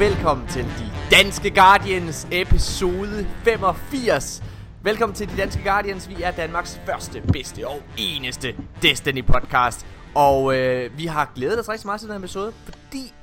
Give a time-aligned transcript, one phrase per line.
[0.00, 4.42] Velkommen til De Danske Guardians episode 85.
[4.82, 6.08] Velkommen til De Danske Guardians.
[6.08, 9.86] Vi er Danmarks første, bedste og eneste Destiny podcast.
[10.14, 13.14] Og øh, vi har glædet os rigtig meget til den her episode, fordi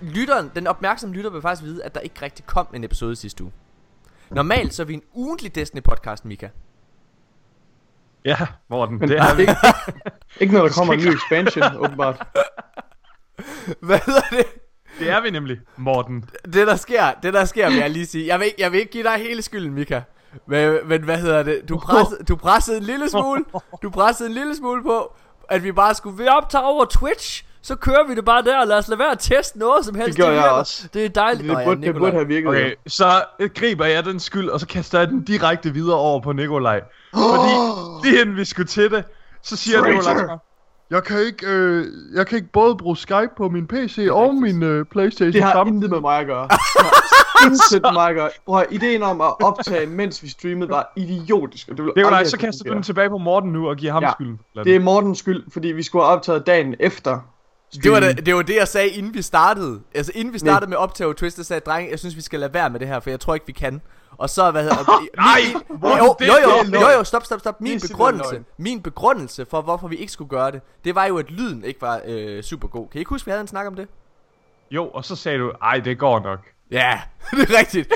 [0.00, 3.44] lytteren, den opmærksomme lytter vil faktisk vide, at der ikke rigtig kom en episode sidste
[3.44, 3.52] uge.
[4.30, 6.48] Normalt så er vi en ugentlig Destiny podcast, Mika.
[8.24, 8.36] Ja,
[8.68, 9.42] Morten, Men det er vi.
[9.42, 9.56] ikke,
[10.40, 12.26] ikke når der kommer en ny expansion, åbenbart.
[13.80, 14.46] Hvad hedder det?
[14.98, 16.24] Det er vi nemlig, Morten.
[16.44, 18.80] Det der sker, det der sker vil jeg lige sige Jeg vil, ikke- jeg vil
[18.80, 20.00] ikke give dig hele skylden Mika
[20.46, 23.44] men, men hvad hedder det Du pressede, du pressede en lille smule
[23.82, 25.12] Du pressede en lille smule på
[25.50, 28.66] At vi bare skulle Vi optage over Twitch Så kører vi det bare der og
[28.66, 30.88] lad os lade være at teste noget som helst Det gjorde jeg også.
[30.94, 31.98] Det er dejligt Det, Nå ja, burde, det Nikolaj.
[32.00, 32.48] burde have virket.
[32.48, 36.32] Okay, så griber jeg den skyld, og så kaster jeg den direkte videre over på
[36.32, 36.80] Nikolaj.
[37.14, 37.52] Fordi
[38.08, 39.04] lige inden vi skulle til det,
[39.42, 40.12] så siger Traitor.
[40.14, 40.36] Nikolaj
[40.90, 44.62] jeg kan ikke, øh, jeg kan ikke både bruge Skype på min PC og min
[44.62, 45.74] øh, Playstation Det har sammen.
[45.74, 46.48] intet med mig at gøre.
[47.42, 48.30] Det intet med mig at gøre.
[48.46, 51.68] Prøv at, ideen om at optage, mens vi streamede, var idiotisk.
[51.68, 53.92] Og det ville Nikolaj, aldrig så kaster du den tilbage på Morten nu og giver
[53.92, 54.38] ham Ja, skylden.
[54.64, 54.80] Det er.
[54.80, 57.18] Mortens skyld, fordi vi skulle have optaget dagen efter.
[57.82, 60.50] det var det, det var det jeg sagde inden vi startede Altså inden vi Nej.
[60.50, 62.70] startede med optag over Twitch Der sagde jeg, dreng jeg synes vi skal lade være
[62.70, 63.80] med det her For jeg tror ikke vi kan
[64.18, 64.76] Og så hvad hedder
[65.16, 66.34] Nej, min, Morten, jo, det- jo,
[66.74, 67.60] jo, jo, jo, stop, stop, stop.
[67.60, 71.30] Min begrundelse, min begrundelse for, hvorfor vi ikke skulle gøre det, det var jo, at
[71.30, 72.88] lyden ikke var øh, super god.
[72.88, 73.88] Kan I ikke huske, vi havde en snak om det?
[74.70, 76.38] Jo, og så sagde du, ej, det går nok.
[76.70, 77.92] Ja, det er rigtigt.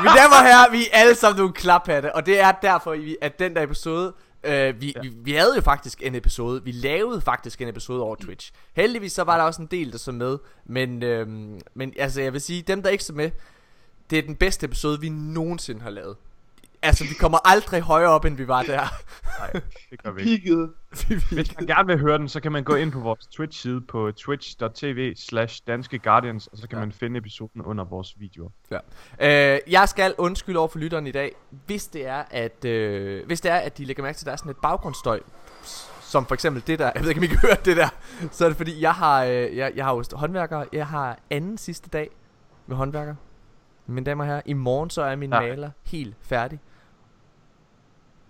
[0.00, 3.16] Mine damer og herrer, vi er alle sammen nogle klaphatte, og det er derfor, vi-
[3.20, 4.12] at den der episode,
[4.44, 5.00] øh, vi, ja.
[5.02, 8.52] vi, vi havde jo faktisk en episode, vi lavede faktisk en episode over Twitch.
[8.76, 11.26] Heldigvis så var der også en del, der så med, men, øh,
[11.74, 13.30] men altså jeg vil sige, dem der ikke så med,
[14.10, 16.16] det er den bedste episode, vi nogensinde har lavet.
[16.82, 18.80] Altså, vi kommer aldrig højere op, end vi var der.
[19.38, 20.68] Nej, det gør vi ikke.
[21.30, 24.12] Hvis man gerne vil høre den, så kan man gå ind på vores Twitch-side på
[24.12, 26.84] twitch.tv slash danske guardians, og så kan Ja.
[26.84, 28.50] man finde episoden under vores videoer.
[28.70, 29.54] Ja.
[29.54, 31.34] Øh, jeg skal undskylde over for lytteren i dag,
[31.66, 34.32] hvis det er, at, øh, hvis det er, at de lægger mærke til, at der
[34.32, 35.20] er sådan et baggrundsstøj,
[36.00, 37.88] som for eksempel det der, jeg ved ikke, om I kan høre det der,
[38.30, 41.58] så er det fordi, jeg har, øh, jeg, jeg har jo håndværker, jeg har anden
[41.58, 42.10] sidste dag
[42.66, 43.14] med håndværker.
[43.90, 45.40] Mine damer og herrer, i morgen så er min Ja.
[45.40, 46.60] maler helt færdig.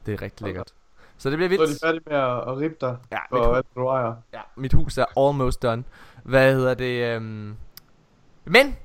[0.07, 0.73] Det er rigtig lækkert.
[1.17, 1.81] Så det bliver Så er de vildt.
[1.83, 4.15] færdige med at, at rippe dig Ja, mit, hu- alt, du ejer.
[4.33, 5.85] ja, mit hus er almost done.
[6.25, 7.15] Hvad hedder det?
[7.17, 7.57] Øhm...
[8.45, 8.77] Men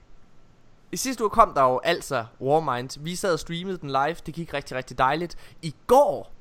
[0.92, 3.04] i sidste uge kom der jo altså Warmind.
[3.04, 4.14] Vi sad og streamede den live.
[4.26, 5.56] Det gik rigtig, rigtig dejligt.
[5.62, 6.32] I går,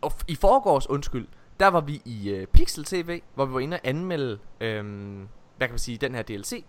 [0.00, 1.28] og i forgårs undskyld,
[1.60, 5.68] der var vi i øh, Pixel TV, hvor vi var inde og anmelde, øhm, hvad
[5.68, 6.64] kan man sige, den her DLC.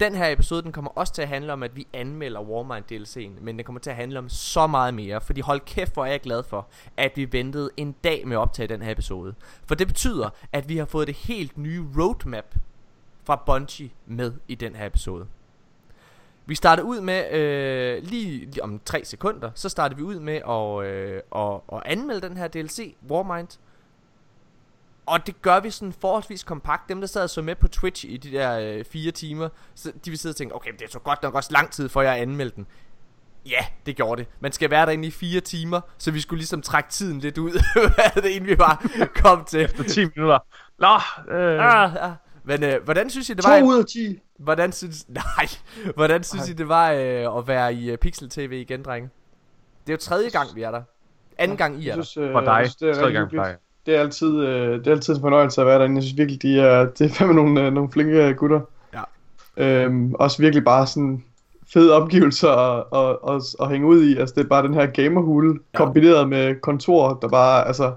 [0.00, 3.44] Den her episode, den kommer også til at handle om, at vi anmelder Warmind DLC'en,
[3.44, 6.10] men den kommer til at handle om så meget mere, fordi hold kæft, hvor er
[6.10, 6.66] jeg glad for,
[6.96, 9.34] at vi ventede en dag med at optage den her episode.
[9.66, 12.54] For det betyder, at vi har fået det helt nye roadmap
[13.24, 15.26] fra Bungie med i den her episode.
[16.46, 20.34] Vi starter ud med, øh, lige, lige om 3 sekunder, så starter vi ud med
[20.34, 23.48] at, øh, at, at anmelde den her DLC, Warmind.
[25.08, 26.88] Og det gør vi sådan forholdsvis kompakt.
[26.88, 29.92] Dem, der sad og så med på Twitch i de der øh, fire timer, så
[30.04, 32.20] de vil sidde og tænke, okay, det tog godt nok også lang tid, for jeg
[32.20, 32.66] anmeldte den.
[33.46, 34.30] Ja, det gjorde det.
[34.40, 37.50] Man skal være derinde i fire timer, så vi skulle ligesom trække tiden lidt ud,
[37.94, 38.76] hvad det vi bare
[39.22, 39.60] kom til.
[39.60, 40.38] Efter 10 minutter.
[40.78, 40.94] Nå,
[41.34, 42.12] øh, Ah, ah.
[42.44, 43.62] Men øh, hvordan synes I det var?
[43.62, 44.18] ud af 10.
[44.44, 45.48] Hvordan synes Nej.
[45.94, 49.10] Hvordan synes I det var øh, at være i øh, Pixel TV igen, drenge?
[49.86, 50.82] Det er jo tredje gang vi er der.
[51.38, 52.02] Anden gang I er Jeg der.
[52.02, 52.60] synes, øh, for dig.
[52.64, 53.56] synes, det er Tredje gang for dig.
[53.88, 55.96] Det er altid, øh, det er altid en fornøjelse at være derinde.
[55.96, 58.60] Jeg synes virkelig, de er, det er fandme nogle, øh, nogle flinke gutter.
[58.94, 59.02] Ja.
[59.56, 61.22] Øhm, også virkelig bare sådan
[61.72, 64.16] fede omgivelser at, at, at, at hænge ud i.
[64.16, 65.78] Altså det er bare den her gamerhule Ja.
[65.78, 67.92] kombineret med kontor, der bare, altså,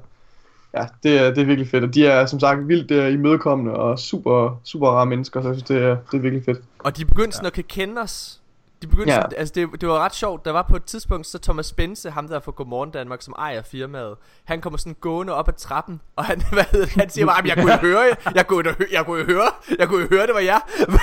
[0.74, 1.84] ja, det er, det er virkelig fedt.
[1.84, 5.56] Og de er som sagt vildt øh, imødekommende og super, super rare mennesker, så jeg
[5.56, 6.60] synes, det er, det er virkelig fedt.
[6.80, 8.41] Og de begyndte sådan at kan kende os.
[8.82, 9.22] De begyndte Ja.
[9.38, 10.46] altså det, det var ret sjovt.
[10.46, 13.62] Der var på et tidspunkt, så Thomas Spense, ham der fra Godmorgen Danmark, som ejer
[13.62, 17.26] firmaet, han kommer sådan gående op ad trappen, og han, hvad hedder, det, han siger
[17.26, 20.28] bare, "Jamen, jeg kunne høre, jeg kunne, jo hø- jeg kunne høre, jeg kunne høre,
[20.28, 20.40] det var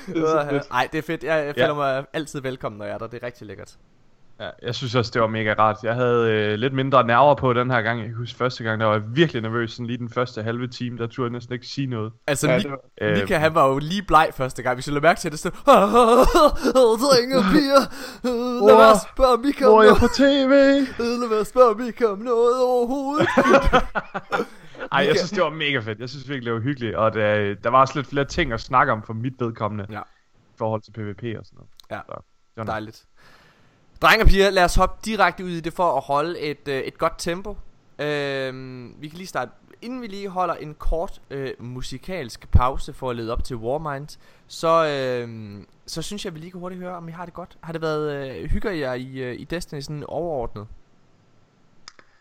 [0.06, 0.62] Det er så fedt.
[0.70, 1.24] Ej, det er fedt.
[1.24, 1.62] Jeg, jeg Ja.
[1.64, 3.06] føler mig altid velkommen, når jeg er der.
[3.06, 3.76] Det er rigtig lækkert.
[4.40, 5.76] Ja, jeg synes også, det var mega rart.
[5.82, 8.00] Jeg havde øh, lidt mindre nerver på den her gang.
[8.00, 9.72] Jeg kan huske første gang, der var jeg virkelig nervøs.
[9.72, 12.12] Sådan lige den første halve time, der turde jeg næsten ikke sige noget.
[12.26, 14.74] Altså, Ja, var, Øh, Mika, han var jo lige bleg første gang.
[14.76, 15.50] Hvis jeg lade mærke til det, så...
[17.04, 17.80] Drenge og piger,
[18.24, 20.00] øh, lad være at spørge Mika om Hvor er jeg noget.
[20.00, 20.52] på tv?
[21.04, 23.26] Øh, Lad være at spørge Mika om noget overhovedet.
[24.92, 25.98] Ej, jeg synes, det var mega fedt.
[25.98, 26.94] Jeg synes virkelig, det var hyggeligt.
[26.96, 29.86] Og der, der var også lidt flere ting at snakke om for mit vedkommende.
[29.90, 30.00] Ja.
[30.00, 31.70] I forhold til PvP og sådan noget.
[31.90, 32.00] Ja.
[32.06, 32.22] Så,
[32.56, 32.64] det var.
[32.64, 33.04] Dejligt.
[34.02, 36.80] Drenge og piger, lad os hoppe direkte ud i det for at holde et, øh,
[36.80, 37.56] et godt tempo.
[37.98, 39.50] Øhm, vi kan lige starte
[39.82, 44.18] inden vi lige holder en kort øh, musikalsk pause for at lede op til Warmind,
[44.46, 45.28] så, øh,
[45.86, 47.58] så synes jeg, vi lige kan hurtigt høre, om I har det godt.
[47.60, 50.66] Har det været, øh, hygger jer i, øh, i Destiny sådan overordnet?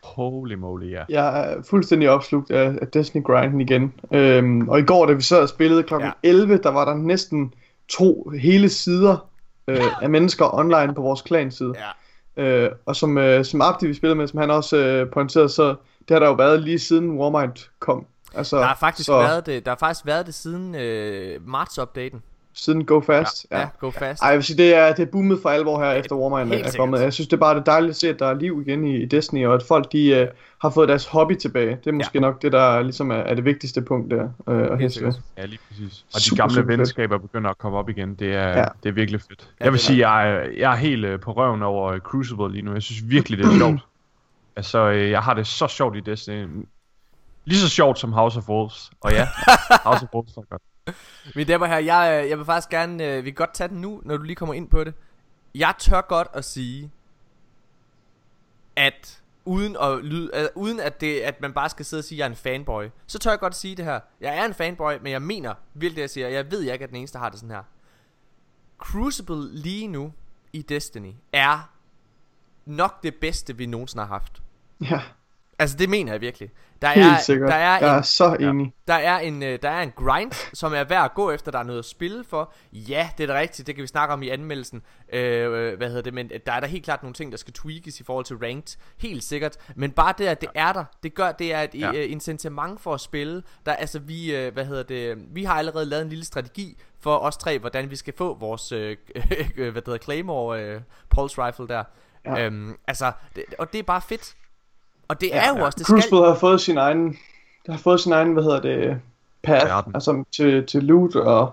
[0.02, 1.04] Holy moly, ja.
[1.08, 3.94] Jeg er fuldstændig opslugt af, af Destiny Grinden igen.
[4.12, 5.94] Øhm, og i går, da vi sad og spillede kl.
[5.94, 6.10] Ja.
[6.22, 7.54] 11, der var der næsten
[7.88, 9.28] to hele sider
[9.68, 11.74] øh, af mennesker online på vores klanside.
[12.36, 12.42] Ja.
[12.42, 15.68] Øh, og som, øh, som Abdi, vi spillede med, som han også øh, pointerede, så
[16.00, 18.06] det har der jo været lige siden Warmind kom.
[18.34, 22.22] Altså, Der har faktisk så, været det, der har faktisk været det siden øh, marts-updaten.
[22.58, 23.46] Siden Go Fast.
[23.50, 24.22] Ja, ja, go fast.
[24.22, 26.72] Ej, jeg vil sige, det er, det er boomet for alvor her, efter Warmind er
[26.76, 27.00] kommet.
[27.00, 28.96] Jeg synes, det er bare det dejligt at se, at der er liv igen i,
[28.96, 31.70] i Destiny, og at folk de, uh, har fået deres hobby tilbage.
[31.84, 32.20] Det er måske ja.
[32.20, 34.28] nok det, der ligesom er, er det vigtigste punkt der.
[34.46, 35.20] Uh, at Helt sikkert.
[35.36, 36.04] Ja, lige præcis.
[36.14, 36.78] Og de Super, gamle super fedt.
[36.78, 38.14] venskaber begynder at komme op igen.
[38.14, 38.58] Det er, Ja.
[38.58, 38.64] ja.
[38.82, 39.50] det er virkelig fedt.
[39.60, 42.52] Ja, jeg vil sige, jeg er, jeg er helt øh, på røven over øh, Crucible
[42.52, 42.72] lige nu.
[42.72, 43.80] Jeg synes virkelig, det er sjovt.
[44.56, 46.46] Altså, øh, jeg har det så sjovt i Destiny.
[47.44, 48.90] Lige så sjovt som House of Wolves.
[49.00, 49.28] Og ja,
[49.86, 50.62] House of Wolves er godt.
[51.36, 53.68] Mine damer og herrer, jeg, øh, jeg vil faktisk gerne, øh, vi kan godt tage
[53.68, 54.94] den nu, når du lige kommer ind på det.
[55.54, 56.90] Jeg tør godt at sige,
[58.76, 62.16] at uden at, lyde, altså, uden at, det, at man bare skal sidde og sige,
[62.16, 64.00] at jeg er en fanboy, så tør jeg godt at sige det her.
[64.20, 66.28] Jeg er en fanboy, men jeg mener virkelig det, jeg siger.
[66.28, 67.62] Jeg ved, jeg ikke er den eneste, der har det sådan her.
[68.78, 70.12] Crucible lige nu
[70.52, 71.70] i Destiny er
[72.66, 74.42] nok det bedste, vi nogensinde har haft.
[74.80, 75.02] Ja,
[75.58, 76.50] Altså det mener jeg virkelig.
[76.82, 77.48] Der helt er, sikkert.
[77.48, 78.74] der er jeg en er så enig.
[78.88, 81.50] der er en øh, der er en grind, som er værd at gå efter.
[81.50, 82.52] Der er noget at spille for.
[82.72, 83.66] Ja, det er da rigtigt.
[83.66, 84.82] Det kan vi snakke om i anmeldelsen.
[85.12, 86.14] Øh, øh, hvad hedder det?
[86.14, 88.76] Men der er der helt klart nogle ting, der skal tweakes i forhold til ranked.
[88.98, 89.56] Helt sikkert.
[89.76, 91.92] Men bare det, at det er der, det gør, det er et ja.
[91.92, 93.42] Øh, incitament for at spille.
[93.66, 95.18] Der altså vi, øh, hvad hedder det?
[95.30, 98.72] Vi har allerede lavet en lille strategi for os tre, hvordan vi skal få vores,
[98.72, 98.96] øh,
[99.56, 101.84] hvad det hedder, Claymore øh, pulse rifle der.
[102.24, 102.44] Ja.
[102.44, 104.34] Øhm, altså, det, og det er bare fedt.
[105.08, 105.64] Og det Ja, er jo ja.
[105.64, 105.94] også, det skal...
[105.94, 107.18] Crucible har fået sin egen,
[107.66, 108.96] der har fået sin egen, hvad hedder det,
[109.42, 109.94] path, Verden.
[109.94, 111.52] altså til, til loot og,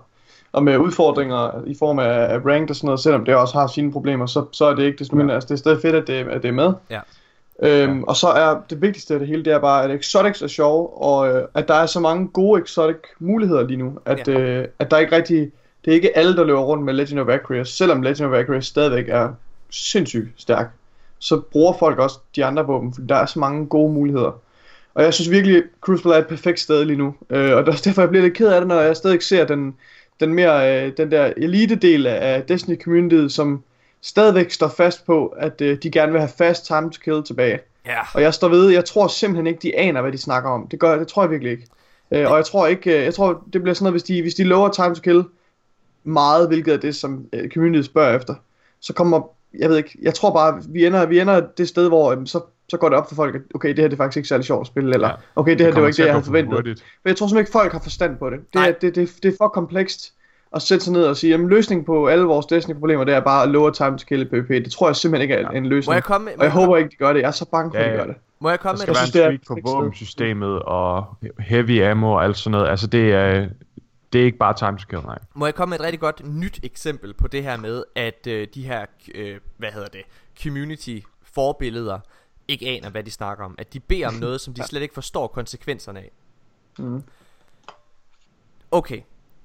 [0.52, 3.66] og med udfordringer i form af, af ranked og sådan noget, selvom det også har
[3.66, 6.06] sine problemer, så, så er det ikke desto mindre, altså det er stadig fedt, at
[6.06, 6.72] det, at det er med.
[6.90, 7.00] Ja.
[7.62, 10.46] Øhm, og så er det vigtigste af det hele, det er bare, at exotics er
[10.46, 14.32] sjove, og øh, at der er så mange gode exotic muligheder lige nu, at, Ja.
[14.32, 15.50] øh, at der ikke rigtig,
[15.84, 18.66] det er ikke alle, der løber rundt med Legend of Aquarius, selvom Legend of Aquarius
[18.66, 19.28] stadigvæk er
[19.70, 20.70] sindssygt stærk,
[21.18, 24.40] så bruger folk også de andre våben, fordi der er så mange gode muligheder.
[24.94, 27.14] Og jeg synes virkelig, Crucible er et perfekt sted lige nu.
[27.30, 29.46] Øh, og det er derfor, jeg bliver lidt ked af det, når jeg stadig ser
[29.46, 29.74] den,
[30.20, 33.62] den mere, øh, den der elite del af Destiny communityet, som
[34.00, 37.58] stadigvæk står fast på, at øh, de gerne vil have fast time to kill tilbage.
[37.86, 37.98] Ja.
[38.14, 40.68] Og jeg står ved, jeg tror simpelthen ikke, de aner, hvad de snakker om.
[40.68, 41.66] Det, gør, det tror jeg virkelig ikke.
[42.10, 44.34] Øh, og jeg tror ikke, øh, jeg tror, det bliver sådan noget, hvis de, hvis
[44.34, 45.24] de lover time to kill
[46.04, 48.34] meget, hvilket er det, som øh, communityet spørger efter,
[48.80, 52.12] så kommer, jeg ved ikke, jeg tror bare, vi ender, vi ender det sted, hvor
[52.12, 54.16] øh, så, så går det op for folk, at okay, det her det er faktisk
[54.16, 55.14] ikke særlig sjovt at spille, eller Ja.
[55.36, 56.54] okay, det her det var ikke det, jeg havde for forventet.
[56.54, 56.84] hurtigt.
[57.04, 58.38] Men jeg tror simpelthen ikke, folk har forstand på det.
[58.40, 58.68] Det, Nej.
[58.68, 60.12] er, det, det, det er for komplekst
[60.54, 63.42] at sætte sig ned og sige, jamen løsningen på alle vores Destiny-problemer, det er bare
[63.42, 64.48] at lower time to kill i PvP.
[64.48, 65.56] Det tror jeg simpelthen ikke er Ja.
[65.58, 65.94] en Må løsning.
[65.94, 67.20] jeg komme med, Og jeg håber ikke, de gør det.
[67.20, 68.00] Jeg er så bange for, Ja, at de ja.
[68.04, 68.16] gør det.
[68.40, 71.04] må jeg Der komme med skal Jeg være en tweak på våbensystemet og
[71.40, 72.68] heavy ammo og alt sådan noget.
[72.70, 73.46] Altså det er,
[74.12, 75.18] det er ikke bare time to kill, nej.
[75.34, 78.48] Må jeg komme med et rigtig godt nyt eksempel på det her med, at øh,
[78.54, 80.02] de her, øh, hvad hedder det,
[80.42, 82.00] community forbilleder
[82.48, 83.54] ikke aner, hvad de snakker om.
[83.58, 86.12] At de beder om noget, som de slet ikke forstår konsekvenserne af.
[86.78, 87.02] Mhm.
[88.70, 89.00] Okay,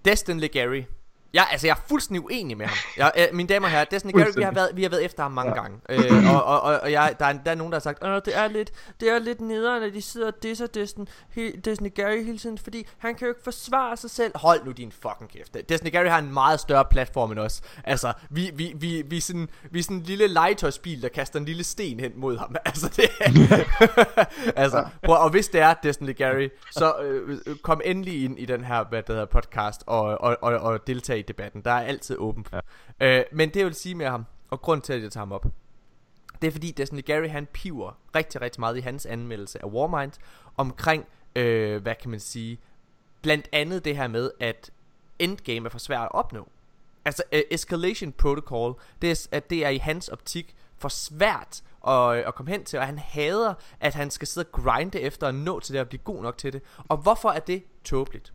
[0.06, 0.84] Destin Legary.
[1.34, 2.78] Jeg, altså, jeg er fuldstændig uenig med ham.
[2.98, 5.24] Jeg, øh, mine damer og herrer, Destin Legary, vi har, været, vi har været efter
[5.24, 5.62] ham mange Ja.
[5.62, 5.78] gange.
[5.90, 8.22] Øh, og og, og, og jeg, der, er, der er nogen, der har sagt, Åh,
[8.26, 11.90] det er lidt, det er lidt nederen, at de sidder og disser Destin, he, Destin
[11.96, 14.32] Gary hele tiden, fordi han kan jo ikke forsvare sig selv.
[14.36, 15.70] Hold nu din fucking kæft.
[15.70, 17.62] Destin Gary har en meget større platform end os.
[17.84, 21.40] Altså, vi, vi, vi, vi, er sådan, vi er sådan en lille legetøjsbil, der kaster
[21.40, 22.56] en lille sten hen mod ham.
[22.66, 23.64] Altså, det er...
[24.64, 28.64] altså, prøv, og hvis det er Destin Legary, så øh, kom endelig ind i den
[28.64, 31.62] her, hvad det hedder, podcast, og, og, og, og deltage i debatten.
[31.62, 32.46] Der er altid åben.
[33.00, 33.20] Ja.
[33.20, 35.32] Øh, men det jeg vil sige med ham, og grund til, at jeg tager ham
[35.32, 35.46] op,
[36.42, 40.12] det er fordi Destin Legary, han piver rigtig, rigtig meget i hans anmeldelse af Warmind,
[40.58, 42.60] omkring, øh, hvad kan man sige,
[43.22, 44.72] blandt andet det her med, at
[45.20, 46.48] endgame er for svært at opnå.
[47.06, 52.18] Altså uh, Escalation Protocol det er, at det er i hans optik for svært at,
[52.18, 55.36] at komme hen til Og han hader at han skal sidde og grinde efter at
[55.36, 58.34] nå til det Og blive god nok til det Og hvorfor er det tåbeligt?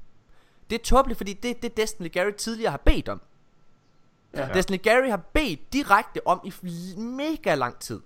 [0.71, 3.21] Det er tåbeligt fordi det er det Destiny Gary tidligere har bedt om
[4.35, 4.49] Ja.
[4.55, 6.53] Destiny Gary har bedt direkte om i
[6.97, 8.01] mega lang tid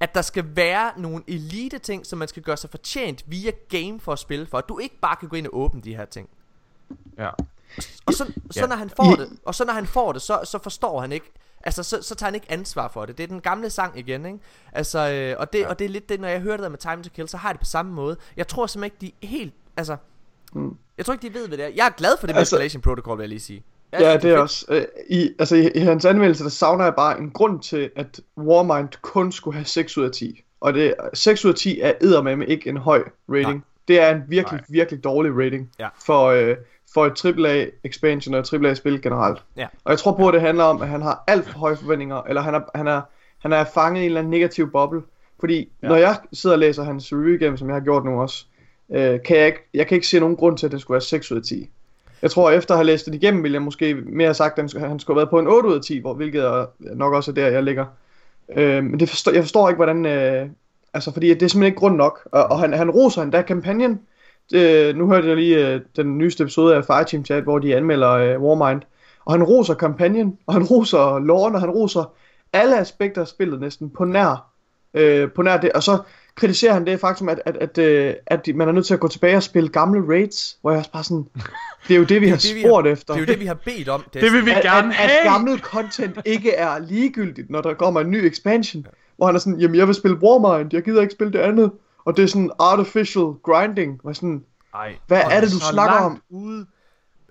[0.00, 4.00] at der skal være nogle elite ting, som man skal gøre sig fortjent via game
[4.00, 4.58] for at spille for.
[4.58, 6.28] At du ikke bare kan gå ind og åbne de her ting.
[7.18, 7.30] Ja.
[8.06, 8.66] Og så, så Ja.
[8.66, 11.32] når han får det, og så når han får det, så, så forstår han ikke,
[11.66, 13.18] Altså, så, så tager han ikke ansvar for det.
[13.18, 14.38] Det er den gamle sang igen, ikke?
[14.72, 15.68] Altså, øh, og, det, ja.
[15.68, 17.48] og det er lidt det, når jeg hører det med Time to Kill, så har
[17.48, 18.16] jeg det på samme måde.
[18.36, 19.96] Jeg tror simpelthen ikke, de helt, altså...
[20.52, 20.76] Mm.
[20.98, 21.70] Jeg tror ikke, de ved, hvad det er.
[21.76, 23.62] Jeg er glad for det med Altså- Escalation Protocol, vil jeg lige sige.
[23.92, 24.36] Jeg Ja, det er fedt.
[24.38, 24.66] også.
[24.68, 28.20] Øh, i, altså, i, i hans anmeldelse, der savner jeg bare en grund til, at
[28.38, 30.44] Warmind kun skulle have 6 ud af 10.
[30.60, 33.48] Og det, 6 ud af 10 er eddermame ikke en høj rating.
[33.54, 33.60] Nej.
[33.88, 34.66] Det er en virkelig, Nej.
[34.68, 35.88] virkelig dårlig rating Ja.
[36.06, 36.56] for, øh,
[36.94, 39.42] for et AAA expansion og et AAA spil generelt.
[39.56, 39.66] Ja.
[39.84, 42.22] Og jeg tror på, at det handler om, at han har alt for høje forventninger,
[42.22, 43.00] eller han er, han er,
[43.38, 45.02] han er fanget i en eller anden negativ boble.
[45.40, 45.88] Fordi ja.
[45.88, 48.46] når jeg sidder og læser hans review igennem, som jeg har gjort nu også,
[48.90, 51.00] øh, kan jeg, ikke, jeg kan ikke se nogen grund til, at det skulle være
[51.00, 51.70] 6 ud af 10.
[52.22, 54.62] Jeg tror, efter at have læst det igennem, ville jeg måske mere have sagt, at
[54.62, 56.66] han skulle- han skulle have været på en 8 ud af 10, hvor, hvilket er
[56.80, 57.86] nok også er der, jeg ligger.
[58.56, 60.06] Øh, men det forstår, jeg forstår ikke, hvordan...
[60.06, 60.48] Øh,
[60.94, 62.28] altså, fordi det er simpelthen ikke grund nok.
[62.32, 64.00] Og, og han, han roser endda kampagnen.
[64.54, 68.10] Øh, nu hørte jeg lige øh, den nyeste episode af Fireteam Chat, hvor de anmelder
[68.10, 68.82] øh, Warmind.
[69.24, 72.12] Og han roser kampagnen, og han roser loven, og han roser
[72.52, 74.50] alle aspekter af spillet næsten på nær,
[74.94, 75.72] øh, på nær det.
[75.72, 75.98] Og så
[76.34, 79.08] kritiserer han det faktum, at, at, at, øh, at man er nødt til at gå
[79.08, 81.24] tilbage og spille gamle raids, hvor jeg også bare sådan,
[81.88, 83.14] det er jo det, vi har det, vi spurgt efter.
[83.14, 84.04] Det er jo det, vi har bedt om.
[84.12, 85.32] Det vil vi at, gerne at, at have!
[85.32, 88.86] gammel content ikke er ligegyldigt, når der kommer en ny expansion.
[89.16, 91.70] Hvor han er sådan, jamen jeg vil spille Warmind, jeg gider ikke spille det andet.
[92.04, 93.98] Og det er sådan artificial grinding.
[94.02, 96.38] Hvor sådan, Ej, hvad er det, du så snakker langt om?
[96.38, 96.58] Ude.
[96.58, 96.66] Det,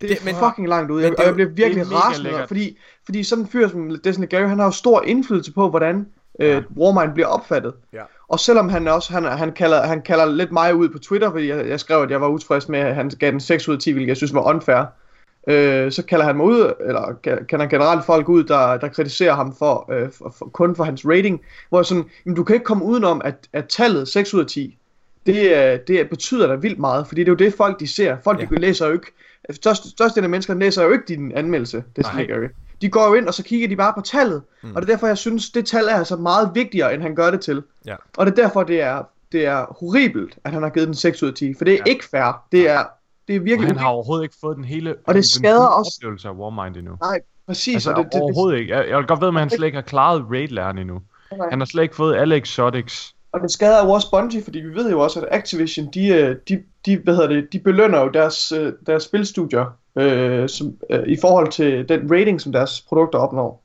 [0.02, 0.96] Det- det er men- fucking langt ud.
[0.96, 3.98] men Jeg, det og jeg bliver virkelig det rasende, fordi, fordi sådan en fyr som
[4.04, 6.08] Destiny Gary, han har jo stor indflydelse på, hvordan
[6.40, 6.62] øh, Ja.
[6.78, 7.74] Warmind bliver opfattet.
[7.94, 8.02] Ja.
[8.28, 11.50] Og selvom han også, han, han, kalder, han kalder lidt mig ud på Twitter, fordi
[11.50, 13.80] jeg, jeg skrev, at jeg var utilfreds med, at han gav den 6 ud af
[13.80, 14.84] 10, hvilket jeg synes var unfair.
[15.48, 18.88] Øh, så kalder han mig ud, eller ka- kalder han generelt folk ud, der, der
[18.88, 21.42] kritiserer ham for, øh, for, for, kun for hans rating.
[21.70, 24.46] Hvor jeg sådan, jamen, du kan ikke komme udenom, at, at tallet 6 ud af
[24.48, 24.78] 10,
[25.26, 28.18] det, er- det betyder da vildt meget, fordi det er jo det folk de ser.
[28.24, 28.46] Folk Ja.
[28.46, 29.08] de læser jo ikke,
[29.52, 32.26] størst, størstedelen af mennesker læser jo ikke din anmeldelse, Destiny Nej.
[32.28, 32.48] Gary.
[32.84, 34.42] De går jo ind, og så kigger de bare på tallet.
[34.64, 34.76] Mm.
[34.76, 37.32] Og det er derfor, jeg synes, det tal er altså meget vigtigere, end han gør
[37.32, 37.64] det til.
[37.86, 37.96] Ja.
[38.18, 41.24] Og det er derfor, det er, det er horribelt, at han har givet den 6
[41.24, 41.54] ud af 10.
[41.58, 41.92] For det er Ja.
[41.92, 42.44] ikke fair.
[42.52, 42.84] Det er,
[43.28, 45.56] det er Og virkelig han har overhovedet ikke fået den hele Og det den skader
[45.58, 46.96] fulde også- oplevelse af Warmind endnu.
[47.02, 47.74] Nej, præcis.
[47.76, 48.76] Altså og det, det, overhovedet ikke.
[48.78, 51.02] Jeg, jeg vil godt ved, at han slet ikke har klaret raid-læren endnu.
[51.38, 51.48] Nej.
[51.50, 53.16] Han har slet ikke fået alle exotics.
[53.32, 56.36] Og det skader jo også Bungie, fordi vi ved jo også, at Activision, de, øh,
[56.50, 61.08] de, de, hvad hedder det, de belønner jo deres, øh, deres spilstudier øh, som, øh,
[61.08, 63.64] i forhold til den rating, som deres produkter opnår.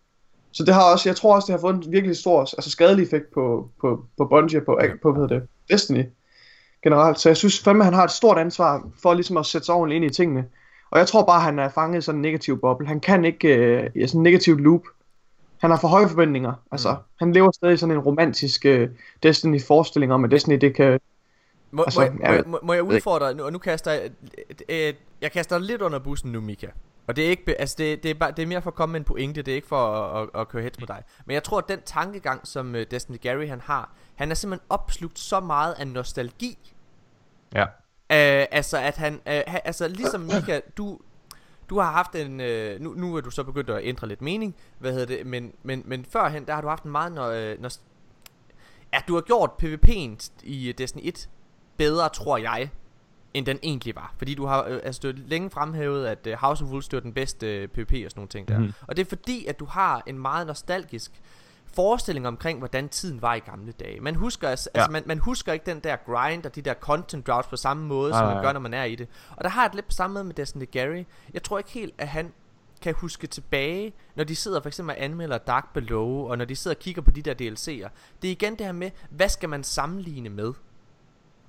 [0.53, 3.03] Så det har også, jeg tror også, det har fået en virkelig stor, altså skadelig
[3.05, 6.05] effekt på, på, på Bungie, på, på hvad hedder det, Destiny
[6.83, 7.21] generelt.
[7.21, 10.03] Så jeg synes fandme, han har et stort ansvar for ligesom at sætte sig ordentligt
[10.03, 10.45] ind i tingene.
[10.91, 12.87] Og jeg tror bare, han er fanget i sådan en negativ boble.
[12.87, 14.83] Han kan ikke, øh, i sådan en negativ loop.
[15.61, 16.53] Han har for høje forventninger.
[16.73, 16.97] Altså, Mm.
[17.19, 18.89] han lever stadig i sådan en romantisk øh,
[19.23, 21.01] Destiny-forestilling om, at Destiny det kan...
[21.71, 24.11] Må, Altså, må, jeg, må, må, må jeg udfordre og nu kaster jeg,
[24.69, 26.67] øh, jeg kaster lidt under bussen nu, Mika.
[27.07, 28.75] Og det er ikke, be- altså det, det, er bare, det er mere for at
[28.75, 31.03] komme med en pointe, det er ikke for at, at, at køre hets på dig.
[31.27, 34.67] Men jeg tror, at den tankegang, som uh, Destiny Gary han har, han er simpelthen
[34.69, 36.75] opslugt så meget af nostalgi.
[37.55, 37.63] Ja.
[37.65, 41.01] Uh, altså at han, uh, ha, altså ligesom Mika, du,
[41.71, 44.57] du har haft en, uh, nu, nu er du så begyndt at ændre lidt mening,
[44.79, 47.83] hvad hedder det, men, men, men førhen, der har du haft en meget, uh, nost-
[48.93, 51.29] ja, du har gjort PvP'en i Destiny 1
[51.77, 52.71] bedre, tror jeg,
[53.35, 54.15] end den egentlig var.
[54.19, 56.97] Fordi du har øh, altså, du har længe fremhævet, at øh, House of Wolves det
[56.97, 58.59] var den bedste øh, PvP og sådan nogle ting der.
[58.59, 58.73] Mhm.
[58.89, 61.13] Og det er fordi, at du har en meget nostalgisk
[61.75, 64.01] forestilling omkring, hvordan tiden var i gamle dage.
[64.01, 64.81] Man husker, altså, Ja.
[64.81, 67.87] altså man, man husker ikke den der grind og de der content droughts på samme
[67.87, 68.45] måde, Nej, som man nej.
[68.45, 69.09] gør, når man er i det.
[69.37, 71.05] Og der har jeg det lidt på samme måde med Destiny Gary.
[71.35, 72.33] Jeg tror ikke helt, at han
[72.83, 76.57] kan huske tilbage, når de sidder for eksempel og anmelder Dark Below, og når de
[76.57, 77.89] sidder og kigger på de der DLC'er.
[78.23, 80.53] Det er igen det her med, hvad skal man sammenligne med?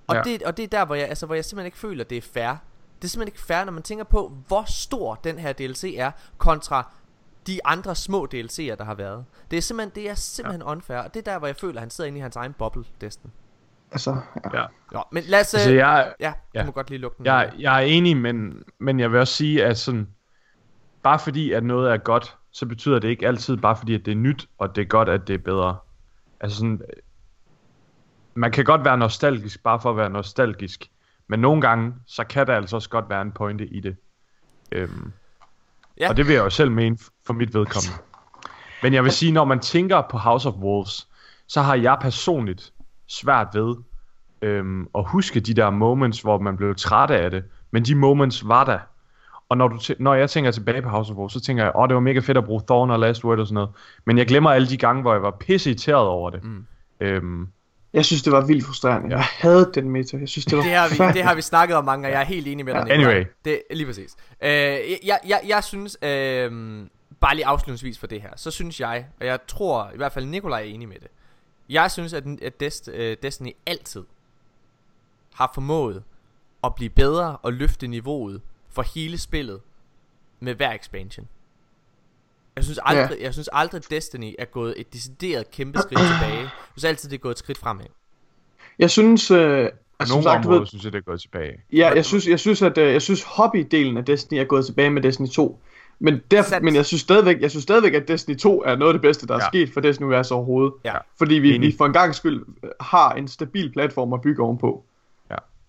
[0.09, 0.21] Og, Ja.
[0.21, 2.21] det, og det er der, hvor jeg, altså, hvor jeg simpelthen ikke føler, det er
[2.21, 2.51] fair.
[3.01, 6.11] Det er simpelthen ikke fair, når man tænker på, hvor stor den her DLC er,
[6.37, 6.93] kontra
[7.47, 9.25] de andre små DLC'er, der har været.
[9.51, 10.71] Det er simpelthen, det er simpelthen ja.
[10.71, 12.53] unfair, og det er der, hvor jeg føler, at han sidder inde i hans egen
[12.53, 13.31] boble, Desten.
[13.91, 14.17] Altså,
[14.53, 14.65] ja.
[14.93, 15.01] Ja.
[15.11, 15.53] Men lad os...
[15.53, 16.65] Altså, øh, jeg, ja, du ja.
[16.65, 17.25] må godt lige lukke den.
[17.25, 20.07] jeg, jeg er enig, men, men jeg vil også sige, at sådan,
[21.03, 24.11] bare fordi, at noget er godt, så betyder det ikke altid bare fordi, at det
[24.11, 25.77] er nyt, og det er godt, at det er bedre.
[26.39, 26.81] Altså sådan,
[28.39, 30.89] man kan godt være nostalgisk, bare for at være nostalgisk.
[31.27, 33.95] Men nogle gange, så kan der altså også godt være en pointe i det.
[34.71, 35.11] Øhm,
[35.99, 36.09] Ja.
[36.09, 37.95] Og det vil jeg jo selv mene for mit vedkommende.
[38.83, 41.07] Men jeg vil sige, når man tænker på House of Wolves,
[41.47, 42.73] så har jeg personligt
[43.07, 43.75] svært ved
[44.41, 47.43] øhm, at huske de der moments, hvor man blev træt af det.
[47.71, 48.79] Men de moments var der.
[49.49, 51.71] Og når, du tæ- når jeg tænker tilbage på House of Wolves, så tænker jeg,
[51.75, 53.69] åh, det var mega fedt at bruge Thorn og Last Word og sådan noget.
[54.05, 56.43] Men jeg glemmer alle de gange, hvor jeg var pisse irriteret over det.
[56.43, 56.65] Mm.
[56.99, 57.47] Øhm,
[57.93, 59.09] Jeg synes, det var vildt frustrerende.
[59.09, 60.17] Jeg havde den meta.
[60.17, 62.21] Jeg synes, det var det har, vi, det har vi snakket om mange og jeg
[62.21, 62.85] er helt enig med dig.
[62.87, 62.93] Ja.
[62.93, 63.25] Anyway.
[63.45, 64.15] Det, lige præcis.
[64.41, 66.51] Øh, jeg, jeg, jeg synes, øh,
[67.19, 70.25] bare lige afslutningsvis for det her, så synes jeg, og jeg tror i hvert fald
[70.25, 71.07] Nikolaj er enig med det.
[71.69, 74.03] Jeg synes, at, at Dest, uh, Destiny altid
[75.33, 76.03] har formået
[76.63, 79.61] at blive bedre og løfte niveauet for hele spillet
[80.39, 81.27] med hver expansion.
[82.59, 83.23] Jeg synes aldrig, ja.
[83.23, 86.39] jeg synes aldrig Destiny er gået et decideret kæmpe skridt tilbage.
[86.39, 87.85] Jeg synes altid, det er gået et skridt fremad.
[88.79, 91.53] Jeg synes, øh, Altså, nogle sagt, områder ved, synes jeg, det er gået tilbage.
[91.73, 94.89] Ja, jeg synes, jeg synes, at øh, jeg synes hobbydelen af Destiny er gået tilbage
[94.89, 95.59] med Destiny 2.
[95.99, 98.93] Men, derfor, men jeg synes stadigvæk, jeg synes stadigvæk, at Destiny 2 er noget af
[98.93, 99.39] det bedste, der ja.
[99.39, 100.73] er sket for Destiny universet overhovedet.
[100.85, 100.93] Ja.
[101.17, 102.45] Fordi vi, vi for en gang skyld
[102.79, 104.83] har en stabil platform at bygge ovenpå.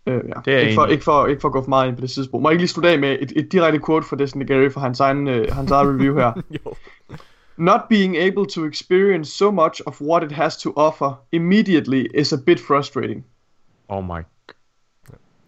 [0.07, 0.41] Øh, ja.
[0.45, 2.11] Det er ikke, for, ikke, for, ikke for at gå for meget ind på det
[2.11, 2.39] sidespor.
[2.39, 4.81] Må jeg ikke lige slutte af med et, et direkte quote fra Destiny Gary fra
[4.81, 6.33] hans egen, uh, hans egen review her.
[6.65, 6.75] jo.
[7.57, 12.33] Not being able to experience so much of what it has to offer immediately is
[12.33, 13.25] a bit frustrating.
[13.89, 14.23] Oh my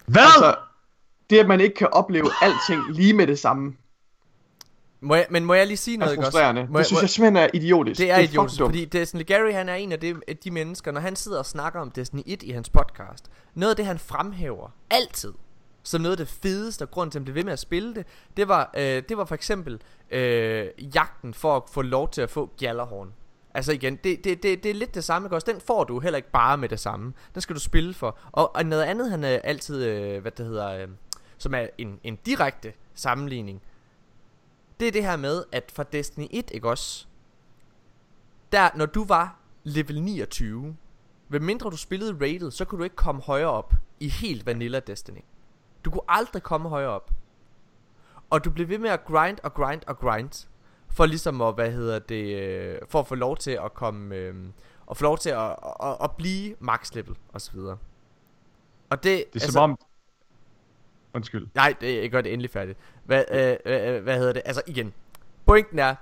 [0.05, 0.23] hvad?
[0.23, 0.55] Altså,
[1.29, 3.75] det at man ikke kan opleve alting lige med det samme.
[5.03, 6.65] Må jeg, men må jeg lige sige noget, ikke også?
[6.69, 7.99] Må det synes jeg simpelthen er idiotisk.
[7.99, 10.91] Det er, det er idiotisk, fordi Destiny Gary, han er en af de, de mennesker,
[10.91, 13.99] når han sidder og snakker om Destiny 1 i hans podcast, noget af det, han
[13.99, 15.33] fremhæver altid,
[15.83, 17.95] som noget af det fedeste, og grund til, at han blev ved med at spille
[17.95, 18.05] det,
[18.37, 19.81] det var, øh, det var for eksempel
[20.11, 23.13] øh, jagten for at få lov til at få Gjallarhorn.
[23.53, 25.51] Altså igen, det, det, det, det er lidt det samme, ikke også?
[25.51, 27.13] Den får du heller ikke bare med det samme.
[27.33, 28.17] Den skal du spille for.
[28.31, 30.87] Og, og noget andet, han er altid, øh, hvad det hedder, øh,
[31.37, 33.61] som er en, en direkte sammenligning.
[34.79, 37.05] Det er det her med, at fra Destiny 1, ikke også?
[38.51, 40.75] Der, når du var level 29,
[41.29, 44.79] ved mindre du spillede rated, så kunne du ikke komme højere op i helt vanilla
[44.79, 45.21] Destiny.
[45.85, 47.11] Du kunne aldrig komme højere op.
[48.29, 50.47] Og du blev ved med at grind og grind og grind
[50.89, 54.35] for ligesom at, hvad hedder det, øh, for at få lov til at komme, øh,
[54.85, 57.77] og få lov til at, at, at blive max level og så videre.
[58.89, 59.77] Og det, det er altså, som om,
[61.13, 61.47] undskyld.
[61.55, 62.79] Nej, det, jeg gør det endelig færdigt.
[63.03, 64.93] Hvad, øh, øh, øh, hvad hedder det, altså igen,
[65.45, 65.95] pointen er,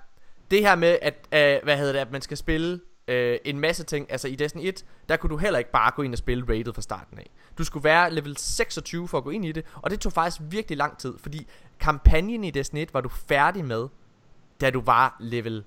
[0.51, 3.83] det her med, at, øh, hvad hedder det, at man skal spille øh, en masse
[3.83, 6.43] ting, altså i Destiny 1, der kunne du heller ikke bare gå ind og spille
[6.49, 7.29] rated fra starten af.
[7.57, 10.41] Du skulle være level 26 for at gå ind i det, og det tog faktisk
[10.49, 11.47] virkelig lang tid, fordi
[11.79, 13.87] kampagnen i Destiny 1 var du færdig med
[14.61, 15.63] da du var level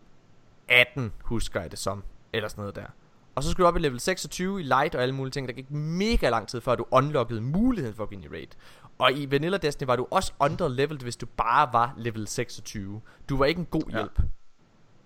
[0.69, 2.05] 18, husker jeg det som.
[2.33, 2.87] Eller sådan noget der.
[3.35, 5.49] Og så skulle du op i level 26 i light og alle mulige ting.
[5.49, 8.49] Der gik mega lang tid før du unlockede muligheden for at gå ind i raid.
[8.99, 13.01] Og i Vanilla Destiny var du også underleveled, hvis du bare var level 26.
[13.29, 14.19] Du var ikke en god hjælp.
[14.19, 14.25] Ja.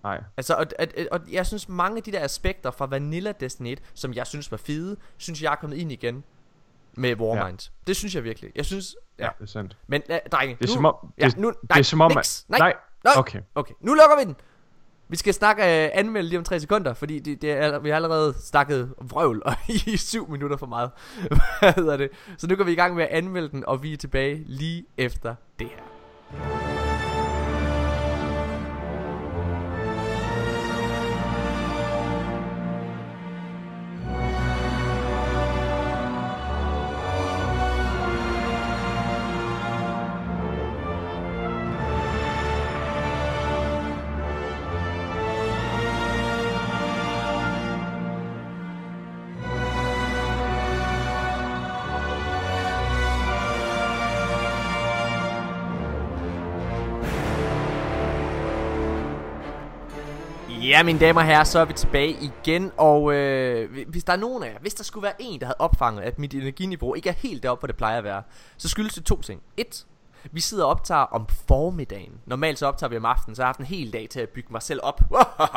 [0.03, 0.23] Nej.
[0.37, 3.81] Altså, og, og, og jeg synes mange af de der aspekter fra Vanilla Destiny 1,
[3.93, 6.23] som jeg synes var fede, synes jeg er kommet ind igen
[6.93, 7.59] med Warmind.
[7.61, 7.83] Ja.
[7.87, 8.51] Det synes jeg virkelig.
[8.55, 8.95] Jeg synes...
[9.19, 9.77] Ja, ja det er sandt.
[9.87, 10.95] Men, uh, drenge, det er nu, som om...
[11.17, 12.11] Ja, det, nu, nej, det er som om...
[12.15, 12.73] Niks, nej, nej,
[13.03, 13.41] Nå, okay.
[13.55, 13.73] okay.
[13.79, 14.35] Nu lukker vi den.
[15.09, 17.95] Vi skal snakke øh, anmelde lige om 3 sekunder, fordi det, det er, vi har
[17.95, 19.53] allerede snakket vrøvl og
[19.87, 20.91] i 7 minutter for meget.
[21.59, 22.09] Hvad hedder det?
[22.37, 24.85] Så nu går vi i gang med at anmelde den, og vi er tilbage lige
[24.97, 26.68] efter det her.
[60.79, 64.17] Ja, mine damer og herrer, så er vi tilbage igen, og øh, hvis der er
[64.17, 67.09] nogen af jer, hvis der skulle være en, der havde opfanget, at mit energiniveau ikke
[67.09, 68.23] er helt deroppe, hvor det plejer at være,
[68.57, 69.41] så skyldes det to ting.
[69.57, 69.85] Et,
[70.31, 72.21] vi sidder og optager om formiddagen.
[72.25, 74.29] Normalt så optager vi om aftenen, så jeg har haft en hel dag til at
[74.29, 74.99] bygge mig selv op.
[74.99, 75.09] det,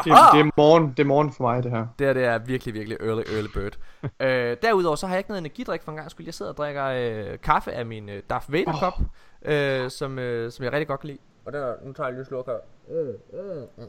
[0.05, 1.87] det, er morgen, det er morgen for mig, det her.
[1.99, 3.79] Det, er, det er virkelig, virkelig early, early bird.
[4.27, 6.27] øh, derudover så har jeg ikke noget energidrik for en gang skyld.
[6.27, 9.53] Jeg sidder og drikker øh, kaffe af min øh, Darth Vader kop, oh.
[9.53, 11.19] øh, som, øh, som jeg rigtig godt kan lide.
[11.45, 12.59] Og der, nu tager jeg lige sluk her.
[12.91, 13.85] Øh, øh, øh.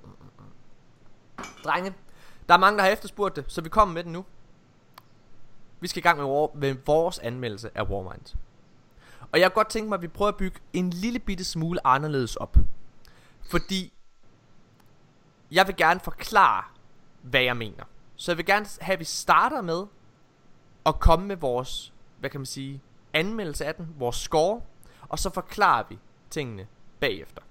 [1.63, 1.93] Drenge,
[2.47, 4.25] der er mange, der har efterspurgt det, så vi kommer med den nu.
[5.79, 8.35] Vi skal i gang med, war, med vores anmeldelse af Warmind.
[9.31, 11.87] Og jeg har godt tænkt mig, at vi prøver at bygge en lille bitte smule
[11.87, 12.57] anderledes op.
[13.51, 13.93] Fordi
[15.51, 16.63] jeg vil gerne forklare,
[17.21, 17.83] hvad jeg mener.
[18.15, 19.85] Så jeg vil gerne have, at vi starter med
[20.85, 22.81] at komme med vores, hvad kan man sige,
[23.13, 24.61] anmeldelse af den, vores score,
[25.09, 26.67] og så forklarer vi tingene
[26.99, 27.41] bagefter.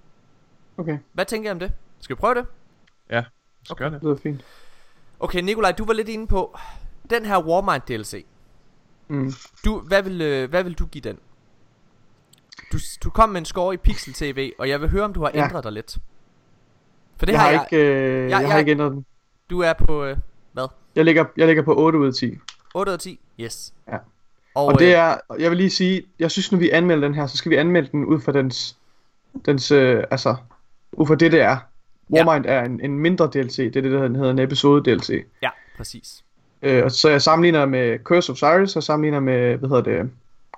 [0.77, 0.97] Okay.
[1.13, 1.71] Hvad tænker jeg om det?
[1.99, 2.45] Skal vi prøve det?
[3.09, 3.23] Ja.
[3.63, 3.83] Så okay.
[3.83, 4.01] gør det.
[4.01, 4.45] Det er fint.
[5.19, 6.57] Okay, Nikolaj, du var lidt inde på
[7.09, 8.25] den her Warmind DLC.
[9.07, 9.33] Mm.
[9.65, 11.19] Du, hvad, vil, øh, hvad vil du give den?
[12.71, 15.21] Du, du kom med en score i Pixel TV, og jeg vil høre, om du
[15.23, 15.43] har ja.
[15.43, 15.97] ændret dig lidt.
[17.17, 19.05] For det jeg har, jeg, ikke, øh, jeg, jeg, jeg har ikke ændret den.
[19.49, 20.17] Du er på, øh,
[20.53, 20.67] hvad?
[20.95, 22.37] Jeg ligger, jeg ligger på 8 ud af 10.
[22.75, 23.19] 8 ud af 10?
[23.39, 23.73] Yes.
[23.87, 23.97] Ja.
[24.55, 27.15] Og, og det øh, er, jeg vil lige sige, jeg synes, når vi anmelder den
[27.15, 28.77] her, så skal vi anmelde den ud fra dens,
[29.45, 30.35] dens øh, altså,
[30.91, 31.57] ud fra det, det er
[32.13, 33.55] Warmind er en, en mindre DLC.
[33.55, 35.25] Det er det, der hedder en episode DLC.
[35.41, 36.23] Ja, præcis.
[36.61, 40.09] Øh, og så jeg sammenligner med Curse of Cyrus, og sammenligner med, hvad hedder det,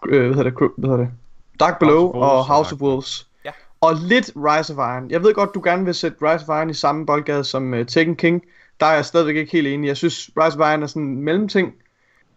[0.08, 1.12] øh, hvad hedder det, hvad hedder det,
[1.60, 3.28] Dark Below House og House of Wolves.
[3.46, 3.52] Ja.
[3.82, 5.12] Og lidt Rise of Iron.
[5.12, 7.86] Jeg ved godt, du gerne vil sætte Rise of Iron i samme boldgade som uh,
[7.86, 8.44] Tekken King.
[8.80, 9.88] Der er jeg stadigvæk ikke helt enig.
[9.88, 11.74] Jeg synes, Rise of Iron er sådan en mellemting.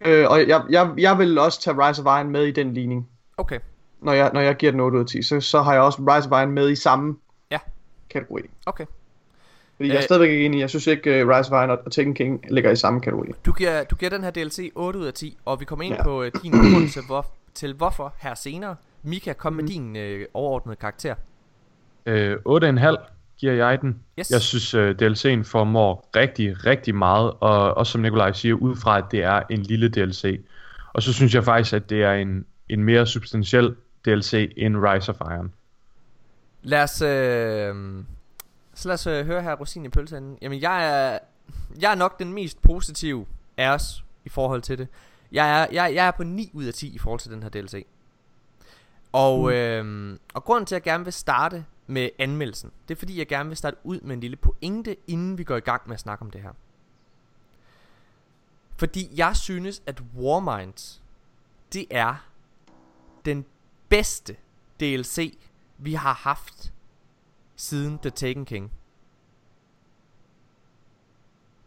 [0.05, 3.07] Øh, og jeg, jeg, jeg vil også tage Rise of Iron med i den ligning.
[3.37, 3.59] Okay,
[4.01, 5.97] Når jeg, når jeg giver den 8 ud af 10, så, så har jeg også
[6.01, 7.15] Rise of Iron med i samme
[7.51, 7.57] Ja.
[8.09, 8.41] kategori.
[8.65, 8.85] okay.
[9.79, 10.03] Fordi jeg er Øh.
[10.03, 10.59] stadigvæk ikke enig.
[10.59, 13.27] Jeg synes ikke, uh, Rise of Iron og Tekken King ligger i samme kategori.
[13.45, 15.95] Du giver, du giver den her DLC 8 ud af 10, og vi kommer ind
[15.95, 16.03] ja.
[16.03, 18.75] På øh, din begrundelse hvor, til hvorfor her senere.
[19.03, 19.71] Mika, kom med Mhm.
[19.71, 21.15] din øh, overordnede karakter.
[22.05, 22.95] Øh, 8,5
[23.37, 23.99] giver jeg den.
[24.19, 24.31] Yes.
[24.31, 28.97] Jeg synes, uh, DLC'en formår rigtig, rigtig meget, og også som Nikolaj siger, ud fra,
[28.97, 30.41] at det er en lille DLC.
[30.93, 35.11] Og så synes jeg faktisk, at det er en, en mere substantiel DLC end Rise
[35.11, 35.51] of Iron.
[36.63, 37.75] Lad os, øh,
[38.79, 40.37] så lad os øh, høre her Rosin i pølseenden.
[40.41, 41.19] Jamen, jeg er,
[41.79, 43.25] jeg er nok den mest positive
[43.57, 44.87] af os i forhold til det.
[45.31, 47.49] Jeg er, jeg, jeg er på 9 ud af 10 i forhold til den her
[47.49, 47.85] DLC.
[49.11, 49.49] Og, mm.
[49.49, 53.27] øh, og grunden til, at jeg gerne vil starte med anmeldelsen, det er fordi, jeg
[53.27, 55.99] gerne vil starte ud med en lille pointe, inden vi går i gang med at
[55.99, 56.51] snakke om det her.
[58.77, 61.01] Fordi jeg synes, at Warminds,
[61.73, 62.25] det er
[63.25, 63.45] den
[63.89, 64.35] bedste
[64.79, 65.37] DLC,
[65.77, 66.73] vi har haft
[67.59, 68.71] siden The Taken King.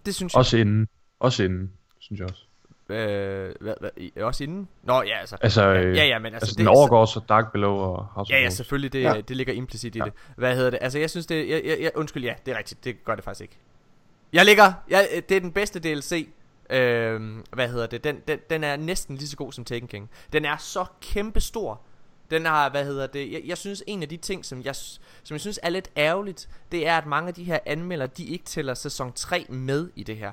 [0.07, 0.39] Det synes jeg.
[0.39, 0.89] Også inden.
[1.21, 2.43] Også inden, synes jeg også.
[2.89, 4.69] Øh, hvad, hvad, også inden?
[4.83, 5.37] Nå, ja, altså.
[5.41, 7.75] Altså, ja, øh, ja, ja, men altså, altså det den er- overgår så Dark Below
[7.75, 9.21] og House Ja, ja, selvfølgelig, det, Ja.
[9.29, 10.05] det ligger implicit i Ja.
[10.05, 10.13] det.
[10.37, 10.79] Hvad hedder det?
[10.83, 13.25] Altså, jeg synes det, jeg, jeg, jeg, undskyld, ja, det er rigtigt, det gør det
[13.25, 13.57] faktisk ikke.
[14.33, 16.29] Jeg ligger, jeg, det er den bedste DLC,
[16.71, 20.11] øhm, hvad hedder det, den, den, den er næsten lige så god som Taken King.
[20.33, 21.81] Den er så kæmpe stor.
[22.33, 25.35] Den har, hvad hedder det, jeg, jeg synes en af de ting, som jeg, som
[25.35, 28.45] jeg synes er lidt ærgerligt, det er, at mange af de her anmeldere, de ikke
[28.45, 30.31] tæller sæson 3 med i det her.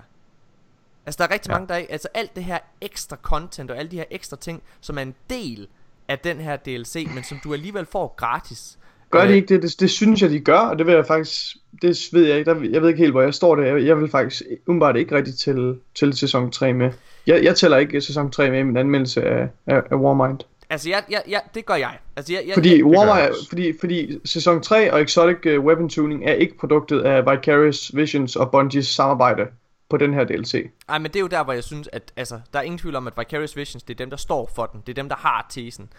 [1.06, 1.54] Altså der er rigtig Ja.
[1.56, 4.98] mange der altså alt det her ekstra content og alle de her ekstra ting, som
[4.98, 5.68] er en del
[6.08, 8.78] af den her DLC, men som du alligevel får gratis.
[9.12, 9.62] Gør de Øh, ikke det?
[9.64, 9.80] det?
[9.80, 11.56] Det synes jeg, de gør, og det vil jeg faktisk...
[11.82, 12.52] Det ved jeg ikke.
[12.54, 13.64] Der, jeg ved ikke helt, hvor jeg står der.
[13.64, 16.92] Jeg, jeg vil faktisk umiddelbart ikke rigtig til, til sæson 3 med.
[17.28, 20.40] Jeg, jeg tæller ikke sæson 3 med i min anmeldelse af, af, af Warmind.
[20.70, 21.98] Altså, jeg, jeg, jeg, det gør jeg.
[22.16, 25.90] Altså, jeg, jeg, Fordi, jeg, gør jeg fordi, fordi sæson 3 og Exotic uh, Weapon
[25.90, 29.44] Tuning er ikke produktet af Vicarious Visions og Bungies samarbejde
[29.90, 30.70] på den her DLC.
[30.90, 32.96] ej, men det er jo der, hvor jeg synes, at altså, der er ingen tvivl
[32.96, 34.82] om, at Vicarious Visions, det er dem, der står for den.
[34.88, 35.90] Det er dem, der har tesen.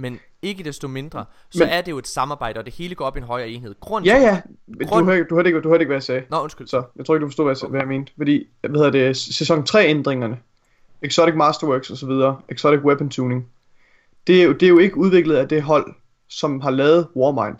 [0.00, 3.04] Men ikke desto mindre, så Men- er det jo et samarbejde, og det hele går
[3.04, 3.74] op i en højere enhed.
[3.80, 4.40] Grund Ja, ja.
[4.66, 6.22] Men Du, Grund- hørte, du, hørte ikke, du hørte ikke, hvad jeg sagde.
[6.30, 6.66] Nå, undskyld.
[6.66, 8.12] Så jeg tror ikke, du forstod, hvad jeg, hvad jeg mente.
[8.16, 10.38] Fordi, hvad hedder det, sæson 3 ændringerne,
[11.02, 12.10] Exotic Masterworks osv.,
[12.48, 13.46] Exotic Weapon Tuning,
[14.28, 15.94] det er, jo, det er jo ikke udviklet af det hold,
[16.28, 17.58] som har lavet Warmind.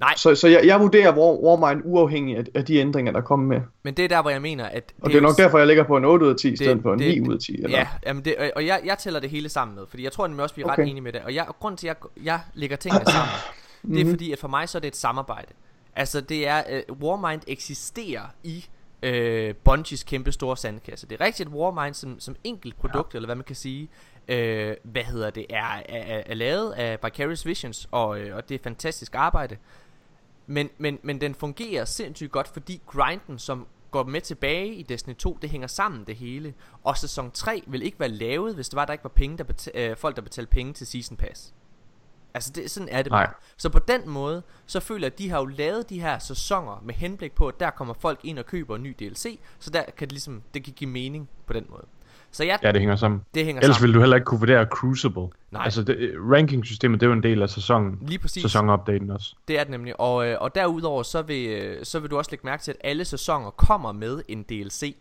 [0.00, 0.14] Nej.
[0.16, 3.60] Så, så jeg, jeg vurderer War, Warmind uafhængig af, af de ændringer, der kommer med.
[3.82, 4.92] Men det er der, hvor jeg mener, at...
[5.00, 6.56] Og det er jo- nok derfor, jeg ligger på en 8 ud af 10, i
[6.56, 7.54] stedet for en det- 9 ud af 10.
[7.62, 7.78] Eller?
[7.78, 10.42] Ja, jamen det, og- jeg, jeg tæller det hele sammen med, fordi jeg tror nemlig
[10.42, 10.72] også, vi er okay.
[10.72, 10.82] Okay.
[10.82, 11.20] ret enige med det.
[11.20, 13.34] Og, jeg, og grund til, at jeg, jeg lægger tingene sammen,
[13.94, 14.12] det er Mhm.
[14.12, 15.48] fordi, at for mig så er det et samarbejde.
[15.96, 18.64] Altså det er, uh, Warmind eksisterer i
[19.06, 21.06] uh, Bungies kæmpe store sandkasse.
[21.08, 23.18] Det er rigtigt, at Warmind som, som enkelt produkt, ja.
[23.18, 23.88] eller hvad man kan sige,
[24.28, 28.48] uh, hvad hedder det, er, er, er, er lavet af Vicarious Visions, og, uh, og
[28.48, 29.56] det er fantastisk arbejde.
[30.46, 35.14] Men, men, men den fungerer sindssygt godt, fordi grinden, som går med tilbage i Destiny
[35.14, 36.54] 2, det hænger sammen det hele.
[36.84, 39.44] Og sæson 3 vil ikke være lavet, hvis det var, der ikke var penge, der
[39.44, 41.54] beta- øh, folk, der betalte penge til Season Pass.
[42.34, 43.26] Altså, det, sådan er det Nej.
[43.26, 43.34] bare.
[43.56, 46.82] Så på den måde, så føler jeg, at de har jo lavet de her sæsoner
[46.84, 49.82] med henblik på, at der kommer folk ind og køber en ny DLC, så der
[49.82, 51.86] kan det ligesom, det kan give mening på den måde.
[52.32, 53.20] Så ja, Ja, det hænger sammen.
[53.34, 53.86] det hænger Ellers sammen.
[53.86, 55.28] ville du heller ikke kunne vurdere Crucible.
[55.50, 55.64] Nej.
[55.64, 57.98] Altså, det, rankingsystemet, det er jo en del af sæsonen.
[58.02, 58.42] Lige præcis.
[58.42, 59.34] Sæsonupdaten også.
[59.48, 60.00] Det er det nemlig.
[60.00, 62.76] Og, øh, og derudover, så vil, øh, så vil du også lægge mærke til, at
[62.84, 64.96] alle sæsoner kommer med en DLC.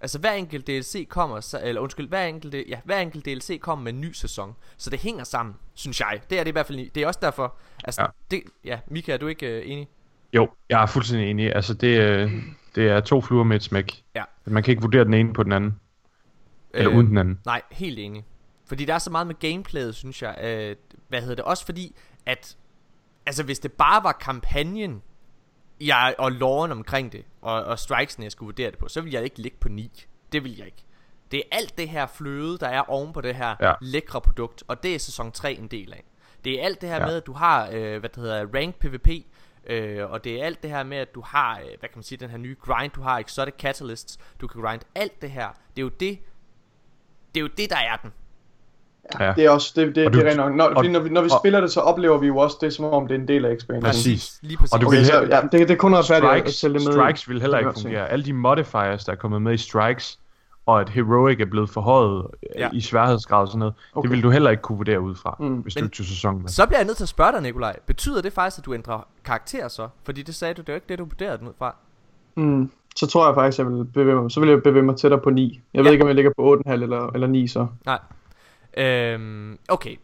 [0.00, 3.82] Altså hver enkelt DLC kommer, så, eller undskyld, hver enkelt, ja, hver enkelt DLC kommer
[3.84, 4.54] med en ny sæson.
[4.76, 6.20] Så det hænger sammen, synes jeg.
[6.30, 6.90] Det er det i hvert fald.
[6.94, 7.54] Det er også derfor.
[7.84, 8.06] Altså, ja.
[8.30, 9.88] Det, ja Mika, er du ikke øh, enig?
[10.34, 11.54] Jo, jeg er fuldstændig enig.
[11.54, 12.32] Altså, det, øh,
[12.74, 14.02] det er to fluer med et smæk.
[14.14, 14.22] Ja.
[14.44, 15.80] Man kan ikke vurdere den ene på den anden.
[16.74, 17.40] Eller uden den anden.
[17.46, 18.24] Nej, helt enig.
[18.66, 20.38] Fordi der er så meget med gameplayet, synes jeg.
[20.42, 20.76] Øh,
[21.08, 21.44] hvad hedder det?
[21.44, 22.56] Også fordi, at...
[23.26, 25.02] Altså, hvis det bare var kampagnen,
[25.80, 29.14] jeg, og loven omkring det, og, og strikesene, jeg skulle vurdere det på, så ville
[29.14, 30.04] jeg ikke ligge på 9.
[30.32, 30.84] Det vil jeg ikke.
[31.30, 33.72] Det er alt det her fløde, der er oven på det her Ja.
[33.80, 36.04] lækre produkt, og det er sæson 3 en del af.
[36.44, 37.06] Det er alt det her ja.
[37.06, 39.08] med, at du har, øh, hvad det hedder, rank PvP,
[39.66, 42.02] øh, og det er alt det her med, at du har, øh, hvad kan man
[42.02, 45.48] sige, den her nye grind, du har exotic catalysts, du kan grind alt det her.
[45.76, 46.18] Det er jo det,
[47.34, 48.12] det er jo det, der er den.
[49.20, 49.32] Ja, Ja.
[49.36, 50.54] det er også, det, det, Og det du- er rent nok.
[50.54, 52.72] Når, og- når, vi, når vi og- spiller det, så oplever vi jo også det,
[52.74, 53.82] som om det er en del af expansion.
[53.82, 54.38] Præcis.
[54.42, 54.72] Lige præcis.
[54.72, 56.84] Og du Okay, vil så, have- ja, det, det er kun retfærdigt at sælge det
[56.84, 56.92] med.
[56.92, 58.08] strikes vil heller Det ikke fungere.
[58.08, 60.18] Alle de modifiers, der er kommet med i Strikes,
[60.66, 62.60] og at Heroic er blevet forhøjet Ja.
[62.60, 62.68] ja.
[62.72, 64.08] i sværhedsgrad og sådan noget, okay.
[64.08, 65.56] Det vil du heller ikke kunne vurdere ud fra, Mm.
[65.56, 66.48] hvis du Men- ikke tog sæsonen med.
[66.48, 67.76] Så bliver jeg nødt til at spørge dig, Nikolaj.
[67.86, 69.88] Betyder det faktisk, at du ændrer karakter så?
[70.04, 71.74] Fordi det sagde du, det er jo ikke det, du vurderede den ud fra.
[72.36, 74.96] Mm, så tror jeg faktisk, at jeg vil bevæge mig, så vil jeg bevæge mig
[74.96, 75.60] tættere på 9.
[75.74, 75.92] Jeg ved Ja.
[75.92, 77.66] ikke, om jeg ligger på 8,5 eller, eller 9 så.
[77.86, 77.98] Nej.
[78.76, 79.96] Øhm, okay.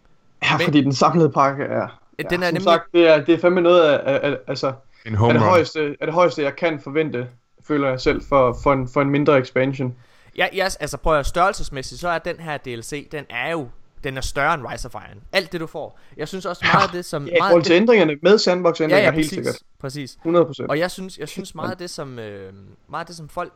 [0.45, 2.01] Ja, Men- fordi den samlede pakke er...
[2.19, 4.37] Ja, Den er som nemlig- sagt, det er, det er fandme noget af, af, af
[4.47, 4.73] altså,
[5.07, 5.49] En er home det, run.
[5.49, 7.27] højeste, er det højeste, jeg kan forvente,
[7.69, 9.95] føler jeg selv, for, for, en, for en mindre expansion.
[10.37, 13.69] Ja, ja, altså prøv at størrelsesmæssigt, så er den her DLC, den er jo
[14.05, 15.23] den er større end Rise of Iron.
[15.33, 15.99] Alt det du får.
[16.17, 19.05] Jeg synes også meget af det som Ja, meget til det, ændringerne med sandbox-ændringer, ja,
[19.05, 19.59] ja, helt sikkert.
[19.79, 20.19] præcis.
[20.27, 20.67] 100%.
[20.69, 22.53] Og jeg synes, jeg synes meget af det som øh,
[22.89, 23.53] meget af det som folk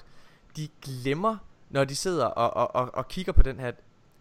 [0.56, 1.36] de glemmer,
[1.70, 3.70] når de sidder og, og, og, og kigger på den her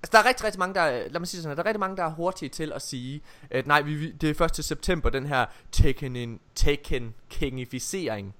[0.04, 1.66] Altså der er rigtig, rigtig mange, der, er- lad mig sige sådan, her, der er
[1.68, 4.56] rigtig mange, der er hurtige til at sige, at nej, vi, vi- det er først
[4.56, 8.36] til september, den her Tekken, Tekken Kingificering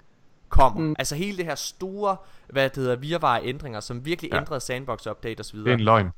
[0.50, 0.82] kommer.
[0.82, 0.95] Mm.
[1.00, 2.17] Altså hele det her store,
[2.50, 4.36] hvad det hedder, virvare ændringer, som virkelig ja.
[4.36, 4.41] Ja.
[4.41, 5.60] ændrede sandbox update osv.
[5.60, 6.10] Det er en løgn.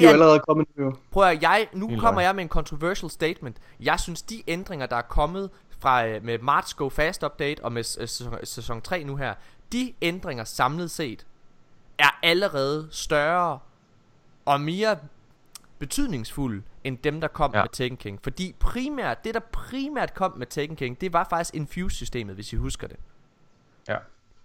[0.00, 0.94] Det er jo allerede kommet nu.
[1.10, 3.56] Prøv at jeg, nu Helt kommer jeg med en controversial statement.
[3.80, 7.72] Jeg synes, de ændringer, der er kommet fra øh, med March Go Fast Update og
[7.72, 9.34] med sæson, sæson 3 nu her,
[9.72, 11.26] de ændringer samlet set
[11.98, 13.58] er allerede større
[14.44, 14.98] og mere
[15.78, 17.58] betydningsfulde end dem, der kom ja.
[17.58, 17.64] Ja.
[17.64, 18.20] med Tekken King.
[18.22, 22.56] Fordi primært, det der primært kom med Tekken King, det var faktisk Infuse-systemet, hvis I
[22.56, 22.96] husker det.
[23.88, 23.96] Ja.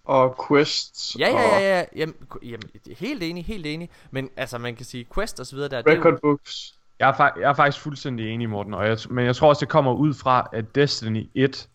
[0.06, 1.16] Og quests.
[1.20, 1.86] Ja, ja, ja, ja.
[1.96, 3.90] Jamen, jamen, helt enig, helt enig.
[4.12, 6.74] Men altså, man kan sige, quest og så videre der, det er jo, Record books.
[7.00, 9.60] Jeg er, fa- jeg er faktisk fuldstændig enig, Morten, og jeg, men jeg tror også,
[9.60, 11.70] det kommer ud fra, at Destiny 1,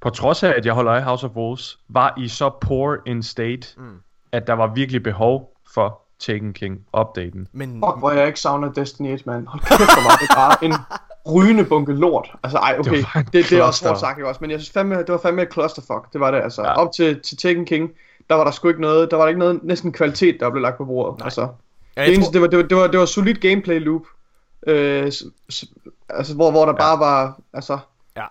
[0.00, 3.22] på trods af, at jeg holder af House of Wolves, var i så poor en
[3.22, 4.00] state, Mm.
[4.32, 7.48] at der var virkelig behov for Taken King-updaten.
[7.52, 9.46] men, Fuck, hvor jeg ikke savner Destiny 1, mand.
[9.46, 10.74] Hold kæft, hvor var det bare en
[11.34, 12.30] rygende bunke lort.
[12.42, 14.38] Altså, ej, okay, Det det, det, er også hårdt sagt, ikke også?
[14.40, 16.12] Men jeg synes fandme, det var fandme et clusterfuck.
[16.12, 16.62] Det var det, altså.
[16.62, 16.80] Ja.
[16.80, 17.90] Op til, til Taken King,
[18.30, 20.62] der var der sgu ikke noget, der var der ikke noget, næsten kvalitet, der blev
[20.62, 21.18] lagt på bordet.
[21.18, 21.26] Nej.
[21.26, 21.48] Altså,
[21.96, 24.02] ja, det, eneste, tror, det, var, det, var, det, var, det var solid gameplay loop.
[24.66, 25.04] Øh,
[26.08, 26.78] altså, hvor, hvor der Ja.
[26.78, 27.78] bare var, altså...
[28.16, 28.24] Ja.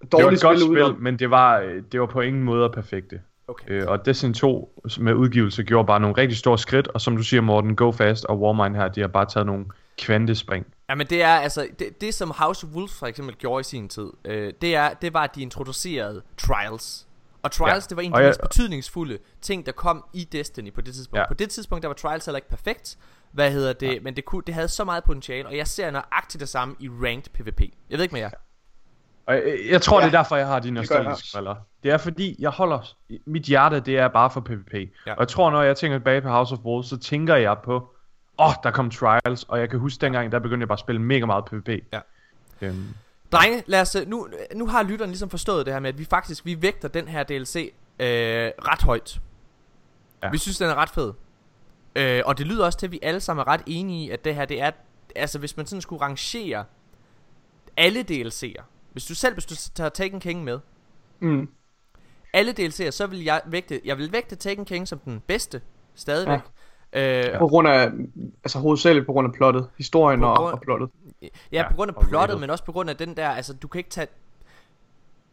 [0.00, 2.70] Det var Dårligt et godt spil, spil, men det var, det var på ingen måde
[2.70, 3.20] perfekte.
[3.48, 3.64] okay.
[3.68, 7.22] Øh, og Destiny 2 med udgivelse gjorde bare nogle rigtig store skridt, og som du
[7.22, 9.64] siger, Morten, Go Fast og Warmind her, de har bare taget nogle
[9.98, 10.66] kvantespring.
[10.88, 13.64] Ja, men det er altså det, det som House of Wolves for eksempel gjorde i
[13.64, 14.10] sin tid.
[14.24, 17.06] Øh, det er det var at de introducerede Trials.
[17.42, 20.72] Og Trials Ja, det var en af de mest betydningsfulde ting der kom i Destiny
[20.72, 21.18] på det tidspunkt.
[21.20, 21.28] Ja.
[21.28, 22.98] På det tidspunkt der var Trials heller ikke perfekt.
[23.32, 23.94] Hvad hedder det?
[23.94, 24.00] Ja.
[24.02, 26.88] Men det kunne det havde så meget potentiale, og jeg ser nøjagtigt det samme i
[26.88, 27.60] ranked PvP.
[27.60, 28.30] Jeg ved ikke med jer.
[29.26, 31.54] Og jeg, jeg tror, ja, Ja, det er derfor, jeg har de nostalgiske briller.
[31.82, 32.94] Det er fordi, jeg holder...
[33.26, 34.74] Mit hjerte, det er bare for PvP.
[34.74, 34.78] Ja.
[35.06, 35.12] Ja.
[35.12, 37.94] Og jeg tror, når jeg tænker tilbage på House of Wolves, så tænker jeg på...
[38.38, 40.80] Åh, oh, der kom Trials, og jeg kan huske dengang, der begyndte jeg bare at
[40.80, 41.68] spille mega meget PvP.
[41.92, 42.00] Ja.
[42.60, 42.86] Øhm,
[43.32, 46.04] Drenge, lad os, øh, nu, nu har lytteren ligesom forstået det her med, at vi
[46.04, 49.20] faktisk vi vægter den her DLC øh, ret højt.
[50.22, 50.26] Ja.
[50.26, 50.30] Ja.
[50.32, 51.12] Vi synes, den er ret fed.
[51.96, 54.24] Øh, og det lyder også til, at vi alle sammen er ret enige i, at
[54.24, 54.70] det her, det er...
[55.16, 56.64] Altså, hvis man sådan skulle rangere
[57.76, 58.62] alle DLC'er.
[58.92, 60.58] Hvis du selv, hvis du tager Taken King med,
[61.20, 61.48] Mm.
[62.32, 65.60] alle DLC'er, så vil jeg vægte, jeg vil vægte Taken King som den bedste,
[65.94, 66.32] stadigvæk.
[66.34, 66.40] Ja.
[66.92, 67.90] Øh, På grund af,
[68.44, 69.68] altså hovedsageligt på grund af plottet.
[69.78, 70.90] Historien På og, grund- og plottet.
[71.22, 72.40] Ja, Ja, på grund af og plottet, rated.
[72.40, 74.06] men også på grund af den der, altså du kan ikke tage...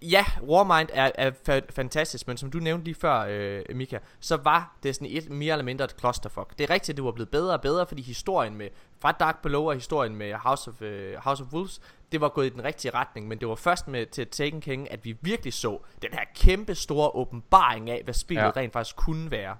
[0.01, 4.37] Ja, Warmind er, er fa- fantastisk, men som du nævnte lige før, øh, Mika, så
[4.37, 6.57] var Destiny 1 mere eller mindre et clusterfuck.
[6.57, 8.67] Det er rigtigt, at det var blevet bedre og bedre, fordi historien med
[8.99, 12.45] fra Dark Below og historien med House of, øh, House of Wolves, det var gået
[12.45, 15.53] i den rigtige retning, men det var først med til Taken King, at vi virkelig
[15.53, 18.47] så den her kæmpe store åbenbaring af, hvad spillet ja.
[18.55, 18.61] Ja.
[18.61, 19.55] rent faktisk kunne være.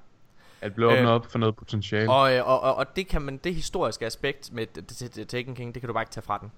[0.62, 2.12] At blive åbnet Øh, op for noget potentiale.
[2.12, 5.74] Og, øh, og, og, og det kan man det historiske aspekt med det- Taken King,
[5.74, 6.52] det kan du bare ikke tage fra den.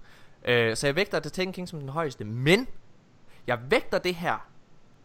[0.46, 2.68] Øh, så jeg vægter det Taken King som den højeste, men
[3.48, 4.48] jeg vægter det her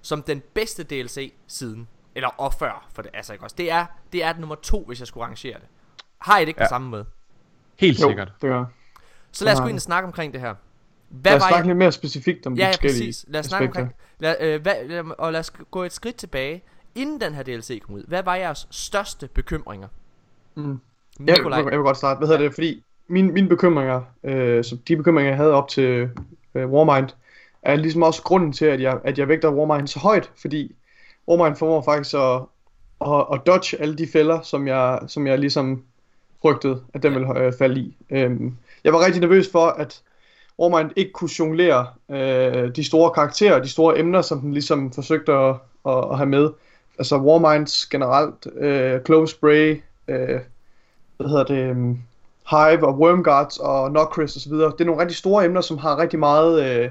[0.02, 3.56] som den bedste DLC siden eller og før for det altså ikke også.
[3.58, 5.68] Det er det er nummer to, hvis jeg skulle rangere det.
[6.18, 6.64] Har I det ikke ja.
[6.64, 6.68] Ja.
[6.68, 7.04] på samme måde?
[7.78, 8.28] Helt Jo, sikkert.
[8.42, 8.64] det gør
[9.32, 10.54] Så lad os gå ind og snakke omkring det her.
[11.08, 11.66] Hvad Lad os var snakke jeg...
[11.66, 13.24] lidt mere specifikt om Ja, de ja, forskellige præcis.
[13.28, 13.80] Lad os snakke aspekter.
[13.82, 13.96] omkring.
[14.18, 16.62] Lad, øh, hvad, og lad os gå et skridt tilbage.
[16.94, 19.88] Inden den her DLC kom ud, hvad var jeres største bekymringer?
[20.54, 20.80] Mm.
[21.20, 21.58] Ja, jeg, Nikolaj?
[21.58, 22.18] jeg vil godt starte.
[22.18, 22.54] Hvad hedder det?
[22.54, 26.10] Fordi mine, mine bekymringer, øh, så de bekymringer, jeg havde op til
[26.54, 27.08] øh, Warmind,
[27.62, 30.74] er ligesom også grunden til, at jeg, at jeg vægter Warmind så højt, fordi
[31.28, 32.40] Warmind formår faktisk at,
[33.00, 35.82] at, at dodge alle de fælder, som jeg, som jeg ligesom
[36.42, 37.96] frygtede, at den ville øh, falde i.
[38.10, 40.02] Øhm, jeg var rigtig nervøs for, at
[40.58, 45.32] Warmind ikke kunne jonglere øh, de store karakterer, de store emner, som den ligesom forsøgte
[45.32, 45.54] at,
[45.86, 46.50] at, at have med.
[46.98, 50.40] Altså Warminds generelt, øh, Clove Spray, øh,
[51.16, 51.98] hvad hedder det, øhm,
[52.50, 54.52] Hive og Wormguards og Nocris osv.
[54.52, 56.90] Det er nogle rigtig store emner, som har rigtig meget, øh,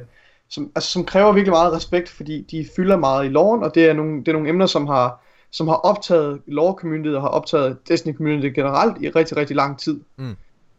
[0.50, 3.90] som, altså, som kræver virkelig meget respekt, fordi de fylder meget i loven, og det
[3.90, 7.30] er nogle, det er nogle emner, som har, som har optaget lore community og har
[7.30, 10.00] optaget Destiny community generelt i rigtig, rigtig lang tid.
[10.18, 10.36] Mm.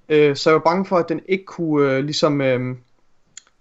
[0.08, 2.76] Øh, så jeg var bange for, at den ikke kunne øh, ligesom øh,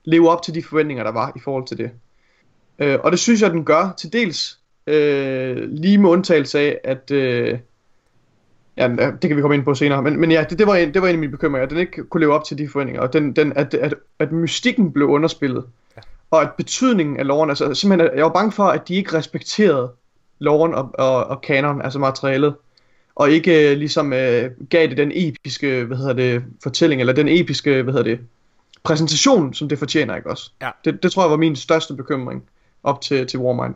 [0.03, 1.91] leve op til de forventninger, der var i forhold til det.
[2.79, 7.11] Øh, og det synes jeg, den gør til dels øh, lige med undtagelse af, at
[7.11, 7.59] øh,
[8.77, 10.93] ja, det kan vi komme ind på senere, men, men ja, det, det, var en,
[10.93, 13.01] det var en af mine bekymringer, at den ikke kunne leve op til de forventninger,
[13.01, 15.65] og den, den, at, at, at mystikken blev underspillet,
[15.97, 16.01] ja.
[16.31, 19.91] og at betydningen af loven, altså simpelthen, jeg var bange for, at de ikke respekterede
[20.39, 22.55] loven og, og, og kanon, altså materialet,
[23.15, 27.27] og ikke øh, ligesom øh, gav det den episke, hvad hedder det, fortælling, eller den
[27.27, 28.19] episke, hvad hedder det,
[28.83, 30.51] præsentation, som det fortjener, ikke også?
[30.61, 30.69] Ja.
[30.85, 32.43] Det, det tror jeg var min største bekymring
[32.83, 33.75] op til, til Warmind.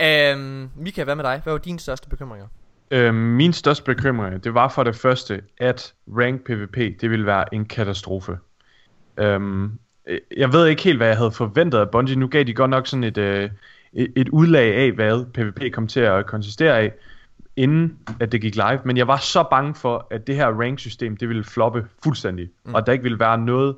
[0.00, 1.40] Øhm, Mika, hvad med dig?
[1.44, 2.46] Hvad var dine største bekymringer?
[2.90, 7.54] Øh, min største bekymring, det var for det første, at rank PvP, det ville være
[7.54, 8.38] en katastrofe.
[9.16, 9.78] Øhm,
[10.36, 12.16] jeg ved ikke helt, hvad jeg havde forventet af Bungie.
[12.16, 13.50] Nu gav de godt nok sådan et, øh,
[13.92, 16.92] et, et udlag af, hvad PvP kom til at konsistere af,
[17.56, 18.80] inden at det gik live.
[18.84, 22.50] Men jeg var så bange for, at det her rank-system, det ville floppe fuldstændig.
[22.64, 22.74] Mm.
[22.74, 23.76] Og der ikke ville være noget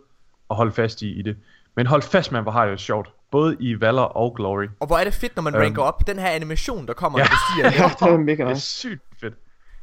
[0.51, 1.37] at holde fast i i det.
[1.75, 3.13] Men hold fast, man, hvor har det sjovt.
[3.37, 4.67] Både i Valor og Glory.
[4.81, 5.63] Og hvor er det fedt, når man Øhm.
[5.63, 6.07] ranker op.
[6.07, 7.25] Den her animation, der kommer, Ja.
[7.25, 7.85] når det stiger.
[7.89, 9.35] Ja, det er mega Det er sygt fedt.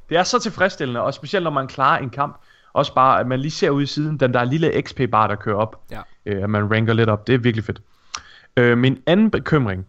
[0.10, 2.42] Det er så tilfredsstillende, og specielt når man klarer en kamp.
[2.74, 5.56] Også bare, at man lige ser ud i siden, den der lille XP-bar, der kører
[5.58, 5.82] op.
[5.92, 6.02] Ja.
[6.26, 7.28] Øh, at man ranker lidt op.
[7.28, 7.82] Det er virkelig fedt.
[8.58, 9.86] Øh, min anden bekymring,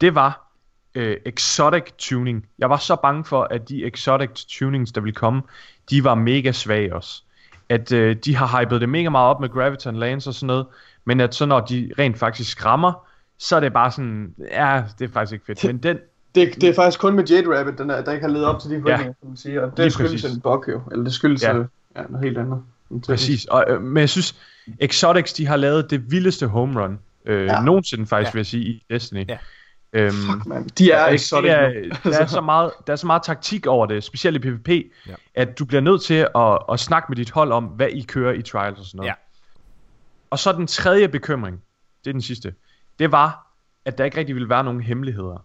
[0.00, 0.50] det var
[0.94, 2.46] øh, exotic tuning.
[2.58, 5.42] Jeg var så bange for, at de exotic tunings, der ville komme,
[5.90, 7.22] de var mega svage også.
[7.68, 10.66] At øh, de har hypet det mega meget op med Graviton Lance og sådan noget,
[11.08, 12.92] men at så når de rent faktisk rammer,
[13.38, 15.64] så er det bare sådan, ja, det er faktisk ikke fedt.
[15.64, 15.98] Men den,
[16.34, 18.60] Det, det er faktisk kun med Jade Rabbit, den er, der ikke har levet op
[18.60, 19.12] til de forventninger, ja.
[19.20, 19.62] kan man sige.
[19.62, 20.34] Og Lige det skyldes præcis.
[20.34, 21.56] en bug jo, eller det skyldes Ja.
[21.56, 21.62] ja.
[21.96, 22.62] ja, noget helt andet.
[23.06, 24.34] Præcis, og, øh, men jeg synes,
[24.80, 27.60] Exotics, de har lavet det vildeste home run, øh, ja.
[27.60, 28.36] Nogensinde faktisk, Ja.
[28.36, 29.24] vil jeg sige, i Destiny.
[29.28, 29.38] Ja.
[29.92, 30.68] Øhm, Fuck, man.
[30.78, 31.14] De er ikke?
[31.22, 31.42] exotic.
[31.50, 31.68] det er,
[32.04, 32.10] nu.
[32.12, 34.74] der, er så meget, der er så meget taktik over det, specielt i PvP, Ja.
[35.06, 35.14] ja.
[35.34, 38.32] at du bliver nødt til at, at snakke med dit hold om, hvad I kører
[38.32, 39.12] i trials og sådan noget.
[40.30, 41.62] Og så den tredje bekymring,
[42.04, 42.54] det er den sidste,
[42.98, 43.46] det var,
[43.84, 45.44] at der ikke rigtig ville være nogen hemmeligheder.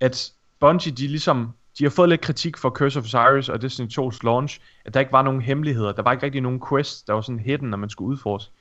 [0.00, 3.88] At Bungie, de ligesom, de har fået lidt kritik for Curse of Osiris og Destiny
[3.88, 5.92] 2's launch, at der ikke var nogen hemmeligheder.
[5.92, 8.52] Der var ikke rigtig nogen quests, der var sådan hidden, når man skulle udforske.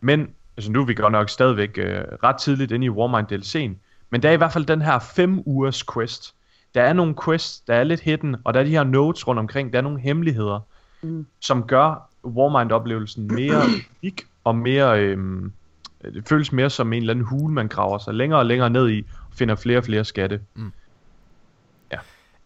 [0.00, 3.76] Men, altså nu er vi godt nok stadigvæk øh, ret tidligt inde i Warmind DLC'en,
[4.10, 6.34] men der er i hvert fald den her 5 ugers quest.
[6.74, 9.38] Der er nogle quests, der er lidt hidden, og der er de her notes rundt
[9.38, 10.60] omkring, der er nogle hemmeligheder,
[11.02, 11.26] mm.
[11.40, 13.62] som gør Warmind-oplevelsen mere
[14.02, 15.52] unik og mere, øhm,
[16.04, 18.90] det føles mere som en eller anden hule, man graver sig længere og længere ned
[18.90, 20.40] i, og finder flere og flere skatte.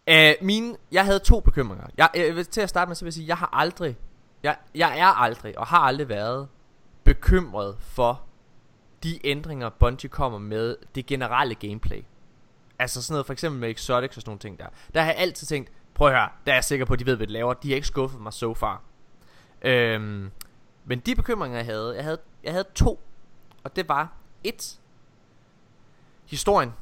[0.07, 1.85] Uh, mine, jeg havde to bekymringer.
[1.97, 3.97] Jeg, vil- til at starte med, så vil jeg sige, jeg har aldrig,
[4.43, 6.47] jeg, jeg er aldrig, og har aldrig været
[7.03, 8.21] bekymret for
[9.03, 12.03] de ændringer, Bungie kommer med det generelle gameplay.
[12.79, 14.65] Altså sådan noget, for eksempel med Exotics og sådan nogle ting der.
[14.93, 17.05] Der har jeg altid tænkt, prøv at høre, der er jeg sikker på, at de
[17.05, 17.53] ved, hvad de laver.
[17.53, 18.81] De har ikke skuffet mig so far.
[19.61, 20.31] Øhm,
[20.85, 22.99] men de bekymringer, jeg havde, jeg havde, jeg havde to.
[23.63, 24.13] Og det var,
[24.43, 24.79] et,
[26.25, 26.73] historien.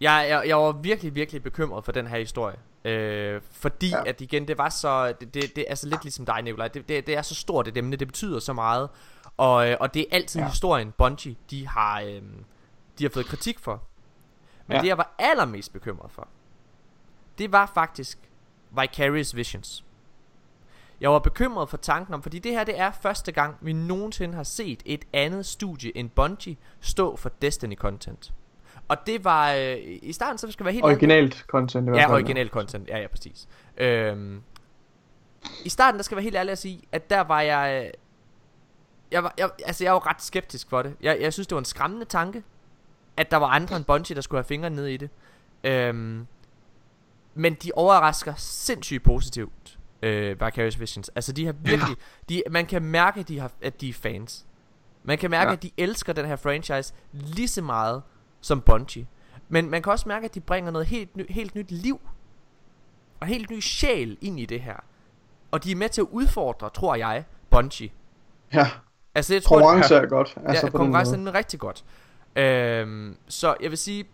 [0.00, 2.56] Jeg, jeg, jeg var virkelig, virkelig bekymret for den her historie.
[2.84, 4.04] Øh, fordi ja.
[4.06, 6.68] At igen, det var så, det, det, det er altså lidt ligesom dig, Nikolaj.
[6.68, 8.88] Det, det, det er så stort et emne, det betyder så meget.
[9.36, 10.48] Og, øh, og det er altid ja.
[10.48, 12.22] Historien, Bungie, de har, øh,
[12.98, 13.82] de har fået kritik for.
[14.66, 14.74] Men.
[14.76, 14.82] Ja.
[14.82, 16.28] det jeg var allermest bekymret for,
[17.38, 18.18] det var faktisk
[18.70, 19.84] Vicarious Visions.
[21.00, 24.34] Jeg var bekymret for tanken om, fordi det her det er første gang, vi nogensinde
[24.34, 28.32] har set et andet studie end Bungie stå for Destiny content.
[28.88, 32.00] Og det var, øh, i starten så skal være helt ærlig- Originalt content i hvert
[32.00, 32.14] Ja, fald.
[32.14, 32.88] original content.
[32.88, 33.48] Ja, ja, præcis.
[33.76, 34.42] Øhm,
[35.64, 37.84] I starten, der skal være helt ærlig at sige, at der var jeg...
[37.86, 37.90] øh,
[39.12, 40.94] Jeg var, jeg, altså, jeg var ret skeptisk for det.
[41.00, 42.42] Jeg, jeg synes, det var en skræmmende tanke,
[43.16, 45.10] at der var andre end Bungie, der skulle have fingre ned i det.
[45.64, 46.26] Øhm,
[47.34, 51.08] men de overrasker sindssygt positivt, øh, Vicarious Visions.
[51.08, 51.96] Altså, de har virkelig...
[52.28, 54.46] De, man kan mærke, at de, har, at de er fans.
[55.02, 55.50] Man kan mærke, ja.
[55.50, 55.56] Ja.
[55.56, 58.02] at de elsker den her franchise lige så meget
[58.40, 59.06] som Bungie.
[59.48, 62.00] Men man kan også mærke, at de bringer noget helt, ny, helt nyt liv
[63.20, 64.76] og helt ny sjæl ind i det her.
[65.50, 67.90] Og de er med til at udfordre, tror jeg, Bungie.
[68.52, 68.70] Ja,
[69.14, 70.34] Altså, jeg tror, konkurrence er godt.
[70.44, 71.84] Altså ja, konkurrencen er rigtig godt.
[72.36, 74.04] Øhm, så jeg vil sige,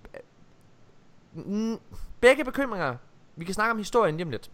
[2.20, 2.97] begge bekymringer,
[3.37, 4.51] vi kan snakke om historien lige om lidt.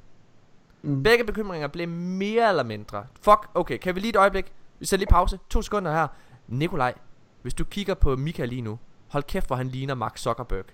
[0.83, 1.03] Mm.
[1.03, 3.05] Begge bekymringer blev mere eller mindre.
[3.22, 4.53] Fuck, okay, kan vi lige et øjeblik?
[4.78, 5.39] Vi sætter lige pause.
[5.51, 6.07] To sekunder her.
[6.49, 6.95] Nikolaj,
[7.43, 8.78] hvis du kigger på Mika lige nu,
[9.09, 10.64] hold kæft, hvor han ligner Mark Zuckerberg.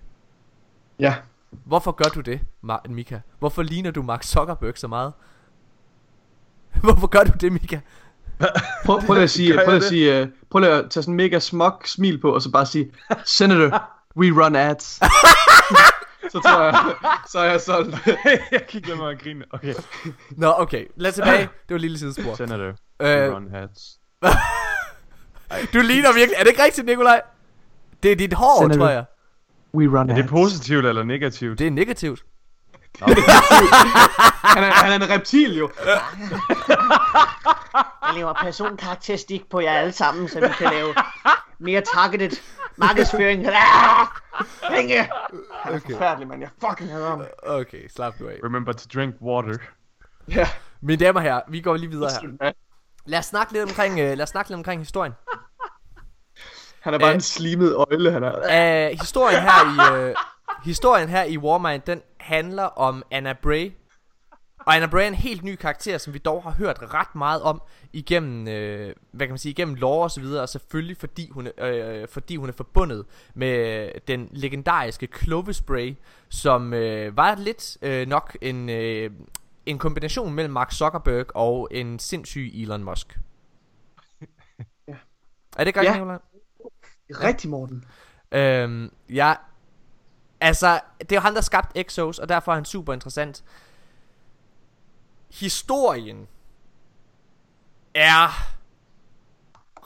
[0.98, 1.14] Ja,
[1.50, 2.40] Hvorfor gør du det,
[2.88, 3.18] Mika?
[3.38, 5.12] Hvorfor ligner du Mark Zuckerberg så meget?
[6.82, 7.80] Hvorfor gør du det, Mika?
[8.86, 11.16] Prøv, prøv lige at sige, prøv at sige, uh, prøv lige at tage sådan en
[11.16, 12.92] mega smuk smil på, og så bare sige,
[13.24, 15.00] Senator, we run ads.
[16.28, 16.94] så tror jeg,
[17.26, 18.06] så er jeg solgt.
[18.52, 19.44] jeg kan ikke lade mig at grine.
[19.50, 19.74] Okay.
[20.30, 20.84] Nå, okay.
[20.96, 21.40] Lad os tilbage.
[21.42, 22.34] Det var et lille sidespor.
[22.34, 22.72] Senator.
[23.00, 23.80] Øh, Run hats.
[25.74, 26.34] du ligner virkelig...
[26.36, 27.20] Er det ikke rigtigt, Nikolaj?
[28.02, 28.78] Det er dit hår, Senator.
[28.78, 29.04] tror jeg.
[29.74, 31.58] We run Er det positivt eller negativt?
[31.58, 32.24] Det er negativt.
[34.48, 35.70] Han er, han er en reptil jo.
[38.06, 40.94] Jeg laver personkarakteristik på jer alle sammen, så vi kan lave
[41.58, 42.30] mere targeted
[42.76, 43.46] markedsføring.
[43.48, 44.06] Ah!
[45.72, 45.84] Penge!
[45.86, 46.40] Han er forfærdelig, mand.
[46.40, 47.24] Jeg fucking hader ham.
[47.46, 48.38] Okay, slap nu af.
[48.44, 49.58] Remember to drink water.
[50.28, 50.48] Ja.
[50.80, 52.10] Mine damer herrer, vi går lige videre
[52.42, 52.52] her.
[53.06, 55.12] Lad os snakke lidt omkring, uh, lad os snakke lidt omkring historien.
[56.80, 57.14] Han er bare Øh.
[57.14, 58.90] en slimet øjle, han er.
[58.90, 60.14] Uh, historien her i uh,
[60.64, 63.72] historien her i Warmind, den handler om Anna Bray.
[64.66, 67.42] Og Anna Bray er en helt ny karakter, som vi dog har hørt ret meget
[67.42, 71.30] om igennem, øh, hvad kan man sige, igennem lore og så videre, og selvfølgelig fordi
[71.30, 71.52] hun, er,
[72.02, 75.96] øh, fordi hun er forbundet med den legendariske Clovis Bray,
[76.28, 79.10] som øh, var lidt øh, nok en, øh,
[79.66, 83.18] en kombination mellem Mark Zuckerberg og en sindssyg Elon Musk.
[84.88, 84.94] Ja.
[85.56, 85.92] Er det rigtigt, Ja.
[85.92, 86.18] Nicolaj?
[87.10, 87.84] Rigtig, Morten.
[88.32, 89.34] Øhm, ja,
[90.40, 93.44] altså, det er jo han, der skabte Exos, og derfor er han super interessant.
[95.30, 96.28] Historien
[97.94, 98.28] er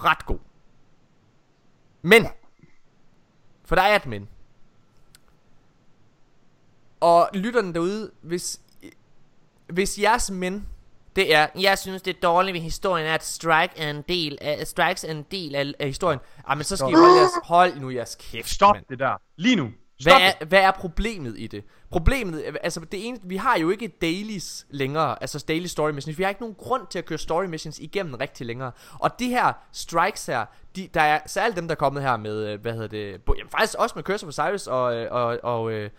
[0.05, 0.39] ret god.
[2.03, 2.27] Men,
[3.65, 4.29] for der er et men.
[7.01, 8.61] Og lytterne derude, hvis,
[9.67, 10.69] hvis jeres men,
[11.17, 14.39] det er, jeg synes det er dårligt ved historien, er, at strike er en del
[14.41, 16.21] af, strikes er en del af, af historien.
[16.47, 18.85] Ah, men så skal I holde, jeres, hold nu jeres kæft, Stop mand.
[18.89, 19.17] det der.
[19.37, 19.71] Lige nu.
[20.03, 21.65] Hvad er, hvad er problemet i det?
[21.91, 26.19] Problemet, altså det ene, vi har jo ikke dailies længere, altså daily story missions.
[26.19, 28.73] Vi har ikke nogen grund til at køre story missions igennem rigtig længere.
[28.99, 30.45] Og de her strikes her,
[30.77, 33.35] de, der er særligt dem, der er kommet her med, øh, hvad hedder det, bo-
[33.39, 35.91] jamen faktisk også med Curse of Osiris og, øh, og, og, øh,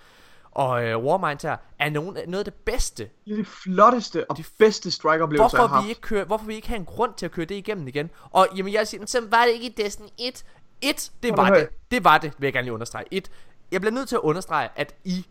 [0.51, 3.09] og øh, Warmind her, er nogen, noget af det bedste.
[3.25, 5.85] Det er det flotteste og bedste strike-oplevelser, jeg har Hvorfor haft.
[5.85, 8.09] vi, ikke køre, hvorfor vi ikke have en grund til at køre det igennem igen?
[8.31, 10.43] Og jamen jeg siger, så var det ikke i Destiny 1?
[10.81, 11.69] 1, det var det.
[11.91, 13.05] Det var det, vil jeg gerne lige understrege.
[13.11, 13.31] 1.
[13.73, 15.25] Jeg bliver nødt til at understrege, at i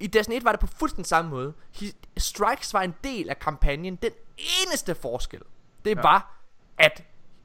[0.00, 1.52] i Destiny 1 var det på fuldstændig samme måde.
[1.72, 3.96] He, Strikes var en del af kampagnen.
[3.96, 5.40] Den eneste forskel,
[5.84, 6.02] det ja.
[6.02, 6.40] var,
[6.78, 7.04] at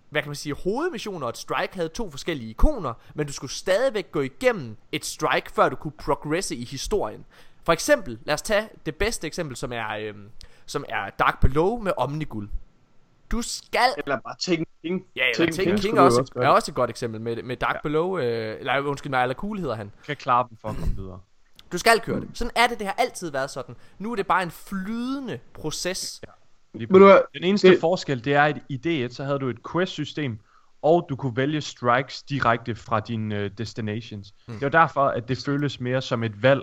[0.09, 3.51] hvad kan man sige, hovedmissioner og et strike havde to forskellige ikoner, men du skulle
[3.51, 7.25] stadigvæk gå igennem et strike, før du kunne progresse i historien.
[7.63, 10.29] For eksempel, lad os tage det bedste eksempel, som er, øhm,
[10.65, 12.49] som er Dark Below med Omnigul.
[13.31, 15.05] Du skal Eller bare Taken King.
[15.15, 17.43] Ja, eller Taken King, skulle er vi også, også er også et godt eksempel med,
[17.43, 17.79] med Dark ja.
[17.83, 19.91] Below, øh, eller undskyld mig, eller Cool hedder han.
[20.05, 21.19] kan klare dem for at komme videre.
[21.71, 22.29] Du skal køre det.
[22.33, 23.75] Sådan er det, det har altid været sådan.
[23.99, 26.21] Nu er det bare en flydende proces.
[26.73, 27.19] Lige du hvad?
[27.33, 30.39] Den eneste Det- forskel, det er, at i D1, så havde du et quest-system,
[30.81, 34.33] og du kunne vælge strikes direkte fra dine uh, destinations.
[34.47, 34.53] Mm.
[34.53, 36.61] Det var derfor, at det føles mere som et valg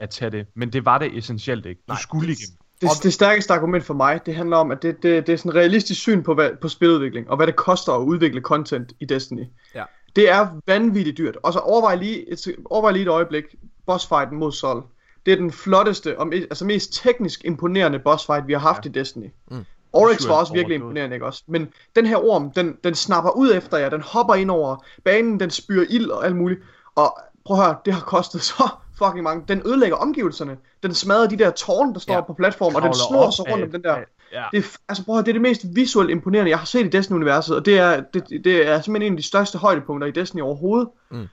[0.00, 1.80] at tage det, men det var det essentielt ikke.
[1.88, 2.58] Du Nej, skulle det- igennem.
[2.80, 5.48] Det, det stærkeste argument for mig, det handler om, at det, det, det er sådan
[5.48, 9.04] et realistisk syn på, hvad, på spiludvikling, og hvad det koster at udvikle content i
[9.04, 9.44] Destiny.
[9.74, 9.84] Ja.
[10.16, 11.36] Det er vanvittigt dyrt.
[11.42, 13.44] Og så overvej lige et, overvej lige et øjeblik,
[13.86, 14.82] bossfighten mod Sol.
[15.26, 18.90] Det er den flotteste og me, altså mest teknisk imponerende bossfight, vi har haft ja.
[18.90, 19.30] i Destiny.
[19.50, 19.64] Mm.
[19.92, 21.42] Oryx Sure, var også virkelig imponerende, ikke også?
[21.46, 25.40] Men den her orm, den, den snapper ud efter jer, den hopper ind over banen,
[25.40, 26.60] den spyrer ild og alt muligt.
[26.94, 28.68] Og prøv at høre, det har kostet så
[28.98, 29.44] fucking mange.
[29.48, 30.56] Den ødelægger omgivelserne.
[30.82, 32.20] Den smadrer de der tårne, der står Ja.
[32.20, 33.96] på platformen, og den snor sig rundt om den der.
[34.32, 34.42] Ja.
[34.52, 37.56] Det er, altså høre, det er det mest visuelt imponerende, jeg har set i Destiny-universet,
[37.56, 40.88] og det er, det, det er simpelthen en af de største højdepunkter i Destiny overhovedet.
[41.10, 41.26] Mm.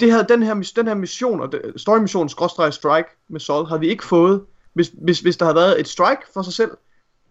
[0.00, 3.80] Det havde den her, den her mission, og det- story-mission, skråstreg strike med Sol, havde
[3.80, 4.42] vi ikke fået,
[4.72, 6.70] hvis, hvis, hvis der havde været et strike for sig selv,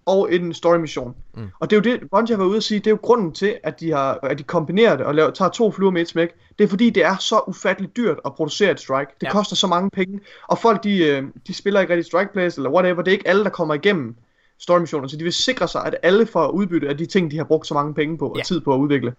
[0.10, 1.16] og en story-mission.
[1.34, 1.48] Mm.
[1.60, 3.32] Og det er jo det, Bungie har været ude at sige, det er jo grunden
[3.32, 6.08] til, at de, har, at de kombinerer det og laver, tager to fluer med et
[6.08, 6.30] smæk.
[6.60, 9.12] Det er fordi, det er så ufatteligt dyrt at producere et strike.
[9.20, 9.28] Det Ja.
[9.28, 9.32] ja.
[9.34, 12.70] koster så mange penge, og folk de, øh, de spiller ikke rigtig strike plays, eller
[12.70, 13.02] whatever.
[13.02, 14.16] Det er ikke alle, der kommer igennem
[14.60, 17.38] story missioner, så de vil sikre sig, at alle får udbytte af de ting, de
[17.38, 18.44] har brugt så mange penge på og Ja.
[18.44, 19.14] tid på at udvikle.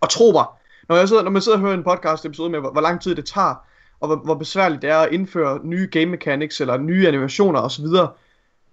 [0.00, 0.44] Og tro mig,
[0.88, 3.00] når, jeg sidder, når man sidder og hører en podcast episode med, hvor, hvor lang
[3.00, 3.54] tid det tager,
[4.00, 7.84] og hvor, hvor besværligt det er at indføre nye game mechanics, eller nye animationer osv.,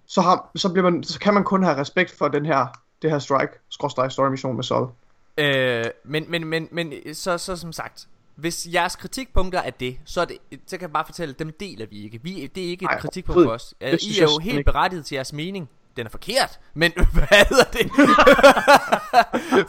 [0.08, 2.68] så, har, så, bliver man, så kan man kun have respekt for den her,
[3.02, 4.90] det her strike, skråstreg story mission med Sol.
[5.38, 10.22] Øh, men, men, men, men så, så som sagt, hvis jeres kritikpunkter er det, så,
[10.22, 10.38] er det,
[10.68, 12.20] så kan jeg bare fortælle, at dem deler vi ikke.
[12.24, 13.74] Vi, det er ikke et Ej, kritikpunkt for os.
[13.82, 14.72] Det Øh, I er jo helt ikke.
[14.72, 15.70] berettiget til jeres mening.
[15.98, 17.92] Den er forkert, men hvad hedder det?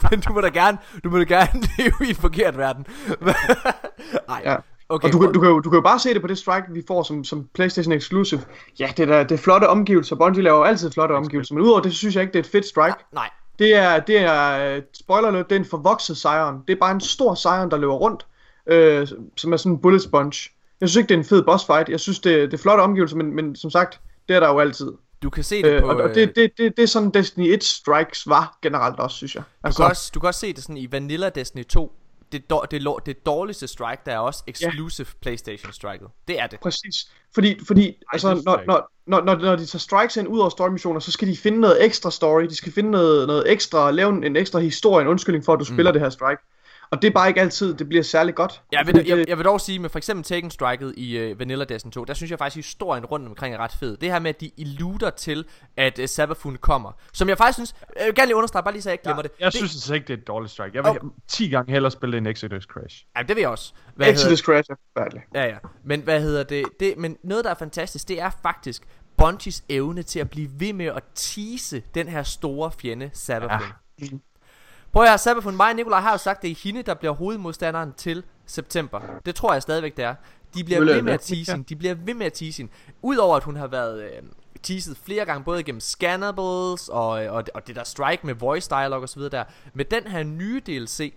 [0.11, 2.85] men du må da gerne, du må da gerne leve i en forkert verden.
[4.27, 4.55] Nej, Ja.
[4.93, 6.37] Okay, og du, kan- du, kan jo, du kan jo bare se det på det
[6.37, 8.41] strike, vi får som, som PlayStation Exclusive.
[8.79, 10.15] Ja, det er, da- det er flotte omgivelser.
[10.15, 12.51] Bungie laver altid flotte omgivelser, men udover det, så synes jeg ikke, det er et
[12.51, 12.95] fedt strike.
[13.13, 13.29] Nej,
[13.59, 16.61] Det er, det er, øh, spoiler alert, det er en forvokset Scion.
[16.67, 18.25] Det er bare en stor Scion, der løber rundt,
[18.67, 20.49] øh, som er sådan en bullet sponge.
[20.81, 21.89] Jeg synes ikke, det er en fed boss fight.
[21.89, 24.59] Jeg synes, det, det er flotte omgivelser, men, men som sagt, det er der jo
[24.59, 24.91] altid.
[25.23, 25.87] du kan se det Øh, på...
[25.87, 29.17] og, og øh, det, det, det, det er sådan Destiny 1 strikes var generelt også,
[29.17, 29.43] synes jeg.
[29.67, 31.91] Du kan, også, du kan også se det sådan i Vanilla Destiny 2
[32.33, 37.11] det, det, det dårligste strike Der er også exclusive Playstation striket Det er det Præcis.
[37.35, 40.69] Fordi, fordi altså, når, når, når, når, når de tager strikes ind ud over story
[40.69, 42.43] missioner, så skal de finde noget ekstra story.
[42.43, 45.59] De skal finde noget, noget ekstra, lave en, en ekstra historie, en undskyldning for, at
[45.59, 46.41] du spiller det her strike.
[46.93, 48.61] Og det er bare ikke altid, det bliver særlig godt.
[48.71, 51.65] jeg vil, jeg, jeg vil dog sige med for eksempel Taken Striket i uh, Vanilla
[51.65, 54.29] Destiny 2 Der synes jeg faktisk historien rundt omkring er ret fed Det her med
[54.29, 55.45] at de illuder til
[55.77, 58.81] At uh, Sabafun kommer Som jeg faktisk synes Jeg vil gerne lige understrege Bare lige
[58.81, 60.71] så jeg ikke glemmer det Jeg det, synes altså ikke, det er et dårligt strike.
[60.77, 61.09] Jeg vil Oh.
[61.27, 63.05] 10 gange hellere spille en Exodus Crash.
[63.17, 65.25] ja, det vil jeg også hvad hedder, Exodus Crash er forfærdeligt.
[65.35, 68.83] Ja ja Men hvad hedder det, det Men noget der er fantastisk Det er faktisk
[69.17, 73.67] Bungies evne til at blive ved med at tease Den her store fjende Sabafun
[74.01, 74.05] Ja.
[74.93, 77.13] Prøv at høre, Sabafun, mig og Nikolaj har jo sagt, det er hende, der bliver
[77.13, 79.01] hovedmodstanderen til september.
[79.25, 80.15] Det tror jeg stadigvæk, det er.
[80.53, 81.65] De bliver ved med at tease hende.
[81.69, 82.73] De bliver ved med at tease hende.
[83.01, 84.21] Udover at hun har været øh,
[84.63, 89.01] teaset flere gange, både gennem scannables og, og, og det der strike med voice dialog
[89.01, 89.43] og så videre der.
[89.73, 91.13] Med den her nye DLC,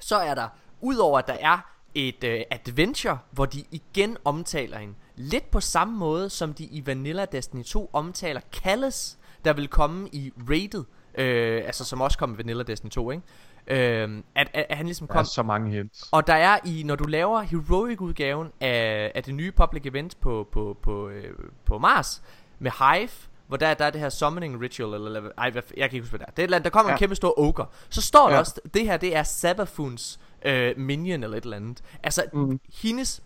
[0.00, 0.48] så er der,
[0.80, 1.58] udover at der er
[1.94, 4.94] et øh, adventure, hvor de igen omtaler hende.
[5.16, 10.08] Lidt på samme måde, som de i Vanilla Destiny 2 omtaler Callis, der vil komme
[10.12, 10.84] i rated.
[11.20, 13.22] Øh, altså som også kom i Vanilla Destiny 2, ikke?
[13.66, 16.08] Øh, at, at, at han ligesom Der kom er så mange hints.
[16.12, 20.20] og der er i, når du laver heroic udgaven af, af det nye public event
[20.20, 21.34] på, på, på, øh,
[21.66, 22.22] på Mars
[22.58, 23.08] med Hive,
[23.46, 26.10] hvor der, der er det her summoning ritual, eller, eller ej, jeg kan ikke huske,
[26.10, 26.30] hvad det er.
[26.30, 26.94] Det er et eller andet, der kommer ja.
[26.94, 27.66] en kæmpe stor ogre.
[27.88, 28.40] Så står der Ja.
[28.40, 31.82] også, det her det er Sabafuns øh, minion eller et eller andet.
[32.02, 32.60] Altså, mm.
[32.82, 33.22] Hendes,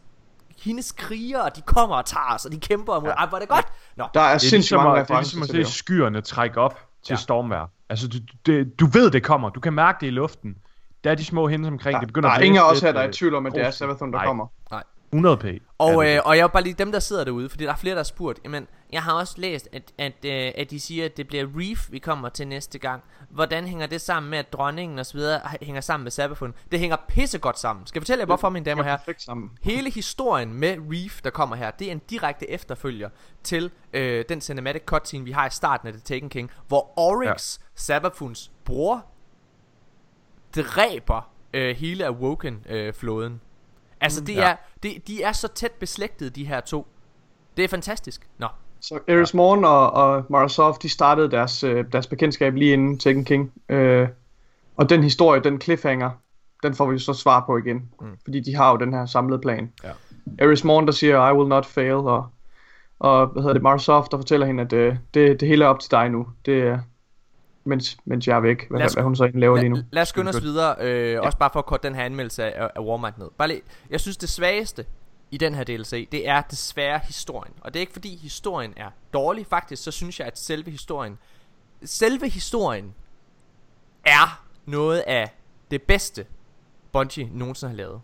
[0.62, 3.14] hendes krigere, de kommer og tager os, og de kæmper mod, ja.
[3.14, 3.66] ej, hvor er det godt.
[3.96, 5.72] Nå, Der er Det er sindssygt ligesom, mange at, det er ligesom referencer at se
[5.78, 7.16] skyerne trække op til ja.
[7.16, 7.66] stormvejr.
[7.88, 9.50] Altså, du, det, du ved, det kommer.
[9.50, 10.56] Du kan mærke det i luften.
[11.04, 11.94] Der er de små hændelser omkring.
[11.94, 13.46] Der, det begynder der er ingen af os her, der er i øh, tvivl om,
[13.46, 14.26] at det er Savathun, der nej.
[14.26, 14.46] kommer.
[14.70, 14.82] Nej.
[15.14, 15.74] 100p.
[15.78, 17.94] Og, øh, og jeg er bare lige dem, der sidder derude, fordi der er flere,
[17.94, 21.16] der har spurgt, jamen, jeg har også læst, at, at, øh, at de siger, at
[21.16, 23.02] det bliver Reef, vi kommer til næste gang.
[23.30, 26.54] Hvordan hænger det sammen med, at dronningen og så videre hænger sammen med Sabafun?
[26.72, 27.86] Det hænger pissegodt sammen.
[27.86, 29.12] Skal jeg fortælle jer, hvorfor, mine damer og herrer?
[29.18, 29.50] sammen.
[29.62, 33.08] Hele historien med Reef, der kommer her, det er en direkte efterfølger
[33.42, 37.58] til øh, den cinematic cutscene, vi har i starten af The Taken King, hvor Oryx,
[37.58, 37.64] ja.
[37.74, 39.04] Sabafuns bror,
[40.56, 43.32] dræber øh, hele Awoken-flåden.
[43.32, 43.38] Øh,
[44.04, 44.50] altså, det ja.
[44.50, 46.86] er, det, de er så tæt beslægtede, de her to.
[47.56, 48.28] Det er fantastisk.
[48.38, 48.46] Nå,
[48.80, 53.24] Så Eris Morn og, og Microsoft, de startede deres, øh, deres bekendtskab lige inden Taken
[53.24, 53.52] King.
[53.68, 54.08] Øh,
[54.76, 56.10] og den historie, den cliffhanger,
[56.62, 57.88] den får vi så svar på igen.
[58.00, 58.06] Mm.
[58.24, 59.72] Fordi de har jo den her samlede plan.
[59.84, 59.90] Ja.
[60.38, 62.26] Eris Morn, der siger, I will not fail, og,
[62.98, 65.80] og hvad hedder det, Microsoft, der fortæller hende, at øh, det, det hele er op
[65.80, 66.26] til dig nu.
[66.46, 66.78] Det er,
[67.64, 69.74] mens, mens jeg er væk, hvad, Lad os- hvad hun så egentlig laver lige nu.
[69.76, 71.20] lad, lad os skynde os videre, øh, ja.
[71.20, 73.30] også bare for at korte den her anmeldelse af, af Warmind ned.
[73.38, 74.86] Bare lige, jeg synes det svageste
[75.30, 77.54] i den her DLC, det er desværre historien.
[77.60, 81.18] Og det er ikke fordi historien er dårlig, faktisk så synes jeg, at selve historien,
[81.84, 82.94] selve historien
[84.04, 85.34] er noget af
[85.70, 86.26] det bedste,
[86.92, 88.00] Bungie nogensinde har lavet.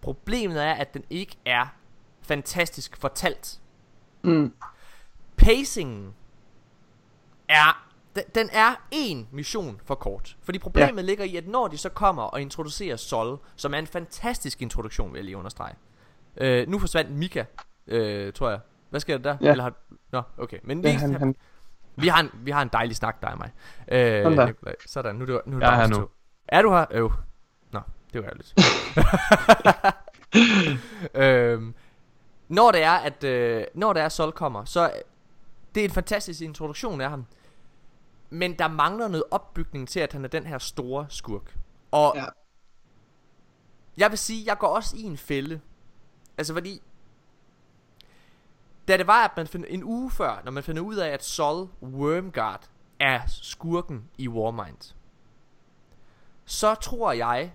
[0.00, 1.66] Problemet er, at den ikke er
[2.22, 3.60] fantastisk fortalt.
[4.22, 4.52] Mm.
[5.36, 6.14] Pacingen
[7.48, 7.83] er
[8.16, 10.36] den, den er en mission for kort.
[10.42, 11.06] Fordi problemet ja.
[11.06, 15.12] ligger i, at når de så kommer og introducerer Sol, som er en fantastisk introduktion,
[15.12, 15.74] vil jeg lige understrege.
[16.36, 17.44] Øh, nu forsvandt Mika,
[17.86, 18.60] øh, tror jeg.
[18.90, 19.46] Hvad sker der der?
[19.46, 19.50] Ja.
[19.50, 19.72] Eller har...
[20.12, 20.58] Nå, okay.
[20.62, 21.34] Men Ja, lige, han, han,
[21.96, 23.50] vi, har en, vi har en dejlig snak, dig og mig.
[23.88, 24.72] Øh, Sådan der.
[24.86, 26.08] Sådan, nu er det, nu er det Jeg er her nu.
[26.48, 26.84] Er du her?
[26.90, 27.12] Øv.
[27.72, 27.80] Nå,
[28.12, 28.54] det var ærgerligt.
[31.14, 31.74] øhm,
[32.48, 34.92] når det er, at øh, når det er, Sol kommer, så
[35.74, 37.26] det er en fantastisk introduktion af ham.
[38.34, 41.56] Men der mangler noget opbygning til, at han er den her store skurk.
[41.90, 42.24] Og Ja.
[43.96, 45.60] jeg vil sige, jeg går også i en fælde.
[46.38, 46.82] Altså fordi,
[48.88, 51.24] da det var, at man finder, en uge før, når man finder ud af, at
[51.24, 52.68] Sol Wormguard
[53.00, 54.94] er skurken i Warmind,
[56.44, 57.52] så tror jeg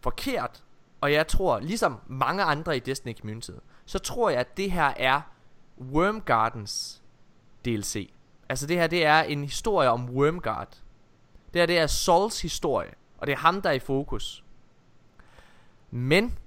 [0.00, 0.62] forkert,
[1.00, 3.50] og jeg tror, ligesom mange andre i Destiny Community,
[3.86, 5.20] så tror jeg, at det her er
[5.80, 7.02] Wormgardens
[7.64, 8.13] DLC.
[8.48, 10.68] Altså det her, det er en historie om Wormguard.
[11.54, 14.44] Det her, det er Sols historie, og det er ham, der er i fokus.
[15.90, 16.38] Men,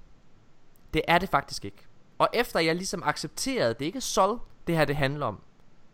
[0.94, 1.88] det er det faktisk ikke.
[2.18, 5.42] Og efter jeg ligesom accepterede, det er ikke Sol, det her det handler om.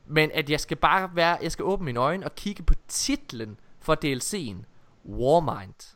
[0.06, 3.60] Men at jeg skal bare være, jeg skal åbne mine øjne og kigge på titlen
[3.80, 4.66] for DLC'en.
[5.06, 5.96] Warmind.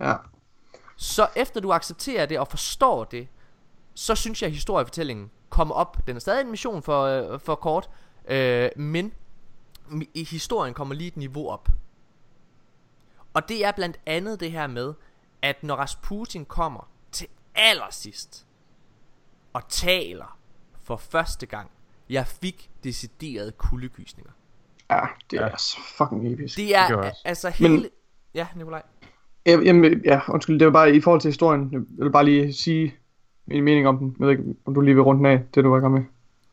[0.00, 0.16] ja.
[0.96, 3.28] Så efter du accepterer det og forstår det,
[3.94, 6.06] så synes jeg, at historiefortællingen kommer op.
[6.06, 7.90] Den er stadig en mission for, øh, for kort,
[8.28, 9.12] øh, men
[10.14, 11.68] i historien kommer lige et niveau op.
[13.34, 14.94] Og det er blandt andet det her med,
[15.42, 18.46] at når Rasputin kommer til allersidst
[19.52, 20.38] og taler
[20.82, 21.70] for første gang,
[22.10, 24.32] jeg fik decideret kuldegysninger.
[24.90, 25.56] Ja, det er Ja.
[25.56, 26.56] så fucking episk.
[26.56, 27.72] Det er Det altså hele...
[27.76, 27.86] Men-
[28.34, 28.82] Ja, Nikolaj.
[29.46, 31.68] Ja, Jamen, ja, undskyld, det var bare i forhold til historien.
[31.72, 32.94] Jeg vil bare lige sige
[33.46, 34.16] min mening om den.
[34.18, 35.92] Jeg ved ikke, om du lige vil runde den af, det du var i gang
[35.94, 36.02] med.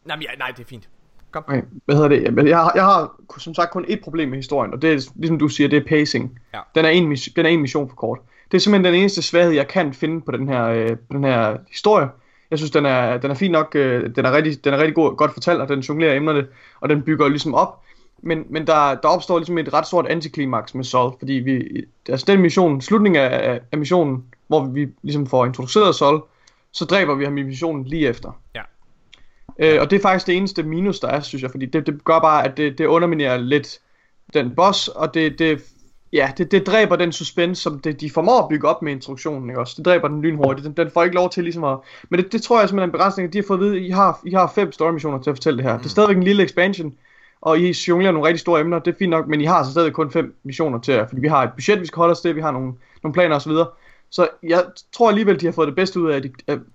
[0.05, 0.89] Nej, men ja, nej, det er fint.
[1.31, 1.43] Kom.
[1.47, 2.23] Okay, hvad hedder det?
[2.23, 5.11] Jamen, Jeg har, jeg har som sagt kun ét problem med historien, og det er,
[5.15, 6.39] ligesom du siger, det er pacing.
[6.53, 6.59] Ja.
[6.75, 8.19] Den, er en, den er en mission for kort.
[8.51, 11.57] Det er simpelthen den eneste svaghed, jeg kan finde på den her, øh, den her
[11.69, 12.07] historie.
[12.51, 14.95] Jeg synes, den er, den er fin nok, øh, den er rigtig, den er rigtig
[14.95, 16.47] god, godt fortalt, og den jonglerer emnerne,
[16.79, 17.81] og den bygger ligesom op.
[18.23, 22.25] Men, men der, der opstår ligesom et ret stort antiklimaks med Sol, fordi vi, altså
[22.27, 26.23] den mission, slutningen af, af, af missionen, hvor vi ligesom får introduceret Sol,
[26.71, 28.41] så dræber vi ham i missionen lige efter.
[28.55, 28.61] Ja.
[29.59, 32.03] Øh, og det er faktisk det eneste minus, der er, synes jeg, fordi det, det
[32.03, 33.79] gør bare, at det, det underminerer lidt
[34.33, 35.61] den boss, og det, det,
[36.13, 39.49] ja, det, det dræber den suspense, som det, de formår at bygge op med introduktionen,
[39.49, 39.73] ikke også?
[39.77, 41.77] Det dræber den lynhurtigt, den, den får ikke lov til ligesom at...
[42.09, 43.79] Men det, det tror jeg simpelthen er en begrænsning, at de har fået at vide,
[43.79, 45.73] I har, I har fem story missioner til at fortælle det her.
[45.73, 45.79] Mm.
[45.79, 46.93] Det er stadigvæk en lille expansion,
[47.41, 49.71] og I jonglerer nogle rigtig store emner, det er fint nok, men I har altså
[49.71, 52.21] stadig kun fem missioner til jer, fordi vi har et budget, vi skal holde os
[52.21, 53.51] til, vi har nogle, nogle planer osv.
[54.09, 56.31] Så jeg tror alligevel, de har fået det bedste ud af, de,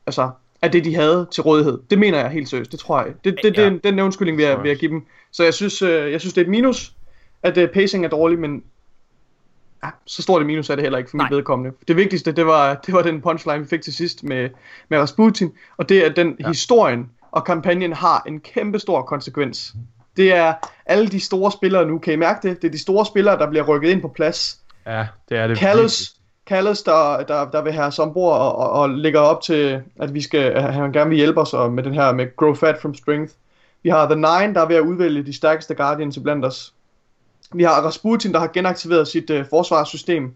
[0.06, 0.30] altså,
[0.62, 1.78] af det, de havde til rådighed.
[1.90, 3.12] Det mener jeg helt seriøst, det tror jeg.
[3.24, 3.64] Det, det, det, Ja.
[3.64, 5.06] den, den undskyldning vil jeg, vil jeg give dem.
[5.32, 6.92] Så jeg synes, øh, jeg synes det er et minus,
[7.42, 8.62] at uh, pacing er dårlig, men
[9.84, 11.36] ja, så stort et minus er det heller ikke for mit Nej.
[11.36, 11.76] vedkommende.
[11.88, 14.50] Det vigtigste, det var, det var den punchline, vi fik til sidst med,
[14.88, 16.48] med Rasputin, og det er, at den ja.
[16.48, 19.74] historien og kampagnen har en kæmpe stor konsekvens.
[20.16, 20.54] Det er
[20.86, 22.62] alle de store spillere nu, kan I mærke det?
[22.62, 24.58] Det er de store spillere, der bliver rykket ind på plads.
[24.86, 25.58] Ja, det er det.
[25.58, 26.12] Kallus,
[26.46, 30.14] Kallus der, der, der vil have os ombord og, og, og lægger op til, at
[30.14, 32.78] vi skal, at han gerne vil hjælpe os og med den her med Grow Fat
[32.82, 33.34] from Strength.
[33.82, 36.74] Vi har The Nine, der er ved at udvælge de stærkeste Guardians blandt os.
[37.54, 40.34] Vi har Rasputin, der har genaktiveret sit uh, forsvarssystem.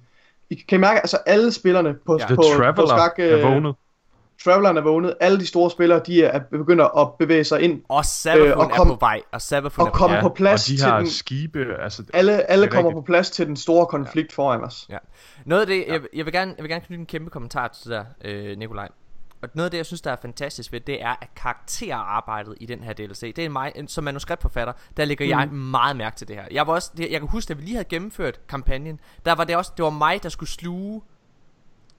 [0.50, 2.28] I kan mærke, altså alle spillerne på, Ja.
[2.28, 2.42] på,
[2.76, 3.74] på skak, er øh, vågnet.
[4.44, 5.14] Traveleren er vågnet.
[5.20, 8.70] Alle de store spillere, de er begynder at bevæge sig ind Og Sabafun Øh, og
[8.70, 10.20] kom- er på vej, og Sabafun og er på kom vej.
[10.20, 12.02] på plads og de til har den- skibe, altså...
[12.14, 13.02] alle, alle er kommer rigtigt.
[13.04, 14.86] på plads til den store konflikt foran os.
[14.90, 14.98] Ja.
[15.44, 17.90] Noget af det, jeg, jeg, vil gerne, jeg vil gerne knytte en kæmpe kommentar til
[17.90, 18.88] det der, øh, Nikolaj.
[19.42, 22.66] Og noget af det, jeg synes, der er fantastisk ved, det er, at karakterarbejdet i
[22.66, 25.30] den her DLC, det er mig, som manuskriptforfatter, der lægger mm.
[25.40, 26.44] jeg meget mærke til det her.
[26.50, 29.56] Jeg var også, jeg kan huske, at vi lige havde gennemført kampagnen, der var det
[29.56, 31.02] også, det var mig, der skulle sluge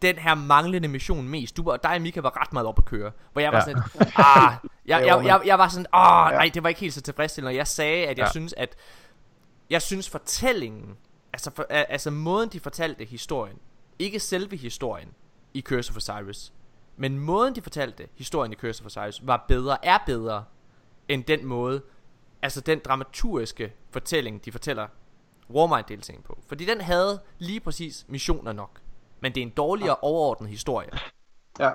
[0.02, 1.58] den her manglende mission mest.
[1.58, 3.12] Du var, dig og Mika var ret meget op at køre.
[3.34, 3.64] Hvor jeg var Ja.
[3.66, 3.82] sådan,
[4.26, 4.54] ah,
[4.86, 6.38] jeg, jeg, jeg, jeg, var sådan, åh, Ja.
[6.38, 7.50] nej, det var ikke helt så tilfredsstillende.
[7.50, 8.32] Og jeg sagde, at jeg Ja.
[8.32, 8.76] synes, at
[9.70, 10.98] jeg synes fortællingen,
[11.34, 13.58] altså, for, al- altså måden de fortalte historien,
[14.00, 15.10] ikke selve historien
[15.54, 16.54] i Curse of Osiris,
[16.98, 20.44] men måden de fortalte historien i Curse of Osiris var bedre, er bedre
[21.08, 21.82] end den måde,
[22.42, 24.88] altså den dramaturgiske fortælling, de fortæller
[25.50, 26.40] Warmind-deltagningen på.
[26.48, 28.80] Fordi den havde lige præcis missioner nok.
[29.22, 30.90] Men det er en dårligere overordnet historie.
[31.60, 31.70] Ja.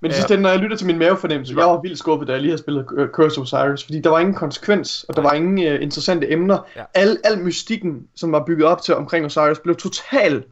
[0.00, 2.40] Men det sidste, når jeg lytter til min mavefornemmelse, jeg var vildt skuffet, da jeg
[2.40, 5.58] lige havde spillet Curse of Osiris, fordi der var ingen konsekvens, og der var ingen
[5.58, 6.58] uh, interessante emner.
[6.76, 6.84] Ja.
[6.94, 10.44] Al, al mystikken, som var bygget op til omkring Osiris, blev total...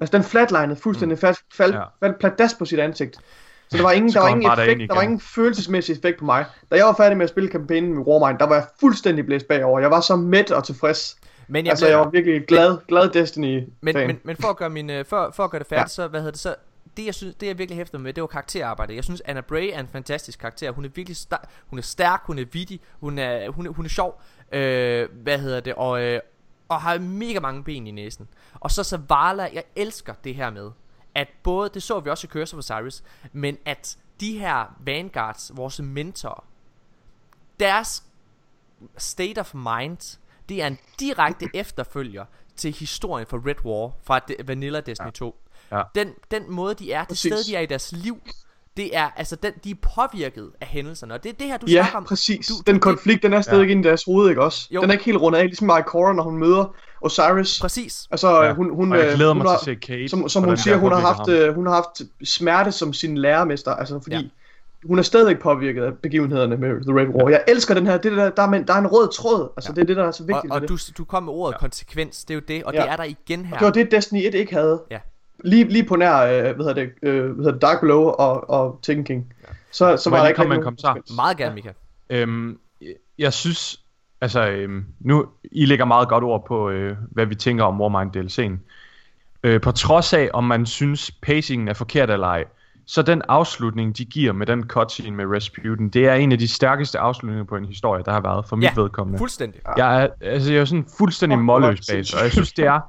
[0.00, 1.80] Altså den flatlinede fuldstændig fast, faldt, Ja.
[1.80, 2.06] ja.
[2.06, 3.16] faldt pladask på sit ansigt.
[3.70, 6.44] Så der var ingen, der var ingen effekt, der var ingen følelsesmæssig effekt på mig.
[6.70, 9.48] Da jeg var færdig med at spille kampagnen med Warmind, der var jeg fuldstændig blæst
[9.48, 9.80] bagover.
[9.80, 11.16] Jeg var så mæt og tilfreds.
[11.48, 14.70] Men Jeg altså, jeg var virkelig glad, glad Destiny Men, men, men for at gøre
[14.70, 16.02] min øh, for, for at gøre det færdigt, ja.
[16.04, 16.54] Så hvad hedder det så
[16.96, 18.94] det jeg synes det jeg virkelig hæfter med, det var karakterarbejdet.
[18.96, 20.70] Jeg synes Anna Bray er en fantastisk karakter.
[20.70, 23.84] Hun er virkelig sta- hun er stærk, hun er vittig, hun er hun er, hun
[23.84, 24.22] er sjov.
[24.52, 25.74] Øh, hvad hedder det?
[25.74, 26.20] Og øh,
[26.68, 28.28] og har mega mange ben i næsen.
[28.60, 30.70] Og så Zavala, jeg elsker det her med
[31.14, 35.50] at både det så vi også i Curse of Osiris, men at de her Vanguards,
[35.54, 36.44] vores mentorer,
[37.60, 38.04] deres
[38.96, 40.18] state of mind,
[40.48, 42.24] det er en direkte efterfølger
[42.56, 45.36] til historien for Red War fra De- Vanilla Destiny 2.
[45.72, 45.82] Ja.
[45.94, 47.32] Den, den måde de er, det Præcis.
[47.32, 48.16] sted de er i deres liv,
[48.76, 51.66] det er altså den, de er påvirket af hændelserne, og det er det her du
[51.66, 52.04] Ja, snakker om.
[52.04, 52.46] præcis.
[52.46, 53.64] Du, Du, du, den det- konflikt, den er stadig Ja.
[53.66, 53.70] ja.
[53.70, 54.68] inde i deres hoved, ikke også?
[54.70, 54.80] Jo.
[54.80, 57.60] Den er ikke helt rundet af, ligesom Mike Cora, når hun møder Osiris.
[57.60, 58.08] Præcis.
[58.10, 58.52] Altså, Ja.
[58.54, 60.08] hun, hun, og jeg øh, glæder hun mig har, til at se Kate.
[60.08, 61.30] som, som hun det siger, hun har, haft, ham.
[61.30, 64.22] øh, hun har haft smerte som sin lærermester, altså fordi ja.
[64.84, 67.28] Hun er stadig påvirket af begivenhederne med The Red War.
[67.30, 69.70] Jeg elsker den her, det der, der, er, men- der er en rød tråd, altså
[69.70, 69.74] Ja.
[69.74, 71.52] det er det, der er så Og, vigtigt og ved du, du kom med ordet
[71.54, 71.58] ja.
[71.58, 72.80] konsekvens, det er jo det, og Ja.
[72.82, 73.54] det er der igen her.
[73.54, 74.82] Og det var det, Destiny 1 ikke havde.
[74.90, 74.98] Ja.
[75.44, 78.50] Lige, lige på nær, øh, hvad hedder det, øh, hvad hedder det Dark Below og,
[78.50, 79.32] og Taken King.
[79.70, 80.98] Så, så Må var der ikke en nogen kommentar?
[81.14, 81.70] Meget gerne, Mika.
[82.10, 82.58] Øhm,
[83.18, 83.80] jeg synes,
[84.20, 88.16] altså, øhm, nu, I lægger meget godt ord på, øh, hvad vi tænker om Warmind
[88.16, 88.68] DLC'en.
[89.42, 92.44] øh, på trods af, om man synes, pacingen er forkert eller ej,
[92.92, 96.48] så den afslutning, de giver med den cutscene med Rasputin, det er en af de
[96.48, 99.18] stærkeste afslutninger på en historie, der har været for mit Ja, vedkommende.
[99.18, 99.60] Fuldstændig.
[99.76, 102.80] Jeg er, altså, jeg er sådan fuldstændig hvor målløs bag, og jeg synes, det er,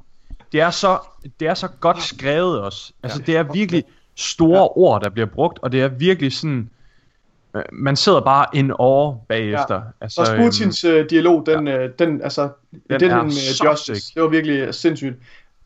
[0.51, 0.97] det er, så,
[1.39, 2.93] det er så godt skrevet også.
[3.03, 3.83] Altså, det er virkelig
[4.15, 6.69] store ord, der bliver brugt, og det er virkelig sådan,
[7.55, 9.81] øh, man sidder bare en år bagefter.
[10.01, 12.49] Altså, Så Rasputins øh, dialog, den, øh, den altså,
[12.89, 14.15] den, den er med så Justice, sick.
[14.15, 15.15] det var virkelig sindssygt.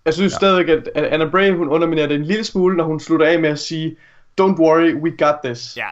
[0.06, 0.36] Jeg synes Ja.
[0.36, 0.38] ja.
[0.38, 3.40] stadigvæk, at, at Anna Bray, hun underminerer det en lille smule, når hun slutter af
[3.40, 3.96] med at sige,
[4.42, 5.78] don't worry, we got this.
[5.78, 5.86] Ja.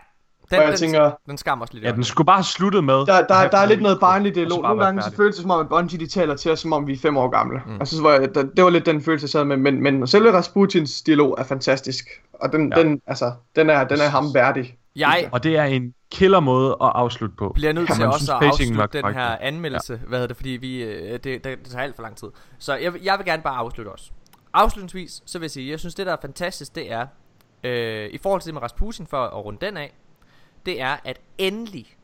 [0.51, 1.83] Og jeg den, tænker- den skammer os lidt.
[1.85, 2.93] Ja, den skulle bare have sluttet med.
[2.93, 4.61] Der, der, der er lidt noget barnlig dialog.
[4.61, 6.87] Nogle gange så føles det som om, at Bungie de taler til os, som om
[6.87, 7.61] vi er fem år gamle.
[7.65, 7.79] Mm.
[7.79, 9.57] Og så var jeg, der, det var lidt den følelse, jeg sad med.
[9.57, 12.05] Men, men selve Rasputins dialog er fantastisk.
[12.33, 12.77] Og den, Ja.
[12.79, 12.83] ja.
[12.83, 14.77] den, altså, den, er, den er ham værdig.
[14.95, 17.51] Jeg Og det er en killer måde at afslutte på.
[17.55, 19.93] bliver nødt til man også at afslutte den her anmeldelse.
[19.93, 19.99] Ja.
[20.07, 20.37] Hvad hedder det?
[20.37, 22.27] Fordi vi, øh, det, det, det tager alt for lang tid.
[22.59, 24.11] Så jeg, jeg vil gerne bare afslutte også.
[24.53, 27.05] Afslutningsvis, så vil jeg sige, jeg synes det der er fantastisk, det er,
[27.65, 29.93] øh, i forhold til det med Rasputin, for at runde den af,
[30.65, 31.97] det er, at endelig,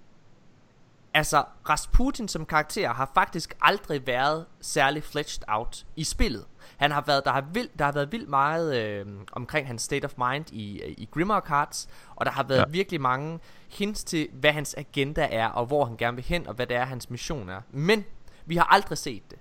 [1.14, 6.45] altså Rasputin som karakter har faktisk aldrig været særlig fleshed out i spillet.
[6.78, 10.05] Han har været, der har, vild, der har været vildt meget øh, omkring hans state
[10.05, 12.66] of mind i, i Grimmer Cards, og der har været Ja.
[12.70, 13.39] virkelig mange
[13.70, 16.78] hints til, hvad hans agenda er, og hvor han gerne vil hen, og hvad det
[16.78, 17.62] er, hans mission er.
[17.72, 18.05] Men
[18.45, 19.39] vi har aldrig set det.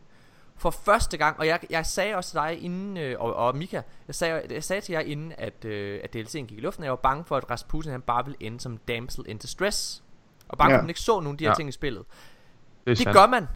[0.60, 3.80] For første gang, og jeg, jeg sagde også til dig inden, øh, og, og Mika,
[4.06, 6.84] jeg sagde, jeg sagde til jer inden, at, øh, at DLC'en gik i luften, at
[6.84, 10.02] jeg var bange for, at Rasputin han bare ville ende som damsel in distress.
[10.48, 10.78] Og bange for, Ja.
[10.78, 11.54] at man ikke så nogen af de her Ja.
[11.54, 12.02] ting i spillet.
[12.08, 13.16] Det, Det sandt.
[13.16, 13.46] gør man.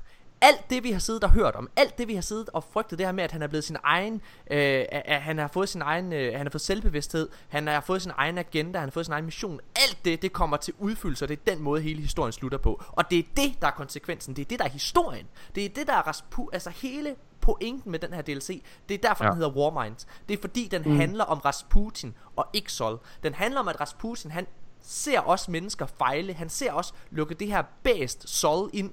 [0.41, 2.99] Alt det vi har siddet og hørt om, alt det vi har siddet og frygtet,
[2.99, 4.15] det her med at han er blevet sin egen,
[4.51, 8.03] øh, at, han har fået sin egen, øh, han har fået selvbevidsthed, han har fået
[8.03, 9.61] sin egen agenda, han har fået sin egen mission.
[9.77, 12.83] Alt det, det kommer til udfyldelse, og det er den måde hele historien slutter på.
[12.89, 14.37] Og det er det, der er konsekvensen.
[14.37, 15.27] Det er det, der er historien.
[15.55, 18.63] Det er det, der er Raspu, altså hele pointen med den her DLC.
[18.89, 19.31] Det er derfor, ja.
[19.31, 20.07] den hedder Warminds.
[20.29, 20.97] Det er fordi, den mm.
[20.97, 22.99] handler om Rasputin og ikke Sol.
[23.23, 24.47] Den handler om, at Rasputin, han
[24.81, 26.33] ser også mennesker fejle.
[26.33, 28.93] Han ser også lukke det her bæst Sol ind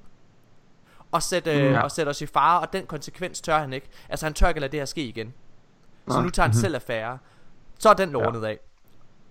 [1.11, 1.81] og sætte, øh, Ja.
[1.81, 3.87] og sætte os i fare, og den konsekvens tør han ikke.
[4.09, 5.33] Altså han tør ikke at lade det her ske igen.
[6.07, 6.23] Så Nej.
[6.23, 7.17] nu tager han selv affære.
[7.79, 8.59] Så er den lortet af.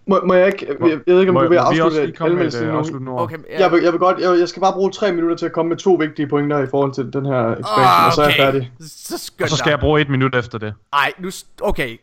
[0.06, 3.10] Må, må jeg ikke, jeg, jeg ved ikke, om Må, du vil afslutte et nu.
[3.10, 3.22] øh, ord?
[3.22, 5.52] Okay, Jeg vil, jeg vil godt, jeg, jeg skal bare bruge tre minutter til at
[5.52, 8.26] komme med to vigtige pointer i forhold til den her expansion, Ah, og så er
[8.26, 8.72] jeg færdig.
[8.80, 10.74] Så Og så skal jeg bruge et minut efter det.
[10.92, 11.30] Ej, nu...
[11.62, 11.96] Okay.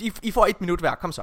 [0.00, 0.94] I, I får et minut hver.
[0.94, 1.22] Kom så.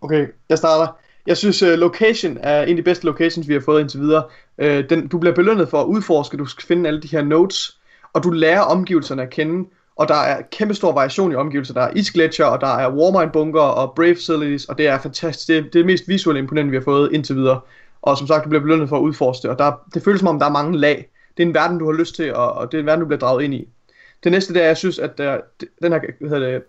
[0.00, 0.92] Okay, jeg starter.
[1.26, 4.24] Jeg synes, uh, location er en af de bedste locations, vi har fået indtil videre.
[4.58, 7.78] Uh, den, du bliver belønnet for at udforske, du skal finde alle de her notes,
[8.12, 11.74] og du lærer omgivelserne at kende, og der er kæmpe stor variation i omgivelser.
[11.74, 15.48] Der er isgletscher, og der er warmine bunker og brave facilities, og det er fantastisk.
[15.48, 17.60] Det er det, mest visuelle imponerende, vi har fået indtil videre.
[18.02, 20.28] Og som sagt, du bliver belønnet for at udforske det, og der, det føles som
[20.28, 21.10] om, der er mange lag.
[21.36, 23.06] Det er en verden, du har lyst til, og, og det er en verden, du
[23.06, 23.68] bliver draget ind i.
[24.24, 25.38] Det næste, det er, jeg synes, at øh, der,
[25.82, 26.62] den her hvad hedder det,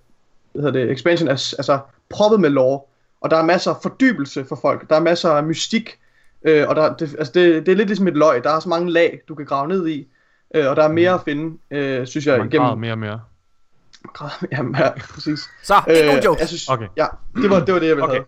[0.53, 1.79] hvad hedder det, expansion er altså
[2.09, 2.79] proppet med lore,
[3.23, 5.99] og der er masser af fordybelse for folk, der er masser af mystik,
[6.43, 8.69] øh, og der, det, altså det, det er lidt ligesom et løg, der er så
[8.69, 10.07] mange lag, du kan grave ned i,
[10.55, 12.77] øh, og der er mere at finde, øh, synes jeg, Man igennem...
[12.79, 13.21] mere og mere.
[14.51, 15.39] Ja, præcis.
[15.63, 16.39] Så, ikke nogen Øh, jokes.
[16.39, 16.87] jeg synes, Okay.
[16.97, 17.05] Ja,
[17.35, 18.13] det var, det var det, jeg ville Okay.
[18.15, 18.25] have.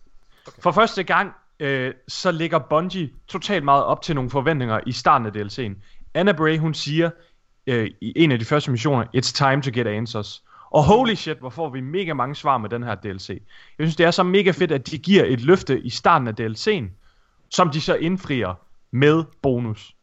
[0.60, 5.28] For første gang, øh, så ligger Bungie totalt meget op til nogle forventninger i starten
[5.28, 5.72] af DLC'en.
[6.14, 7.10] Anna Bray, hun siger
[7.68, 10.44] øh, i en af de første missioner, It's time to get answers.
[10.76, 13.30] Og holy shit, hvor får vi mega mange svar med den her DLC.
[13.30, 13.40] Jeg
[13.80, 16.86] synes, det er så mega fedt, at de giver et løfte i starten af DLC'en,
[17.50, 18.54] som de så indfrier
[18.92, 19.96] med bonus.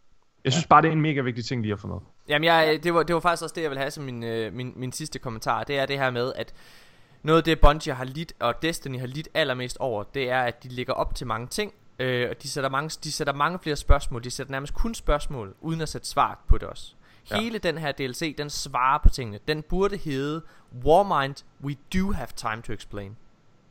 [0.44, 1.96] Jeg synes bare, det er en mega vigtig ting lige at få med.
[2.28, 4.52] Jamen, jeg, det, var, det var faktisk også det, jeg vil have som min, øh,
[4.52, 5.64] min, min sidste kommentar.
[5.64, 6.54] Det er det her med, at
[7.22, 10.62] noget af det, Bungie har lidt, og Destiny har lidt allermest over, det er, at
[10.62, 11.72] de ligger op til mange ting.
[11.98, 14.24] Øh, og de sætter, mange, de sætter mange flere spørgsmål.
[14.24, 16.94] De sætter nærmest kun spørgsmål, uden at sætte svar på det også.
[17.30, 17.40] Ja.
[17.40, 19.38] Hele den her DLC, den svarer på tingene.
[19.48, 20.42] Den burde hedde
[20.84, 23.16] Warmind, we do have time to explain.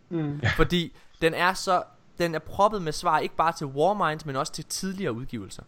[0.10, 0.42] Mm.
[0.56, 1.84] Fordi den er så
[2.18, 5.64] den er proppet med svar ikke bare til Warmind, men også til tidligere udgivelser.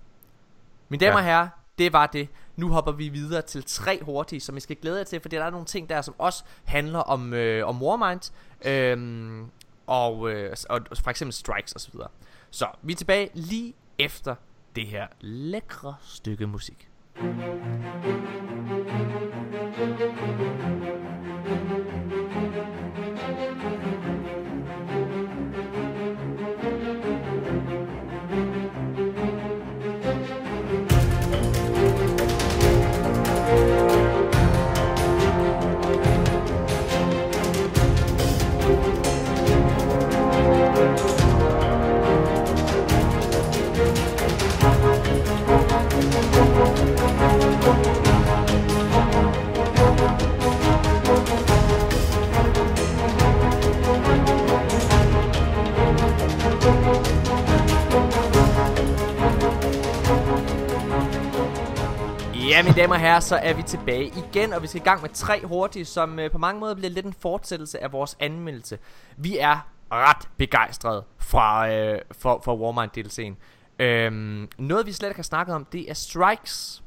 [0.90, 1.26] Mine damer og Ja.
[1.26, 2.28] herrer, det var det.
[2.56, 5.44] Nu hopper vi videre til tre hurtige, som I skal glæde jer til, for der
[5.44, 8.32] er nogle ting der, som også handler om, øh, om Warmind,
[8.66, 9.46] øhm,
[9.88, 11.94] og, øh, og, og for eksempel strikes osv.
[12.52, 14.36] Så vi er tilbage lige efter
[14.76, 16.90] det her lækre stykke musik.
[17.16, 17.38] Thank
[18.72, 18.83] you.
[62.54, 65.02] Ja, mine damer og herrer, så er vi tilbage igen, og vi skal i gang
[65.02, 68.80] med tre hurtige, som øh, på mange måder bliver lidt en fortsættelse af vores anmeldelse.
[69.18, 73.36] Vi er ret begejstrede fra, øh, for, for Warmind DLC'en.
[73.84, 76.84] Øhm, noget vi slet ikke har snakket om, det er strikes.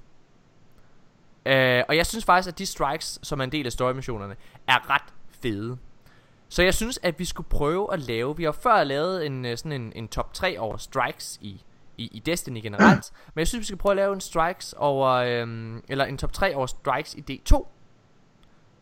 [1.46, 4.36] Øh, og jeg synes faktisk, at de strikes, som er en del af story-missionerne,
[4.68, 5.78] er ret fede.
[6.48, 8.36] Så jeg synes, at vi skulle prøve at lave...
[8.36, 11.62] Vi har før lavet en, øh, sådan en, en top 3 over strikes i,
[11.98, 13.12] i, i Destiny generelt.
[13.34, 15.08] men jeg synes, vi skal prøve at lave en strikes over...
[15.08, 17.66] Øhm, eller en top 3 over strikes i D2.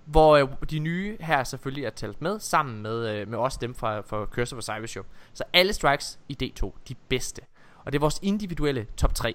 [0.04, 3.74] Hvor øh, de nye her selvfølgelig er talt med, sammen med, øh, med os dem
[3.74, 5.06] fra, fra Cursor for Cybershop.
[5.34, 7.42] Så alle strikes i D2, de bedste.
[7.84, 9.34] Og det er vores individuelle top 3.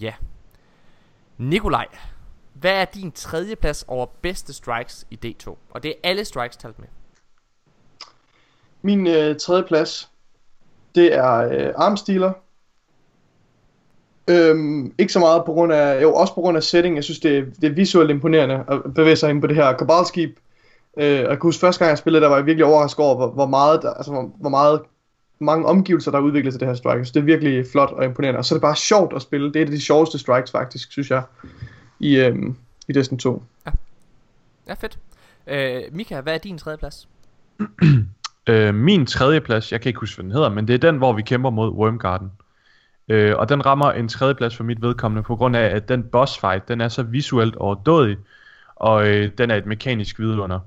[0.00, 0.14] Ja.
[1.38, 1.86] Nikolaj,
[2.52, 5.56] hvad er din tredje plads over bedste strikes i D2?
[5.70, 6.88] Og det er alle strikes talt med.
[8.82, 10.10] Min øh, tredje plads,
[10.94, 12.32] det er øh, armstealer.
[14.30, 16.96] Øhm, ikke så meget på grund af, jo også på grund af setting.
[16.96, 19.72] Jeg synes, det, er- det er visuelt imponerende at bevæge sig ind på det her
[19.72, 20.38] kabalskib.
[20.96, 23.16] Øh, og jeg kan huske første gang jeg spillede, der var jeg virkelig overrasket over,
[23.16, 24.80] hvor, hvor meget, der, altså hvor, hvor meget
[25.38, 27.04] mange omgivelser, der er udviklet til det her strike.
[27.04, 28.38] Så det er virkelig flot og imponerende.
[28.38, 29.46] Og så er det bare sjovt at spille.
[29.48, 31.22] Det er et af de sjoveste strikes faktisk, synes jeg,
[32.00, 32.56] i, øhm,
[32.88, 33.42] i Destiny 2.
[34.68, 34.98] Ja, fedt.
[35.46, 37.08] Øh, Mika, hvad er din tredje plads?
[38.46, 40.96] Øh, min tredje plads, jeg kan ikke huske, hvad den hedder, men det er den,
[40.96, 42.32] hvor vi kæmper mod Wormgarden.
[43.08, 46.02] Øh, og den rammer en tredje plads for mit vedkommende, på grund af, at den
[46.02, 48.16] boss fight, den er så visuelt overdådig,
[48.76, 50.60] og øh, den er et mekanisk vidunder.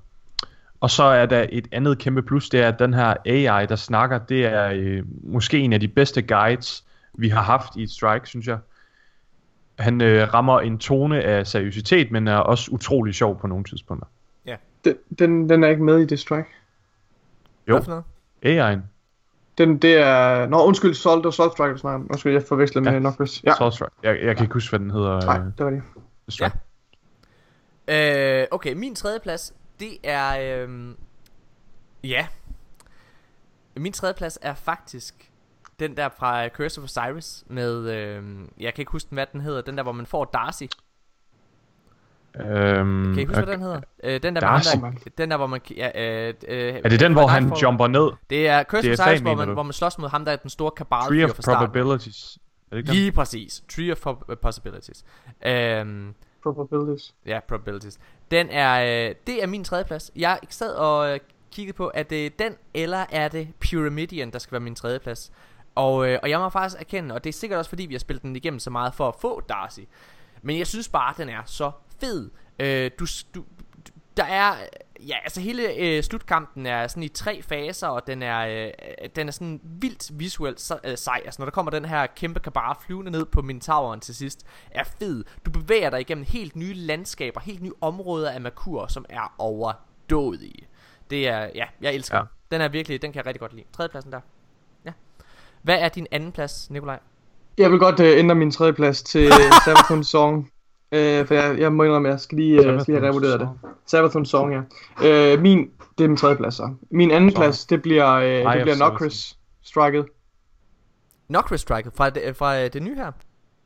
[0.79, 3.75] Og så er der et andet kæmpe plus, det er, at den her AI, der
[3.75, 7.91] snakker, det er øh, måske en af de bedste guides, vi har haft i et
[7.91, 8.57] strike, synes jeg.
[9.79, 14.07] Han øh, rammer en tone af seriøsitet, men er også utrolig sjov på nogle tidspunkter.
[14.85, 16.49] Den, den, den er ikke med i det strike.
[17.69, 17.73] Jo.
[17.75, 18.75] Hvad for noget?
[18.75, 18.79] AI'en,
[19.57, 20.47] Den, det er...
[20.47, 22.07] Nå, undskyld, Salt og Salt Strike, du snakker om.
[22.11, 22.93] Undskyld, jeg forveksler med Ja.
[22.93, 22.99] ja.
[22.99, 23.43] Nocris.
[23.43, 23.55] Ja.
[23.57, 23.91] Soul Strike.
[24.03, 25.21] Jeg, jeg kan ikke huske, hvad den hedder.
[25.21, 25.81] Nej, øh, det var det.
[26.29, 26.57] strike.
[27.87, 30.63] Øh, okay, min tredje plads, det er...
[30.67, 30.93] Øh,
[32.03, 32.27] ja.
[33.77, 35.31] Min tredje plads er faktisk
[35.79, 37.89] den der fra Curse of Osiris med...
[37.89, 38.23] Øh,
[38.59, 39.61] jeg kan ikke huske, hvad den hedder.
[39.61, 40.63] Den der, hvor man får Darcy.
[42.35, 43.81] Øhm, Kan I huske, hvad den hedder?
[44.03, 44.75] Øh, den der, med Darcy?
[44.75, 45.59] ham, der, den der, hvor man...
[45.77, 47.61] Ja, øh, øh, Er det den, hvor han Nightfall.
[47.61, 48.11] jumper ned?
[48.29, 49.53] Det er Curse of Osiris, hvor man, du?
[49.53, 51.65] hvor man slås mod ham, der er den store kabal Tree of fra.
[51.65, 52.37] Probabilities.
[52.71, 52.95] Er det ikke den?
[52.95, 53.63] Lige præcis.
[53.75, 55.05] Tree of Prob- Possibilities.
[55.45, 56.13] Øhm,
[56.43, 57.13] Probabilities.
[57.25, 57.99] Ja, probabilities.
[58.31, 60.11] Den er, øh, det er min tredje plads.
[60.15, 61.19] Jeg sad og øh,
[61.51, 64.99] kiggede på, at det er den, eller er det Pyramidian, der skal være min tredje
[64.99, 65.31] plads.
[65.75, 67.99] Og, øh, og jeg må faktisk erkende, og det er sikkert også fordi, vi har
[67.99, 69.79] spillet den igennem så meget for at få Darcy.
[70.41, 72.29] Men jeg synes bare, den er så fed.
[72.59, 73.43] Øh, du, du,
[74.17, 74.53] der er,
[75.07, 78.71] ja, altså hele øh, slutkampen er sådan i tre faser, og den er, øh,
[79.15, 81.21] den er sådan vildt visuelt se- øh, sej.
[81.25, 84.83] Altså når der kommer den her kæmpe kabare flyvende ned på Minotauren til sidst, er
[84.99, 85.23] fed.
[85.45, 90.67] Du bevæger dig igennem helt nye landskaber, helt nye områder af Merkur, som er overdådige.
[91.09, 92.21] Det er, ja, jeg elsker Ja.
[92.21, 92.29] den.
[92.51, 93.65] Den er virkelig, den kan jeg rigtig godt lide.
[93.73, 94.19] Tredjepladsen der.
[94.85, 94.91] Ja.
[95.61, 96.99] Hvad er din anden plads, Nikolaj?
[97.57, 99.31] Jeg vil godt uh, ændre min tredje plads til
[99.65, 100.51] Sabathun Song.
[100.91, 103.39] Uh, for jeg, jeg må indrømme, at jeg skal lige, uh, skal lige have revurderet
[103.39, 103.49] det.
[103.85, 104.59] Sabathun Song, ja.
[105.33, 106.73] Uh, min, det er min tredje plads så.
[106.91, 107.35] Min anden Så.
[107.37, 108.03] plads, det bliver,
[108.47, 108.77] of det bliver.
[108.77, 110.05] Nocris Striket.
[111.29, 113.11] Nocris Striker fra det, fra øh, det nye her.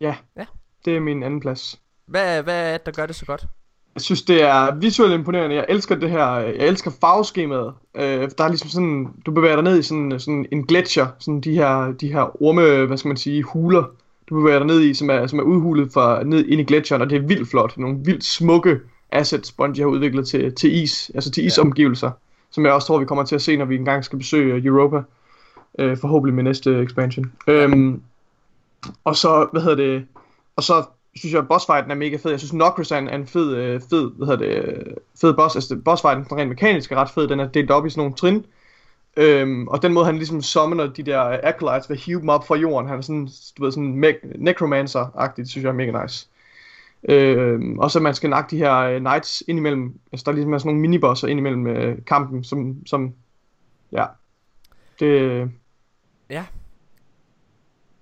[0.02, 0.16] Ja.
[0.38, 0.46] Ja.
[0.86, 1.80] Det er min anden plads.
[2.06, 3.46] Hvad, hvad er det, der gør det så godt?
[3.96, 5.56] Jeg synes, det er visuelt imponerende.
[5.56, 6.28] Jeg elsker det her.
[6.36, 7.74] Jeg elsker farveskemaet.
[7.96, 11.08] Øh, der er ligesom sådan, du bevæger dig ned i sådan, sådan en gletscher.
[11.20, 13.84] Sådan de her, de her orme, hvad skal man sige, huler.
[14.32, 17.02] Du bevæger dig ned i, som er, som er udhulet fra ned ind i gletsjeren,
[17.02, 17.78] og det er vildt flot.
[17.78, 18.80] Nogle vildt smukke
[19.12, 22.12] assets, Bungie har udviklet til, til is, altså til isomgivelser.
[22.52, 25.02] Som jeg også tror, vi kommer til at se, når vi engang skal besøge Europa.
[25.80, 27.32] Øh, forhåbentlig med næste expansion.
[27.48, 28.02] Øhm,
[29.04, 30.06] og så, hvad hedder det,
[30.56, 30.84] og så
[31.16, 32.32] synes jeg, at bossfighten er mega fed.
[32.32, 35.34] Jeg synes, Nocris er en, er en fed, øh, fed, hvad hedder det, øh, fed
[35.34, 35.56] boss.
[35.56, 37.28] Altså, bossfighten, den rent mekanisk er ret fed.
[37.28, 38.46] Den er delt op i sådan nogle trin.
[39.18, 42.48] Øhm, og den måde, han ligesom summoner de der acolytes ved at hive dem op
[42.48, 42.90] fra jorden.
[42.90, 46.28] Han er sådan, du ved, sådan me- necromancer-agtigt, synes jeg er mega nice.
[47.10, 50.00] Øhm, og så man skal nakke de her øh, knights indimellem.
[50.12, 53.14] Altså, der er ligesom sådan nogle minibosser indimellem øh, kampen, som, som,
[53.92, 54.06] ja.
[55.00, 55.50] Det,
[56.30, 56.46] Ja.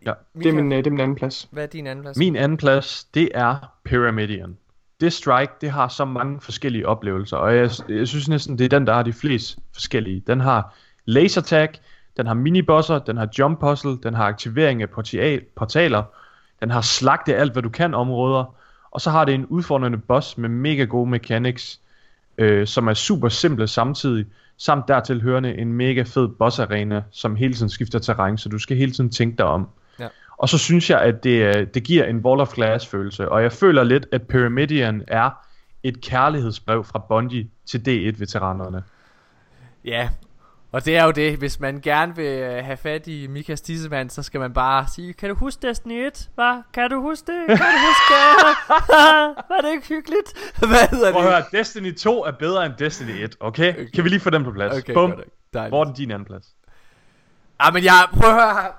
[0.06, 0.14] Ja.
[0.36, 1.48] det, er min, øh, det er min anden plads.
[1.52, 2.18] Hvad er din anden plads?
[2.18, 4.58] Min anden plads, det er Pyramidian.
[5.02, 8.70] Det strike, det har så mange forskellige oplevelser, og jeg, jeg synes næsten, det er
[8.80, 10.24] den, der har de flest forskellige.
[10.28, 10.76] Den har
[11.10, 11.70] laser tag,
[12.18, 16.04] den har minibosser, den har jump puzzle, den har aktivering af portal, portaler,
[16.62, 18.56] den har slagte alt, hvad du kan områder,
[18.92, 21.80] og så har det en udfordrende boss med mega gode mechanics,
[22.38, 24.26] øh, som er super simple samtidig,
[24.58, 28.60] samt dertil hørende en mega fed boss arena, som hele tiden skifter terræn, så du
[28.60, 29.70] skal hele tiden tænke dig om.
[30.00, 30.08] Ja.
[30.38, 33.30] Og så synes jeg, at det, øh, det giver en Wall of Glass følelse.
[33.30, 35.30] Og jeg føler lidt, at Pyramidian er
[35.84, 38.84] et kærlighedsbrev fra Bungie til D1-veteranerne.
[39.86, 40.10] Ja,
[40.72, 44.10] og det er jo det, hvis man gerne vil øh, have fat i Mikas tissemand,
[44.10, 46.30] så skal man bare sige, kan du huske Destiny 1?
[46.36, 46.62] Hvad?
[46.74, 47.48] Kan du huske det?
[47.48, 48.90] Kan du huske det?
[49.50, 50.34] Var det ikke hyggeligt?
[50.60, 51.28] Hvad hedder Prøv det?
[51.30, 53.74] at høre, Destiny 2 er bedre end Destiny 1, okay?
[53.74, 53.90] okay.
[53.96, 54.78] Kan vi lige få dem på plads?
[54.78, 55.12] Okay, Bum.
[55.54, 55.70] godt.
[55.70, 56.46] Hvor er den din anden plads?
[57.60, 58.72] Ah, men jeg, prøv at høre.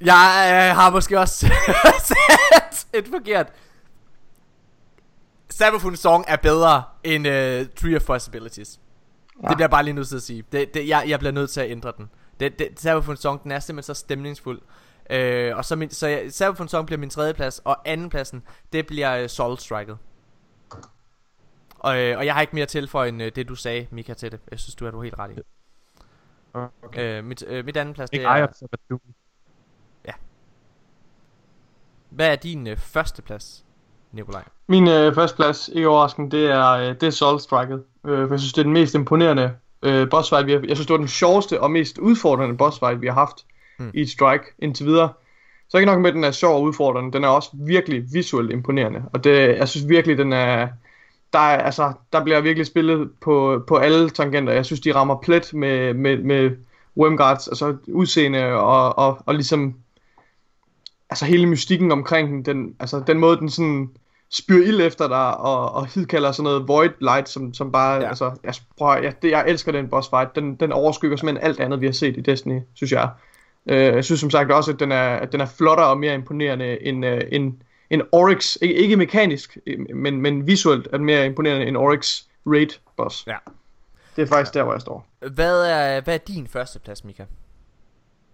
[0.00, 1.46] Jeg øh, har måske også
[2.08, 3.46] sat et forkert.
[5.52, 8.80] Cyberpunk Song er bedre end øh, Tree of Possibilities.
[9.42, 9.48] Ja.
[9.48, 10.44] Det bliver jeg bare lige nødt til at sige.
[10.52, 12.10] Det, det, jeg, jeg bliver nødt til at ændre den.
[12.40, 14.60] Det, det, Cyberpunk Song, den er simpelthen så stemningsfuld.
[15.10, 18.42] Øh, og så, min, så jeg, Cyberpunk Song bliver min tredje plads, og anden pladsen,
[18.72, 19.98] det bliver øh, Soul Striket.
[21.78, 24.14] Og, øh, og jeg har ikke mere til for end øh, det du sagde, Mika,
[24.14, 24.40] til det.
[24.50, 25.40] Jeg synes du er du helt ret i.
[26.82, 27.18] Okay.
[27.18, 28.46] Øh, mit, øh, mit anden plads, det er...
[28.52, 29.00] Sabaton.
[32.10, 33.64] Hvad er din øh, første plads,
[34.12, 34.42] Nikolaj?
[34.68, 37.82] Min øh, første plads, ikke overraskende, det er, øh, det er Soul Striket.
[38.06, 39.52] Øh, for jeg synes, det er den mest imponerende
[39.82, 42.78] øh, boss fight, vi har, Jeg synes, det var den sjoveste og mest udfordrende boss
[42.78, 43.36] fight, vi har haft
[43.78, 43.90] mm.
[43.94, 45.08] i et strike indtil videre.
[45.68, 48.52] Så ikke nok med, at den er sjov og udfordrende, den er også virkelig visuelt
[48.52, 49.02] imponerende.
[49.12, 50.68] Og det, jeg synes virkelig, den er...
[51.32, 54.52] Der, er, altså, der bliver virkelig spillet på, på alle tangenter.
[54.52, 56.50] Jeg synes, de rammer plet med, med, med
[56.96, 59.74] Wormguards, altså udseende og, og, og ligesom
[61.10, 63.90] altså hele mystikken omkring den, den, altså den måde, den sådan
[64.30, 68.08] spyr ild efter dig, og, og hidkalder sådan noget void light, som, som bare, Ja.
[68.08, 71.60] altså, jeg, prøv, jeg, det, jeg elsker den boss fight, den, den overskygger simpelthen alt
[71.60, 73.08] andet, vi har set i Destiny, synes jeg.
[73.66, 76.14] Øh, jeg synes som sagt også, at den er, at den er flottere og mere
[76.14, 77.52] imponerende end, øh, end,
[77.90, 79.58] end Oryx, ikke, ikke mekanisk,
[79.94, 83.26] men, men visuelt er den mere imponerende end Oryx Raid boss.
[83.26, 83.36] Ja.
[84.16, 85.06] Det er faktisk der, hvor jeg står.
[85.34, 87.24] Hvad er, hvad er din første plads, Mika?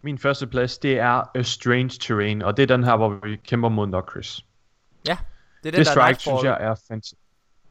[0.07, 3.37] Min første plads, det er A Strange Terrain, og det er den her, hvor vi
[3.37, 4.45] kæmper mod Nocris.
[5.09, 5.17] Ja,
[5.63, 7.21] det er den, Det der er strike, synes jeg, er fantastisk.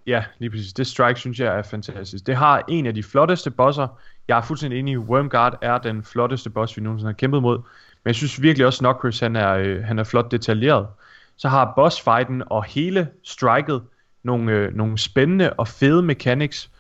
[0.08, 0.74] Ja, lige præcis.
[0.74, 2.28] Det strike, synes jeg, er fantastisk.
[2.28, 3.88] Det har en af de flotteste bosser.
[4.28, 7.58] Jeg er fuldstændig enig i, Wormguard er den flotteste boss, vi nogensinde har kæmpet mod.
[7.58, 10.88] Men jeg synes virkelig også, Nocris, han er, øh, han er flot detaljeret.
[11.36, 13.84] Så har bossfighten og hele striket
[14.24, 16.72] nogle, øh, nogle spændende og fede mechanics.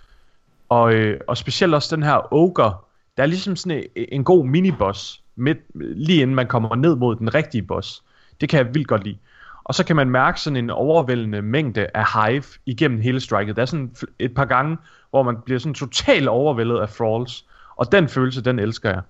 [0.70, 2.78] Og, øh, og specielt også den her Ogre,
[3.18, 7.16] der er ligesom sådan en, en god miniboss, midt, lige inden man kommer ned mod
[7.16, 8.04] den rigtige boss.
[8.42, 9.18] Det kan jeg vildt godt lide.
[9.64, 13.56] Og så kan man mærke sådan en overvældende mængde af hive igennem hele striket.
[13.56, 14.78] Der er sådan et par gange,
[15.10, 17.46] hvor man bliver sådan totalt overvældet af thralls.
[17.76, 19.02] Og den følelse, den elsker jeg.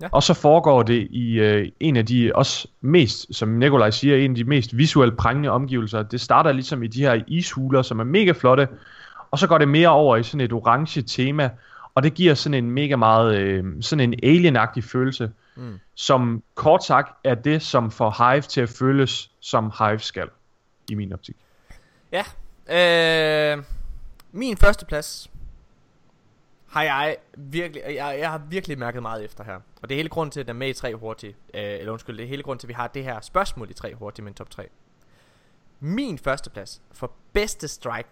[0.00, 0.08] Ja.
[0.12, 4.30] Og så foregår det i øh, en af de også mest, som Nikolaj siger, en
[4.30, 6.02] af de mest visuelt prængende omgivelser.
[6.02, 8.68] Det starter ligesom i de her ishuler, som er mega flotte,
[9.30, 11.50] og så går det mere over i sådan et orange tema,
[11.96, 15.78] og det giver sådan en mega meget, øh, sådan en alienagtig følelse, Mm.
[15.94, 20.28] som kort sagt er det, som får Hive til at føles som Hive skal,
[20.90, 21.36] i min optik.
[22.12, 22.24] Ja,
[23.56, 23.64] øh,
[24.32, 25.30] min første plads
[26.66, 29.54] har jeg virkelig, jeg, jeg har virkelig mærket meget efter her.
[29.82, 31.36] Og det er hele grunden til, at den er med i tre hurtigt.
[31.54, 33.74] Øh, eller undskyld, det er hele grunden til, at vi har det her spørgsmål i
[33.74, 34.68] tre hurtigt med en top 3.
[35.80, 38.08] Min første plads for bedste strike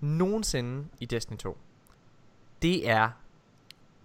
[0.00, 1.58] nogensinde i Destiny 2,
[2.62, 3.10] det er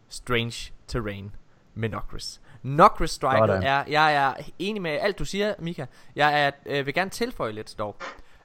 [0.10, 1.32] Strange Terrain
[1.76, 2.40] med.
[2.64, 3.64] Nocris striket Sådan.
[3.64, 5.86] er, jeg er enig med alt du siger, Mika.
[6.16, 7.96] Jeg er, øh, vil gerne tilføje lidt dog.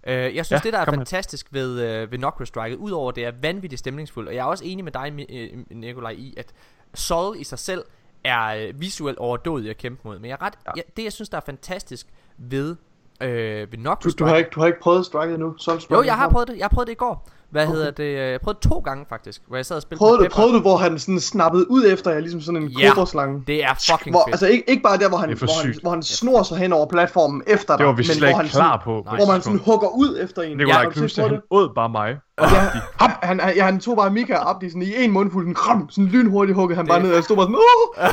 [0.06, 0.94] Øh, jeg synes, Ja, det der er med.
[0.98, 4.64] fantastisk ved, øh, ved Nocris striket, udover det er vanvittigt stemningsfuldt, og jeg er også
[4.64, 6.52] enig med dig, øh, Nikolaj, i, at
[6.94, 7.84] Sol i sig selv
[8.24, 10.18] er øh, visuelt overdådig at kæmpe mod.
[10.18, 10.72] Men jeg er ret, ja.
[10.76, 12.06] Jeg, det jeg synes, der er fantastisk
[12.38, 12.76] ved,
[13.20, 15.54] øh, ved Du, Nocris du, har ikke, du har ikke prøvet striket endnu?
[15.58, 16.56] Soul Jo, jeg har prøvet det.
[16.58, 17.28] Jeg har prøvet det i går.
[17.54, 17.72] Hvad Okay.
[17.74, 18.14] hedder det?
[18.32, 20.54] Jeg prøvede det to gange faktisk, hvor jeg sad og spillede Prøvede med du, prøvede
[20.54, 22.88] du, hvor han sådan snappede ud efter jer, ligesom sådan en Ja.
[22.88, 23.44] kobraslange?
[23.46, 24.34] Det er fucking Hvor, fedt.
[24.34, 26.72] altså ikke, ikke bare der, hvor han, Det hvor han, hvor han snor sig hen
[26.72, 29.02] over platformen efter dig, Det var vi men slet hvor ikke han klar sådan, på.
[29.10, 30.60] på hvor man sådan hugger ud efter en.
[30.70, 31.42] Har du set Knudsen, på han det?
[31.50, 32.08] åd bare mig.
[32.40, 32.46] Ja,
[33.00, 35.54] hop, han, han, ja, han tog bare Mika op i sådan i en mundfuld, sådan,
[35.54, 38.04] kram, sådan lynhurtigt huggede han bare Det- ned, og jeg stod bare sådan, åh,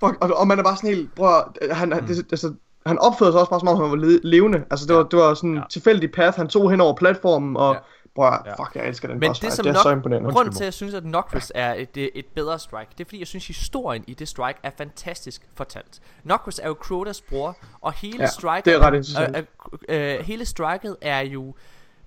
[0.08, 1.92] fuck og, og man er bare sådan helt, bror, han, Mm.
[1.94, 2.52] han, det, altså,
[2.86, 4.64] han opførte sig også bare som om han var le- levende.
[4.70, 5.62] Altså det var, det var sådan en Ja.
[5.70, 7.78] tilfældig path, han tog hen over platformen, og Ja.
[8.14, 8.64] bror, Ja.
[8.64, 10.30] fuck, jeg elsker den Men boss det, som det er nok, så imponerende.
[10.30, 13.00] grunden Undskyld til, at jeg synes, at Nocris er et, et, et bedre strike, det
[13.00, 16.00] er fordi, jeg synes, historien i det strike er fantastisk fortalt.
[16.24, 19.36] Nocris er jo Crotas bror, og hele Ja, striket, det er ret interessant.
[19.36, 19.42] øh,
[19.88, 21.54] øh, øh, hele striket er jo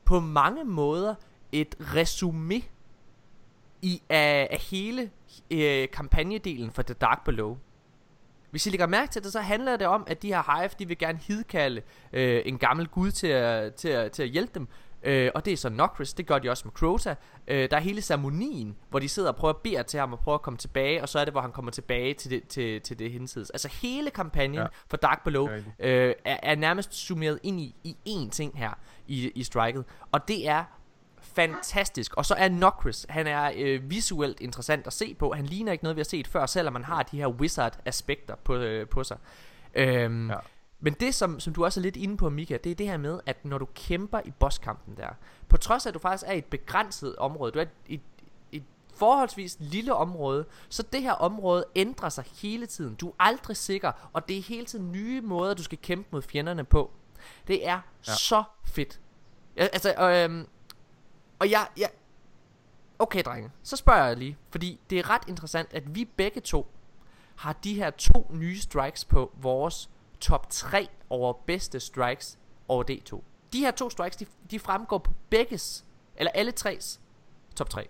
[0.06, 1.16] på mange måder
[1.52, 2.62] et resume
[3.82, 5.10] i af, af hele
[5.52, 7.58] øh, kampagnedelen for The Dark Below.
[8.56, 10.88] Hvis I lægger mærke til det, så handler det om, at de her Hive, de
[10.88, 11.82] vil gerne hidkalde
[12.14, 14.68] øh, en gammel gud til at, til, at, til at hjælpe dem.
[15.04, 17.16] Øh, og det er så Nokris, det gør de også med Crota.
[17.48, 20.20] Øh, der er hele ceremonien, hvor de sidder og prøver at bede til ham og
[20.20, 22.82] prøver at komme tilbage, og så er det, hvor han kommer tilbage til det, til,
[22.82, 23.50] til det hinsides.
[23.50, 24.66] Altså hele kampagnen ja.
[24.90, 25.48] For Dark Below
[25.80, 28.72] øh, er, er nærmest summeret ind i, i én ting her
[29.08, 29.86] i, i striket.
[30.12, 30.64] Og det er
[31.36, 32.14] fantastisk.
[32.14, 35.34] Og så er Nokris, han er øh, visuelt interessant at se på.
[35.34, 38.56] Han ligner ikke noget, vi har set før, selvom man har de her wizard-aspekter på,
[38.56, 39.18] øh, på sig.
[39.76, 40.36] Øhm, ja.
[40.80, 42.98] Men det, som, som du også er lidt inde på, Mika, det er det her
[42.98, 45.10] med, at når du kæmper i bosskampen der,
[45.50, 48.02] på trods af, at du faktisk er i et begrænset område, du er i et,
[48.52, 48.64] et
[48.96, 52.96] forholdsvis lille område, så det her område ændrer sig hele tiden.
[52.96, 56.22] Du er aldrig sikker, og det er hele tiden nye måder, du skal kæmpe mod
[56.22, 56.92] fjenderne på.
[57.48, 58.14] Det er ja.
[58.14, 59.00] så fedt.
[59.58, 60.48] Altså, øhm,
[61.40, 61.90] og jeg, jeg...
[63.00, 63.52] Okay, drenge.
[63.64, 64.38] Så spørger jeg lige.
[64.50, 66.68] Fordi det er ret interessant, at vi begge to
[67.36, 73.22] har de her to nye strikes på vores top 3 over bedste strikes over D2.
[73.54, 75.86] De her to strikes, de, de fremgår på begges,
[76.18, 77.00] eller alle tres
[77.56, 77.88] top 3.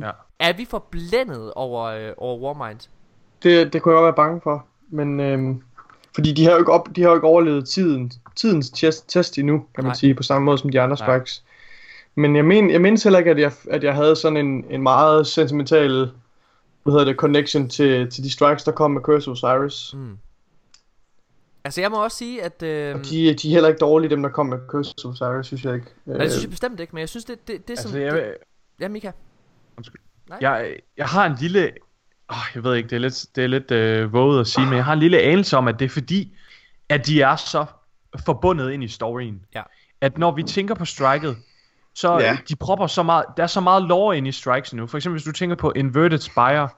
[0.00, 0.10] Ja.
[0.38, 2.80] Er vi forblændet over, øh, over Warmind?
[3.42, 4.66] Det, det kunne jeg godt være bange for.
[4.88, 5.62] Men øhm,
[6.14, 9.38] fordi de har jo ikke, op, de har jo ikke overlevet tiden, tidens test, test
[9.38, 9.94] endnu, kan man Nej.
[9.94, 11.06] Sige, på samme måde som de andre Nej.
[11.06, 11.44] strikes.
[12.14, 14.82] Men jeg, men, jeg mindes heller ikke, at jeg, at jeg havde sådan en, en
[14.82, 16.10] meget sentimental
[16.82, 19.94] hvad hedder det, connection til, til de strikes, der kom med Curse of Osiris.
[19.94, 20.18] Mm.
[21.64, 22.62] Altså jeg må også sige, at...
[22.62, 25.46] Øh, Og de, de er heller ikke dårlige, dem der kom med Curse of Osiris,
[25.46, 25.86] synes jeg ikke.
[26.06, 28.00] nej, det synes jeg bestemt ikke, men jeg synes, det, det, det er Altså, som...
[28.00, 28.34] jeg, det,
[28.80, 29.10] ja, Mika.
[30.40, 31.72] jeg, jeg har en lille...
[32.28, 34.74] Oh, jeg ved ikke, det er lidt, det er lidt øh, våget at sige, men
[34.74, 36.36] jeg har en lille anelse om, at det er fordi,
[36.88, 37.64] at de er så
[38.24, 39.40] forbundet ind i storyen.
[39.54, 39.62] Ja.
[40.00, 41.36] At når vi tænker på striket,
[41.94, 42.38] så Ja.
[42.48, 44.86] de propper så meget, der er så meget lore ind i strikes nu.
[44.86, 46.68] For eksempel hvis du tænker på Inverted Spire,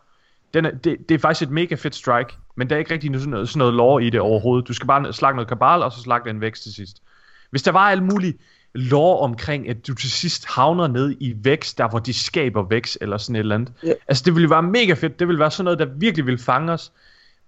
[0.55, 3.14] den er, det, det er faktisk et mega fedt strike, men der er ikke rigtig
[3.14, 4.69] sådan noget, sådan noget lore i det overhovedet.
[4.69, 7.03] Du skal bare slakke noget kabal, og så slakke den vækst til sidst.
[7.51, 8.37] Hvis der var alt muligt
[8.75, 12.99] lore omkring, at du til sidst havner ned i vækst, der hvor de skaber vækst,
[13.01, 13.73] eller sådan et eller andet.
[13.83, 13.93] Ja.
[14.09, 16.73] Altså det ville være mega fedt, det ville være sådan noget, der virkelig ville fange
[16.73, 16.93] os.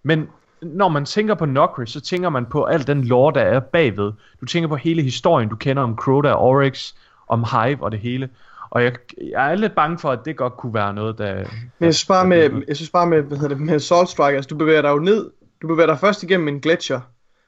[0.03, 0.29] Men
[0.63, 4.13] når man tænker på Nokris, så tænker man på alt den lore, der er bagved.
[4.41, 6.93] Du tænker på hele historien, du kender om Crota og Oryx,
[7.29, 8.29] om Hive og det hele.
[8.71, 8.93] Og jeg,
[9.33, 11.35] jeg er lidt bange for, at det godt kunne være noget, der...
[11.35, 11.45] Men
[11.87, 14.49] jeg synes bare med, jeg synes bare med, hvad hedder det, med Salt Strike, altså
[14.49, 15.31] du bevæger dig jo ned,
[15.63, 17.01] du bevæger dig først igennem en gletscher,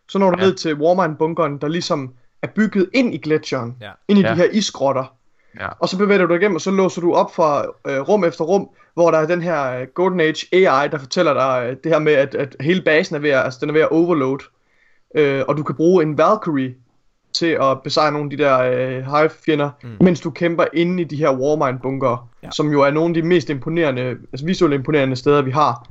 [0.09, 0.45] så når du Ja.
[0.47, 2.13] ned til Warmind-bunkeren, der ligesom
[2.43, 3.91] er bygget ind i gletsjeren, Ja.
[4.09, 4.31] ind i Ja.
[4.31, 5.15] de her isgrotter,
[5.61, 5.69] Ja.
[5.79, 8.45] og så bevæger du dig igennem, og så låser du op fra øh, rum efter
[8.45, 11.93] rum, hvor der er den her øh, Golden Age AI, der fortæller dig øh, det
[11.93, 14.39] her med, at, at hele basen er ved at, altså, den er ved at overload,
[15.15, 16.75] øh, og du kan bruge en Valkyrie
[17.33, 19.89] til at besejre nogle af de der øh, Hive-fjender, Mm.
[19.89, 19.97] mm.
[20.05, 22.47] mens du kæmper inde i de her Warmind-bunker, Ja.
[22.47, 22.51] ja.
[22.53, 25.89] som jo er nogle af de mest imponerende, altså visuelt imponerende steder, vi har.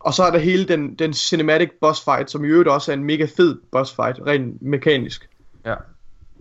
[0.00, 2.96] Og så er der hele den, den cinematic boss fight, som i øvrigt også er
[2.96, 5.28] en mega fed boss fight, rent mekanisk,
[5.66, 5.74] Ja.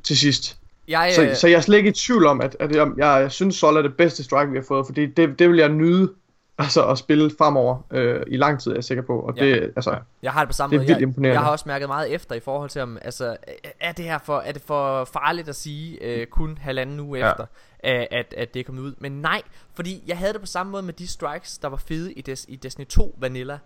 [0.04, 0.58] til sidst.
[0.88, 3.22] Jeg, Så, øh, så jeg er slet ikke i tvivl om, at, at jeg, jeg,
[3.22, 5.70] jeg synes, Sol er det bedste strike, vi har fået, fordi det, det vil jeg
[5.70, 6.12] nyde
[6.58, 9.20] altså, at spille fremover øh, i lang tid, er jeg sikker på.
[9.20, 9.46] Og Ja.
[9.46, 10.00] det, altså.
[10.24, 10.88] Jeg har det på samme Det er måde.
[10.88, 11.34] vildt jeg, imponerende.
[11.40, 13.38] jeg har også mærket meget efter i forhold til om altså
[13.80, 17.32] er det her for er det for farligt at sige øh, kun halvanden uge Ja.
[17.32, 17.46] efter
[17.80, 18.94] at, at det er kommet ud.
[18.98, 19.42] Men nej,
[19.74, 22.46] fordi jeg havde det på samme måde med de strikes der var fede i, Des,
[22.50, 23.60] i Destiny 2 Vanilla.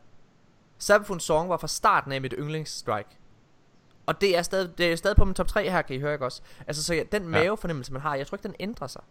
[0.77, 3.09] Sabafun Song var fra starten af mit yndlingsstrike.
[4.05, 6.13] Og det er stadig det er stadig på min top 3 her, kan I høre
[6.13, 6.41] ikke også?
[6.67, 9.01] Altså så ja, den mavefornemmelse man har, jeg tror ikke den ændrer sig.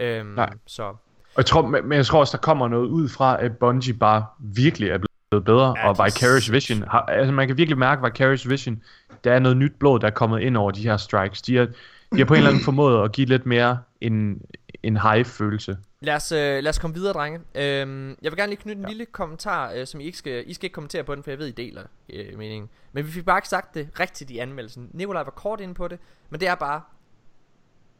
[0.00, 0.50] Øhm, Nej.
[0.66, 0.94] Så
[1.34, 4.24] Og jeg tror, men jeg tror også, der kommer noget ud fra, at Bungie bare
[4.38, 4.98] virkelig er
[5.30, 8.82] blevet bedre, Ja, og Vicarious Vision, har, altså man kan virkelig mærke Vicarious Vision,
[9.24, 11.42] der er noget nyt blod, der er kommet ind over de her strikes.
[11.42, 11.64] De har,
[12.12, 14.42] de har på en eller anden formået at give lidt mere en,
[14.82, 15.76] en hive-følelse.
[16.00, 17.40] Lad os, øh, lad os komme videre, drenge.
[17.54, 18.88] Øhm, jeg vil gerne lige knytte en Ja.
[18.88, 21.38] lille kommentar, øh, som I ikke skal, I skal ikke kommentere på den, for jeg
[21.38, 21.82] ved, I deler
[22.12, 22.68] øh, meningen.
[22.92, 24.88] Men vi fik bare ikke sagt det rigtigt i anmeldelsen.
[24.92, 25.98] Nikolaj var kort inde på det,
[26.30, 26.80] men det er bare...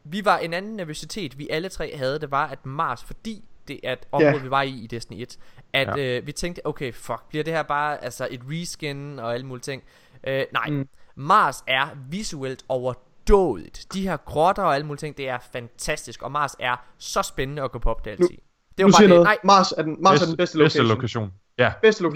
[0.05, 3.79] Vi var en anden nervøsitet, vi alle tre havde, det var, at Mars, fordi det
[3.83, 4.37] er et område, Ja.
[4.43, 5.37] vi var i i Destiny 1,
[5.73, 6.17] at Ja.
[6.17, 9.61] øh, vi tænkte, okay, fuck, bliver det her bare altså et reskin og alle mulige
[9.63, 9.83] ting?
[10.27, 10.87] Øh, nej, mm.
[11.15, 13.85] Mars er visuelt overdådigt.
[13.93, 17.61] De her grotter og alle mulige ting, det er fantastisk, og Mars er så spændende
[17.63, 18.19] at gå på op DLC.
[18.19, 18.37] Nu- det
[18.79, 19.09] nu var siger bare det.
[19.09, 19.23] noget.
[19.25, 20.83] Nej, Mars er den, Mars er den bedste location.
[20.83, 21.31] Bedste lokation.
[21.57, 22.09] Ja, bedste er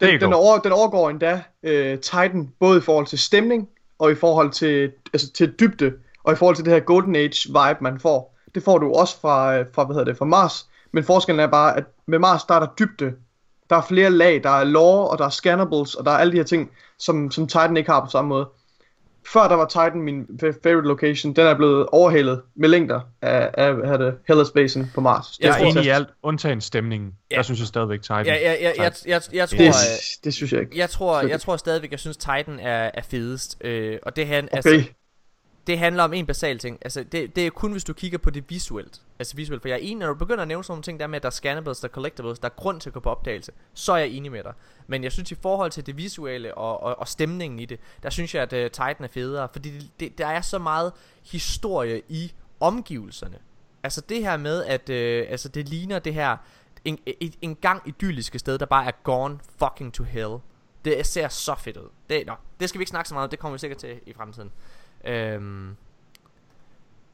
[0.00, 3.68] Den, den, over, den overgår endda øh, Titan, både i forhold til stemning,
[3.98, 5.92] og i forhold til, altså, til dybde,
[6.24, 8.36] og i forhold til det her Golden Age vibe, man får.
[8.54, 10.66] Det får du også fra, øh, fra, hvad hedder det, fra Mars.
[10.92, 13.12] Men forskellen er bare, at med Mars, der er der dybde.
[13.70, 16.32] Der er flere lag, der er lore, og der er scannables, og der er alle
[16.32, 18.48] de her ting, som, som Titan ikke har på samme måde.
[19.32, 23.50] Før der var Titan min fa- favorite location, den er blevet overhalet med længder af,
[23.54, 25.26] af hvad hedder det, Hellas Basin på Mars.
[25.30, 27.12] Det jeg er enig i alt, undtagen stemningen.
[27.30, 27.36] Ja.
[27.36, 28.26] Der synes jeg stadigvæk Titan.
[28.26, 29.72] Ja, ja, ja, jeg, jeg, jeg, tror, Det, øh,
[30.24, 30.78] det synes jeg ikke.
[30.78, 33.56] jeg tror, jeg tror stadigvæk, jeg synes Titan er, er fedest.
[33.60, 34.56] Øh, og det han, Okay.
[34.56, 34.84] altså,
[35.66, 36.78] det handler om en basal ting.
[36.82, 39.02] Altså, det, det er kun, hvis du kigger på det visuelt.
[39.18, 41.06] Altså visuelt, for jeg er enig, når du begynder at nævne sådan nogle ting der
[41.06, 43.10] med, at der er scannables, der er collectibles, der er grund til at gå på
[43.10, 44.52] opdagelse, så er jeg enig med dig.
[44.86, 48.10] Men jeg synes, i forhold til det visuelle og, og, og stemningen i det, der
[48.10, 50.92] synes jeg, at uh, Titan er federe, fordi det, det, der er så meget
[51.22, 53.38] historie i omgivelserne.
[53.82, 56.36] Altså det her med, at uh, altså, det ligner det her,
[56.84, 60.36] en, en, en gang idylliske sted, der bare er gone fucking to hell.
[60.84, 61.88] Det ser så fedt ud.
[62.10, 64.00] Det, nå, det skal vi ikke snakke så meget om, det kommer vi sikkert til
[64.06, 64.50] i fremtiden.
[65.06, 65.76] Øhm.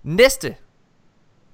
[0.02, 0.56] Næste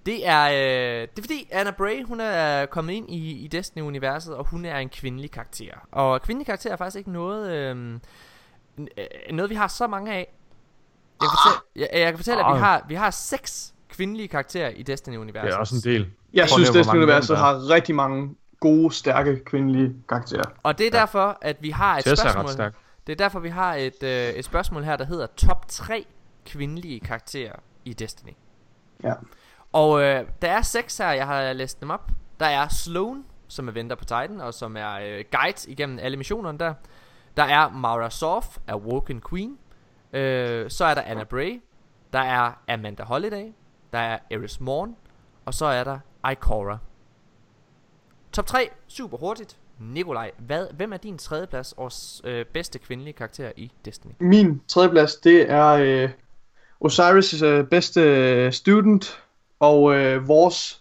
[0.06, 4.34] det er, øh, det er fordi Anna Bray, hun er kommet ind i, i Destiny-universet,
[4.34, 5.72] og hun er en kvindelig karakter.
[5.92, 8.00] Og kvindelig karakter er faktisk ikke noget, øh,
[9.30, 10.32] noget vi har så mange af.
[11.20, 14.82] Jeg, fortæl, jeg, jeg kan fortælle, at vi har, vi har seks kvindelige karakterer i
[14.82, 15.46] Destiny-universet.
[15.46, 16.10] Det er også en del.
[16.32, 20.44] Jeg synes, Destiny-universet har rigtig mange gode, stærke kvindelige karakterer.
[20.62, 22.52] Og det er derfor, at vi har et Tessa er ret spørgsmål.
[22.52, 22.74] stærk.
[23.06, 26.06] Det er derfor, vi har et, øh, et spørgsmål her, der hedder top 3
[26.47, 28.32] kvindelige karakterer i Destiny.
[29.02, 29.12] Ja.
[29.73, 32.10] Og øh, der er seks her, jeg har læst dem op.
[32.40, 36.16] Der er Sloan, som er venter på Titan, og som er øh, guide igennem alle
[36.16, 36.74] missionerne der.
[37.36, 39.59] Der er Mara Sof, er Woken Queen.
[40.12, 41.62] Øh, så er der Anna Bray.
[42.12, 43.52] Der er Amanda Holiday.
[43.93, 44.97] Der er Eris Morn.
[45.44, 45.98] Og så er der
[46.31, 46.78] Ikora.
[48.32, 49.59] Top 3, super hurtigt.
[49.78, 51.90] Nikolaj, hvad, hvem er din tredjeplads og
[52.24, 54.12] øh, bedste kvindelige karakter i Destiny?
[54.18, 56.10] Min tredjeplads, det er øh,
[56.84, 59.18] Osiris' øh, bedste øh, student,
[59.60, 60.80] og øh, vores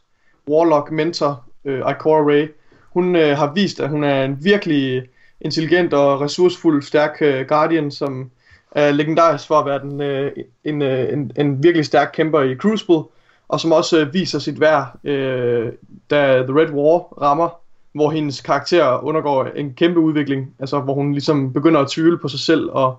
[0.50, 2.48] Warlock mentor, øh, Ikora Ray.
[2.94, 5.04] Hun øh, har vist, at hun er en virkelig
[5.42, 8.32] intelligent og ressourcefuld, stærk øh, Guardian, som
[8.72, 10.32] er legendarisk for at være den, øh,
[10.64, 13.04] en, øh, en, en virkelig stærk kæmper i Crucible,
[13.48, 15.72] og som også øh, viser sit værd, øh,
[16.10, 17.50] da The Red War rammer,
[17.94, 22.28] hvor hendes karakter undergår en kæmpe udvikling, altså hvor hun ligesom begynder at tvivle på
[22.28, 22.98] sig selv, og,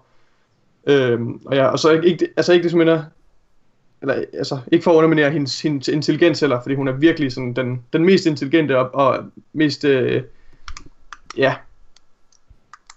[0.87, 3.05] øh, og, ja, og så ikke, ikke, altså ikke det som minder,
[4.03, 7.53] eller altså ikke for at underminere hendes, hendes intelligens heller, fordi hun er virkelig sådan
[7.55, 10.23] den, den mest intelligente og, og mest, øh,
[11.37, 11.55] ja,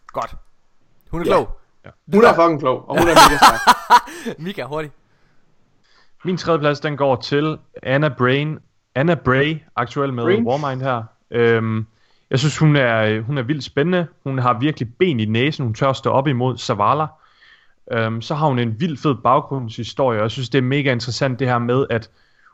[0.08, 0.36] Godt.
[1.12, 1.32] Hun er Ja.
[1.32, 1.50] klog.
[2.14, 3.60] hun er fucking klog, og hun er mega stærk.
[4.46, 4.94] Mika, hurtigt.
[6.26, 8.60] Min tredjeplads, den går til Anna Brain.
[8.96, 10.44] Anna Bray, aktuel med Brain?
[10.48, 11.04] Warmind her.
[11.32, 11.86] Øhm,
[12.30, 14.08] jeg synes, hun er, hun er vildt spændende.
[14.24, 15.66] Hun har virkelig ben i næsen.
[15.66, 17.06] Hun tør stå op imod Zavala.
[17.92, 21.40] Øhm, så har hun en vild fed baggrundshistorie, og jeg synes, det er mega interessant
[21.40, 22.10] det her med, at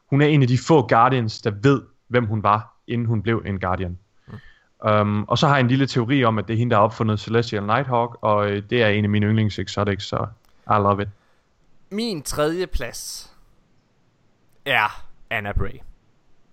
[0.09, 3.43] hun er en af de få Guardians, der ved, hvem hun var, inden hun blev
[3.45, 3.97] en Guardian.
[4.27, 4.89] Mm.
[4.89, 6.83] Um, og så har jeg en lille teori om, at det er hende, der har
[6.83, 10.27] opfundet Celestial Nighthawk, og øh, det er en af mine yndlings exotics, så
[10.67, 11.09] I love it.
[11.91, 13.33] Min tredje plads
[14.65, 15.79] er Anna Bray.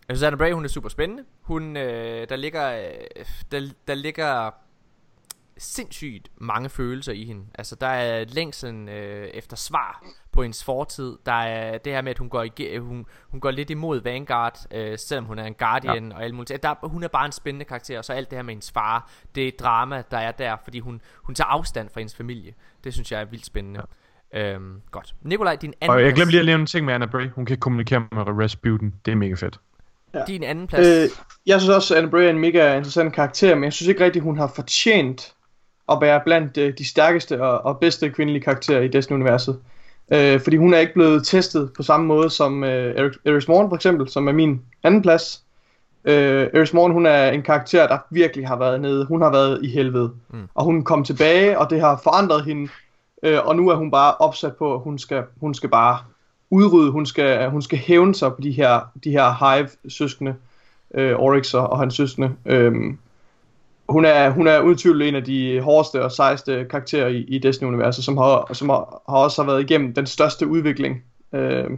[0.09, 1.25] Jeg synes, Anna Bray, hun er super spændende.
[1.41, 4.51] Hun, øh, der ligger, øh, der, der ligger
[5.59, 7.45] sindssygt mange følelser i hende.
[7.55, 11.17] Altså, der er længselen øh, efter svar på hendes fortid.
[11.27, 14.59] Der er det her med, at hun går, ige- hun, hun går lidt imod Vanguard,
[14.75, 16.17] øh, selvom hun er en Guardian ja.
[16.17, 16.63] og alt muligt.
[16.63, 19.11] Der, hun er bare en spændende karakter, og så alt det her med hendes far,
[19.35, 22.55] det drama, der er der, fordi hun, hun tager afstand fra hendes familie.
[22.85, 23.81] Det synes jeg er vildt spændende.
[24.33, 24.55] Ja.
[24.55, 25.15] Øhm, godt.
[25.23, 27.31] Nikolaj, din anden Og jeg glemte lige at nævne en ting med Anna Bray.
[27.31, 28.95] Hun kan kommunikere med Rasputin.
[29.05, 29.61] Det er mega fedt.
[30.27, 30.87] Din anden plads.
[30.87, 33.89] Øh, jeg synes også, at Anne Bray er en mega interessant karakter, men jeg synes
[33.89, 35.35] ikke rigtigt, hun har fortjent
[35.89, 39.59] at være blandt øh, de stærkeste og, og bedste kvindelige karakterer i Destiny-universet.
[40.13, 43.69] Øh, fordi hun er ikke blevet testet på samme måde som øh, Eris, Eris Morn
[43.69, 45.43] for eksempel, som er min anden plads.
[46.05, 49.05] Øh, Eris Morn, hun er en karakter, der virkelig har været nede.
[49.05, 50.11] Hun har været i helvede.
[50.31, 50.49] Mm.
[50.55, 52.71] Og hun kom tilbage, og det har forandret hende.
[53.23, 55.99] Øh, og nu er hun bare opsat på, at hun skal, hun skal bare
[56.51, 60.35] udrydde, hun skal, hun skal hævne sig på de her, de her Hive-søskende,
[60.95, 62.31] øh, Oryx og, hans søskende.
[62.47, 62.99] Øhm,
[63.89, 68.05] hun er, hun er udtvivlet en af de hårdeste og sejeste karakterer i, i Destiny-universet,
[68.05, 71.71] som, har, som har, har også har været igennem den største udvikling, øh,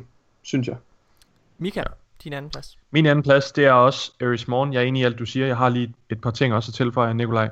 [0.43, 0.77] synes jeg.
[1.59, 1.83] Mika,
[2.25, 2.79] din anden plads.
[2.91, 4.73] Min anden plads, det er også Eris Morn.
[4.73, 5.47] Jeg er enig i alt, du siger.
[5.47, 7.51] Jeg har lige et par ting også at tilføje, Nikolaj.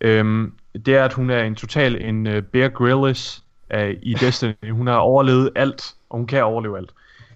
[0.00, 0.52] Øhm,
[0.86, 3.44] det er, at hun er en total en uh, Bear Grylls
[3.74, 4.70] uh, i Destiny.
[4.70, 6.90] Hun har overlevet alt, og hun kan overleve alt.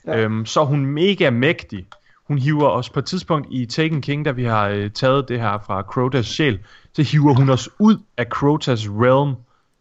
[0.06, 0.18] Ja.
[0.18, 1.86] Øhm, så er hun mega mægtig.
[2.28, 5.40] Hun hiver os på et tidspunkt i Taken King, da vi har uh, taget det
[5.40, 6.58] her fra Crotas sjæl,
[6.92, 9.34] så hiver hun os ud af Crotas realm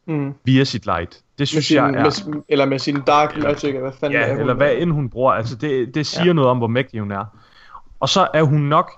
[0.08, 0.34] Mm.
[0.44, 1.12] via sit light.
[1.14, 1.92] Det Med synes sin, jeg er...
[1.92, 4.40] med, eller med sin Dark Magic, eller hvad fanden er Ja, hun?
[4.40, 5.34] eller hvad end hun bruger.
[5.34, 6.34] Altså, det, det siger ja.
[6.34, 7.26] noget om, hvor mægtig hun er.
[8.00, 8.92] Og så er hun nok...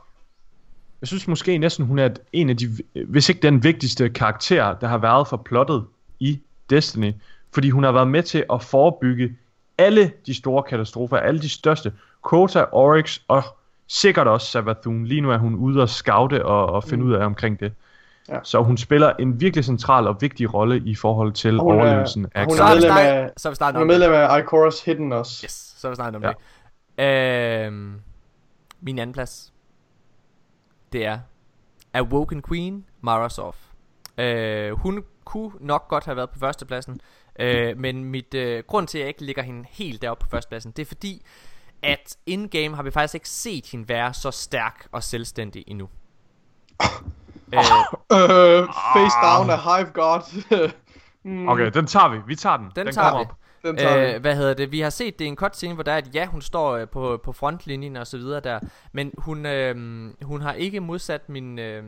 [1.02, 2.78] Jeg synes måske næsten, hun er en af de...
[3.08, 5.86] Hvis ikke den vigtigste karakter, der har været for plottet
[6.20, 6.40] i
[6.70, 7.12] Destiny.
[7.54, 9.36] Fordi hun har været med til at forebygge
[9.78, 11.92] alle de store katastrofer, alle de største.
[12.26, 13.44] Crota, Oryx og
[13.88, 15.06] sikkert også Savathun.
[15.06, 17.10] Lige nu er hun ude og scoute og, og finde Mm.
[17.10, 17.74] ud af omkring det.
[18.30, 18.40] Ja.
[18.44, 22.28] Så hun spiller en virkelig central og vigtig rolle i forhold til hun er- overlevelsen
[22.36, 25.42] af hun Så er medlem af- så vi Hun er medlem af Ikora's Hidden også.
[25.46, 26.32] Yes, så har vi snakket om Ja.
[26.98, 27.66] det.
[27.68, 27.94] Øhm,
[28.82, 29.54] min anden plads,
[30.94, 31.20] det er
[31.94, 33.56] Awoken Queen, Mara Sof.
[34.18, 37.00] Øh, hun kunne nok godt have været på førstepladsen,
[37.40, 40.72] øh, men mit øh, grund til, at jeg ikke ligger hende helt deroppe på førstepladsen,
[40.72, 41.22] det er fordi,
[41.84, 45.90] at in-game har vi faktisk ikke set hende være så stærk og selvstændig endnu.
[47.54, 47.60] øh,
[48.12, 50.22] Øh, face down af Hive God.
[51.24, 52.18] mm, Okay, den tager vi.
[52.28, 52.72] Vi tager den.
[52.76, 53.30] den, den tager kommer vi.
[53.30, 53.36] op.
[53.64, 54.20] Den tager Øh, vi.
[54.20, 54.72] hvad hedder det?
[54.72, 56.88] Vi har set det i en cutscene, hvor der er, at ja, hun står øh,
[56.90, 58.60] på, på frontlinjen og så videre der,
[58.92, 59.76] men hun, øh,
[60.22, 61.84] hun har ikke modsat min, øh,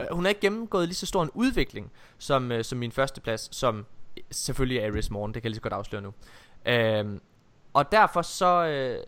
[0.00, 3.20] øh, hun har ikke gennemgået lige så stor en udvikling som, øh, som min første
[3.20, 3.86] plads, som
[4.30, 6.12] selvfølgelig er Ares Morgen, det kan jeg lige så godt afsløre nu.
[6.66, 7.04] Øh,
[7.76, 9.04] og derfor så, øh,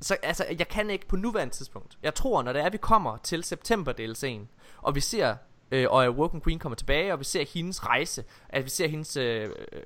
[0.00, 1.98] så altså, jeg kan ikke på nuværende tidspunkt.
[2.02, 4.46] Jeg tror, når det er, vi kommer til september DLC'en,
[4.78, 5.36] og vi ser,
[5.70, 9.16] øh, og Awoken Queen kommer tilbage, og vi ser hendes rejse, at vi ser hendes,
[9.16, 9.82] øh, øh,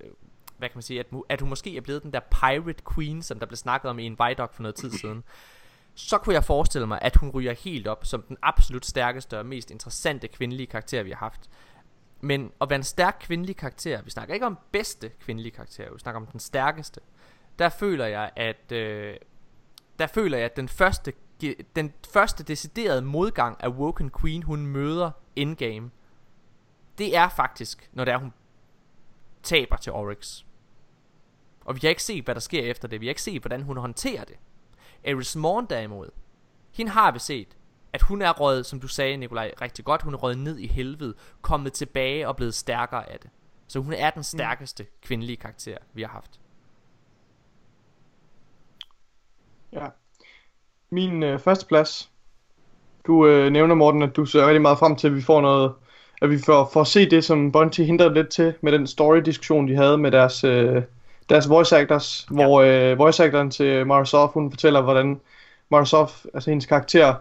[0.59, 3.39] hvad kan man sige, at, at hun måske er blevet den der Pirate Queen, som
[3.39, 5.25] der blev snakket om i en Vidoc for noget tid siden.
[5.95, 9.47] Så kunne jeg forestille mig, at hun ryger helt op som den absolut stærkeste og
[9.47, 11.51] mest interessante kvindelige karakter, vi har haft.
[12.21, 15.99] Men at være en stærk kvindelig karakter, vi snakker ikke om bedste kvindelige karakter, vi
[15.99, 17.01] snakker om den stærkeste.
[17.59, 19.17] Der føler jeg, at øh,
[19.99, 21.13] der føler jeg, at den første,
[21.77, 25.91] den første deciderede modgang af Woken Queen, hun møder in-game,
[26.99, 28.33] det er faktisk, når det er, hun
[29.43, 30.43] taber til Oryx.
[31.65, 33.01] Og vi har ikke set, hvad der sker efter det.
[33.01, 34.37] Vi har ikke set, hvordan hun håndterer det.
[35.05, 36.11] Eris Morn derimod,
[36.73, 37.57] hende har vi set,
[37.93, 40.03] at hun er røget, som du sagde, Nikolaj, rigtig godt.
[40.03, 43.31] Hun er røget ned i helvede, kommet tilbage og blevet stærkere af det.
[43.69, 46.41] Så hun er den stærkeste kvindelige karakter, vi har haft.
[49.73, 49.87] Ja.
[50.91, 52.11] Min øh, første plads.
[53.07, 55.73] Du øh, nævner, Morten, at du ser rigtig meget frem til, at vi får noget,
[56.23, 59.77] at vi får, får se det, som Bungie hindrede lidt til med den story-diskussion, de
[59.77, 60.83] havde med deres, øh,
[61.29, 62.35] deres voice actors, ja.
[62.35, 65.21] hvor øh, voice actoren til Microsoft, hun fortæller, hvordan
[65.71, 67.15] Microsoft, altså hendes karakter,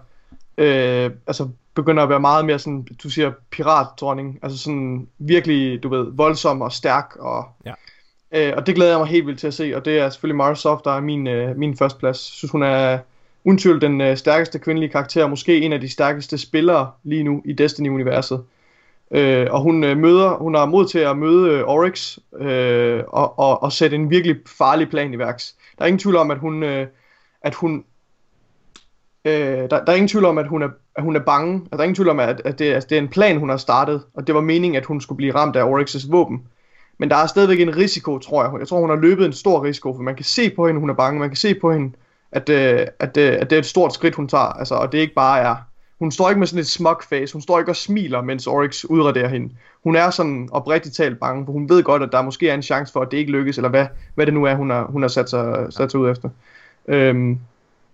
[0.57, 5.89] øh, altså begynder at være meget mere sådan, du siger, piratdronning, altså sådan virkelig, du
[5.89, 7.73] ved, voldsom og stærk, og, Ja
[8.31, 10.35] øh, og det glæder jeg mig helt vildt til at se, og det er selvfølgelig
[10.35, 12.29] Microsoft, der er min, øh, min første plads.
[12.31, 12.99] Jeg synes, hun er
[13.43, 17.41] uden den øh, stærkeste kvindelige karakter, og måske en af de stærkeste spillere lige nu
[17.45, 18.43] i Destiny-universet.
[19.11, 23.39] Øh, og hun øh, møder, hun har mod til at møde øh, Oryx øh, og,
[23.39, 25.55] og, og sætte en virkelig farlig plan i værks.
[25.77, 26.87] Der er ingen tvivl om, at hun, øh,
[27.41, 27.85] at hun
[29.25, 31.53] øh, der, der er ingen tvivl om, at hun er, at hun er bange.
[31.53, 33.49] Altså, der er ingen tvivl om, at, at det, altså, det er en plan, hun
[33.49, 36.47] har startet, og det var meningen, at hun skulle blive ramt af Oryx's våben.
[36.97, 38.59] Men der er stadigvæk en risiko, tror jeg.
[38.59, 40.89] Jeg tror, hun har løbet en stor risiko, for man kan se på hende, hun
[40.89, 41.19] er bange.
[41.19, 41.93] Man kan se på hende,
[42.31, 44.43] at, øh, at, øh, at det er et stort skridt, hun tager.
[44.43, 45.55] Altså, og det ikke bare er...
[45.99, 47.33] Hun står ikke med sådan et smug face.
[47.33, 49.53] Hun står ikke og smiler, mens Oryx udraderer hende.
[49.83, 52.61] Hun er sådan oprigtigt talt bange, for hun ved godt, at der måske er en
[52.61, 55.01] chance for, at det ikke lykkes, eller hvad, hvad det nu er, hun har, hun
[55.01, 56.29] har sat, sig, sat sig ud efter.
[56.87, 57.39] Øhm,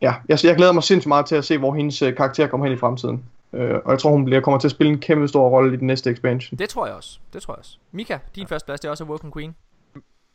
[0.01, 2.65] ja, jeg, jeg glæder mig sindssygt meget til at se, hvor hendes øh, karakter kommer
[2.65, 3.23] hen i fremtiden.
[3.53, 5.77] Øh, og jeg tror, hun bliver, kommer til at spille en kæmpe stor rolle i
[5.77, 6.59] den næste expansion.
[6.59, 7.19] Det tror jeg også.
[7.33, 7.77] Det tror jeg også.
[7.91, 8.55] Mika, din ja.
[8.55, 9.55] første plads, det er også Woken Queen.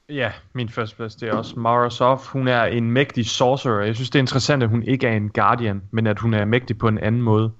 [0.08, 2.26] Ja, min første plads, det er også Mara Sof.
[2.26, 3.84] Hun er en mægtig sorcerer.
[3.84, 6.44] Jeg synes, det er interessant, at hun ikke er en guardian, men at hun er
[6.44, 7.52] mægtig på en anden måde.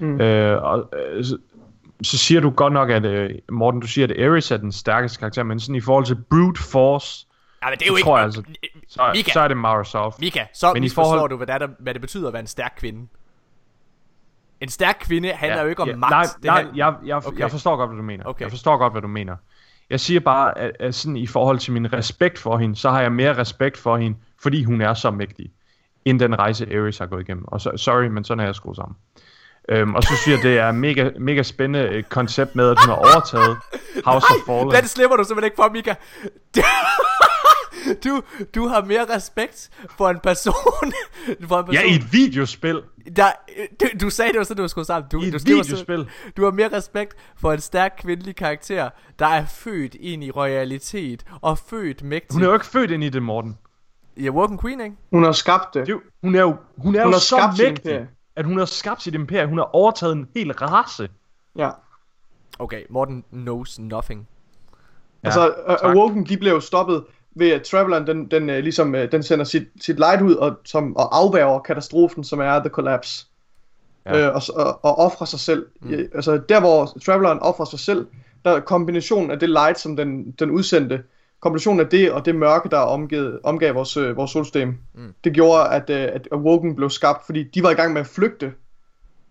[0.00, 0.20] Mm.
[0.20, 1.38] Øh, og, øh, så,
[2.02, 5.18] så siger du godt nok, at øh, Morten, du siger, at Ares er den stærkeste
[5.18, 7.26] karakter, men sådan i forhold til brute force,
[7.62, 8.04] Ja, men det er Så jo ikke...
[8.04, 8.42] tror jeg altså-
[8.88, 9.30] så, Mika.
[9.32, 10.14] så er det Mara Sof.
[10.20, 12.46] Mika, så Men i forhold- du, hvad det, er, hvad det betyder at være en
[12.46, 13.06] stærk kvinde.
[14.60, 16.10] En stærk kvinde handler jo ikke om ja, magt.
[16.10, 17.38] Nej, det nej handler- jeg, jeg, Okay.
[17.38, 18.24] jeg forstår godt, hvad du mener.
[18.24, 18.42] Okay.
[18.42, 19.36] Jeg forstår godt, hvad du mener.
[19.90, 23.00] Jeg siger bare, at, at sådan i forhold til min respekt for hende, så har
[23.00, 25.46] jeg mere respekt for hende, fordi hun er så mægtig,
[26.04, 27.44] end den rejse Ares har gået igennem.
[27.48, 28.96] Og så, sorry, men sådan er jeg skruet sammen.
[29.68, 32.88] Øhm, og så synes jeg, det er mega, mega spændende øh, koncept med, at hun
[32.88, 33.56] har overtaget
[34.06, 34.70] House of Fallen.
[34.70, 35.94] Den slipper du simpelthen ikke for, Mika.
[38.04, 38.22] Du,
[38.54, 40.54] du har mere respekt for en person,
[41.48, 42.82] for en person Ja, i et videospil.
[43.16, 43.26] Der,
[43.80, 45.08] du, du sagde det var sådan, du skulle sammen.
[45.12, 45.96] Du, I du skriver videospil.
[45.98, 50.30] Sådan, du har mere respekt for en stærk kvindelig karakter, der er født ind i
[50.30, 52.34] royalitet og født mægtig.
[52.34, 53.58] Hun er jo ikke født ind i det, Morten.
[54.20, 54.96] Ja, Woken Queen, ikke?
[55.12, 55.88] Hun har skabt det.
[55.88, 58.64] Jo- Hun er jo, hun er Hun jo har så skabt mægtig, at hun har
[58.64, 59.46] skabt sit imperie.
[59.46, 61.08] Hun har overtaget en hel race.
[61.56, 61.70] Ja.
[62.58, 64.28] Okay, Morten knows nothing.
[65.22, 65.96] Ja, altså, tak.
[65.96, 67.04] Awoken, de blev jo stoppet
[67.36, 70.56] ved at Traveleren, den, den, uh, ligesom, uh, den sender sit, sit light ud og,
[70.64, 73.26] som, og afværger katastrofen, som er The Collapse.
[74.06, 74.28] Ja.
[74.28, 75.66] Uh, og, og, og offrer sig selv.
[75.80, 75.88] Mm.
[75.92, 78.06] Uh, altså, der hvor Traveleren offrer sig selv,
[78.44, 81.02] der er kombinationen af det light, som den, den udsendte,
[81.40, 85.14] kombinationen af det og det mørke, der omgivet, omgav vores, øh, vores solsystem, Mm.
[85.24, 88.06] det gjorde, at, øh, at Awoken blev skabt, fordi de var i gang med at
[88.06, 88.52] flygte,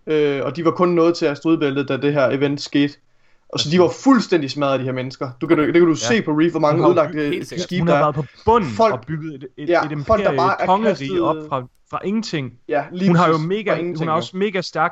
[0.08, 2.94] øh, og de var kun nået til asteroidebæltet, da det her event skete.
[3.50, 5.30] Og så de var fuldstændig smadret, de her mennesker.
[5.42, 5.96] Du kan, det kan du ja.
[5.96, 7.60] se på Reef, hvor mange har ødelagte sikkert.
[7.64, 8.06] skibe Hun der har er.
[8.06, 10.66] været på bunden Folk- og bygget et, et, Ja, et imperie, folk, der bare er
[10.66, 12.54] kongerige op fra, fra ingenting.
[12.68, 14.92] Ja, lige Hun har jo mega, hun har også mega stærk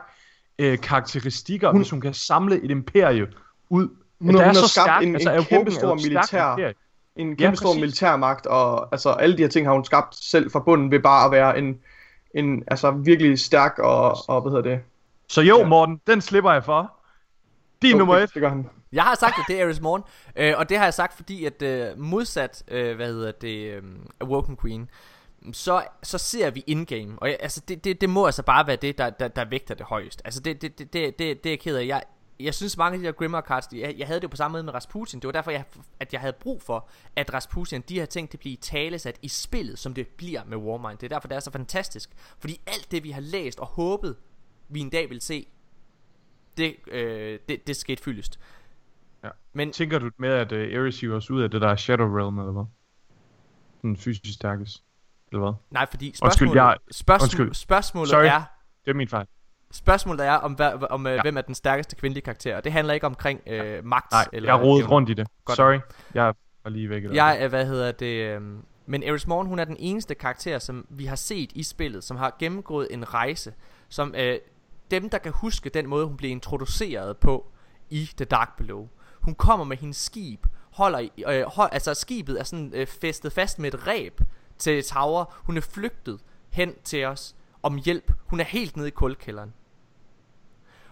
[0.59, 3.27] øh, karakteristikker, Hun- hvis hun kan samle et imperie
[3.69, 3.79] ud.
[3.79, 3.89] Hun, Det
[4.21, 6.71] hun er har så skabt stærkt, en, altså, en kæmpe stor militær,
[7.15, 7.81] en kæmpe stor præcis.
[7.81, 11.25] militærmagt, og altså alle de her ting har hun skabt selv fra bunden ved bare
[11.25, 11.77] at være en,
[12.35, 14.79] en altså virkelig stærk og, og hvad hedder det?
[15.29, 15.65] Så jo, Ja.
[15.67, 16.91] Morten, den slipper jeg for.
[17.83, 18.33] Din nummer et.
[18.33, 18.69] Det gør han.
[18.91, 20.03] Jeg har sagt, at det er Ares Morn,
[20.35, 23.83] øh, og det har jeg sagt, fordi at øh, modsat, øh, hvad hedder det, øh,
[24.21, 24.89] Awoken Queen,
[25.53, 28.75] så, så ser vi in-game, og jeg, altså det, det, det må altså bare være
[28.75, 30.21] det, der, der, der vægter det højst.
[30.25, 31.85] Altså det, det, det, det, det, det er jeg ked af.
[31.87, 32.03] Jeg,
[32.39, 34.35] jeg synes mange af de der Grimmer cards, de- jeg, jeg havde det jo på
[34.35, 35.19] samme måde med Rasputin.
[35.19, 35.63] Det var derfor, jeg,
[35.99, 39.79] at jeg havde brug for, at Rasputin, de her ting, det bliver talesat i spillet,
[39.79, 40.97] som det bliver med Warmind.
[40.97, 42.09] Det er derfor, det er så fantastisk.
[42.39, 44.15] Fordi alt det, vi har læst og håbet,
[44.69, 45.47] vi en dag vil se,
[46.57, 48.39] det, øh, det, det skete fyldest.
[49.23, 49.29] Ja.
[49.53, 52.39] Men Tænker du med, at uh, Ares hiver os ud af det der Shadow Realm,
[52.39, 52.63] eller hvad?
[53.81, 54.83] Den fysisk stærkest.
[55.31, 55.53] Eller hvad?
[55.71, 57.53] Nej, fordi Undskyld, spørgsmålet, jeg- spørgsmål, undskyld.
[57.53, 58.25] spørgsmålet Sorry.
[58.25, 58.41] er,
[58.85, 59.25] Det er min fejl.
[59.71, 61.13] spørgsmålet er om, hvad, om ja.
[61.13, 61.21] Ja.
[61.21, 62.55] hvem er den stærkeste kvindelige karakter.
[62.57, 64.11] Og det handler ikke omkring øh, magt.
[64.11, 64.91] Nej, eller jeg rodet evner.
[64.91, 65.27] rundt i det.
[65.45, 65.55] Godt.
[65.57, 65.79] Sorry.
[66.13, 67.03] Jeg var lige væk.
[67.03, 68.35] eller Jeg er, hvad hedder det...
[68.35, 68.41] Øh,
[68.85, 72.17] men Eris Morn, hun er den eneste karakter, som vi har set i spillet, som
[72.17, 73.53] har gennemgået en rejse,
[73.89, 74.37] som øh,
[74.93, 77.51] dem, der kan huske den måde, hun blev introduceret på
[77.89, 78.87] i The Dark Below.
[79.21, 83.59] Hun kommer med hendes skib, holder øh, hold, altså skibet er sådan øh, festet fast
[83.59, 84.21] med et ræb
[84.57, 85.25] til tower.
[85.37, 88.11] Hun er flygtet hen til os om hjælp.
[88.25, 89.53] Hun er helt nede i kulkælderen.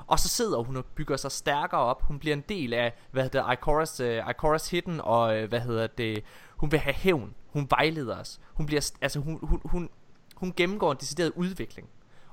[0.07, 2.01] Og så sidder hun og bygger sig stærkere op.
[2.01, 5.49] Hun bliver en del af, hvad hedder det, Ikoras, uh, øh, Ikoras Hidden, og uh,
[5.49, 6.23] hvad hedder det,
[6.57, 7.35] hun vil have hævn.
[7.47, 8.39] Hun vejleder os.
[8.53, 9.89] Hun bliver, altså hun, hun, hun,
[10.35, 11.89] hun gennemgår en decideret udvikling.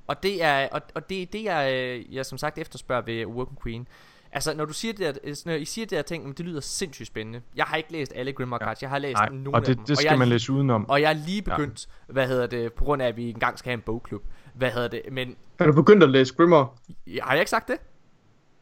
[0.08, 3.26] Og det er, og, og det er det, jeg, øh, jeg som sagt efterspørger ved
[3.26, 3.88] Working Queen.
[4.32, 6.46] Altså, når du siger det der, øh, når I siger det der ting, men det
[6.46, 7.40] lyder sindssygt spændende.
[7.56, 9.76] Jeg har ikke læst alle Grimmer cards, jeg har læst Nej, nogle og af dem.
[9.76, 10.88] det, det og skal jeg, man læse udenom.
[10.88, 12.12] Og jeg er lige begyndt, ja.
[12.12, 14.22] hvad hedder det, på grund af, at vi engang skal have en bogklub.
[14.54, 16.76] Hvad hedder det, men Er du begyndt at læse Grimmer?
[17.22, 17.76] har jeg ikke sagt det?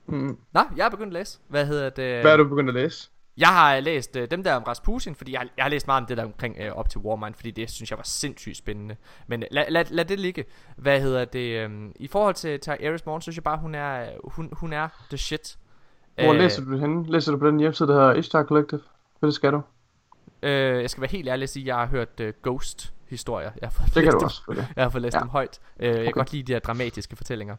[0.07, 0.39] Mm.
[0.55, 1.39] Nej, jeg er begyndt at læse.
[1.49, 2.21] Hvad hedder det?
[2.21, 3.11] Hvad er du begyndt at læse?
[3.39, 6.01] Jeg har læst øh, dem der om Rasputin, fordi jeg, har- jeg har læst meget
[6.03, 8.97] om det der omkring øh, op til Warmind, fordi det synes jeg var sindssygt spændende.
[9.27, 10.45] Men øh, lad, lad, lad det ligge.
[10.77, 11.61] Hvad hedder det?
[11.71, 14.89] Øh, I forhold til, til Ares Morn, synes jeg bare, hun er, hun, hun er
[15.11, 15.57] the shit.
[16.15, 17.11] Hvor Øh, læser du det henne?
[17.13, 18.81] Læser du på den hjemmeside, der hedder Ishtar Collective?
[19.21, 19.63] Hvad det skal du?
[20.43, 23.51] Øh, jeg skal være helt ærlig at sige, at jeg har hørt øh, Ghost historier.
[23.61, 24.73] Jeg har fået Det kan læst du dem, også, selvfølgelig.
[24.77, 25.21] Jeg har fået læst Ja.
[25.21, 25.59] dem højt.
[25.81, 26.13] Øh, Jeg kan Okay.
[26.13, 27.57] godt lide de her dramatiske fortællinger.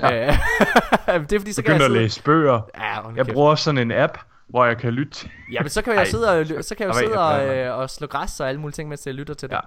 [0.00, 0.26] Ja.
[0.26, 0.34] Øh,
[1.28, 1.98] det er fordi, så kan jeg Begynder at sidde...
[2.02, 2.60] læse bøger.
[2.78, 3.32] Ja, Jeg kæft.
[3.34, 4.18] bruger sådan en app,
[4.52, 5.30] hvor jeg kan lytte.
[5.52, 6.04] Ja, men så kan jeg Ej.
[6.10, 8.88] sidde og, så kan jeg sidde og, øh, og slå græs og alle mulige ting,
[8.88, 9.54] mens jeg lytter til det.
[9.54, 9.60] Ja.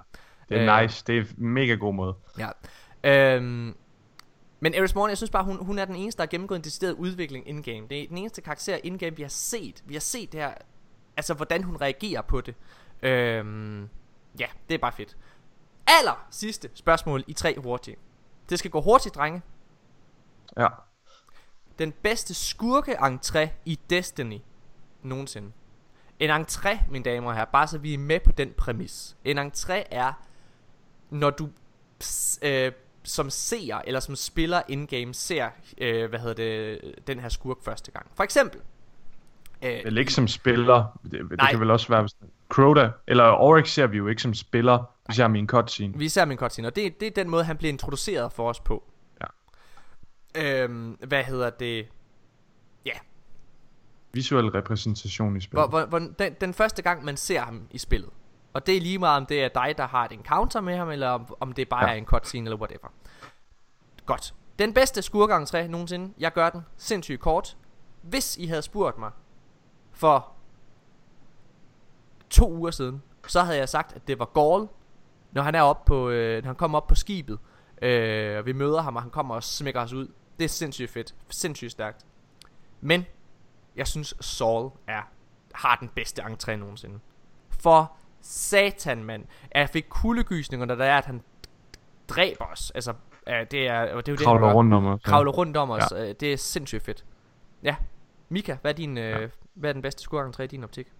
[0.48, 0.82] Det er Øh.
[0.82, 1.04] nice.
[1.06, 2.14] Det er en mega god måde.
[2.38, 2.48] Ja.
[3.34, 3.76] Øhm,
[4.60, 6.64] men Eris Morn, jeg synes bare, hun, hun er den eneste, der har gennemgået en
[6.64, 7.86] decideret udvikling in-game.
[7.90, 9.82] Det er den eneste karakter in-game, vi har set.
[9.86, 10.50] Vi har set det her,
[11.16, 12.54] altså hvordan hun reagerer på det.
[13.02, 13.88] Øhm,
[14.40, 15.16] ja, det er bare fedt.
[15.86, 17.96] Aller sidste spørgsmål i tre hurtige.
[18.50, 19.42] Det skal gå hurtigt, drenge.
[20.58, 20.68] Ja.
[21.78, 24.38] Den bedste skurke-entré i Destiny
[25.06, 25.50] nogensinde.
[26.20, 29.16] En entré, mine damer og herrer, bare så vi er med på den præmis.
[29.24, 30.12] En entré er,
[31.10, 31.48] når du
[32.42, 32.72] øh,
[33.02, 37.90] som seer eller som spiller in-game ser, øh, hvad hedder det, den her skurk første
[37.90, 38.06] gang.
[38.14, 38.60] For eksempel.
[39.62, 40.98] Øh, Vel ikke som spiller.
[41.02, 41.50] Det, det Nej.
[41.50, 42.00] kan vel også være...
[42.02, 42.16] hvis-
[42.48, 44.84] Crota, eller Oryx ser vi jo ikke som spiller.
[45.08, 45.98] Vi ser en cutscene.
[45.98, 48.60] Vi ser min cutscene, og det, det er den måde, han bliver introduceret for os
[48.60, 48.84] på.
[49.20, 49.26] Ja.
[50.62, 51.86] Øhm, hvad hedder det?
[54.16, 55.68] Visuel repræsentation i spillet.
[55.68, 58.10] Hvor, hvor, den, den første gang, man ser ham i spillet.
[58.52, 60.90] Og det er lige meget, om det er dig, der har et encounter med ham,
[60.90, 61.86] eller om, om det bare ja.
[61.86, 61.94] Ja.
[61.94, 62.88] er en cutscene, eller whatever.
[64.06, 64.34] Godt.
[64.58, 66.14] Den bedste skurgang 3 nogensinde.
[66.18, 67.56] Jeg gør den sindssygt kort.
[68.02, 69.10] Hvis I havde spurgt mig
[69.92, 70.32] for
[72.30, 74.68] to uger siden, så havde jeg sagt, at det var Gaul,
[75.32, 77.38] når han er op på, øh, når han kommer op på skibet,
[77.82, 80.08] øh, og vi møder ham, og han kommer og smækker os ud.
[80.38, 81.14] Det er sindssygt fedt.
[81.30, 82.06] Sindssygt stærkt.
[82.80, 83.04] Men
[83.76, 85.02] jeg synes Saul er
[85.54, 86.98] har den bedste entré nogensinde.
[87.60, 89.24] For satan, mand.
[89.54, 91.22] Jeg fik kuldegysninger, når der er, at han
[92.08, 92.70] dræber os.
[92.74, 92.94] Altså,
[93.28, 95.00] øh, det er, det er jo det, Kravler rundt om os.
[95.06, 95.10] ja.
[95.10, 95.82] Kravler rundt om os.
[95.92, 96.12] Ja.
[96.12, 97.04] Det er sindssygt fedt.
[97.62, 97.76] Ja.
[98.28, 99.28] Mika, hvad er, din, øh, Ja.
[99.54, 100.92] hvad er den bedste skurgang 3 i din optik?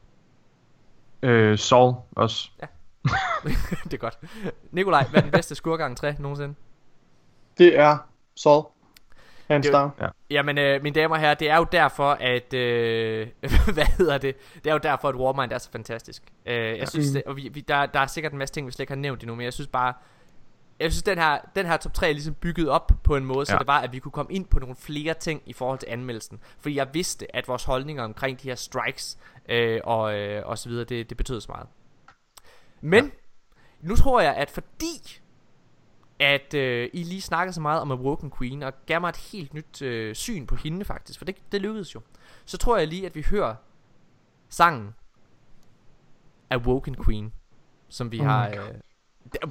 [1.22, 2.50] Øh, Saul også.
[3.84, 4.18] det er godt.
[4.70, 6.54] Nikolaj, hvad er den bedste skurgang 3 nogensinde?
[7.58, 7.98] Det er
[8.36, 8.64] Saul.
[9.48, 9.90] Hands down.
[10.30, 12.54] Jamen, øh, mine damer og herrer, det er jo derfor, at...
[12.54, 13.28] Øh,
[13.74, 14.36] hvad hedder det?
[14.54, 16.22] Det er jo derfor, at Warmind er så fantastisk.
[16.46, 17.14] Øh, jeg synes, Mm.
[17.14, 18.96] det, og vi, vi, der, der er sikkert en masse ting, vi slet ikke har
[18.96, 19.92] nævnt endnu, men jeg synes bare...
[20.80, 23.38] jeg synes, den her, den her top 3 er ligesom bygget op på en måde,
[23.38, 23.44] ja.
[23.44, 23.58] så Ja.
[23.58, 26.40] det var, at vi kunne komme ind på nogle flere ting i forhold til anmeldelsen.
[26.60, 29.18] Fordi jeg vidste, at vores holdninger omkring de her strikes
[29.48, 31.66] øh, og, øh, og så videre, det, det betød så meget.
[32.80, 33.10] Men, ja.
[33.80, 35.20] nu tror jeg, at fordi
[36.18, 39.54] at øh, I lige snakkede så meget om Awoken Queen, og gav mig et helt
[39.54, 42.00] nyt øh, syn på hende faktisk, for det, det lykkedes jo.
[42.44, 43.54] Så tror jeg lige, at vi hører
[44.48, 44.94] sangen
[46.50, 47.32] Awoken Queen,
[47.88, 48.48] som vi har...
[48.48, 48.56] Øh,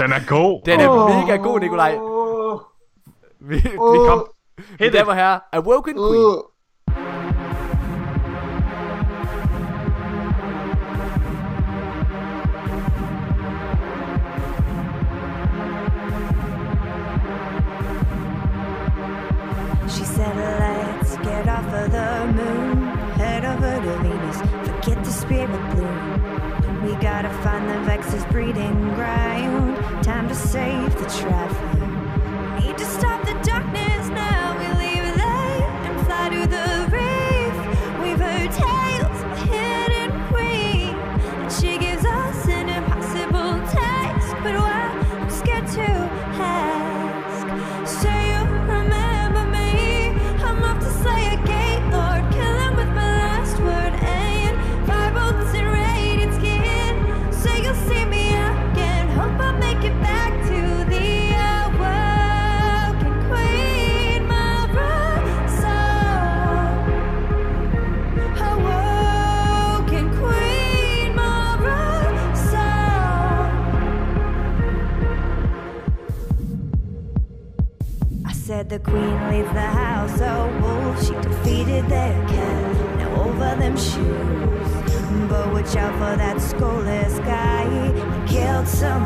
[0.00, 0.62] Den er god.
[0.64, 1.92] den er mega god, Nikolaj.
[3.38, 4.30] Vi, vi åh, kom.
[4.80, 6.42] Mine damer og herrer, Awoken Queen.
[28.26, 31.69] Breeding ground, time to save the traveler.
[78.70, 81.08] The queen leads the house of wolves.
[81.08, 82.98] She defeated their cat.
[82.98, 85.28] Now over them shoes.
[85.28, 87.64] But watch out for that skoleless guy.
[87.66, 89.04] He killed some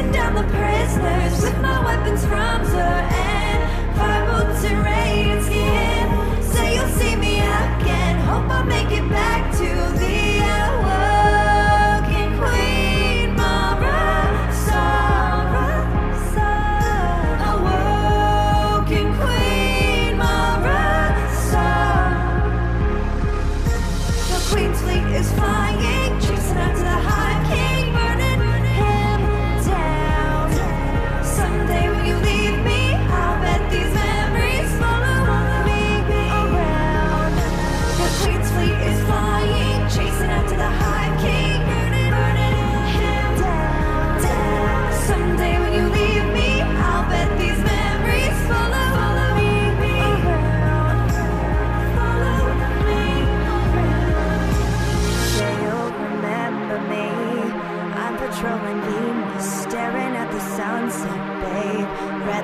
[0.00, 2.64] Facing down the prisoners with my weapons from
[4.30, 6.42] bolts and radiant skin.
[6.42, 8.18] Say you'll see me again.
[8.20, 10.19] Hope I make it back to the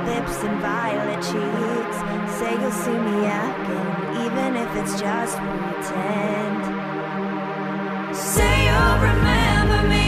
[0.06, 1.98] lips and violet cheeks.
[2.38, 3.86] Say you'll see me again,
[4.24, 6.60] even if it's just pretend.
[8.14, 10.06] Say you'll remember me.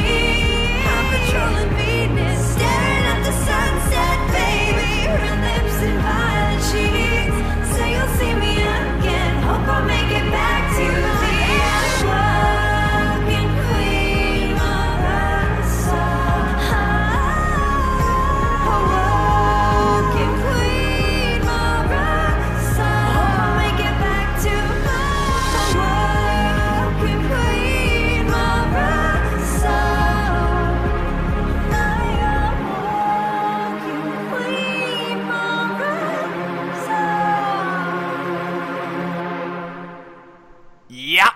[0.94, 1.97] I'm patrolling Venus,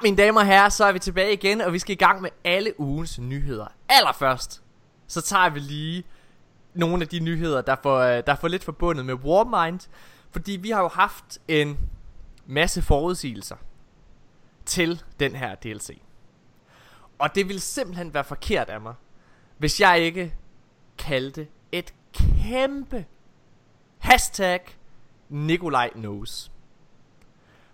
[0.03, 2.31] mine damer og herrer, så er vi tilbage igen, og vi skal i gang med
[2.45, 3.67] alle ugens nyheder.
[3.89, 4.63] Allerførst,
[5.07, 6.05] så tager vi lige
[6.75, 9.81] nogle af de nyheder, der får, øh, der får lidt forbundet med Warmind.
[10.31, 11.79] Fordi vi har jo haft en
[12.47, 13.57] masse forudsigelser
[14.67, 16.01] til den her DLC.
[17.19, 18.95] Og det ville simpelthen være forkert af mig,
[19.59, 20.35] hvis jeg ikke
[20.99, 23.05] kaldte et kæmpe
[23.99, 24.61] hashtag
[25.29, 26.53] Nikolaj Knows.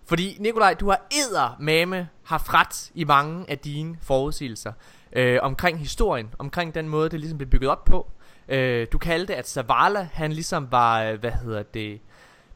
[0.05, 4.73] Fordi Nikolaj, du har æder mame haft ret i mange af dine forudsigelser
[5.13, 8.11] øh, omkring historien, omkring den måde, det ligesom blev bygget op på.
[8.47, 12.01] Øh, du kaldte, at Zavala, han ligesom var, øh, hvad hedder det,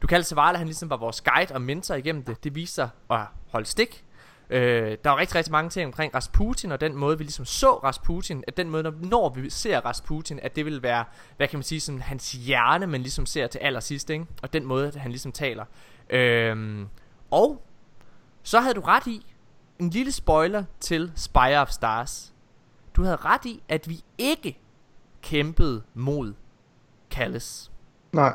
[0.02, 2.44] du kaldte Zavala, han ligesom var vores guide og mentor igennem det.
[2.44, 4.04] Det viser sig at holde stik.
[4.50, 7.70] Øh, der var rigtig, rigtig mange ting omkring Rasputin, og den måde, vi ligesom så
[7.70, 11.04] Rasputin, at den måde, når, når vi ser Rasputin, at det vil være,
[11.36, 14.26] hvad kan man sige, sådan hans hjerne, man ligesom ser til allersidst, ikke?
[14.42, 15.64] Og den måde, at han ligesom taler.
[16.10, 16.86] Øh,
[17.30, 17.62] og
[18.42, 19.33] så havde du ret i,
[19.78, 22.32] en lille spoiler til Spire of Stars.
[22.96, 24.58] Du havde ret i, at vi ikke
[25.22, 26.32] kæmpede mod
[27.10, 27.70] Callis.
[28.12, 28.32] Nej.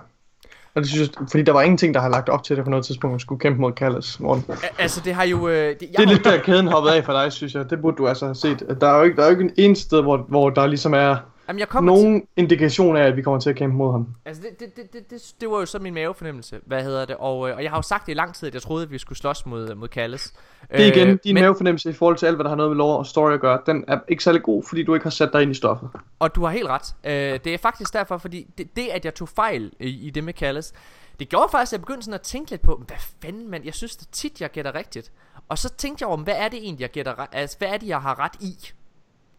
[0.76, 2.70] Og det synes jeg, fordi der var ingenting, der har lagt op til det på
[2.70, 4.44] noget tidspunkt, at skulle kæmpe mod Callis, Morten.
[4.54, 5.48] A- altså, det har jo...
[5.48, 7.70] Øh, det, jeg Det er lidt der kæden hoppet af for dig, synes jeg.
[7.70, 8.62] Det burde du altså have set.
[8.62, 10.68] At Der er jo ikke, der er jo ikke en eneste sted, hvor, hvor der
[10.68, 11.18] ligesom er
[11.50, 14.08] Jamen, jeg kommer til, nogen indikation af, at vi kommer til at kæmpe mod ham.
[14.26, 17.16] altså, det, det, det, det, det, det var jo så min mavefornemmelse, hvad hedder det,
[17.16, 18.92] og, øh, og jeg har jo sagt det i lang tid, at jeg troede, at
[18.92, 20.34] vi skulle slås mod, mod Callis.
[20.72, 22.72] Det er igen, din Øh, men, mavefornemmelse i forhold til alt, hvad der har noget
[22.72, 25.10] med lore og story at gøre, den er ikke særlig god, fordi du ikke har
[25.10, 25.90] sat dig ind i stoffet.
[26.20, 26.96] Og du har helt ret.
[27.04, 30.24] Øh, det er faktisk derfor, fordi det, det at jeg tog fejl i, i det
[30.24, 30.74] med Callis,
[31.20, 33.74] det gjorde faktisk, at jeg begyndte sådan at tænke lidt på, hvad fanden, mand, jeg
[33.74, 35.12] synes det tit, jeg gætter rigtigt.
[35.50, 37.88] Og så tænkte jeg over, hvad er det egentlig, jeg gætter altså, hvad er det,
[37.88, 38.56] jeg har ret i,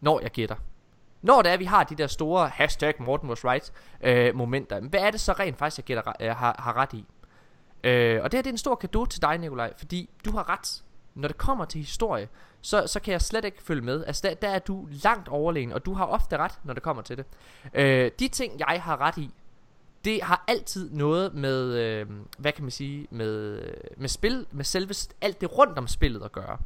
[0.01, 0.55] når jeg gætter.
[1.21, 4.99] Når det er, vi har de der store hashtag Morten was right øh, momenter, hvad
[4.99, 7.05] er det så rent faktisk, jeg gætter, øh, har, har ret i?
[7.83, 10.49] Øh, og det her det er en stor gave til dig, Nikolaj, fordi du har
[10.49, 10.83] ret.
[11.15, 12.27] Når det kommer til historie,
[12.61, 14.05] så, så kan jeg slet ikke følge med.
[14.05, 17.01] Altså, der, der er du langt overlegen, og du har ofte ret, når det kommer
[17.01, 17.25] til det.
[17.73, 19.29] Øh, de ting, jeg har ret i,
[20.05, 22.07] det har altid noget med, øh,
[22.37, 23.61] hvad kan man sige, med,
[23.97, 26.57] med spil, med selve, alt det rundt om spillet at gøre.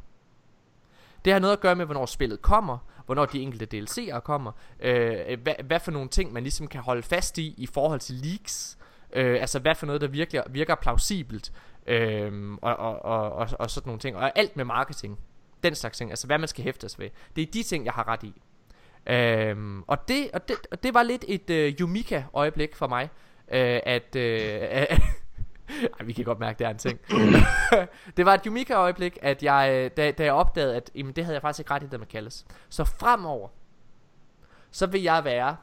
[1.26, 5.38] Det har noget at gøre med, hvornår spillet kommer, hvornår de enkelte DLC'er kommer, øh,
[5.42, 8.78] hvad, hvad for nogle ting, man ligesom kan holde fast i i forhold til leaks,
[9.12, 11.52] øh, altså hvad for noget, der virkelig virker plausibelt,
[11.86, 15.18] øh, og, og, og, og, og sådan nogle ting, og alt med marketing,
[15.62, 17.10] den slags ting, altså hvad man skal hæftes ved.
[17.36, 18.34] Det er de ting, jeg har ret i.
[19.06, 23.08] Øhm, og, det, og, det, og det var lidt et øh, Yumika-øjeblik for mig,
[23.48, 24.16] øh, at...
[24.16, 24.98] Øh,
[25.70, 27.00] ej, vi kan godt mærke, det er en ting.
[28.16, 31.34] det var et Yumika-øjeblik, at jeg, øh, da, da jeg opdagede, at jamen, det havde
[31.34, 32.46] jeg faktisk ikke ret i, det med kaldes.
[32.68, 33.48] Så fremover,
[34.70, 35.56] så vil jeg være...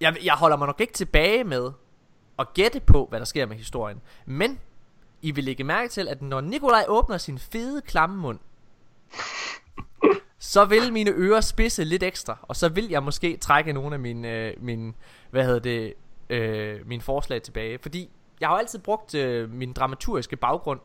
[0.00, 1.70] Jeg, jeg holder mig nok ikke tilbage med
[2.38, 4.00] at gætte på, hvad der sker med historien.
[4.26, 4.58] Men
[5.22, 8.38] I vil lægge mærke til, at når Nikolaj åbner sin fede, klamme mund,
[10.38, 14.00] så vil mine ører spidse lidt ekstra, og så vil jeg måske trække nogle af
[14.00, 14.92] mine, øh, mine
[15.30, 15.94] hvad hedder det,
[16.30, 17.78] øh, mine forslag tilbage.
[17.78, 20.80] Fordi jeg har jo altid brugt øh, min dramaturgiske baggrund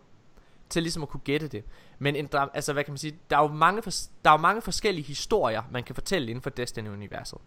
[0.69, 1.63] til ligesom at kunne gætte det.
[1.99, 4.33] Men en dram- altså, hvad kan man sige, der er jo mange, fors- der er
[4.33, 7.37] jo mange forskellige historier, man kan fortælle inden for Destiny-universet.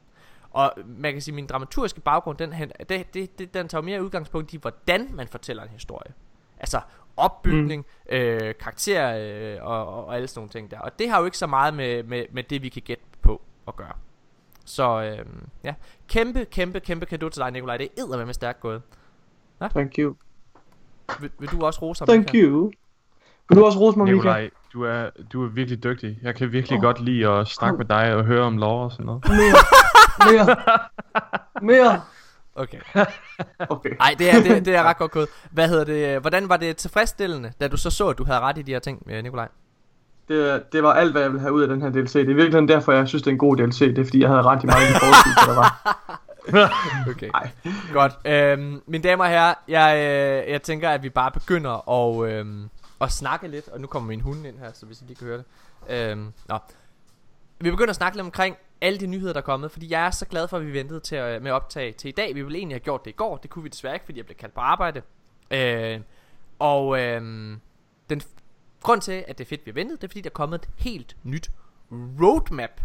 [0.51, 2.53] Og man kan sige, at min dramaturgiske baggrund, den,
[2.89, 6.13] det, det, det, den tager mere udgangspunkt i, hvordan man fortæller en historie.
[6.59, 6.81] Altså
[7.17, 8.17] opbygning, mm.
[8.17, 10.79] øh, karakter øh, og, og, og alle sådan nogle ting der.
[10.79, 13.43] Og det har jo ikke så meget med, med, med det, vi kan gætte på
[13.69, 13.93] at gøre.
[14.65, 15.27] Så øh,
[15.65, 15.75] ja,
[16.09, 17.77] kæmpe, kæmpe, kæmpe kado til dig, Nikolaj.
[17.77, 18.83] Det er med stærkt gået.
[19.69, 20.15] Thank you.
[21.21, 22.09] Vil, vil du også rose ham?
[22.09, 22.45] Thank Michael?
[22.45, 22.71] you.
[23.49, 24.15] Vil du også rose mig, Mika?
[24.15, 26.19] Nikolaj, du er, du er virkelig dygtig.
[26.23, 26.83] Jeg kan virkelig oh.
[26.83, 29.25] godt lide at snakke med dig og høre om lore og sådan noget.
[29.29, 29.57] Mere.
[30.33, 30.57] Mere.
[31.63, 32.01] Mere.
[32.55, 32.79] Okay.
[33.69, 33.91] Okay.
[33.99, 35.29] Nej, det er, det, det er ret godt gået.
[35.51, 36.21] Hvad hedder det?
[36.21, 38.79] Hvordan var det tilfredsstillende, da du så så, at du havde ret i de her
[38.79, 39.49] ting, øh, Nikolaj?
[40.29, 42.13] Det, det var alt, hvad jeg ville have ud af den her DLC.
[42.13, 43.79] Det er virkelig derfor, jeg synes, det er en god DLC.
[43.79, 45.71] Det er, fordi jeg havde ret i mange af de forudsigelser, der var.
[47.11, 47.31] Okay.
[47.35, 47.51] Ej.
[47.93, 48.13] Godt.
[48.25, 52.71] Øhm, mine damer og herrer, jeg, øh, jeg tænker, at vi bare begynder at, øhm,
[53.01, 53.69] at snakke lidt.
[53.69, 55.45] Og nu kommer min hund ind her, så hvis I lige kan høre det.
[55.89, 56.59] Øhm, nå.
[57.61, 59.71] Vi begynder at snakke lidt omkring alle de nyheder, der er kommet.
[59.73, 62.13] Fordi jeg er så glad for, at vi ventede til, øh, med optag til i
[62.13, 62.35] dag.
[62.35, 63.37] Vi ville egentlig have gjort det i går.
[63.37, 65.03] Det kunne vi desværre ikke, fordi jeg blev kaldt på arbejde.
[65.51, 66.01] Øh,
[66.59, 67.21] og øh,
[68.11, 68.23] den
[68.83, 70.63] grund til, at det er fedt, vi har ventet, det er fordi, der er kommet
[70.63, 71.51] et helt nyt
[71.93, 72.81] roadmap.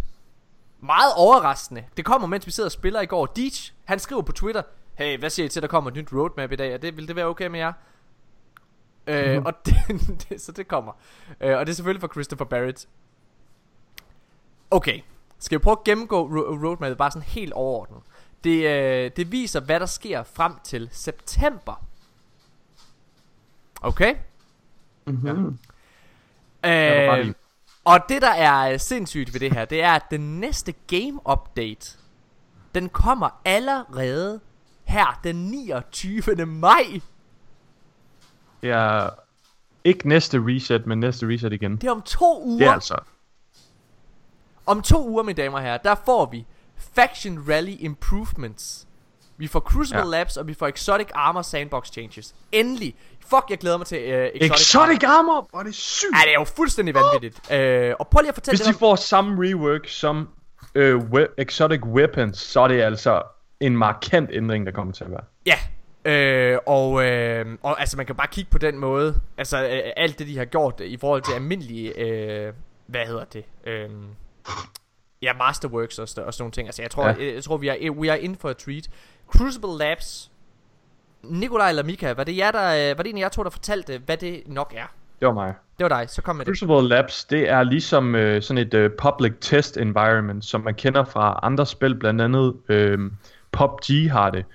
[0.86, 1.84] Meget overraskende.
[1.98, 3.26] Det kommer, mens vi sidder og spiller i går.
[3.26, 3.49] Deej,
[3.86, 4.62] han skriver på Twitter,
[4.95, 6.74] hey, hvad siger I til, at der kommer et nyt roadmap i dag?
[6.74, 7.74] Og det, vil det være okay med jer?
[9.07, 9.76] Øh, og det,
[10.30, 10.94] det, så det kommer.
[11.41, 12.88] Øh, og det er selvfølgelig fra Christopher Barrett.
[14.72, 15.02] Okay,
[15.40, 18.02] skal vi prøve at gennemgå ro- roadmapet bare sådan helt overordnet.
[18.44, 21.86] Det, øh, det viser, hvad der sker frem til september.
[23.82, 24.16] Okay?
[25.06, 25.60] Mm-hmm.
[26.64, 26.68] I.
[26.68, 27.34] Øh,
[27.86, 31.20] og det der er øh, sindssygt ved det her Det er at den næste game
[31.32, 31.98] update
[32.76, 34.40] Den kommer allerede
[34.84, 36.45] Her den 29.
[36.45, 37.02] maj
[38.64, 39.10] er
[39.84, 41.76] ikke næste reset, men næste reset igen.
[41.76, 42.98] Det er om to uger Det er altså...
[44.66, 46.45] Om to uger mine damer og herrer Der får vi
[46.76, 48.88] Faction Rally Improvements
[49.38, 50.06] Vi får Crucible Ja.
[50.10, 52.95] Labs Og vi får Exotic Armor Sandbox Changes Endelig
[53.30, 55.48] Fuck jeg glæder mig til uh, Exotic, Exotic Armor!
[55.49, 56.10] Hvor er det sygt!
[56.14, 58.80] Ja det er jo fuldstændig vanvittigt uh, Og prøv lige at fortælle Hvis de om
[58.80, 60.30] får samme rework som
[60.76, 63.22] øh, we- Exotic Weapons, så er det altså
[63.60, 65.24] en markant ændring, der kommer til at være.
[65.45, 65.56] Ja,
[66.07, 70.20] Øh, og, øh, og altså man kan bare kigge på den måde Altså øh, alt
[70.20, 72.53] det de har gjort I forhold til almindelige øh,
[72.88, 73.90] Hvad hedder det øh,
[75.22, 77.14] Ja Masterworks og, og sådan nogle ting Altså jeg tror, ja.
[77.20, 78.88] jeg, jeg tror vi er, we are in for a treat
[79.27, 80.31] Crucible Labs
[81.23, 83.49] Nikolaj eller Mika Var det, jer, der, øh, var det en af jer to der
[83.49, 85.53] fortalte Hvad det nok er Det var mig.
[85.77, 88.73] Det var dig, så kom med det Crucible Labs, det er ligesom øh, sådan et
[88.73, 92.99] øh, public test environment, som man kender fra andre spil, blandt andet øh,
[93.52, 94.45] PUBG har det.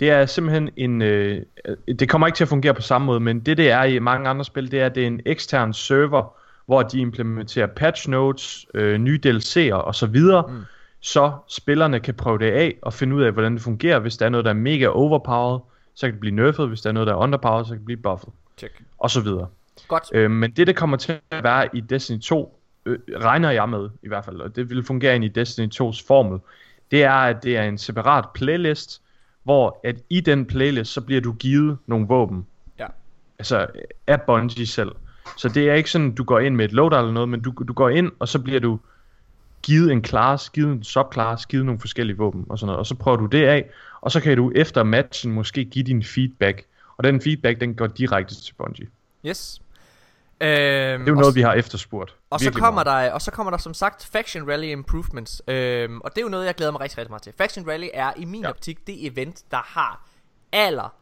[0.00, 1.42] Det er simpelthen en, øh,
[1.98, 4.28] det kommer ikke til at fungere på samme måde, men det det er i mange
[4.28, 6.34] andre spil, det er, det er en ekstern server,
[6.66, 10.64] hvor de implementerer patch notes, øh, nye DLC'er og så videre, mm.
[11.00, 13.98] Så spillerne kan prøve det af og finde ud af, hvordan det fungerer.
[13.98, 15.60] Hvis der er noget, der er mega overpowered,
[15.94, 16.66] så kan det blive nerfed.
[16.66, 18.28] Hvis der er noget, der er underpowered, så kan det blive buffet.
[18.58, 19.46] Check Og så videre.
[19.88, 23.68] Godt Øh, men det, der kommer til at være i Destiny 2, øh, regner jeg
[23.68, 26.40] med i hvert fald, og det vil fungere ind i Destiny 2's formel,
[26.90, 29.02] det er, at det er en separat playlist,
[29.42, 32.46] hvor at i den playlist, så bliver du givet nogle våben.
[32.78, 32.86] Ja.
[33.38, 33.66] Altså
[34.06, 34.92] af Bungie selv.
[35.36, 37.52] Så det er ikke sådan, du går ind med et loadout eller noget, men du,
[37.68, 38.78] du går ind, og så bliver du
[39.62, 42.94] givet en class, givet en subclass, givet nogle forskellige våben og sådan noget, og så
[42.94, 43.64] prøver du det af,
[44.00, 46.64] og så kan du efter matchen måske give din feedback,
[46.96, 48.88] og den feedback, den går direkte til Bungie.
[49.26, 49.60] Yes
[50.40, 52.14] øhm, Det er jo noget, vi har efterspurgt.
[52.30, 53.04] Og så, kommer meget.
[53.06, 56.28] der, og så kommer der som sagt Faction Rally Improvements øhm, Og det er jo
[56.28, 58.42] noget jeg glæder mig rigtig rigtig meget til Faction Rally er i min.
[58.42, 58.48] Ja.
[58.48, 60.08] optik det event der har
[60.52, 60.94] Aller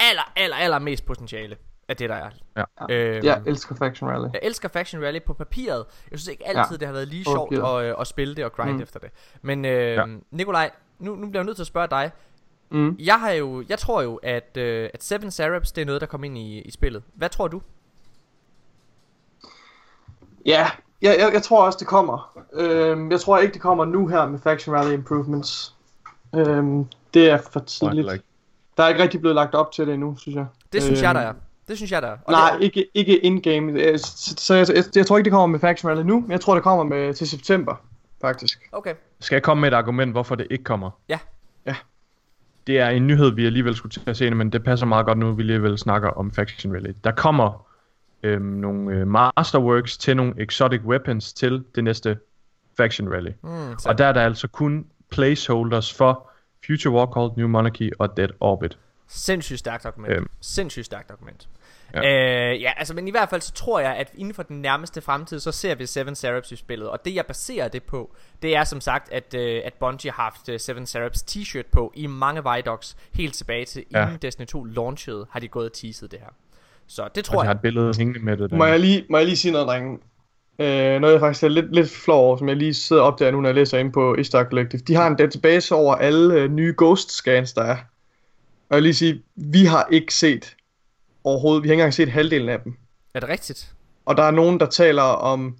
[0.00, 1.56] Aller aller aller mest potentiale
[1.88, 2.64] Af det der er Ja.
[2.90, 4.28] øhm, Jeg elsker Faction Rally.
[4.32, 6.76] Jeg elsker Faction Rally på papiret Jeg synes ikke altid Ja.
[6.80, 8.82] det har været lige sjovt at, øh, at spille det og grind mm.
[8.82, 9.10] Efter det
[9.42, 10.04] Men øh, ja.
[10.30, 12.10] Nikolaj nu, nu bliver jeg nødt til at spørge dig
[12.70, 12.96] Mm.
[12.98, 16.06] Jeg har jo, jeg tror jo at, øh, at Seven Saraps det er noget der
[16.06, 17.60] kommer ind i, i spillet Hvad tror du?
[20.46, 20.66] Ja,
[21.02, 22.38] jeg, jeg, jeg tror også, det kommer.
[22.52, 25.74] Øhm, jeg tror ikke, det kommer nu her med Faction Rally Improvements.
[26.34, 28.12] Øhm, det er for tidligt.
[28.12, 28.24] Like.
[28.76, 30.46] Der er ikke rigtig blevet lagt op til det endnu, synes jeg.
[30.72, 31.32] Det synes jeg Øhm, der er
[31.68, 33.72] Det synes jeg er og Nej, det, ikke, ikke in-game.
[33.72, 36.30] Øh, Så, så jeg, jeg, jeg tror ikke, det kommer med Faction Rally nu, men
[36.30, 37.74] jeg tror, det kommer med til september,
[38.20, 38.58] faktisk.
[38.72, 40.90] Okay Skal jeg komme med et argument, hvorfor det ikke kommer?
[41.08, 41.18] Ja.
[41.66, 41.74] Ja.
[42.66, 45.18] Det er en nyhed, vi alligevel skulle til at se, men det passer meget godt
[45.18, 46.92] nu, vi alligevel snakker om Faction Rally.
[47.04, 47.66] Der kommer
[48.22, 52.18] øhm, nogle øh, Masterworks til nogle exotic weapons til det næste
[52.76, 53.30] Faction Rally.
[53.42, 56.30] mm, så, Og der er der altså kun placeholders for
[56.66, 58.78] Future Warcall, New Monarchy og Dead Orbit.
[59.08, 60.12] Sindssygt stærkt argument.
[60.12, 60.22] Øhm.
[60.22, 60.30] Øhm.
[60.40, 61.48] Sindssygt stærkt argument.
[61.94, 62.00] Ja.
[62.02, 62.52] Ja.
[62.52, 65.00] Øh, ja, altså, men i hvert fald så tror jeg, at inden for den nærmeste
[65.00, 66.88] fremtid, så ser vi Seven Seraphs i spillet.
[66.88, 70.22] Og det jeg baserer det på, det er som sagt, at, øh, at Bungie har
[70.22, 74.04] haft øh, Seven Seraphs t-shirt på i mange Vidocs, helt tilbage til Ja.
[74.06, 76.28] inden Destiny 2 launchede, har de gået og teaset det her.
[76.86, 77.56] Så det Og tror de har jeg.
[77.56, 78.50] et billede hængende med det.
[78.50, 78.56] Der.
[78.56, 79.98] Må jeg lige, må jeg lige sige noget, drenge?
[80.58, 83.30] Øh, noget jeg faktisk er lidt, lidt flov over, som jeg lige sidder op der
[83.30, 84.80] nu, når jeg læser ind på Istar Collective.
[84.80, 87.76] De har en database over alle øh, nye ghost scans, der er.
[87.76, 87.76] Og
[88.70, 90.55] jeg vil lige sige, vi har ikke set
[91.26, 92.76] overhovedet, vi har ikke engang set halvdelen af dem.
[93.14, 93.74] Er det rigtigt?
[94.04, 95.56] Og der er nogen, der taler om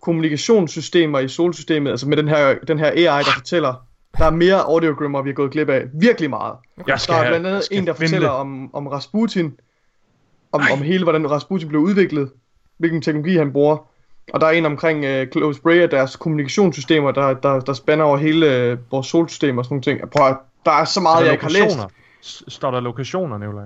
[0.00, 3.74] kommunikationssystemer i solsystemet, altså med den her, den her AI, der fortæller,
[4.18, 5.84] der er mere audiogrammer, vi har gået glip af.
[5.94, 6.54] Virkelig meget.
[6.86, 9.58] Jeg skal Der er blandt andet en, der fortæller om, om Rasputin,
[10.52, 12.30] om, om hele, hvordan Rasputin blev udviklet,
[12.76, 13.88] hvilken teknologi han bruger.
[14.32, 18.04] Og der er en omkring uh, Close Bray og deres kommunikationssystemer, der, der, der spænder
[18.04, 20.10] over hele uh, vores solsystem og sådan nogle ting.
[20.10, 21.78] Prøv at, der er så meget, Er der jeg ikke har læst.
[22.48, 23.64] Står der lokationer, Nikolaj?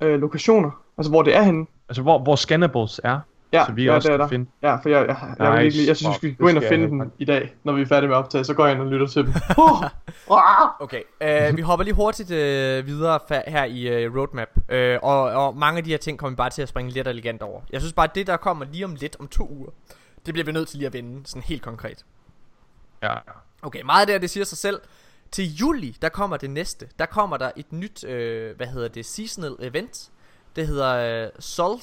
[0.00, 1.66] Uh, lokationer, altså hvor det er henne.
[1.88, 3.20] Altså, hvor, hvor scannables er,
[3.52, 4.28] Ja, så vi ja, også det er kan der.
[4.28, 4.50] finde.
[4.62, 5.62] Ja, for jeg, jeg, jeg, jeg, Nice.
[5.62, 7.82] virkelig, jeg synes, vi skal gå ind og finde jeg den i dag, når vi
[7.82, 8.44] er færdige med at optage.
[8.44, 9.32] Så går jeg ind og lytter til dem.
[10.80, 15.22] Okay, øh, vi hopper lige hurtigt øh, videre fa- her i øh, roadmap øh, og,
[15.22, 17.60] og mange af de her ting kommer vi bare til at springe lidt elegant over
[17.72, 19.70] Jeg synes bare at det der kommer lige om lidt om to uger
[20.26, 22.04] Det bliver vi nødt til lige at vende sådan helt konkret
[23.02, 23.14] Ja.
[23.62, 24.80] Okay, meget af det her, det siger sig selv
[25.30, 29.06] Til juli, der kommer det næste Der kommer der et nyt, øh, hvad hedder det,
[29.06, 30.10] seasonal event
[30.56, 31.78] Det hedder øh, Sol...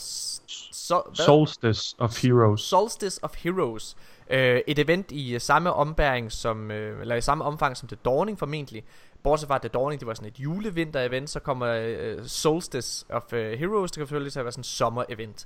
[0.71, 1.25] Sol hvad?
[1.25, 2.61] Solstice of Heroes.
[2.61, 3.97] Solstice of Heroes.
[4.29, 7.97] Øh, et event i øh, samme ombæring som, øh, eller i samme omfang som The
[8.05, 8.83] Dawning formentlig.
[9.23, 13.33] Bortset fra at The Dawning, det var sådan et julevinter-event, så kommer øh, Solstice of
[13.33, 15.45] øh, Heroes, det kan selvfølgelig til at være sådan et sommer-event.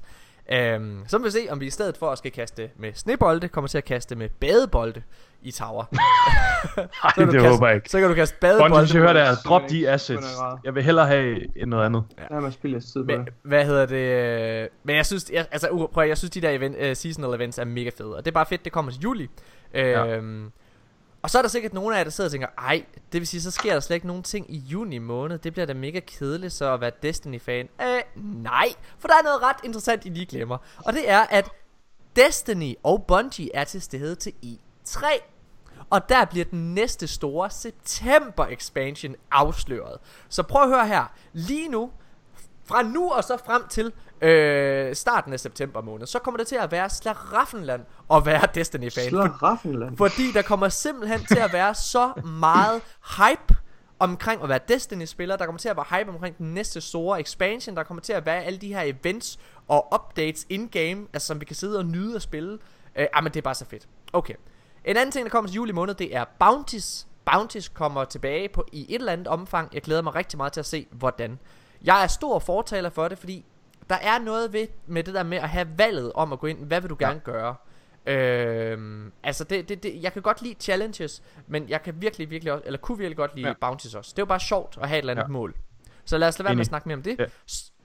[0.77, 3.47] Um, så må vi se, om vi i stedet for at skal kaste med snebolde,
[3.47, 5.01] kommer til at kaste med badebolde
[5.41, 5.85] i tower.
[6.77, 7.89] Nej, Så kan du det kaste, håber jeg ikke.
[7.89, 8.79] Så kan du kaste Bungie, badebolde.
[8.85, 10.27] hvis I hører det her, drop de assets.
[10.63, 12.03] Jeg vil hellere have noget andet.
[12.31, 13.95] Lad mig spille jeres tid på Men, hvad hedder det?
[14.63, 17.57] øh, Men jeg synes, jeg, altså, prøv, jeg synes de der event, uh, seasonal events
[17.57, 18.15] er mega fede.
[18.15, 19.27] Og det er bare fedt, det kommer til juli.
[19.73, 20.51] Øhm,
[21.21, 23.27] og så er der sikkert nogen af jer, der sidder og tænker, ej, det vil
[23.27, 25.37] sige, så sker der slet ikke nogen ting i juni måned.
[25.37, 27.69] Det bliver da mega kedeligt så at være Destiny-fan.
[27.81, 28.67] Øh, nej,
[28.99, 30.57] for der er noget ret interessant, I lige glemmer.
[30.77, 31.49] Og det er, at
[32.15, 35.05] Destiny og Bungie er til stede til E3.
[35.89, 39.97] Og der bliver den næste store september expansion afsløret.
[40.29, 41.13] Så prøv at høre her.
[41.33, 41.91] Lige nu,
[42.69, 46.55] fra nu og så frem til øh, starten af september måned, så kommer det til
[46.55, 49.09] at være Slaraffenland og være Destiny-fan.
[49.09, 49.97] Slaraffenland.
[49.97, 52.81] Fordi der kommer simpelthen til at være så meget
[53.17, 53.55] hype
[53.99, 55.35] omkring at være Destiny-spiller.
[55.35, 57.75] Der kommer til at være hype omkring den næste store expansion.
[57.75, 61.45] Der kommer til at være alle de her events og updates in-game, altså som vi
[61.45, 62.59] kan sidde og nyde at spille.
[62.95, 63.87] Øh, ah, men det er bare så fedt.
[64.13, 64.33] Okay.
[64.85, 67.07] En anden ting, der kommer til juli måned, det er Bounties.
[67.33, 69.73] Bounties kommer tilbage på i et eller andet omfang.
[69.73, 71.39] Jeg glæder mig rigtig meget til at se, hvordan.
[71.83, 73.45] Jeg er stor fortaler for det, fordi
[73.89, 76.65] der er noget ved med det der med at have valget om at gå ind.
[76.65, 77.55] Hvad vil du gerne gøre?
[78.05, 82.53] Øhm, altså det, det, det, jeg kan godt lide challenges, men jeg kan virkelig, virkelig
[82.53, 83.53] også, eller kunne virkelig godt lide Ja.
[83.61, 83.67] ja.
[83.67, 84.11] bounties også.
[84.11, 85.27] Det er jo bare sjovt at have et eller andet Ja.
[85.27, 85.31] ja.
[85.31, 85.55] mål.
[86.05, 87.19] Så lad os lade være med at snakke mere om det.
[87.19, 87.23] Ja.
[87.23, 87.29] Ja.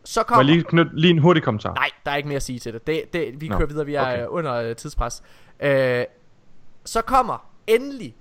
[0.05, 0.43] Så Må kommer...
[0.45, 1.75] jeg lige knytte lige en hurtig kommentar?
[1.75, 2.87] Nej, der er ikke mere at sige til det.
[2.87, 4.27] det, det vi Nå, kører videre, vi er okay.
[4.27, 5.23] under øh, tidspres.
[5.61, 6.05] Øh,
[6.85, 8.17] så kommer endelig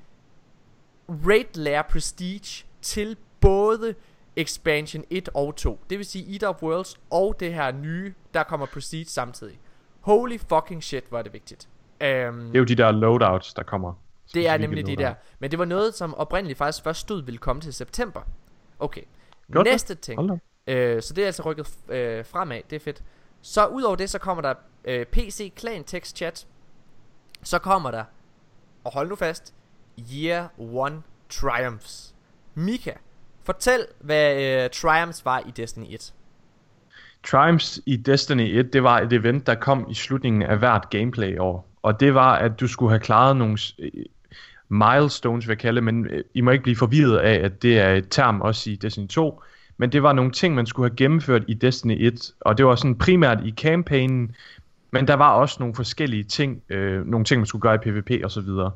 [1.10, 3.96] Raid Lair Prestige til både
[4.36, 5.80] Expansion 1 og 2.
[5.90, 9.60] Det vil sige Eater of Worlds og det her nye, der kommer Prestige samtidig.
[10.02, 11.68] Holy fucking shit, hvor er det vigtigt.
[11.92, 13.94] Um, Det er jo de der loadouts, der kommer.
[14.34, 15.14] det er nemlig de der.
[15.40, 18.22] Men det var noget, som oprindeligt faktisk først stod ville komme til september.
[18.80, 19.02] Okay.
[19.54, 19.64] Det?
[19.64, 20.42] Næste ting.
[20.68, 23.04] Øh, så det er altså rykket øh, fremad, det er fedt.
[23.42, 24.54] Så udover det, så kommer der
[24.86, 26.48] øh, PC Clan Text Chat.
[27.44, 28.04] Så kommer der,
[28.84, 29.54] og hold nu fast,
[30.14, 32.16] Year One Triumphs.
[32.54, 32.94] Mika,
[33.46, 36.14] fortæl, hvad øh, Triumphs var i Destiny 1.
[37.24, 41.38] Triumphs i Destiny 1, det var et event, der kom i slutningen af hvert gameplay
[41.38, 41.68] år.
[41.84, 43.92] Og det var, at du skulle have klaret nogle øh,
[44.70, 47.94] milestones, vil jeg kalde men øh, I må ikke blive forvirret af, at det er
[47.94, 49.42] et term også i Destiny 2.
[49.78, 52.76] Men det var nogle ting, man skulle have gennemført i Destiny 1, og det var
[52.76, 54.36] sådan primært i campaignen,
[54.92, 58.12] men der var også nogle forskellige ting, øh, nogle ting, man skulle gøre i PvP
[58.24, 58.72] og så videre.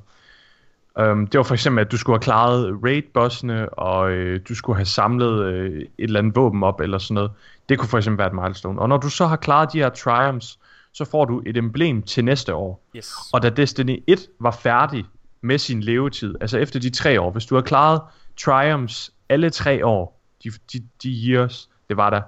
[0.99, 4.75] Um, det var for eksempel, at du skulle have klaret raid-bossene, og øh, du skulle
[4.75, 7.31] have samlet øh, et eller andet våben op, eller sådan noget.
[7.69, 8.81] Det kunne for eksempel være et milestone.
[8.81, 10.59] Og når du så har klaret de her triumphs,
[10.93, 12.83] så får du et emblem til næste år.
[12.95, 13.13] Yes.
[13.33, 15.05] Og da Destiny 1 var færdig
[15.41, 18.01] med sin levetid, altså efter de tre år, hvis du har klaret
[18.37, 22.21] triumphs alle tre år, de, de, de years, det var der,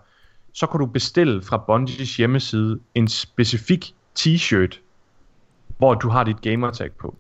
[0.54, 4.80] så kunne du bestille fra Bungies hjemmeside en specifik t-shirt,
[5.78, 7.18] hvor du har dit gamertag på.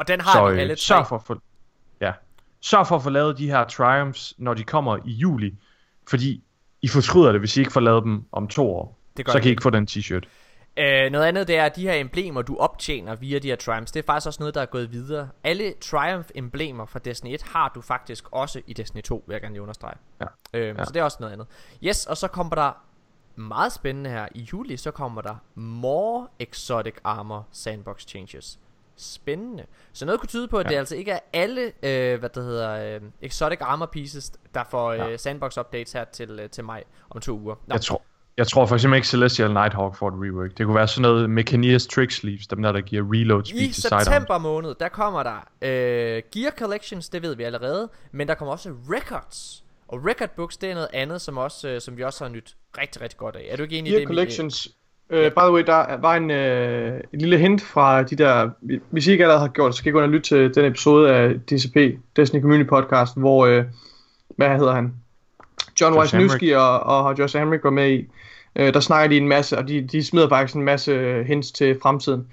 [0.00, 0.76] Og den har Så de øh, alle tre.
[0.78, 1.40] sørg for at få,
[2.00, 2.12] ja,
[2.60, 5.54] sørg for at få lavet de her triumphs, når de kommer i juli,
[6.08, 6.42] fordi
[6.82, 8.98] I fortryder det, hvis I ikke får lavet dem om to år.
[9.16, 9.62] Det gør så I kan I ikke.
[9.62, 10.22] få den t-shirt.
[10.76, 13.92] Øh, noget andet det er, at de her emblemer, du optjener via de her Triumphs,
[13.92, 15.28] det er faktisk også noget, der er gået videre.
[15.44, 19.52] Alle Triumph-emblemer fra Destiny 1 har du faktisk også i Destiny 2, vil jeg gerne
[19.54, 19.94] lige understrege.
[20.20, 20.26] Ja.
[20.54, 20.84] Øhm, Ja.
[20.84, 21.46] Så det er også noget andet.
[21.84, 22.72] Yes, og så kommer der
[23.36, 24.28] meget spændende her.
[24.34, 28.58] I juli, så kommer der More Exotic Armor Sandbox Changes.
[29.00, 29.64] Spændende.
[29.92, 30.70] Så noget kunne tyde på, at Ja.
[30.70, 34.90] det altså ikke er alle, øh, hvad det hedder, øh, Exotic Armor Pieces, der får
[34.92, 35.16] øh, Ja.
[35.16, 37.54] Sandbox Updates her til, øh, til maj om to uger.
[37.66, 37.72] Nå.
[37.74, 38.02] Jeg tror,
[38.36, 40.58] jeg tror for eksempel ikke Celestial Nighthawk får et rework.
[40.58, 43.66] Det kunne være sådan noget Mechanias Trick Sleeves, dem der, der giver reload speed I
[43.72, 44.04] til sidearms.
[44.04, 48.52] september måned, der kommer der øh, Gear Collections, det ved vi allerede, men der kommer
[48.52, 49.64] også Records.
[49.88, 52.56] Og Record Books, det er noget andet, som, også, øh, som vi også har nyt
[52.78, 53.46] rigtig, rigtig godt af.
[53.50, 54.06] Er du ikke enig i det?
[54.06, 54.68] Collections.
[55.12, 58.50] Uh, by the way, der var en, uh, en lille hint fra de der,
[58.90, 60.64] hvis I ikke allerede har gjort så kan I gå ind og lytte til den
[60.64, 61.76] episode af DCP,
[62.16, 63.64] Destiny Community Podcast, hvor, uh,
[64.28, 64.94] hvad hedder han?
[65.80, 68.08] John Wisniewski og, og Josh Hamrick var med i.
[68.60, 71.78] Uh, der snakker de en masse, og de, de smider faktisk en masse hints til
[71.82, 72.26] fremtiden.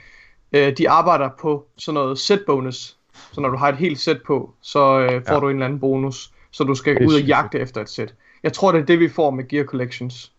[0.58, 2.98] Uh, de arbejder på sådan noget set bonus,
[3.32, 5.40] så når du har et helt sæt på, så uh, får Ja.
[5.40, 8.14] du en eller anden bonus, så du skal ud og jagte efter et sæt.
[8.44, 10.32] Jeg tror, det er det, vi får med Gear Collections.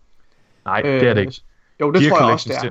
[0.65, 1.41] Nej, det er det ikke.
[1.81, 2.71] Jo, det Gear tror jeg også, det er.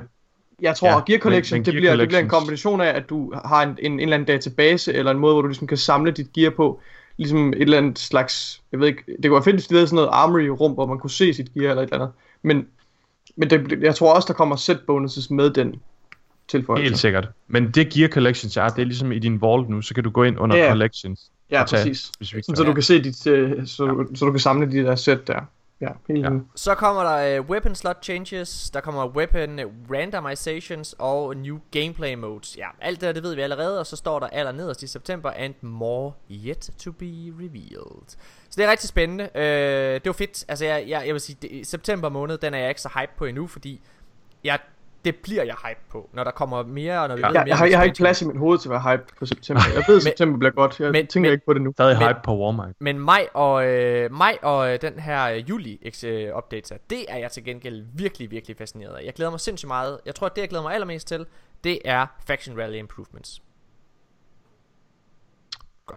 [0.62, 2.80] Jeg tror, Ja, ja, Gear Collection, men- men det, Gear bliver, det bliver en kombination
[2.80, 5.48] af, at du har en, en, en eller anden database, eller en måde, hvor du
[5.48, 6.80] ligesom kan samle dit gear på,
[7.16, 9.86] ligesom et eller andet slags, jeg ved ikke, det kunne være fedt, hvis de lavede
[9.88, 12.66] sådan noget armory-rum, hvor man kunne se sit gear eller et eller andet, men,
[13.36, 15.74] men det, jeg tror også, der kommer set bonuses med den
[16.48, 16.82] tilføjelse.
[16.84, 17.28] Helt sikkert.
[17.48, 20.10] Men det Gear Collections er, det er ligesom i din vault nu, så kan du
[20.10, 20.70] gå ind under Ja, ja.
[20.70, 21.30] Collections.
[21.50, 22.10] Ja, tage præcis.
[22.22, 24.94] Sådan, så du kan se dit, øh, så, du, så du kan samle de der
[24.96, 25.40] sæt der.
[25.80, 26.32] Ja, helt Ja.
[26.32, 26.38] ja.
[26.54, 29.60] Så kommer der uh, Weapon Slot Changes, der kommer Weapon
[29.90, 32.56] Randomizations og New Gameplay Modes.
[32.56, 34.86] Ja, alt det der, det ved vi allerede, og så står der aller nederst i
[34.86, 37.06] september, and more yet to be
[37.38, 38.08] revealed.
[38.50, 39.24] Så det er rigtig spændende.
[39.34, 40.44] Uh, det var fedt.
[40.48, 43.12] Altså, jeg, jeg, jeg vil sige, det, september måned, den er jeg ikke så hype
[43.16, 43.80] på endnu, fordi
[44.44, 44.58] jeg,
[45.04, 47.26] det bliver jeg hype på, når der kommer mere, og når vi Ja.
[47.28, 48.92] ved Jeg, mere jeg, har, jeg har ikke plads i mit hoved til at være
[48.92, 49.62] hype på september.
[49.74, 50.80] Jeg ved, at september bliver godt.
[50.80, 51.72] Jeg men- tænker men- ikke på det nu.
[51.72, 52.74] Stadig Men- hype på Warmind.
[52.80, 57.04] Men maj og, øh, maj og øh, den her øh, juli øh, updates her, det
[57.08, 59.04] er jeg til gengæld virkelig, virkelig fascineret af.
[59.04, 59.98] Jeg glæder mig sindssygt meget.
[60.06, 61.26] Jeg tror, at det, jeg glæder mig allermest til,
[61.64, 63.42] det er Faction Rally Improvements.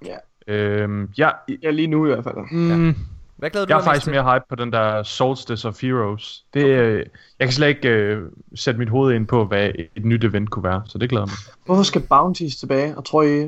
[0.05, 0.17] Ja.
[0.47, 1.29] Øhm, ja,
[1.63, 2.35] ja, lige nu i hvert fald.
[2.51, 2.95] mm,
[3.41, 4.13] Hvad glæder du jeg er dig mest faktisk til?
[4.13, 6.45] mere hype på den der Solstice of Heroes.
[6.53, 7.05] Det, øh,
[7.39, 10.63] jeg kan slet ikke øh, sætte mit hoved ind på, hvad et nyt event kunne
[10.63, 11.35] være, så det glæder mig.
[11.65, 12.97] Hvorfor skal Bounties tilbage?
[12.97, 13.41] Og tror I...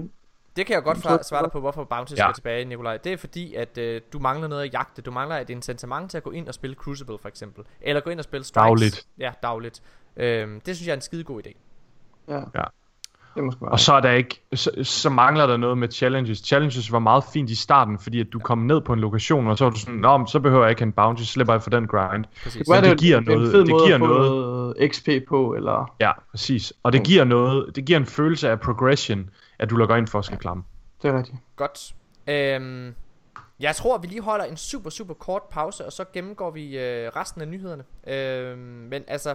[0.56, 2.16] Det kan jeg godt fra- svare dig på, hvorfor Bounty Ja.
[2.18, 2.98] skal tilbage, Nikolaj.
[2.98, 5.02] Det er fordi, at øh, du mangler noget at jagte.
[5.02, 7.64] Du mangler et incitament til at gå ind og spille Crucible, for eksempel.
[7.82, 8.66] Eller gå ind og spille Strikes.
[8.68, 9.06] Dagligt.
[9.20, 9.82] Ja, dagligt.
[10.18, 11.52] Øhm, det synes jeg er en skide god idé.
[12.28, 12.36] Ja.
[12.56, 12.64] Ja.
[13.36, 13.72] Det må sgu være.
[13.72, 16.38] Og så er der ikke, så, så mangler der noget med challenges.
[16.38, 19.58] Challenges var meget fint i starten, fordi at du kom ned på en lokation, og
[19.58, 21.62] så var du sådan, Nå, men så behøver jeg ikke en bounty, så slipper jeg
[21.64, 22.26] for den grind.
[22.44, 22.60] Præcis.
[22.60, 24.32] Det, være, det det, giver det en noget- fed det måde giver at få noget.
[24.32, 25.94] noget XP på, eller...
[26.00, 26.74] Ja, præcis.
[26.84, 29.30] Og det giver noget, det giver en følelse af progression,
[29.60, 30.64] at du logger ind for at skal klamme.
[31.02, 31.38] Det er rigtigt.
[31.56, 31.94] Godt.
[32.28, 32.94] Øhm,
[33.60, 37.10] jeg tror, vi lige holder en super, super kort pause, og så gennemgår vi øh,
[37.16, 37.84] resten af nyhederne.
[38.08, 39.34] Øhm, men altså,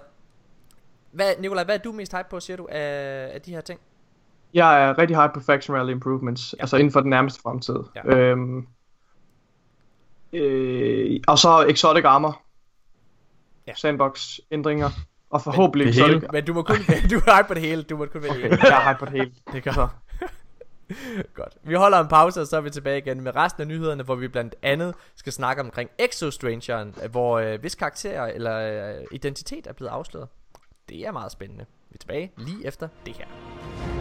[1.18, 3.80] hvad, Nikolaj, hvad er du mest hype på, siger du, af, af de her ting?
[4.54, 6.62] Jeg er rigtig hype på Faction Rally Improvements, Ja.
[6.62, 7.76] altså inden for den nærmeste fremtid.
[7.96, 8.16] Ja.
[8.16, 8.66] Øhm,
[10.32, 12.42] øh, og så Exotic Armor.
[13.66, 13.74] Ja.
[13.74, 14.90] Sandbox ændringer.
[15.30, 16.14] Og forhåbentlig det Exotic...
[16.14, 16.28] hele?
[16.32, 16.76] Men du må kun
[17.10, 17.82] du er hype på det hele.
[17.82, 18.64] Du må kun vælge Okay, okay.
[18.64, 19.32] jeg er hype på det hele.
[19.52, 19.88] Det gør Så.
[21.34, 21.56] Godt.
[21.62, 24.14] Vi holder en pause, og så er vi tilbage igen med resten af nyhederne, hvor
[24.14, 28.58] vi blandt andet skal snakke omkring Exostrangeren, hvor øh, hvis karakterer eller
[28.98, 30.28] øh, identitet er blevet afsløret.
[30.88, 31.66] Det er meget spændende.
[31.90, 33.97] Vi er tilbage lige efter det her.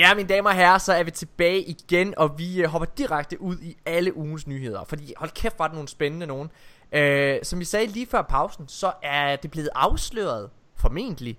[0.00, 3.40] Ja, mine damer og herrer, så er vi tilbage igen, og vi øh, hopper direkte
[3.40, 4.84] ud i alle ugens nyheder.
[4.84, 6.50] Fordi hold kæft, var det nogle spændende nogen.
[6.92, 11.38] Øh, som vi sagde lige før pausen, så er det blevet afsløret, formentlig,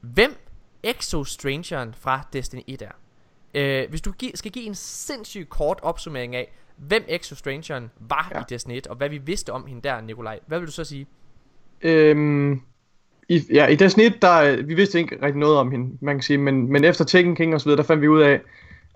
[0.00, 0.36] hvem
[0.82, 2.90] Exostrangeren fra Destiny 1 er.
[3.54, 8.36] Øh, hvis du gi- skal give en sindssygt kort opsummering af, hvem Exostrangeren var ja.
[8.38, 8.42] Ja.
[8.42, 10.84] i Destiny 1, og hvad vi vidste om hende der, Nikolaj, hvad vil du så
[10.84, 11.06] sige?
[11.82, 12.62] Øhm,
[13.28, 16.22] i, ja, i det snit, der, vi vidste ikke rigtig noget om hende, man kan
[16.22, 18.40] sige, men, men efter Tekken King og så videre, der fandt vi ud af,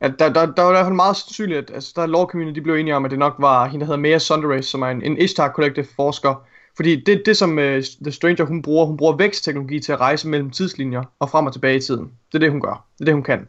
[0.01, 2.55] at der, der, der var i hvert fald meget sandsynligt, at altså, der lore community,
[2.55, 4.87] de blev enige om, at det nok var hende, der hedder Mea Sunderay, som er
[4.87, 6.47] en, en Ishtar Collective forsker.
[6.77, 10.29] Fordi det, det som uh, The Stranger, hun bruger, hun bruger vækstteknologi til at rejse
[10.29, 12.13] mellem tidslinjer og frem og tilbage i tiden.
[12.33, 12.87] Det er det, hun gør.
[12.99, 13.41] Det er det, hun kan.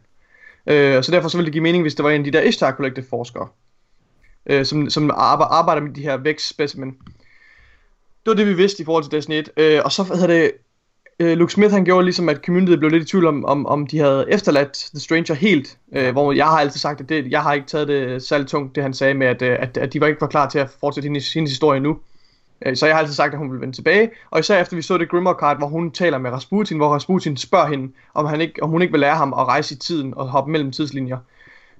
[0.66, 2.42] Uh, så derfor så ville det give mening, hvis det var en af de der
[2.42, 3.48] Ishtar Collective forskere,
[4.52, 6.96] uh, som, som arbejder, arbejder med de her vækstspecimen.
[8.24, 9.50] Det var det, vi vidste i forhold til Destiny 1.
[9.56, 10.52] Øh, og så hedder det,
[11.20, 13.86] øh, Luke Smith han gjorde ligesom, at communityet blev lidt i tvivl om, om, om
[13.86, 15.78] de havde efterladt The Stranger helt.
[15.92, 18.74] Øh, hvor jeg har altid sagt, at det, jeg har ikke taget det særlig tungt,
[18.74, 20.70] det han sagde med, at, øh, at, at de var ikke var klar til at
[20.80, 21.98] fortsætte hendes, hendes historie nu.
[22.66, 24.10] Øh, så jeg har altid sagt, at hun ville vende tilbage.
[24.30, 27.36] Og især efter vi så det Grimmer Card, hvor hun taler med Rasputin, hvor Rasputin
[27.36, 30.14] spørger hende, om, han ikke, om hun ikke vil lære ham at rejse i tiden
[30.16, 31.18] og hoppe mellem tidslinjer.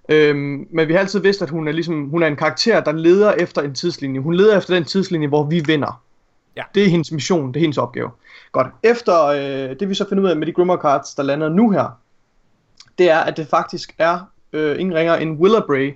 [0.08, 2.92] Øhm, men vi har altid vidst, at hun er, ligesom, hun er en karakter, der
[2.92, 4.20] leder efter en tidslinje.
[4.20, 6.02] Hun leder efter den tidslinje, hvor vi vinder.
[6.56, 6.62] Ja.
[6.74, 8.10] Det er hendes mission, det er hendes opgave.
[8.52, 8.66] Godt.
[8.82, 11.70] Efter øh, det vi så finder ud af med de Grimmer Cards, der lander nu
[11.70, 12.00] her,
[12.98, 14.20] det er, at det faktisk er
[14.52, 15.94] øh, ingen ringer end Willa Bray,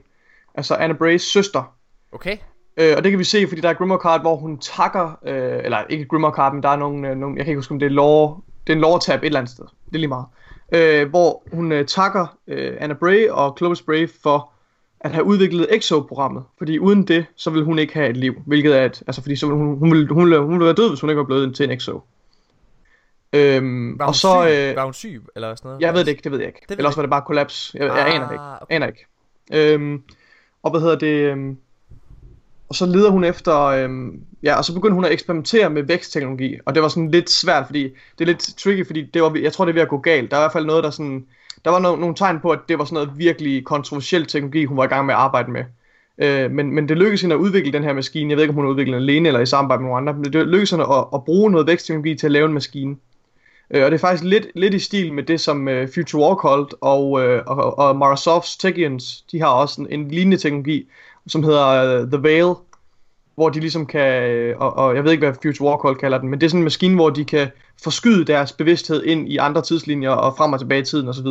[0.54, 1.74] altså Anna Brays søster.
[2.12, 2.36] Okay?
[2.76, 5.60] Øh, og det kan vi se, fordi der er Grimmer Card, hvor hun takker, øh,
[5.64, 7.78] eller ikke Grimmer Card, men der er nogle, øh, nogle jeg kan ikke huske, om
[7.78, 9.64] det er lore, det er en lore tab et eller andet sted.
[9.86, 10.26] Det er lige meget.
[10.72, 14.50] Øh, hvor hun øh, takker øh, Anna Bray og Clovis Bray for
[15.04, 16.44] at have udviklet EXO-programmet.
[16.58, 18.34] Fordi uden det, så ville hun ikke have et liv.
[18.46, 20.74] Hvilket er, et, altså fordi så ville hun, hun, ville, hun, ville, hun ville være
[20.74, 22.00] død, hvis hun ikke var blevet til en EXO.
[23.32, 24.52] Øhm, Var hun og så, syg?
[24.70, 25.80] øh, Var hun syg, eller sådan noget?
[25.80, 26.60] jeg ved det ikke, det ved jeg ikke.
[26.68, 27.74] ved Ellers du var det bare kollaps.
[27.74, 28.44] Jeg, jeg Ah, aner det ikke.
[28.60, 28.74] okay.
[28.74, 29.06] Aner ikke.
[29.52, 30.02] Øhm,
[30.62, 31.30] og hvad hedder det?
[31.32, 31.56] Øhm,
[32.68, 36.56] og så leder hun efter, øhm, ja, og så begyndte hun at eksperimentere med vækstteknologi,
[36.66, 39.52] og det var sådan lidt svært, fordi det er lidt tricky, fordi det var, jeg
[39.52, 40.30] tror det er ved at gå galt.
[40.30, 41.26] Der er i hvert fald noget, der sådan,
[41.64, 44.76] der var no, nogle tegn på, at det var sådan noget virkelig kontroversiel teknologi, hun
[44.76, 45.64] var i gang med at arbejde med.
[46.18, 48.30] Øh, men, men det lykkedes hende at udvikle den her maskine.
[48.30, 50.14] Jeg ved ikke, om hun har udviklet den alene eller i samarbejde med nogle andre,
[50.14, 52.96] men det lykkedes hende at, at bruge noget vækstteknologi til at lave en maskine.
[53.70, 56.74] Øh, og det er faktisk lidt, lidt i stil med det, som øh, Future Warcult
[56.80, 60.88] og, øh, og, og Microsofts Techians, de har også en, en lignende teknologi,
[61.26, 62.54] som hedder øh, The Veil,
[63.34, 66.28] hvor de ligesom kan, øh, og, og jeg ved ikke, hvad Future Warcult kalder den,
[66.28, 67.48] men det er sådan en maskine, hvor de kan
[67.82, 71.26] forskyde deres bevidsthed ind i andre tidslinjer og frem og tilbage i tiden osv.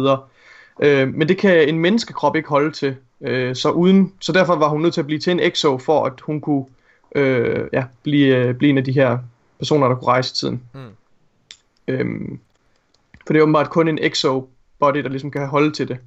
[0.80, 4.69] Øh, men det kan en menneskekrop ikke holde til, øh, så uden, så derfor var
[4.69, 6.65] hun nødt til at blive til en exo, for at hun kunne
[7.15, 9.17] øh, ja, blive, øh, blive en af de her
[9.59, 10.63] personer, der kunne rejse i tiden.
[10.73, 10.80] Mm.
[11.88, 12.39] Øhm,
[13.25, 14.49] for det er åbenbart kun en exo
[14.80, 15.97] body, der ligesom kan holde til det.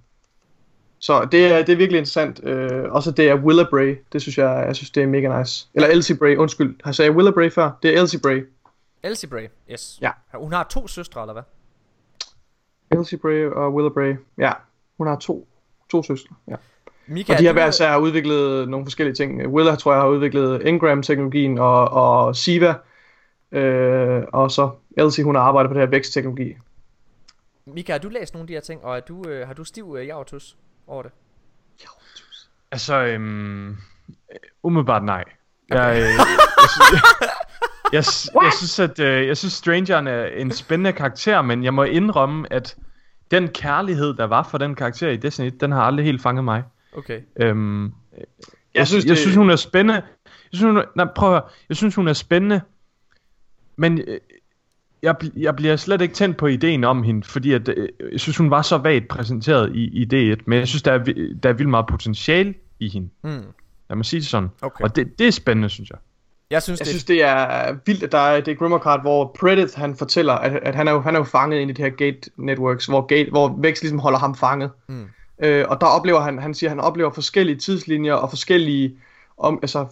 [0.98, 2.44] Så det er, det er virkelig interessant.
[2.44, 3.98] Øh, også det er Willa Bray.
[4.12, 5.68] Det synes jeg, jeg synes, det er mega nice.
[5.74, 6.76] Eller Elsie Bray, undskyld.
[6.84, 7.70] Har jeg sagt Willa Bray før?
[7.82, 8.46] Det er Elsie Bray.
[9.02, 9.98] Elsie Bray, yes.
[10.00, 10.10] Ja.
[10.34, 11.42] Hun har to søstre, eller hvad?
[12.90, 14.14] Elsie Bray og Willa Bray.
[14.38, 14.52] Ja,
[14.98, 15.48] hun har to,
[15.90, 16.34] to søstre.
[16.48, 16.56] Ja.
[17.06, 19.46] Mika, Og de har hver især udviklet nogle forskellige ting.
[19.46, 22.74] Willa tror jeg har udviklet Ingram-teknologien og, og Siva.
[23.52, 26.56] Øh, og så Elsie, hun har arbejdet på det her vækstteknologi.
[27.66, 29.64] Mika, har du læst nogle af de her ting, og er du, øh, har du
[29.64, 30.56] stiv øh, javertus
[30.86, 31.12] over det?
[32.70, 33.76] Altså, øhm,
[34.62, 35.24] umiddelbart nej.
[35.68, 36.14] Jeg, øh, jeg,
[36.68, 37.02] synes, jeg,
[37.92, 41.82] jeg, jeg synes, at øh, jeg synes, Strangeren er en spændende karakter, men jeg må
[41.82, 42.76] indrømme, at
[43.30, 46.44] den kærlighed, der var for den karakter i Destiny 1, den har aldrig helt fanget
[46.44, 46.62] mig.
[46.96, 47.20] Okay.
[47.36, 47.92] Øhm, jeg,
[48.74, 50.02] Jeg synes, jeg det- synes, hun er spændende.
[50.24, 51.50] Jeg synes, hun er, nej, prøv at høre.
[51.68, 52.60] Jeg synes, hun er spændende,
[53.76, 54.20] men øh,
[55.06, 58.36] jeg, jeg bliver slet ikke tændt på ideen om hende, fordi at, øh, jeg synes,
[58.36, 60.98] hun var så vagt præsenteret i, i D1, men jeg synes, der er,
[61.42, 63.08] der er vildt meget potentiale i hende.
[63.22, 63.44] Hmm.
[63.88, 64.48] Lad mig sige det sådan.
[64.62, 64.84] Okay.
[64.84, 65.98] Og det, det er spændende, synes jeg.
[66.50, 69.36] Jeg synes, Jeg det synes, det er vildt, at der er det Grimmer Card, hvor
[69.40, 71.84] Predat han fortæller, at, at han, er jo, han er jo fanget ind i det
[71.84, 74.70] her Gate Networks, hvor, Gate, hvor Vex ligesom holder ham fanget.
[74.88, 75.06] Mm.
[75.42, 78.96] Øh, og der oplever han, han siger, han oplever forskellige tidslinjer og forskellige,
[79.38, 79.86] om, altså,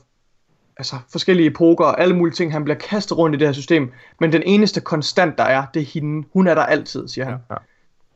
[0.76, 3.92] altså forskellige epoker og alle mulige ting, han bliver kastet rundt i det her system.
[4.20, 6.26] Men den eneste konstant, der er, det er hende.
[6.32, 7.34] Hun er der altid, siger han.
[7.50, 7.54] Ja.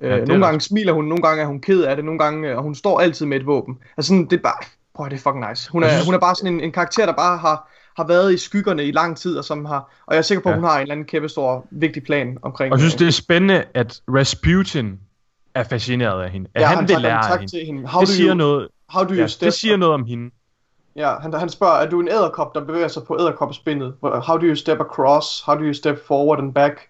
[0.01, 2.19] Øh, Ja, er nogle gange smiler hun, nogle gange er hun ked af det, nogle
[2.19, 3.79] gange, og hun står altid med et våben.
[3.97, 4.65] Altså sådan, det er bare,
[4.95, 5.71] prøv det er fucking nice.
[5.71, 8.35] Hun er, synes- hun er bare sådan en, en karakter, der bare har, har været
[8.35, 10.57] i skyggerne i lang tid, og som har, og jeg er sikker på, at Ja.
[10.57, 12.73] hun har en eller anden kæmpe stor, vigtig plan omkring.
[12.73, 14.99] Og jeg synes, øh, det er spændende, at Rasputin
[15.55, 16.51] er fascineret af hende.
[16.55, 17.53] At ja, han, vil tager lære hende.
[17.53, 17.87] til hende.
[17.89, 19.47] How Det siger you, noget, how do you ja, step?
[19.47, 20.31] det siger noget om hende.
[20.99, 23.95] Ja, han, han spørger, er du en æderkop, der bevæger sig på æderkopspindet?
[24.03, 25.43] How do you step across?
[25.43, 26.89] How do you step forward and back?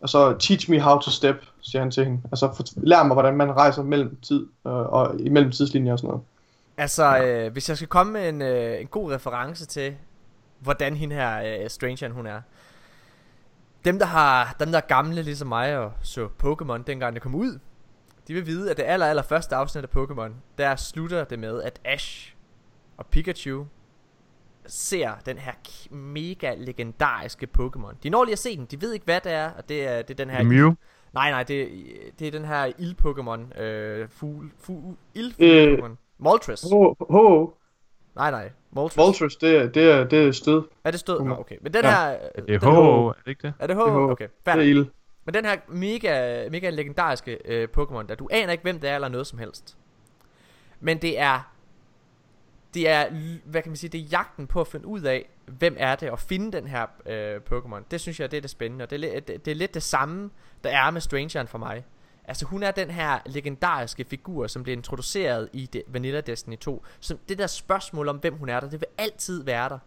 [0.00, 2.22] Og så, teach me how to step, siger han til hende.
[2.32, 6.22] Altså, lær mig, hvordan man rejser mellem tid øh, og imellem tidslinjer og sådan noget.
[6.76, 9.96] Altså, øh, hvis jeg skal komme med en, øh, en god reference til,
[10.58, 12.40] hvordan hende her øh, Strangeren hun er.
[13.84, 17.34] Dem der, har, dem, der er gamle ligesom mig og så Pokémon dengang det kom
[17.34, 17.58] ud,
[18.28, 21.62] de vil vide, at det aller, aller første afsnit af Pokémon, der slutter det med,
[21.62, 22.34] at Ash
[23.00, 23.64] og Pikachu
[24.66, 25.52] ser den her
[25.94, 27.94] mega legendariske Pokémon.
[28.02, 30.02] De når lige at se den, de ved ikke hvad det er, og det er,
[30.02, 30.42] det er den her...
[30.42, 30.72] Mew.
[31.12, 31.68] Nej, nej, det,
[32.18, 33.60] det er den her ild-Pokémon.
[33.62, 35.78] Øh, fugl, fugl, ild Øh.
[35.78, 35.96] Pokémon.
[36.18, 36.66] Moltres.
[36.72, 37.50] Ho, ho,
[38.16, 38.50] Nej, nej.
[38.70, 38.96] Moltres.
[38.96, 40.62] Moltres, det er, det er, det er stød.
[40.84, 41.20] Er det stød?
[41.20, 41.56] Nå, okay.
[41.60, 41.90] Men den Ja.
[41.90, 42.18] her...
[42.48, 43.52] Det er ho, er det ikke det?
[43.58, 43.78] Er det H?
[43.78, 44.10] Det er Ho.
[44.10, 44.86] Okay, Det fair er ild.
[45.24, 48.94] Men den her mega, mega legendariske øh, Pokémon, der du aner ikke, hvem det er,
[48.94, 49.76] eller noget som helst.
[50.80, 51.52] Men det er...
[52.74, 53.10] Det er,
[53.44, 56.10] hvad kan man sige, det er jagten på at finde ud af, hvem er det,
[56.10, 57.82] og finde den her øh, Pokémon.
[57.90, 59.82] Det synes jeg, det er det spændende, og det er, det, det er lidt det
[59.82, 60.30] samme,
[60.64, 61.84] der er med Strangeren for mig.
[62.24, 66.84] Altså hun er den her legendariske figur, som bliver introduceret i det, Vanilla Destiny 2.
[67.00, 69.78] Som det der spørgsmål om, hvem hun er der, det vil altid være der.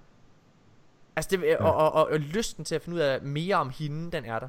[1.16, 3.70] Altså det, vil, og, og, og, og lysten til at finde ud af mere om
[3.70, 4.48] hende, den er der.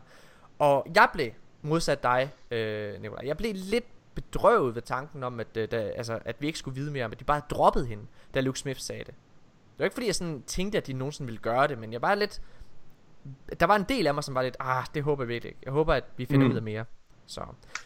[0.59, 1.31] Og jeg blev,
[1.63, 3.85] modsat dig, øh, Nicolaj, jeg blev lidt
[4.15, 7.13] bedrøvet ved tanken om, at, øh, da, altså, at vi ikke skulle vide mere om,
[7.13, 8.03] at de bare droppede hende,
[8.35, 9.15] da Luke Smith sagde det.
[9.17, 12.03] Det var ikke fordi, jeg sådan tænkte, at de nogensinde ville gøre det, men jeg
[12.03, 12.43] var lidt...
[13.61, 15.61] Der var en del af mig, som var lidt, ah, det håber jeg virkelig ikke.
[15.65, 16.53] Jeg håber, at vi finder Mm.
[16.53, 16.85] ud af mere.
[17.27, 17.41] Så,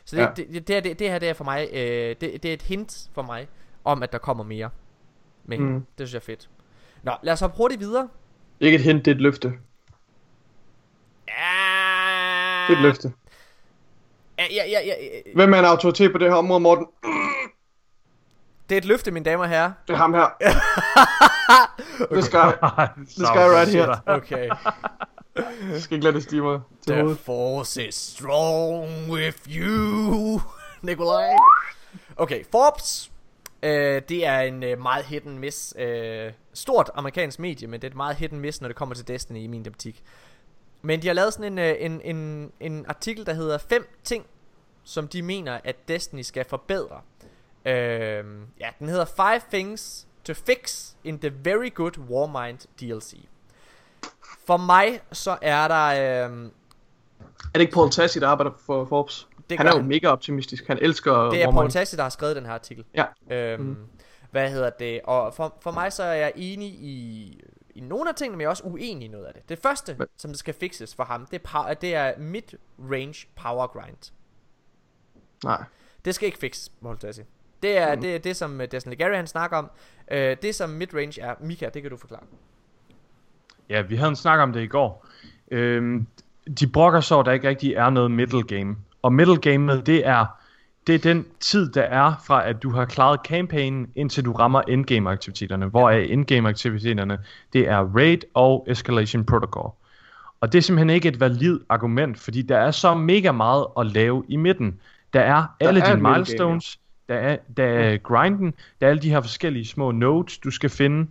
[0.05, 0.28] så det, Ja.
[0.36, 2.52] det, det, det, her, det, det her det er for mig, øh, det, det er
[2.52, 3.48] et hint for mig,
[3.84, 4.70] om at der kommer mere.
[5.44, 5.66] Men mm.
[5.68, 5.86] Mm.
[5.98, 6.50] det synes jeg er fedt.
[7.02, 8.09] Nå, lad os hoppe hurtigt videre.
[8.60, 9.48] Ikke et hint, det er et løfte.
[11.28, 13.12] Ja, Det er et løfte.
[14.39, 15.32] Ja, ja, ja, ja, ja.
[15.35, 16.86] Hvem er en autoritet på det her område, Morten?
[18.69, 19.73] Det er et løfte, mine damer og herrer.
[19.89, 20.27] Det er ham her.
[22.12, 22.52] This guy.
[23.05, 24.01] This guy right here.
[24.06, 24.48] Okay.
[25.73, 27.19] Jeg skal ikke lade det stige mig til The hovedet.
[27.19, 30.40] force is strong with you,
[30.82, 31.28] Nikolaj.
[32.16, 33.10] Okay, Forbes.
[33.62, 35.74] Øh, det er en øh, meget hit and miss.
[35.78, 38.94] Øh, stort amerikansk medie, men det er et meget hit and miss, når det kommer
[38.94, 40.02] til Destiny i min butik.
[40.82, 44.26] Men de har lavet sådan en, øh, en, en, en artikel, der hedder fem ting,
[44.84, 47.00] som de mener, at Destiny skal forbedre.
[47.64, 48.24] Øh,
[48.60, 53.14] ja, den hedder Five Things to Fix in the Very Good Warmind DLC.
[54.46, 55.84] For mig, så er der...
[56.28, 56.48] Øh, Er
[57.55, 59.28] det ikke Paul Tassi, der arbejder for Forbes?
[59.50, 59.88] Det han er jo han.
[59.88, 60.66] mega optimistisk.
[60.66, 61.55] Han elsker Det er Warmind.
[61.55, 62.84] Paul Tassi, der har skrevet den her artikel.
[62.94, 63.05] Ja.
[63.30, 63.76] Øhm, mm.
[64.30, 65.00] Hvad hedder det?
[65.05, 67.40] Og for, for mig så er jeg enig i,
[67.78, 69.48] i nogle af tingene, men jeg er også uenig i noget af det.
[69.48, 70.06] Det første, Hvad?
[70.16, 74.12] som det skal fixes for ham, det er, det er mid-range power grind.
[75.44, 75.64] Nej.
[76.05, 77.22] Det skal ikke fixes, Paul Tassi.
[77.62, 78.00] Det er, mm.
[78.00, 79.70] det, er det, som øh, Destiny Gary han snakker om.
[80.10, 82.22] Øh, det som midrange er, Mika, det kan du forklare.
[83.68, 85.06] Ja, vi havde en snak om det i går.
[85.50, 86.06] Øhm,
[86.60, 88.76] de brokker så, at der ikke rigtig er noget middle game.
[89.02, 90.26] Og middle gamet, det er
[90.89, 94.60] det er den tid, der er fra, at du har klaret campaignen, indtil du rammer
[94.60, 95.66] endgame-aktiviteterne.
[95.66, 97.19] Hvor er endgame-aktiviteterne?
[97.52, 99.70] Det er Raid og Escalation Protocol.
[100.40, 103.86] Og det er simpelthen ikke et valid argument, fordi der er så mega meget at
[103.86, 104.81] lave i midten.
[105.12, 106.78] Der er alle er dine milestones,
[107.09, 110.70] der er, der er grinden, der er alle de her forskellige små nodes, du skal
[110.70, 111.09] finde.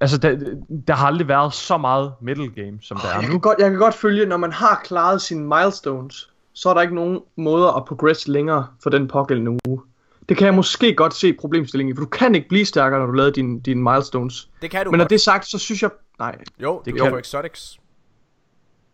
[0.00, 0.38] Altså, der,
[0.86, 3.28] der har aldrig været så meget middle game, som der er Jeg nu.
[3.28, 6.80] kan, godt, jeg kan godt følge, når man har klaret sine milestones, så er der
[6.82, 9.80] ikke nogen måder at progress længere for den pågældende uge.
[10.28, 13.06] Det kan jeg måske godt se problemstillingen i, for du kan ikke blive stærkere, når
[13.06, 14.50] du laver dine, dine milestones.
[14.62, 15.10] Det kan du Men når godt.
[15.10, 15.90] det er sagt, så synes jeg...
[16.18, 17.78] Nej, Jo, det Det kan du kan- for Exotics.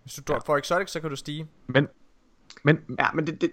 [0.02, 1.46] Hvis du får Exotics, så kan du stige.
[1.66, 1.88] Men,
[2.64, 3.50] men ja, men det, det,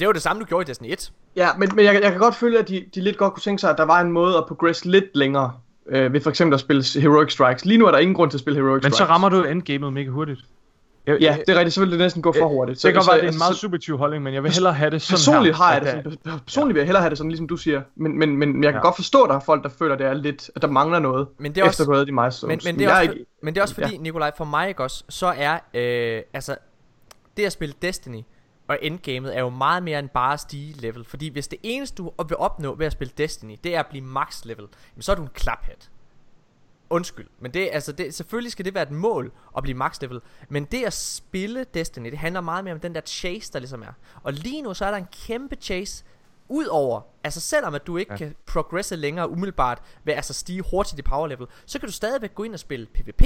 [0.00, 1.12] Det var det samme, du gjorde i Destiny 1.
[1.36, 3.60] Ja, men, men jeg, jeg kan godt føle, at de, de lidt godt kunne tænke
[3.60, 5.52] sig, at der var en måde at progress lidt længere,
[5.88, 7.64] øh, ved for eksempel at spille Heroic Strikes.
[7.64, 8.96] Lige nu er der ingen grund til at spille Heroic Men Strikes.
[8.98, 10.40] så rammer du endgamet mega hurtigt.
[11.06, 12.82] Jeg, Ja, det er rigtigt, så vil det næsten gå for hurtigt.
[12.82, 14.52] det kan godt så, være, det er en meget så- subjektiv holdning, men jeg vil
[14.52, 15.62] hellere have det sådan Personligt her.
[15.64, 17.82] har jeg det at sådan, personligt vil jeg hellere have det sådan, ligesom du siger.
[17.96, 18.82] Men, men, men jeg kan Ja.
[18.86, 20.98] godt forstå, at der er folk, der føler, at det er lidt, at der mangler
[20.98, 22.64] noget, Men det er efter også- du havde de milestones.
[22.64, 24.00] Men, men, det er også, ikke- men det er også fordi, ja.
[24.00, 26.56] Nikolaj, for mig ikke også, så er, øh, altså,
[27.36, 28.20] det at spille Destiny
[28.68, 31.04] og endgamet er jo meget mere end bare stige level.
[31.04, 34.04] Fordi hvis det eneste, du vil opnå ved at spille Destiny, det er at blive
[34.04, 34.64] max level,
[35.00, 35.90] så er du en klaphat.
[36.90, 40.20] Undskyld, men det, altså det, selvfølgelig skal det være et mål at blive max level
[40.48, 43.82] Men det at spille Destiny, det handler meget mere om den der chase, der ligesom
[43.82, 43.92] er.
[44.22, 46.04] Og lige nu så er der en kæmpe chase
[46.48, 48.16] Udover, altså selvom at du ikke ja.
[48.16, 51.46] Kan progresse længere umiddelbart Ved altså stige hurtigt i power level.
[51.66, 53.22] Så kan du stadigvæk gå ind og spille PvP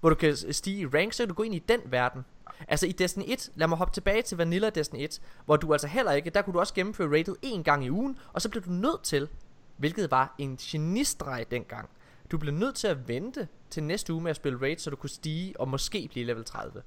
[0.00, 2.24] Hvor du kan stige i rank, så kan du gå ind i den verden.
[2.68, 5.86] Altså i Destiny 1, lad mig hoppe tilbage til Vanilla Destiny 1 Hvor du altså
[5.86, 8.62] heller ikke, der kunne du også gennemføre rated en gang i ugen Og så blev
[8.62, 9.28] du nødt til,
[9.76, 11.88] hvilket var en genistreg dengang
[12.30, 14.96] du bliver nødt til at vente til næste uge med at spille raid, så du
[14.96, 16.82] kunne stige og måske blive level 30.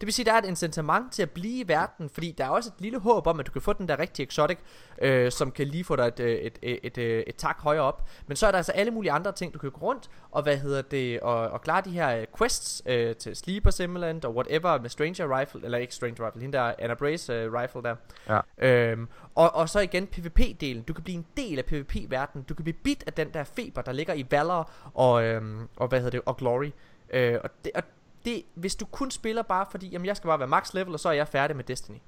[0.00, 2.48] Det vil sige, der er et incitament til at blive i verden, fordi der er
[2.48, 4.58] også et lille håb om, at du kan få den der rigtige exotic,
[5.02, 7.82] øh, som kan lige få dig et, øh, et, et, et, et, et tak højere
[7.82, 8.08] op.
[8.26, 10.56] Men så er der altså alle mulige andre ting, du kan gå rundt, og hvad
[10.56, 14.80] hedder det, og, og klare de her øh, quests øh, til Sleeper Simulant, og whatever
[14.80, 17.96] med Stranger Rifle, eller ikke Stranger Rifle, hende der Anna Brace øh, Rifle der.
[18.28, 18.40] Ja.
[18.68, 20.82] Øhm, og, og så igen PvP-delen.
[20.82, 22.44] Du kan blive en del af PvP-verdenen.
[22.48, 25.88] Du kan blive bit af den der feber, der ligger i Valor og, øhm, og
[25.88, 26.70] hvad hedder det, og Glory.
[27.10, 27.82] Øh, og det, og
[28.24, 31.00] det, hvis du kun spiller bare fordi, jamen jeg skal bare være max level, og
[31.00, 31.98] så er jeg færdig med Destiny.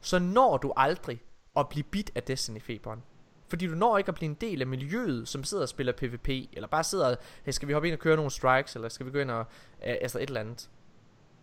[0.00, 1.22] Så når du aldrig
[1.56, 3.02] at blive bit af Destiny-feberen.
[3.48, 6.28] Fordi du når ikke at blive en del af miljøet, som sidder og spiller PvP,
[6.28, 9.06] eller bare sidder og, hey, skal vi hoppe ind og køre nogle strikes, eller skal
[9.06, 9.38] vi gå ind og,
[9.86, 10.70] øh, altså et eller andet.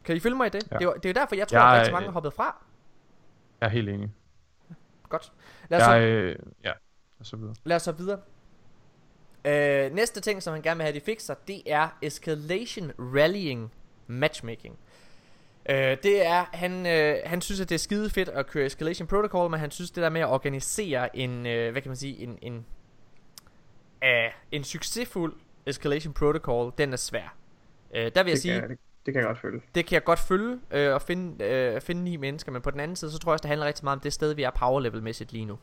[0.04, 0.72] Kan I følge mig i det?
[0.72, 0.78] Ja.
[0.78, 2.34] Det, er, jo- det er jo derfor, jeg tror, Jeg at rigtig mange er hoppet
[2.34, 2.64] fra.
[3.62, 4.12] Jeg er helt enig.
[5.10, 5.34] Godt.
[5.70, 6.72] Lad os, så, Jeg, øh, ja,
[7.20, 7.56] og så videre.
[7.64, 8.20] lad os så videre.
[9.46, 13.72] Øh, næste ting, som han gerne vil have, de fikser, det er Escalation Rallying
[14.08, 14.78] Matchmaking.
[15.70, 19.08] Øh, det er, han, øh, han synes, at det er skide fedt at køre Escalation
[19.08, 22.18] Protocol, men han synes, det der med at organisere en, øh, hvad kan man sige,
[22.24, 22.66] en, en,
[24.04, 25.34] øh, en succesfuld
[25.66, 27.36] Escalation Protocol, den er svær.
[27.96, 29.62] Øh, der vil jeg det, sige, kan, det, det kan jeg godt føle.
[29.76, 32.80] det kan jeg godt følge øh, og finde, øh, finde ni mennesker, men på den
[32.80, 34.52] anden side, så tror jeg også, det handler rigtig meget om det sted, vi er
[34.52, 35.58] power level-mæssigt lige nu.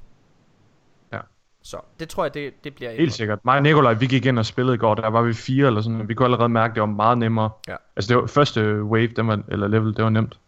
[1.60, 1.64] Ja.
[1.64, 3.44] Så det tror jeg, det, det bliver Helt sikkert.
[3.44, 5.80] Mig og Nikolaj, vi gik ind og spillede i går, der var vi fire eller
[5.80, 7.50] sådan, vi kunne allerede mærke, at det var meget nemmere.
[7.68, 7.76] Ja.
[7.96, 10.38] Altså det var første wave, den var, eller level, det var nemt.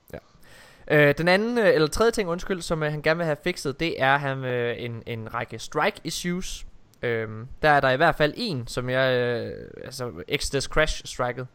[0.89, 3.80] Øh, den anden, øh, eller tredje ting, undskyld, som øh, han gerne vil have fikset,
[3.80, 6.66] det er han øh, en, en række strike issues.
[7.02, 9.52] Øhm, der er der i hvert fald en, som jeg, øh,
[9.84, 11.47] altså Exodus Crash striket,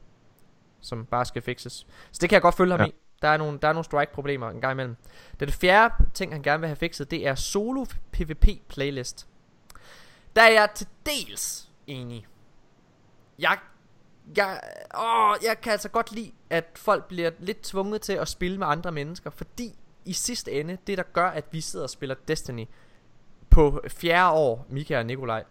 [0.82, 1.88] som bare skal fikses.
[2.12, 2.86] Så det kan jeg godt følge ham Ja.
[2.86, 2.92] i.
[3.22, 4.96] Der er nogle, der er nogle strike problemer en gang imellem.
[5.40, 9.28] Den fjerde ting, han gerne vil have fikset, det er solo PvP playlist.
[10.38, 12.28] Der er jeg til dels enig.
[13.40, 13.58] Jeg
[14.38, 14.62] jeg,
[14.98, 18.68] åh, jeg kan altså godt lide, at folk bliver lidt tvunget til at spille med
[18.68, 22.66] andre mennesker, fordi i sidste ende, det der gør, at vi sidder og spiller Destiny
[23.50, 25.44] på fjerde år, Mika og Nikolaj,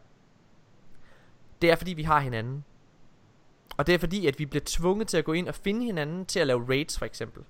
[1.63, 2.65] det er fordi, vi har hinanden.
[3.77, 6.27] Og det er fordi, at vi bliver tvunget til at gå ind og finde hinanden
[6.27, 7.45] til at lave raids, for eksempel.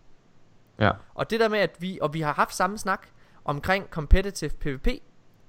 [0.78, 0.90] Ja.
[1.14, 3.06] Og det der med, at vi, og vi har haft samme snak
[3.44, 4.88] omkring competitive PvP,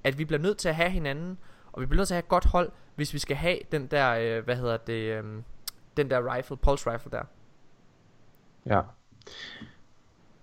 [0.03, 1.37] at vi bliver nødt til at have hinanden,
[1.77, 3.87] og vi bliver nødt til at have et godt hold, hvis vi skal have den
[3.87, 5.23] der, øh, hvad hedder det, øh,
[5.97, 7.21] den der rifle, pulse rifle der.
[8.65, 8.81] Ja.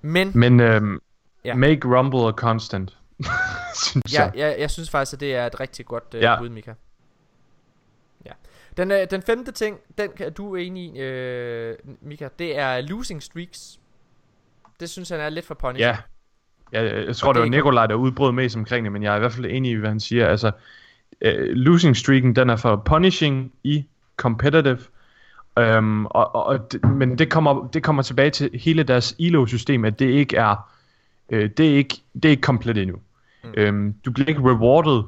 [0.02, 1.01] Men, Men øhm,
[1.44, 1.48] Ja.
[1.48, 1.55] ja.
[1.55, 2.98] make Rumble a constant,
[3.86, 4.32] synes ja, jeg.
[4.36, 6.39] jeg, jeg synes faktisk, at det er et rigtig godt øh, Ja.
[6.39, 6.74] bud, Mika.
[8.27, 8.32] Ja.
[8.77, 12.81] Den, øh, den femte ting, den kan du er enig i, øh, Mika, det er
[12.81, 13.81] losing streaks.
[14.81, 15.78] Det synes han er lidt for punishing.
[15.81, 15.97] Ja.
[16.73, 19.02] Jeg, jeg, tror, Og det det var er Nikolaj, der udbrød mest omkring det, men
[19.02, 20.28] jeg er i hvert fald enig i, hvad han siger.
[20.28, 20.52] Altså,
[21.20, 23.84] øh, losing streaken, den er for punishing i
[24.16, 24.78] competitive.
[25.60, 30.06] Um, og, og, men det kommer, det kommer tilbage til hele deres ELO-system, at det
[30.06, 30.70] ikke er,
[31.30, 32.96] øh, det er ikke, det er ikke komplet endnu.
[33.44, 33.50] Mm.
[33.56, 35.02] Øhm, du bliver ikke rewarded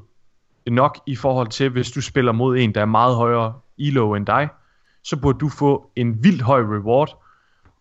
[0.66, 4.26] nok i forhold til, hvis du spiller mod en, der er meget højere elo end
[4.26, 4.48] dig,
[5.02, 7.22] så burde du få en vildt høj reward,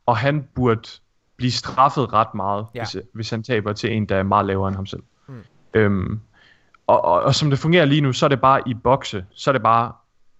[0.05, 0.89] og han burde
[1.37, 2.83] blive straffet ret meget, ja.
[2.83, 5.03] hvis, hvis han taber til en, der er meget lavere end ham selv.
[5.27, 5.43] Mm.
[5.73, 6.19] Øhm,
[6.87, 9.49] og, og, og som det fungerer lige nu, så er det bare i bokse, så
[9.49, 9.91] er det bare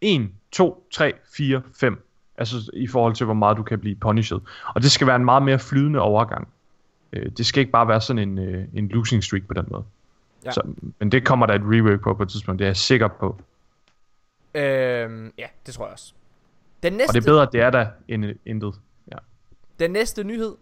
[0.01, 2.07] 1, 2, 3, 4, 5.
[2.38, 4.39] Altså i forhold til, hvor meget du kan blive punished.
[4.76, 6.47] Og det skal være en meget mere flydende overgang.
[7.13, 9.84] Øh, det skal ikke bare være sådan en, øh, en losing streak på den måde.
[10.45, 10.51] Ja.
[10.51, 10.61] Så,
[10.99, 13.41] men det kommer der et rework på på et tidspunkt, det er jeg sikker på.
[14.55, 16.13] Øhm, ja, det tror jeg også.
[16.84, 18.73] Den næste, Og det er bedre, at det er der end intet.
[19.11, 19.17] Ja.
[19.80, 20.55] Den næste nyhed.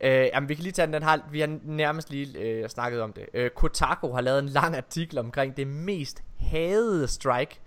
[0.00, 3.00] Øh, jamen, vi kan lige tage den, den har, vi har nærmest lige øh, snakket
[3.02, 3.26] om det.
[3.34, 7.60] Øh, Kotaku har lavet en lang artikel omkring det mest hadede strike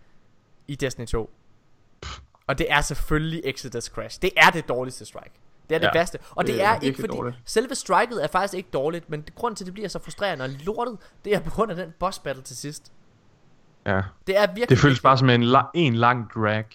[0.68, 1.30] i Destiny 2.
[2.48, 4.22] Og det er selvfølgelig Exodus Crash.
[4.22, 5.32] Det er det dårligste strike.
[5.70, 6.20] Det er det ja, Ja, værste.
[6.32, 7.16] Og det, det det er er ikke fordi...
[7.18, 7.38] dårligt.
[7.46, 10.50] Selve striket er faktisk ikke dårligt, men grund til, at det bliver så frustrerende og
[10.50, 12.92] lortet, det er på grund af den boss battle til sidst.
[13.86, 14.02] ja.
[14.28, 14.70] Det er virkelig...
[14.70, 16.66] Det føles bare som en, la- en lang drag.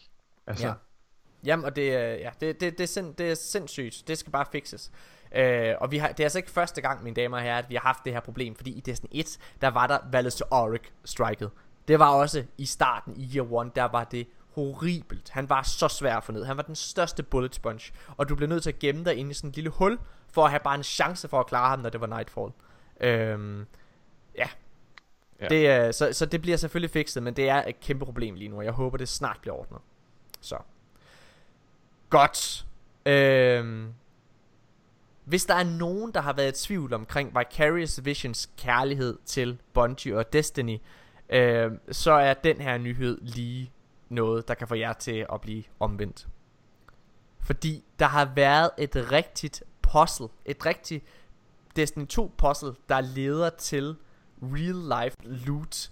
[0.47, 0.73] Altså, Ja.
[1.45, 4.05] Jamen, og det, er- ja, det, det, det, er sind, det er sindssygt.
[4.09, 4.91] Det skal bare fixes.
[5.35, 7.69] Øh, og vi har, det er altså ikke første gang, mine damer og herrer, at
[7.69, 10.45] vi har haft det her problem, fordi i Destiny 1, der var der Valis to
[10.51, 11.51] Auric striket.
[11.89, 15.31] Det var også i starten i Year 1, der var det horribelt.
[15.31, 16.45] Han var så svær at få ned.
[16.45, 17.93] Han var den største bullet sponge.
[18.17, 19.99] Og du blev nødt til at gemme dig inde i sådan et lille hul,
[20.29, 22.51] for at have bare en chance for at klare ham, når det var Nightfall.
[23.01, 23.67] Øhm,
[24.39, 24.49] ja.
[25.41, 25.49] Ja.
[25.49, 28.49] Det, er, så, så det bliver selvfølgelig fikset, men det er et kæmpe problem lige
[28.49, 29.81] nu, og jeg håber, det snart bliver ordnet.
[30.41, 30.57] Så.
[32.11, 32.67] Godt.
[33.07, 33.95] Øhm,
[35.27, 40.19] hvis der er nogen, der har været i tvivl omkring Vicarious Visions kærlighed til Bungie
[40.19, 40.79] og Destiny,
[41.31, 43.73] øh, så er den her nyhed lige
[44.09, 46.29] noget, der kan få jer til at blive omvendt.
[47.41, 51.05] Fordi der har været et rigtigt puzzle, et rigtigt
[51.77, 53.97] Destiny 2 puzzle, der leder til
[54.43, 55.17] real life
[55.47, 55.91] loot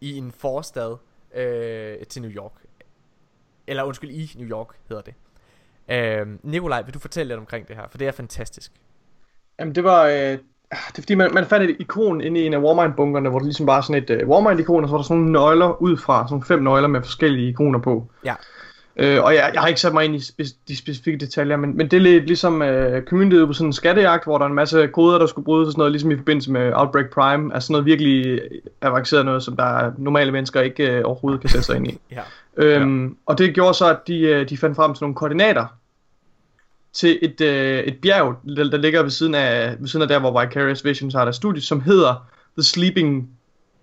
[0.00, 0.96] i en forstad
[1.34, 2.52] øh, til New York.
[3.66, 5.14] Eller undskyld, i New York hedder det.
[5.90, 7.82] Øh, Nikolaj, vil du fortælle lidt omkring det her?
[7.90, 8.72] For det er fantastisk.
[9.58, 12.54] Jamen det var, øh, det er fordi man, man fandt et ikon inde i en
[12.54, 15.16] af Warmind-bunkerne, hvor det ligesom var sådan et øh, Warmind-ikon, og så var der sådan
[15.16, 18.06] nogle nøgler ud fra, sådan fem nøgler med forskellige ikoner på.
[18.24, 18.34] Ja.
[19.00, 21.76] Øh, og jeg, jeg har ikke sat mig ind i spe- de specifikke detaljer, men,
[21.76, 24.54] men det er lidt ligesom øh, community på sådan en skattejagt, hvor der er en
[24.54, 27.66] masse koder, der skulle brydes og sådan noget, ligesom i forbindelse med Outbreak Prime, altså
[27.66, 28.40] sådan noget virkelig
[28.82, 31.98] avanceret noget, som der normale mennesker ikke øh, overhovedet kan sætte sig ind i.
[32.10, 32.20] Ja.
[32.58, 35.66] Øhm, Og det gjorde så, at de, øh, de fandt frem til nogle koordinater
[36.92, 40.18] til et, øh, et bjerg, der, der ligger ved siden, af, ved siden af der,
[40.18, 43.30] hvor Vicarious Visions har deres studie, som hedder The Sleeping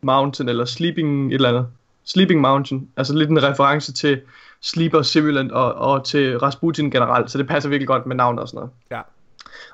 [0.01, 1.67] Mountain, eller Sleeping et eller andet.
[2.05, 4.21] Sleeping Mountain, altså lidt en reference til
[4.61, 8.47] Sleeper Simulant og, og til Rasputin generelt, så det passer virkelig godt med navnet og
[8.47, 8.71] sådan noget.
[8.91, 9.01] Ja.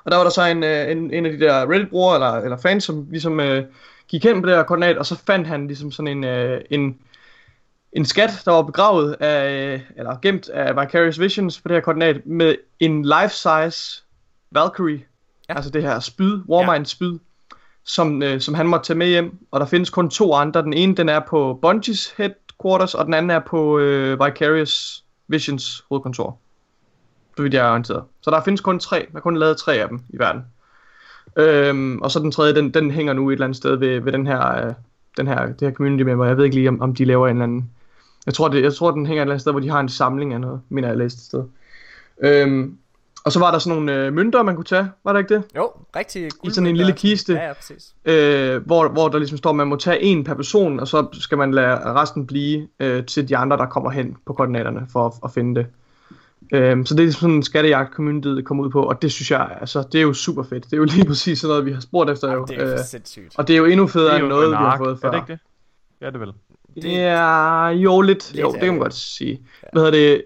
[0.04, 2.56] Og der var der så en, øh, en, en af de der Reddit-brugere, eller, eller
[2.56, 3.64] fans, som ligesom øh,
[4.08, 6.98] gik hen på det her koordinat, og så fandt han ligesom sådan en, øh, en,
[7.92, 12.26] en skat, der var begravet af, eller gemt af Vicarious Visions på det her koordinat,
[12.26, 14.02] med en life-size
[14.50, 14.94] Valkyrie,
[15.48, 15.52] Ja.
[15.52, 15.56] ja.
[15.56, 17.18] altså det her spyd, Warmind spyd,
[17.84, 20.62] som, øh, som han måtte tage med hjem, og der findes kun to andre.
[20.62, 25.84] Den ene, den er på Bungies headquarters, og den anden er på øh, Vicarious Visions
[25.88, 26.38] hovedkontor.
[27.36, 28.04] Så vidt jeg er orienteret.
[28.20, 29.06] Så der findes kun tre.
[29.12, 30.42] Der er kun lavet tre af dem i verden.
[31.36, 34.12] Øhm, og så den tredje, den, den hænger nu et eller andet sted ved, ved
[34.12, 34.74] den her, øh,
[35.16, 36.26] den her, det her community member.
[36.26, 37.70] Jeg ved ikke lige, om, om de laver en eller anden...
[38.26, 39.88] Jeg tror, det, jeg tror, den hænger et eller andet sted, hvor de har en
[39.88, 41.44] samling af noget, mener jeg læste et sted.
[42.24, 42.76] Øhm,
[43.24, 44.90] og så var der sådan nogle øh, mønter, man kunne tage.
[45.04, 45.42] Var der ikke det?
[45.56, 47.32] Jo, rigtig I sådan en lille kiste.
[47.32, 47.94] Ja, ja, præcis.
[48.04, 51.06] øh, hvor, hvor der ligesom står, at man må tage en per person, og så
[51.12, 55.06] skal man lade resten blive øh, til de andre, der kommer hen på koordinaterne for
[55.06, 55.66] at, at finde det.
[56.52, 59.30] Øh, så det er ligesom sådan en skattejagt community kommer ud på, og det synes
[59.30, 60.64] jeg, altså, det er jo super fedt.
[60.64, 62.44] Det er jo lige præcis sådan noget, vi har spurgt efter jo.
[62.44, 63.38] Det er Øh, for sindssygt.
[63.38, 65.08] og det er jo endnu federe er end jo noget, en vi har fået før.
[65.08, 65.38] Er det ikke det?
[66.00, 66.32] Ja, det er vel.
[66.74, 68.32] Det- Ja, jo lidt.
[68.32, 69.42] Lidt jo, er det kan man godt sige.
[69.72, 70.24] Hvad hedder det?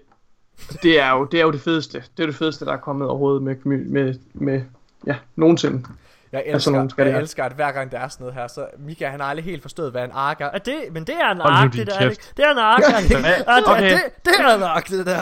[0.83, 2.03] Det er jo det, er jo det fedeste.
[2.17, 4.61] Det er det fedeste, der er kommet overhovedet med, med, med
[5.07, 5.83] ja, nogensinde.
[6.31, 8.35] Jeg sådan elsker, nogle skal det jeg elsker, at hver gang der er sådan noget
[8.39, 10.45] her, så Mika han har aldrig helt forstået, hvad en ark er.
[10.53, 11.93] Er det, men det er en ark, det der.
[11.93, 12.11] er det kæft.
[12.11, 12.33] ikke?
[12.37, 12.81] Det er en ark.
[12.83, 13.53] er?
[13.53, 13.91] Ja, Okay.
[13.91, 15.21] det, det er en ark, det der.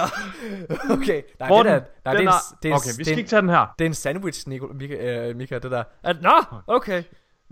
[0.89, 3.01] Okay, nej, Hvor det der, nej, den det er, er- en, det er, Okay, vi
[3.01, 3.73] er skal ikke tage den her.
[3.79, 5.83] det er en sandwich, Nico, Mika, øh, Mika, det der.
[6.03, 7.03] At, nå, okay.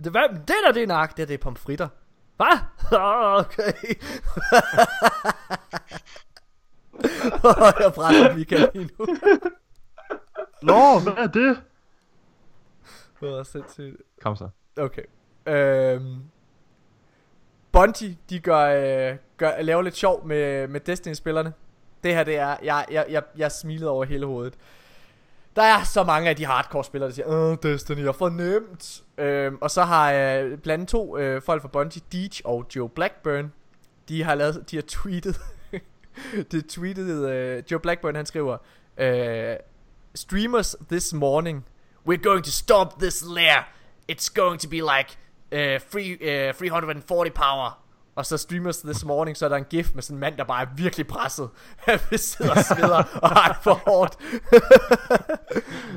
[0.04, 1.18] Det, hvad, det der, det er en ark.
[1.18, 1.88] Det, det er pomfritter.
[2.38, 2.57] Hvad?
[2.99, 3.73] Åh, okay.
[7.80, 9.05] jeg presser Mika lige nu.
[10.72, 11.61] Nå, hvad er det?
[13.19, 14.01] Det var sindssygt.
[14.22, 14.49] Kom så.
[14.77, 15.01] Okay.
[15.45, 16.22] Øhm,
[17.72, 21.53] Bungie, de gør, øh, gør, laver lidt sjov med, med Destiny-spillerne.
[22.03, 24.53] Det her, det er, jeg, jeg, jeg, jeg smilede over hele hovedet.
[25.55, 29.03] Der er så mange af de hardcore spillere, der siger, Åh, Destiny er for nemt.
[29.18, 32.90] Øhm, og så har øh, blandt andet to øh, folk fra Bungie, Deej og Joe
[32.90, 33.53] Blackburn,
[34.10, 35.40] de har lavet, de har tweetet,
[36.52, 38.57] de har tweetet, øh, Joe Blackburn han skriver,
[38.98, 39.56] øh,
[40.15, 41.65] Streamers this morning,
[42.10, 43.68] we're going to stop this lair.
[44.11, 45.18] It's going to be like
[45.52, 47.80] uh, free, uh, 340 power.
[48.15, 50.44] Og så streamers this morning, så er der en gif med sådan en mand, der
[50.44, 51.49] bare er virkelig presset.
[51.77, 54.18] Han sidder og sveder og har det for hårdt.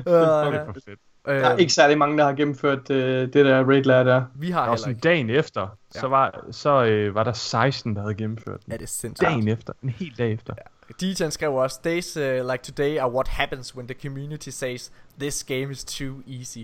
[0.05, 0.99] Det er for fedt.
[1.27, 4.23] Der er ikke særlig mange, der har gennemført øh, det der raid lair der.
[4.35, 5.01] vi har Og heller sådan ikke.
[5.01, 5.61] dagen efter,
[5.95, 5.99] Ja.
[5.99, 8.73] så var, så, øh, var der 16, der havde gennemført den.
[8.73, 9.29] Er det sindssygt.
[9.29, 9.73] Dagen efter.
[9.83, 10.53] En hel dag efter.
[11.01, 15.43] Dejan skrev også, Days uh, like today are what happens when the community says, this
[15.43, 16.59] game is too easy.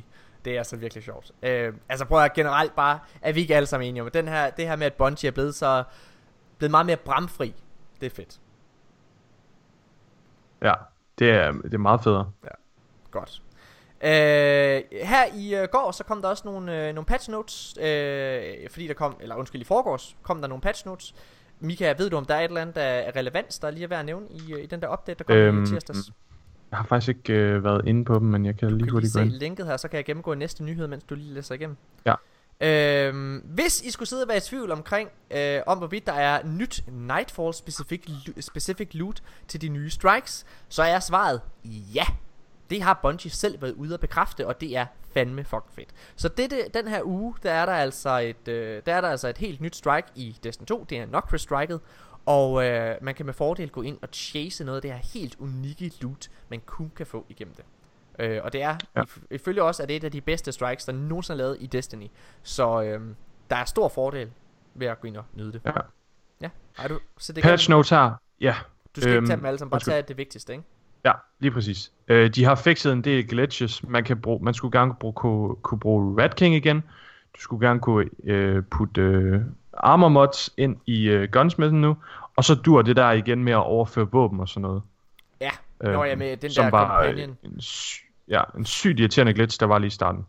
[0.46, 1.32] Det er altså virkelig sjovt.
[1.44, 1.50] Uh,
[1.90, 4.50] altså prøv at generelt bare, er vi ikke alle sammen enige om, at den her,
[4.50, 5.84] det her med, at Bungie er blevet så,
[6.58, 7.54] blevet meget mere bramfri,
[8.02, 8.40] det er fedt.
[10.62, 10.74] Ja,
[11.20, 12.32] det er, det er meget federe.
[13.12, 13.42] Godt.
[14.04, 14.10] Øh,
[15.04, 18.88] her i øh, går, så kom der også nogle, øh, nogle patch notes, øh, fordi
[18.88, 21.16] der kom, eller undskyld, i forgårs, kom der nogle patch notes.
[21.60, 23.84] Mika, ved du, om der er et eller andet, der er relevans, der er lige
[23.84, 26.12] er værd at nævne i, øh, i den der update, der kom øhm, i tirsdags?
[26.72, 29.20] Jeg har faktisk ikke øh, været inde på dem, men jeg kan lige hurtigt gå
[29.20, 29.30] ind.
[29.30, 31.78] linket her, så kan jeg gennemgå næste nyhed, mens du lige læser igennem.
[32.06, 32.16] Ja.
[32.62, 36.44] Øhm, hvis I skulle sidde og være i tvivl omkring, øh, om hvorvidt der er
[36.46, 41.42] nyt Nightfall specific, lo- specific loot til de nye strikes, så er svaret
[41.96, 42.06] ja.
[42.74, 45.90] Det har Bungie selv været ude at bekræfte, og det er fandme fucking fedt.
[46.16, 49.28] Så dette, den her uge, der er der altså et, øh, der er der altså
[49.28, 50.84] et helt nyt strike i Destiny 2.
[50.90, 51.80] Det er Nocris striket.
[52.26, 55.36] Og øh, man kan med fordel gå ind og chase noget af det her helt
[55.40, 57.66] unikke loot, man kun kan få igennem det.
[58.20, 59.04] Øh, og det er, Ja.
[59.32, 62.08] ifølge os, er det et af de bedste strikes, der nogensinde er lavet i Destiny.
[62.44, 63.02] Så øh,
[63.50, 64.32] der er stor fordel
[64.74, 65.62] ved at gå ind og nyde det.
[65.66, 65.72] Ja.
[66.42, 68.12] Ja, har du så det Patch notes her.
[68.42, 68.56] Ja,
[68.96, 70.64] Du skal øhm, øhm, ikke tage dem alle sammen, bare tage det vigtigste, ikke?
[71.06, 71.92] Ja, lige præcis.
[72.08, 73.84] Øh, de har fikset en del glitches.
[73.84, 76.84] Man, kan bruge, man skulle gerne bruge, kunne, kunne bruge Rat King igen.
[77.36, 79.42] Du skulle gerne kunne øh, putte øh,
[79.74, 81.98] armor mods ind i øh, gunsmithen nu.
[82.36, 84.82] Og så dur det der igen med at overføre våben og sådan noget.
[85.42, 85.52] Ja,
[85.84, 87.38] Øh, Nå ja, med den som der var øh, companion.
[87.44, 87.62] en,
[88.28, 90.26] ja, en sygt irriterende glitch, der var lige i starten.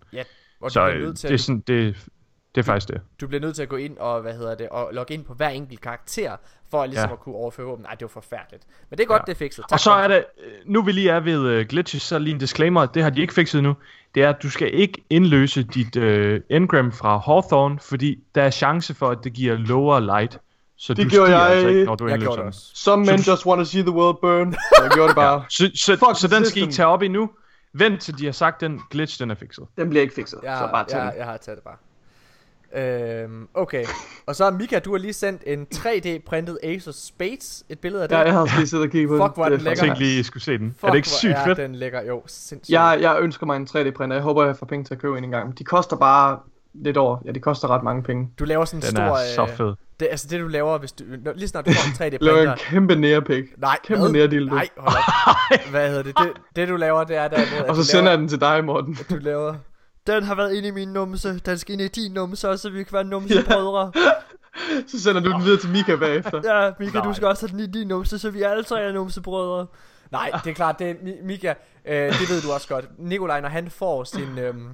[0.61, 2.07] Og så du, øh, nødt til, det, er at, sådan, det,
[2.55, 3.01] det er faktisk det.
[3.21, 5.35] du bliver nødt til at gå ind og, hvad hedder det, og logge ind på
[5.35, 6.37] hver enkelt karakter,
[6.75, 7.13] for ligesom Ja.
[7.13, 7.83] at kunne overføre våben.
[7.83, 8.65] Nej, det var forfærdeligt.
[8.91, 9.33] Men det er godt, Ja.
[9.33, 9.65] det er fikset.
[9.73, 12.41] Og så er det, øh, nu vi lige er ved uh, glitches, så lige en
[12.41, 13.75] disclaimer, det har de ikke fikset nu.
[14.15, 18.51] Det er, at du skal ikke indløse dit uh, engram fra Hawthorne, fordi der er
[18.51, 20.39] chance for, at det giver lower light.
[20.77, 21.51] Så Det du gjorde jeg.
[21.51, 22.61] altså ikke, når du Jeg indløser gjorde det også.
[22.75, 24.55] Some Så men du- just want to see the world burn.
[24.83, 25.45] Jeg gjorde det bare.
[25.49, 27.31] Så, så, Fuck så den skal I tage op endnu.
[27.73, 29.65] Vent til de har sagt, den glitch den er fikset.
[29.77, 31.13] Den bliver ikke fikset, Ja, så bare tag ja, den.
[31.17, 31.77] jeg har taget det bare.
[32.77, 33.85] Øhm, okay.
[34.27, 38.09] Og så Mika, du har lige sendt en 3D-printet Ace of Spades, et billede af
[38.09, 38.17] det.
[38.17, 39.23] Ja, jeg havde lige siddet og kigget på den.
[39.23, 39.83] Fuck, hvor er den Det lækker.
[39.85, 40.71] Jeg tænkte lige, I skulle se den.
[40.81, 41.59] Fuck, er det ikke hvor sygt er fedt?
[41.59, 42.73] den lækker, jo, sindssygt.
[42.75, 44.13] Jeg, jeg ønsker mig en 3D-printer.
[44.17, 45.59] Jeg håber, jeg får penge til at købe en engang.
[45.59, 46.39] De koster bare
[46.75, 47.19] lidt over.
[47.25, 48.29] Ja, de koster ret mange penge.
[48.39, 49.03] Du laver sådan en Den stor...
[49.03, 49.75] er så øh, fed.
[50.01, 52.39] Det, altså det du laver, hvis du, når, lige snart du får en Jeg laver
[52.39, 52.53] 3D-printer...
[52.53, 53.45] en kæmpe nærepik.
[53.59, 54.13] Nej, kæmpe hvad?
[54.13, 54.55] nærdildo.
[54.55, 54.97] Nej, hold
[55.27, 55.37] op.
[55.71, 56.19] Hvad hedder det?
[56.19, 56.33] det?
[56.57, 57.39] Det du laver, det er der,
[57.69, 58.99] Og så sender jeg den til dig, Morten.
[59.11, 59.55] du laver...
[60.07, 61.39] Den har været inde i min numse.
[61.39, 63.93] Den skal ind i din numse, så vi kan være numsebrødre.
[64.89, 66.41] Så sender du den videre til Mika bagefter.
[66.65, 67.13] Ja, Mika, du Nej.
[67.13, 69.67] skal også have den i din numse, så vi alle tre er numsebrødre.
[70.11, 71.55] Nej, det er klart, det er, Mi- Mika,
[71.85, 72.85] øh, det ved du også godt.
[72.99, 74.69] Nikolaj, når han får sin, øhm,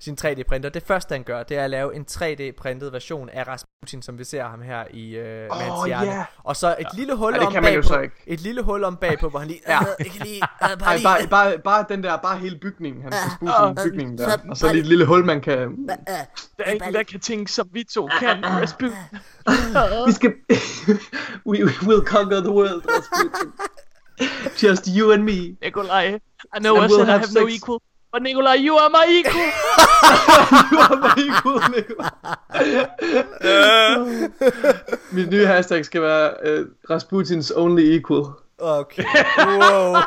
[0.00, 4.02] sin 3D-printer, det første han gør, det er at lave en 3D-printet version af Rasputin,
[4.02, 6.10] som vi ser ham her i øh, med hans hjerne.
[6.12, 6.24] ja.
[6.44, 7.94] Og så et lille hul Ja, om bagpå.
[8.26, 9.60] Et lille hul om bagpå, hvor han lige...
[9.68, 9.78] Ja.
[9.98, 10.42] Jeg kan lige...
[10.62, 13.88] Øh, bare Ej, lige bare, bare, bare den der, bare hele bygningen, han skal spuse
[13.90, 14.36] bygningen der.
[14.50, 15.88] Og så lige et lille hul, man kan...
[15.88, 15.96] Der
[16.58, 18.44] er ingen, der kan tænke, som vi to kan.
[18.44, 18.96] Rasputin.
[20.06, 20.32] Vi skal...
[21.46, 23.52] we, we will conquer the world, Rasputin.
[24.62, 25.56] Just you and me.
[25.62, 27.56] Nikolaj, I know And I we'll said I have have no sex.
[27.56, 27.78] equal.
[28.16, 29.34] But Nikolaj, you are my equal.
[30.72, 32.12] You are my equal, Nikolaj.
[35.12, 38.40] Mit nye hashtag skal være uh, Rasputins only equal.
[38.58, 39.04] Okay.
[39.38, 39.96] Wow.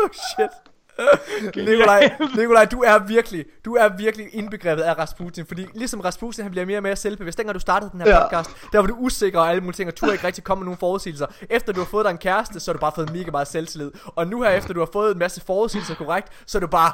[0.00, 0.50] Oh shit.
[1.56, 6.50] Nikolaj, Nikolaj, du er virkelig, du er virkelig indbegrebet af Rasputin, fordi ligesom Rasputin, han
[6.50, 7.38] bliver mere og mere selvbevidst.
[7.38, 8.22] Dengang du startede den her Ja.
[8.22, 10.64] podcast, der var du usikker og alle mulige ting, og turde ikke rigtig komme med
[10.64, 11.26] nogle forudsigelser.
[11.50, 13.90] Efter du har fået dig en kæreste, så har du bare fået mega meget selvtillid.
[14.04, 16.92] Og nu her, efter du har fået en masse forudsigelser korrekt, så er du bare,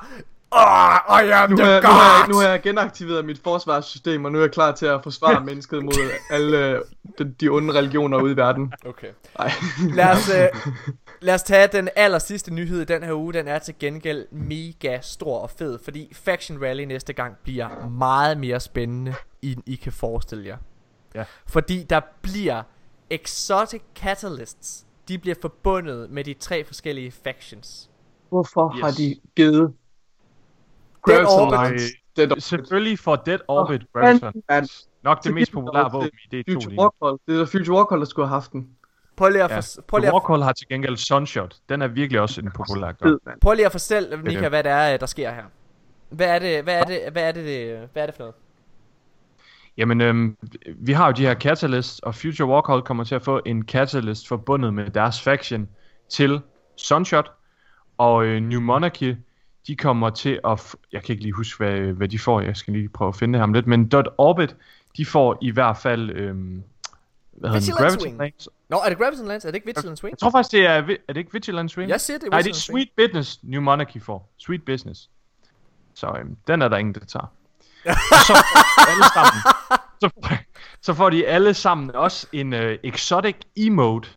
[0.54, 3.40] åh, I am Nu the har, jeg, nu, har jeg, nu har jeg genaktiveret mit
[3.44, 6.82] forsvarssystem, og nu er jeg klar til at forsvare mennesket mod alle
[7.18, 8.72] de, de onde religioner ude i verden.
[8.86, 9.08] Okay.
[9.38, 9.52] Ej.
[9.94, 10.72] Lad os, øh,
[11.26, 13.32] lad os tage den aller sidste nyhed i den her uge.
[13.32, 18.38] Den er til gengæld mega stor og fed, fordi Faction Rally næste gang bliver meget
[18.38, 20.56] mere spændende, end I kan forestille jer.
[21.14, 21.24] Ja.
[21.46, 22.62] Fordi der bliver
[23.10, 24.86] Exotic Catalysts.
[25.08, 27.90] De bliver forbundet med de tre forskellige factions.
[28.28, 28.82] Hvorfor yes.
[28.82, 29.74] har de givet
[31.06, 31.80] Dead Orbit.
[32.16, 32.42] Dead Orbit?
[32.42, 34.32] Selvfølgelig for Dead Orbit Åh, Graviton.
[34.48, 34.68] mand.
[35.02, 36.82] Nok det mest populære våben i D2 lige Future nu.
[36.82, 37.18] Warcall.
[37.26, 38.68] Det er da Future Warcall, der skulle have haft den.
[39.16, 39.56] Prøv lige at, Ja.
[39.56, 41.56] for, prøv lige at, Warcall har til gengæld Sunshot.
[41.68, 43.18] Den er virkelig også en populær gun.
[43.40, 44.24] Prøv lige at fortælle, det.
[44.24, 45.44] Mika, hvad det er, der sker her.
[46.10, 48.34] Hvad er det, hvad er det, hvad er det, det hvad er det for noget?
[49.76, 50.36] Jamen, øhm,
[50.76, 54.28] vi har jo de her Catalyst, og Future Warcall kommer til at få en Catalyst
[54.28, 55.68] forbundet med deres faction
[56.08, 56.40] til
[56.76, 57.30] Sunshot.
[57.98, 59.14] Og øh, New Monarchy,
[59.66, 60.74] de kommer til at...
[60.92, 62.40] Jeg kan ikke lige huske, hvad, hvad de får.
[62.40, 63.66] Jeg skal lige prøve at finde det her om lidt.
[63.66, 64.56] Men Dot Orbit,
[64.96, 66.10] de får i hvert fald...
[66.10, 66.62] Øhm,
[67.32, 68.02] hvad hedder den?
[68.02, 68.18] Wing.
[68.18, 68.50] Lance.
[68.68, 69.48] Nå, er det Graviton Lance?
[69.48, 70.12] Er det ikke Vigilance Wing?
[70.12, 70.70] Jeg tror faktisk, det er...
[71.08, 71.90] Er det ikke Vigilance Wing?
[71.90, 72.88] Jeg siger, det er Nej, det er Vigilance Wing.
[72.96, 74.32] Sweet Business, New Monarchy får.
[74.38, 75.10] Sweet Business.
[75.94, 77.26] Så øhm, den er der ingen, der tager.
[77.86, 77.94] Og
[78.26, 78.34] så
[78.88, 79.42] alle sammen,
[80.00, 80.36] så,
[80.82, 84.08] så får de alle sammen også en øh, exotic emote,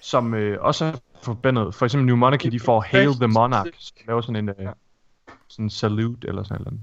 [0.00, 0.92] som øh, også er
[1.26, 1.74] forbundet.
[1.74, 4.54] For eksempel New Monarchy, de får Hail the Monarch, som laver sådan en øh,
[5.48, 6.80] sådan en salute eller sådan noget.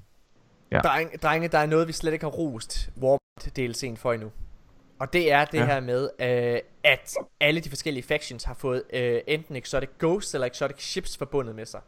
[0.72, 0.80] Ja.
[0.80, 3.60] Drenge, drenge, der er noget, vi slet ikke har rost Warmind
[3.98, 4.32] DLC'en for endnu.
[4.99, 5.65] Og det er det Ja.
[5.65, 10.48] her med, øh, at alle de forskellige factions har fået øh, enten Exotic Ghosts eller
[10.48, 11.82] Exotic Ships forbundet med sig.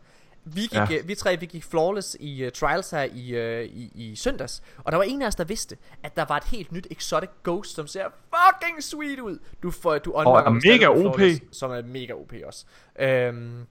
[0.45, 0.87] Vi, gik, Ja.
[0.89, 1.01] ja.
[1.05, 4.61] vi tre vi gik flawless i uh, trials her i, uh, i, i søndags.
[4.77, 7.29] Og der var en af os, der vidste, at der var et helt nyt Exotic
[7.43, 8.05] Ghost, som ser
[8.35, 9.39] fucking sweet ud.
[9.63, 11.15] Du, får, du unlocker er mega OP.
[11.15, 12.65] flawless, Som er mega OP også.
[12.99, 13.65] Øhm,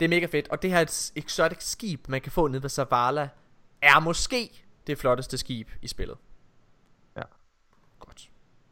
[0.00, 0.48] det er mega fedt.
[0.48, 3.28] Og det her er et exotic skib, man kan få nede ved Zavala,
[3.82, 4.50] er måske
[4.86, 6.16] det flotteste skib i spillet.
[7.16, 7.22] Ja.
[7.98, 8.28] Godt.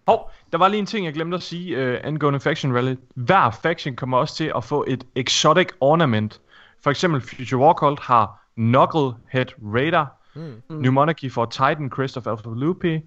[0.08, 2.94] Hov, der var lige en ting, jeg glemte at sige øh, angående Faction Rally.
[3.14, 6.40] Hver faction kommer også til at få et exotic ornament.
[6.86, 10.06] For eksempel Future Warcall har Knucklehead Raider.
[10.34, 10.62] Mm.
[10.70, 13.00] New Monarchy for Titan Crest of Alpha Lupi.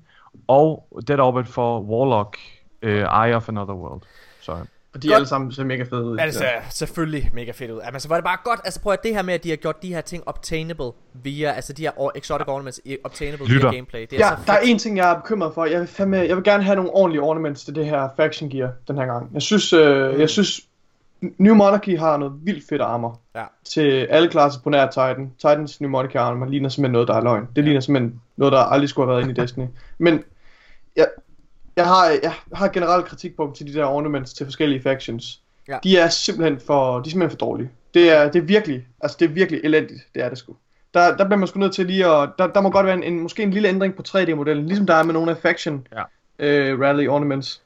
[0.47, 2.37] Og Dead Orbit for Warlock
[2.83, 4.01] uh, Eye of Another World.
[4.41, 5.11] Så Og de Godt.
[5.11, 6.17] er alle sammen ser mega fede ud.
[6.17, 7.79] Ja, det ser selvfølgelig mega fedt ud.
[7.83, 8.59] Altså, var det bare godt.
[8.65, 11.51] Altså, prøv at det her med, at de har gjort de her ting obtainable via,
[11.51, 13.69] altså de her exotic ornaments obtainable Lytter.
[13.69, 14.01] via gameplay.
[14.01, 15.65] Det er Ja, så der er en ting, jeg er bekymret for.
[15.65, 18.71] Jeg vil, fandme, jeg vil gerne have nogle ordentlige ornaments til det her faction gear
[18.87, 19.29] den her gang.
[19.33, 20.19] Jeg synes, øh, Mm.
[20.19, 20.61] jeg synes
[21.37, 23.19] New Monarchy har noget vildt fedt armor.
[23.35, 23.43] Ja.
[23.65, 25.31] Til alle klasser på nær Titan.
[25.37, 27.47] Titans New Monarchy armor ligner simpelthen noget, der er løgn.
[27.55, 29.65] Det ligner simpelthen noget, der aldrig skulle have været inde i Destiny.
[29.97, 30.23] Men
[30.95, 31.07] jeg,
[31.75, 35.41] jeg, har, jeg har generelt kritikpunkt til de der ornaments til forskellige factions.
[35.67, 35.77] Ja.
[35.83, 37.69] De er simpelthen for, de er simpelthen for dårlige.
[37.93, 40.01] Det er, det er virkelig, altså det er virkelig elendigt.
[40.15, 40.55] Det er det sgu.
[40.93, 43.03] Der, der bliver man sgu nødt til lige at, der, der må godt være en,
[43.03, 46.03] en, måske en lille ændring på 3D-modellen, ligesom der er med nogle af faction Ja.
[46.39, 47.61] øh, rally ornaments.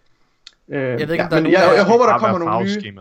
[0.69, 2.17] Øh, Jeg ved ikke, ja, om der er men nogen jeg, af- jeg, håber, der
[2.17, 2.93] kommer nogle nye.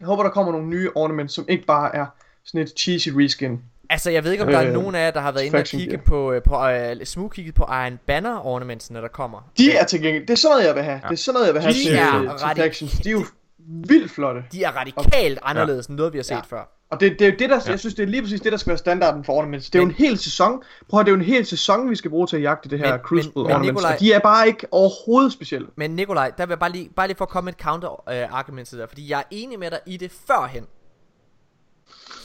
[0.00, 2.06] Jeg håber, der kommer nogle nye ornaments, som ikke bare er
[2.44, 3.60] sådan et cheesy reskin.
[3.90, 5.58] Altså, jeg ved ikke, om der er Øh, nogen af jer, der har været inde
[5.58, 6.02] og kigge gear.
[6.06, 9.50] på, øh, på øh, smug kigget på Iron Banner ornamentsene, der kommer.
[9.58, 10.26] De er tilgængelige.
[10.26, 11.00] Det er sådan noget, jeg vil have.
[11.02, 11.08] Ja.
[11.08, 12.92] Det er sådan noget, jeg vil have De til, er til, til factions.
[12.92, 13.24] De er jo
[13.68, 14.44] vildt flotte.
[14.52, 16.40] De er radikalt anderledes end noget, vi har set Ja.
[16.40, 16.74] før.
[16.90, 17.70] Og det, det er jo det, der, Ja.
[17.70, 19.70] jeg synes, det er lige præcis det, der skal være standarden for ornaments.
[19.70, 20.62] Det er jo Men- en hel sæson.
[20.88, 22.78] Prøv at det er jo en hel sæson, vi skal bruge til at jagte det
[22.78, 23.82] her Men- Crucible men- men ornaments.
[23.82, 25.68] Nikolaj- Og de er bare ikke overhovedet specielle.
[25.76, 28.32] Men Nikolaj, der vil jeg bare lige, bare lige for at komme et counter øh,
[28.38, 30.66] argument til dig, fordi jeg er enig med dig i det førhen.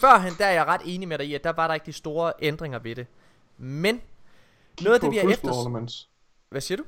[0.02, 1.94] Førhen, der er jeg ret enig med dig i, at der var der ikke de
[1.94, 3.07] store ændringer ved det.
[3.57, 4.02] Men,
[4.78, 5.52] Kig noget af det vi har efter...
[5.53, 6.10] ornaments.
[6.49, 6.84] Hvad siger du?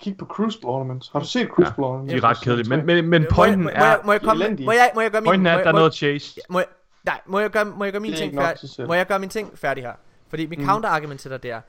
[0.00, 1.08] Kig på Crucible ornaments.
[1.12, 2.12] Har du set Crucible ornaments?
[2.12, 2.68] De er ret kedelige.
[2.68, 4.72] Men, men, men Må jeg, pointen må, jeg- må, jeg, er, må jeg komme, må
[4.72, 5.26] jeg, må jeg gøre min...
[5.28, 6.40] pointen er, må at jeg- der er må noget chase.
[6.48, 6.66] Må jeg,
[7.04, 8.86] nej, må jeg gøre, må jeg gøre min Det er ting færdig?
[8.86, 9.92] Må jeg gøre min ting færdig her?
[10.28, 10.64] Fordi mit Mm.
[10.66, 11.60] counterargument til dig der.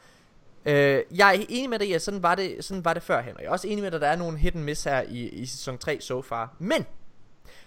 [0.65, 3.33] Øh, jeg er enig med dig i, at sådan var det, sådan var det førhen.
[3.35, 5.27] Og jeg er også enig med dig, at der er nogle hidden miss her i,
[5.29, 6.53] i sæson 3 so far.
[6.59, 6.85] Men,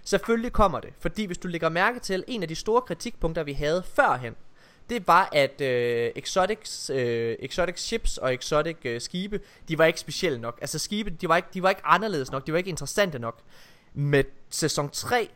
[0.05, 0.91] selvfølgelig kommer det.
[1.01, 4.35] Fordi hvis du lægger mærke til, en af de store kritikpunkter, vi havde førhen,
[4.91, 10.01] det var, at øh, exotics, øh, exotic ships og exotic øh, skibe, de var ikke
[10.01, 10.59] specielle nok.
[10.61, 13.41] Altså skibe, de var, ikke, de var ikke anderledes nok, de var ikke interessante nok.
[13.95, 15.31] Med sæson 3,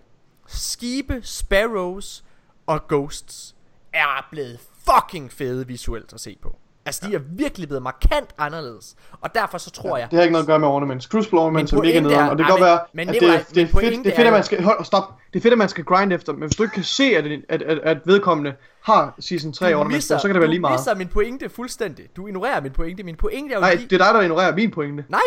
[0.47, 2.24] skibe, sparrows
[2.66, 3.55] og ghosts
[3.93, 6.59] er blevet fucking fede visuelt at se på.
[6.86, 8.94] Altså, de er virkelig blevet markant anderledes.
[9.20, 10.09] Og derfor så tror jeg...
[10.11, 11.06] Det har ikke noget at gøre med ornaments.
[11.06, 13.28] Crucible ornaments er mega nederen, er- og det kan godt være, men at det, det,
[13.28, 15.59] er min fedt, det er fedt, at man skal, hold, stop, det er fedt, at
[15.59, 17.98] man skal grind efter, men hvis du ikke kan se, at, det- at, at, at
[18.05, 20.78] vedkommende har season 3 du ornaments, så kan det være lige Du meget.
[20.81, 22.05] misser min pointe fuldstændig.
[22.16, 23.02] Du ignorerer min pointe.
[23.02, 23.86] Min pointe er jo Nej, lige...
[23.90, 25.05] det er dig, der ignorerer min pointe.
[25.09, 25.20] Nej!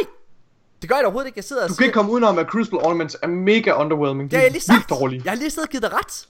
[0.82, 1.38] Det gør jeg da overhovedet ikke.
[1.38, 1.86] Jeg sidder og Du kan siger...
[1.88, 4.32] ikke komme udenom, at Crucible ornaments er mega underwhelming.
[4.32, 4.90] De Det har er lige sagt.
[4.90, 5.22] dårlige.
[5.26, 6.28] Jeg har lige siddet og givet dig ret.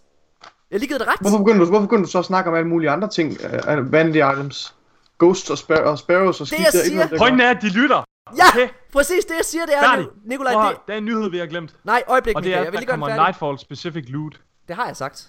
[0.71, 1.15] Jeg har lige givet dig ret.
[1.21, 3.37] Hvorfor begynder, du, hvorfor begynder du så at snakke om alle mulige andre ting?
[3.79, 4.75] Uh, vanlige items.
[5.19, 6.59] Ghosts og, spar- og sparrows og skib.
[6.59, 8.03] jeg det er ikke siger- der Pointen er, at de lytter.
[8.37, 8.43] Ja!
[8.53, 8.69] Okay.
[8.93, 9.81] Præcis det jeg siger, det er...
[9.83, 10.05] Færdig.
[10.05, 10.77] Ni- Nikolaj, Prøv det...
[10.87, 11.75] Der er en nyhed, vi har glemt.
[11.83, 13.15] Nej, øjeblik, Og det er, Jeg vil der lige den kommer.
[13.25, 14.41] Nightfall specific loot.
[14.67, 15.27] Det har jeg sagt.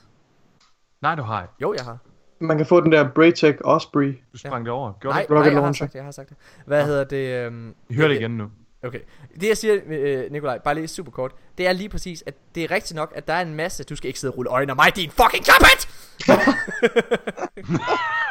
[1.03, 1.55] Nej, du har ikke.
[1.63, 1.99] Jo, jeg har.
[2.41, 4.19] Man kan få den der Braytech Osprey.
[4.33, 4.93] Du sprang det over.
[5.01, 5.85] Gjorde Nej, nej, Rocket jeg har launcher.
[5.85, 6.37] sagt det, jeg har sagt det.
[6.67, 7.47] Hvad hedder det?
[7.47, 8.51] Øhm, Vi hører det igen nu.
[8.85, 9.01] Okay.
[9.41, 12.65] Det jeg siger, øh, Nikolaj, bare lige super kort, det er lige præcis, at det
[12.65, 14.73] er rigtigt nok, at der er en masse, du skal ikke sidde og rulle øjnene
[14.73, 15.89] af mig, din fucking klaphat!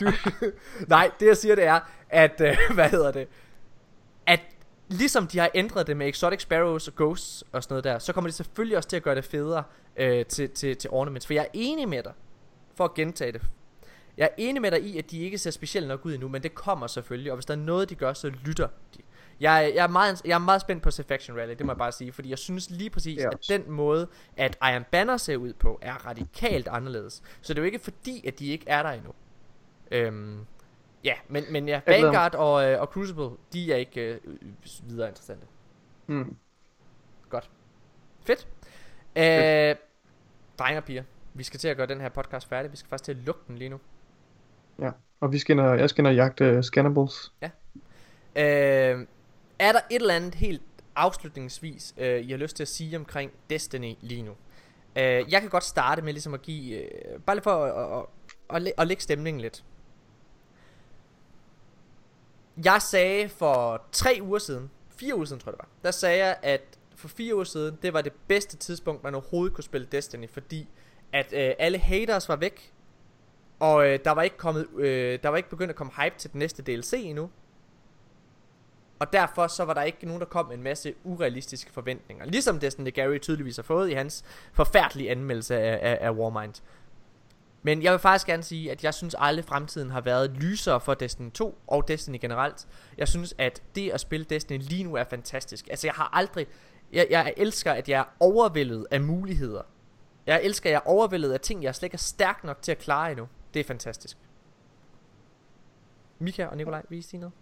[0.00, 0.06] du,
[0.88, 3.28] nej, det jeg siger, det er, at, øh, hvad hedder det,
[4.26, 4.40] at
[4.88, 8.12] ligesom de har ændret det med Exotic Sparrows og Ghosts og sådan noget der, så
[8.12, 9.62] kommer det selvfølgelig også til at gøre det federe
[9.96, 11.26] øh, til, til, til Ornaments.
[11.26, 12.12] For jeg er enig med dig,
[12.74, 13.42] for at gentage det.
[14.16, 16.42] Jeg er enig med dig i, at de ikke ser specielt nok ud endnu, men
[16.42, 19.00] det kommer selvfølgelig, og hvis der er noget, de gør, så lytter de.
[19.40, 21.66] Jeg, er- jeg, er meget, jeg er meget spændt på at se Faction Rally, det
[21.66, 23.28] må jeg bare sige, fordi jeg synes lige præcis, Ja.
[23.32, 27.22] at den måde, at Iron Banner ser ud på, er radikalt anderledes.
[27.42, 29.12] Så det er jo ikke fordi, at de ikke er der endnu.
[29.90, 30.46] Øhm,
[31.04, 31.80] ja, men, men ja.
[31.86, 34.20] Vanguard og, øh, og Crucible, de er ikke øh,
[34.88, 35.46] videre interessante.
[36.06, 36.36] Hmm.
[37.28, 37.50] Godt.
[38.24, 38.48] Fedt.
[39.16, 39.76] Øh,
[40.58, 41.02] drenge og piger,
[41.34, 42.72] vi skal til at gøre den her podcast færdig.
[42.72, 43.80] Vi skal faktisk til at lukke den lige nu.
[44.78, 44.90] Ja.
[45.20, 47.32] Og vi skal ind og, jeg skal ind og jagte uh, Scannables.
[48.36, 49.06] Øh,
[49.58, 50.62] er der et eller andet helt
[50.96, 54.32] afslutningsvis, øh, I har lyst til at sige omkring Destiny lige nu?
[54.96, 58.06] Øh, jeg kan godt starte med ligesom at give, øh, bare lige for at,
[58.50, 59.64] at, at, at lægge stemningen lidt.
[62.64, 66.26] Jeg sagde for tre uger siden, fire uger siden tror jeg det var, der sagde
[66.26, 66.62] jeg, at
[66.96, 70.68] for fire uger siden, det var det bedste tidspunkt, man overhovedet kunne spille Destiny, fordi
[71.12, 72.72] at øh, alle haters var væk,
[73.60, 76.32] og øh, der var ikke kommet, øh, der var ikke begyndt at komme hype til
[76.32, 77.30] den næste DLC endnu.
[78.98, 82.24] Og derfor så var der ikke nogen, der kom med en masse urealistiske forventninger.
[82.24, 86.54] Ligesom Destiny Gary tydeligvis har fået i hans forfærdelige anmeldelse af, af, af Warmind.
[87.66, 90.94] Men jeg vil faktisk gerne sige, at jeg synes aldrig fremtiden har været lysere for
[90.94, 92.66] Destiny 2 og Destiny generelt.
[92.98, 95.68] Jeg synes, at det at spille Destiny lige nu er fantastisk.
[95.70, 96.46] Altså jeg har aldrig...
[96.92, 99.62] Jeg, jeg elsker, at jeg er overvældet af muligheder.
[100.26, 102.72] Jeg elsker, at jeg er overvældet af ting, jeg slet ikke er stærk nok til
[102.72, 103.28] at klare endnu.
[103.54, 104.16] Det er fantastisk.
[106.18, 107.34] Mika og Nikolaj, vil I sige noget?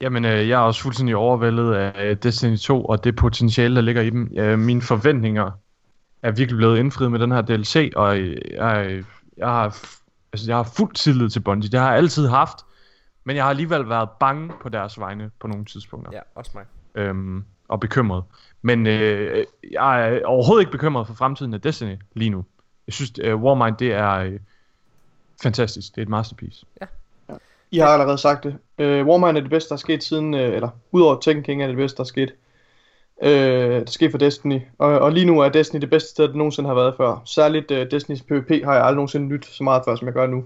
[0.00, 4.02] Jamen, øh, jeg er også fuldstændig overvældet af Destiny 2 og det potentiale, der ligger
[4.02, 4.38] i dem.
[4.38, 5.50] Øh, mine forventninger
[6.22, 9.04] er virkelig blevet indfriet med den her DLC, og øh, jeg,
[9.36, 9.64] jeg, har,
[10.32, 11.70] altså, jeg har fuld tillid til Bungie.
[11.70, 12.58] Det har jeg altid haft,
[13.24, 16.10] men jeg har alligevel været bange på deres vegne på nogle tidspunkter.
[16.12, 16.64] Ja, også mig.
[16.94, 18.24] øhm, og bekymret.
[18.62, 22.44] Men øh, jeg er overhovedet ikke bekymret for fremtiden af Destiny lige nu.
[22.86, 24.40] Jeg synes, øh, Warmind det er øh,
[25.42, 25.94] fantastisk.
[25.94, 26.66] Det er et masterpiece.
[27.70, 28.58] I har allerede sagt det.
[28.78, 31.66] Uh, Warmind er det bedste, der er sket siden, uh, eller udover Tekken King er
[31.66, 32.34] det det bedste, der er sket
[33.22, 34.60] øh, der sker for Destiny.
[34.78, 37.22] Og, og lige nu er Destiny det bedste sted, det nogensinde har været før.
[37.24, 40.26] Særligt øh, Destinys PvP har jeg aldrig nogensinde nyt så meget før, som jeg gør
[40.26, 40.44] nu.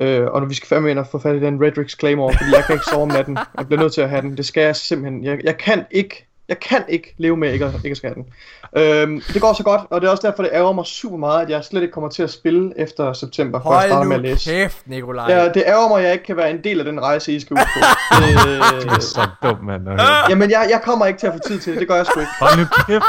[0.00, 2.50] Øh, og når vi skal fandme ind og få fat i den Redrix Claymore, fordi
[2.54, 3.38] jeg kan ikke sove om natten.
[3.58, 4.36] Jeg bliver nødt til at have den.
[4.36, 5.24] Det skal jeg simpelthen.
[5.24, 8.24] Jeg, jeg kan ikke jeg kan ikke leve med ikke at, ikke at skal have
[8.24, 8.32] den.
[8.82, 11.42] Øhm, det går så godt, og det er også derfor, det ærger mig super meget,
[11.42, 14.22] at jeg slet ikke kommer til at spille efter september, før jeg starter med at
[14.22, 14.50] nu læse.
[14.50, 15.32] kæft, Nikolaj.
[15.32, 17.40] Ja, det ærger mig, at jeg ikke kan være en del af den rejse, I
[17.40, 17.78] skal ud på.
[18.22, 19.88] Det er øh, så dumt, mand.
[20.30, 21.80] jamen, jeg, jeg kommer ikke til at få tid til det.
[21.80, 22.32] Det gør jeg sgu ikke.
[22.40, 23.04] Hold nu kæft.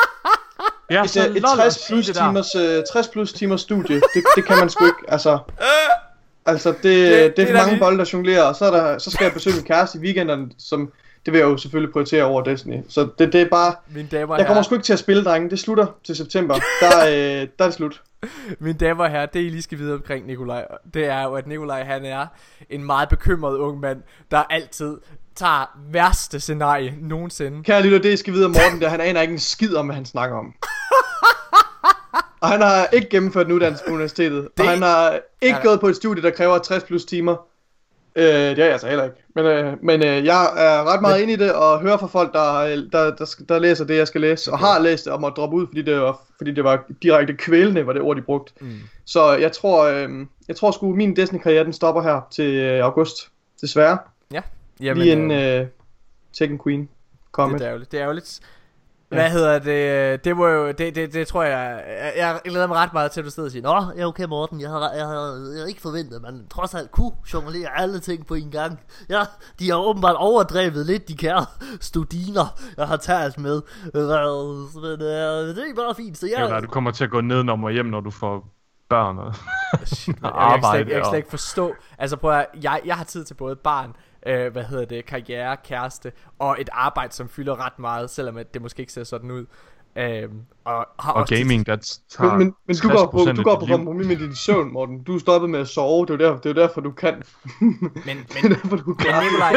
[0.90, 3.34] Er Et, så øh, et lol at 60 sige plus, det timers, øh, 60 plus
[3.34, 4.98] timers studie, det, det kan man sgu ikke.
[5.08, 5.38] Altså,
[6.46, 8.66] altså det, det, det det er er for mange lige- bolde, der jonglerer, og så,
[8.66, 10.92] er der, så skal jeg besøge min kæreste i weekenderne, som
[11.28, 12.78] det vil jeg jo selvfølgelig prioritere over Destiny.
[12.90, 15.24] Så det, det er bare, Mine damer jeg kommer herrer, sgu ikke til at spille,
[15.24, 15.50] drenge.
[15.50, 16.56] Det slutter til september.
[16.82, 18.02] Der, øh, der er det slut.
[18.60, 21.48] mine damer og herrer, det I lige skal vide omkring Nikolaj, det er jo, at
[21.48, 22.26] Nikolaj han er
[22.70, 24.98] en meget bekymret ung mand, der altid
[25.36, 27.64] tager værste scenarie nogensinde.
[27.64, 29.86] Kære lytter, det I skal vide om Morten, der han aner ikke en skid om,
[29.86, 30.54] hvad han snakker om.
[32.42, 34.48] Og han har ikke gennemført en uddannelse på universitetet.
[34.58, 35.64] Det- Og han har ikke Ja.
[35.64, 37.36] gået på et studie, der kræver 60 plus timer.
[38.18, 39.16] Øh, det er jeg altså heller ikke.
[39.36, 42.34] Men, øh, men øh, jeg er ret meget inde i det, og hører fra folk,
[42.34, 44.52] der, der, der, der læser det, jeg skal læse.
[44.52, 47.34] Og har læst det, og må droppe ud, fordi det var, fordi det var direkte
[47.34, 48.54] kvælende, var det ord, de brugte.
[48.62, 48.80] Mm.
[49.06, 50.10] Så jeg tror, øh,
[50.48, 53.30] jeg tror sgu, min Destiny-karriere, den stopper her til øh, august.
[53.62, 53.98] Desværre.
[54.32, 54.42] Ja,
[54.82, 55.68] Jamen, Lige inden øh, øh,
[56.34, 56.90] Tekken Queen det
[57.32, 57.60] kommer.
[57.60, 57.92] er ærgerligt.
[57.92, 58.40] Det er ærgerligt.
[59.10, 60.26] Hvad hedder det?
[60.26, 63.22] Det var jo, det, det, det tror jeg, jeg, jeg glæder mig ret meget til,
[63.22, 65.68] at du sidder og siger, Nå, ja okay Morten, jeg har, jeg har, jeg har
[65.68, 68.80] ikke forventet, at man trods alt kunne jonglere alle ting på en gang.
[69.10, 69.24] Ja,
[69.60, 71.46] de har åbenbart overdrevet lidt, de kære
[71.80, 73.62] studiner, jeg har talt med.
[73.94, 76.50] Men øh, det er bare fint, så jeg...
[76.50, 78.48] være, du kommer til at gå ned og hjem, når du får
[78.90, 79.18] børn.
[79.18, 79.26] Og...
[79.26, 79.34] jeg,
[79.68, 83.04] jeg, kan slet arbejde jeg kan slet ikke forstå, altså prøv at, jeg, jeg har
[83.04, 83.96] tid til både barn,
[84.28, 88.54] øh, hvad hedder det, karriere, kæreste, og et arbejde, som fylder ret meget, selvom at
[88.54, 89.46] det måske ikke ser sådan ud.
[89.96, 91.76] Øhm, og har og også gaming, der
[92.10, 94.74] tager Men, men, men du går på, 60% du går på kompromis med din søvn,
[94.74, 95.04] Morten.
[95.04, 96.06] Du er stoppet med at sove.
[96.06, 97.24] Det er jo derfor, det er derfor du kan.
[97.62, 99.14] Men, det er men, derfor, du kan.
[99.16, 99.54] men Nikolaj,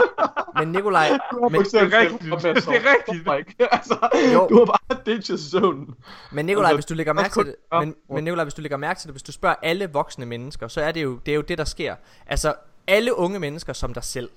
[0.58, 2.22] men Nikolaj, Du men- det er rigtigt.
[2.22, 3.68] Det er rigtigt.
[3.70, 4.46] Altså, Jo.
[4.50, 5.94] du har bare ditchet søvnen.
[6.32, 8.76] Men Nikolaj, Altså, hvis du lægger mærke til det, men, men Nikolaj, hvis du lægger
[8.76, 11.36] mærke til det, hvis du spørger alle voksne mennesker, så er det jo det, er
[11.36, 11.94] jo det der sker.
[12.26, 12.54] Altså,
[12.86, 14.30] alle unge mennesker som dig selv,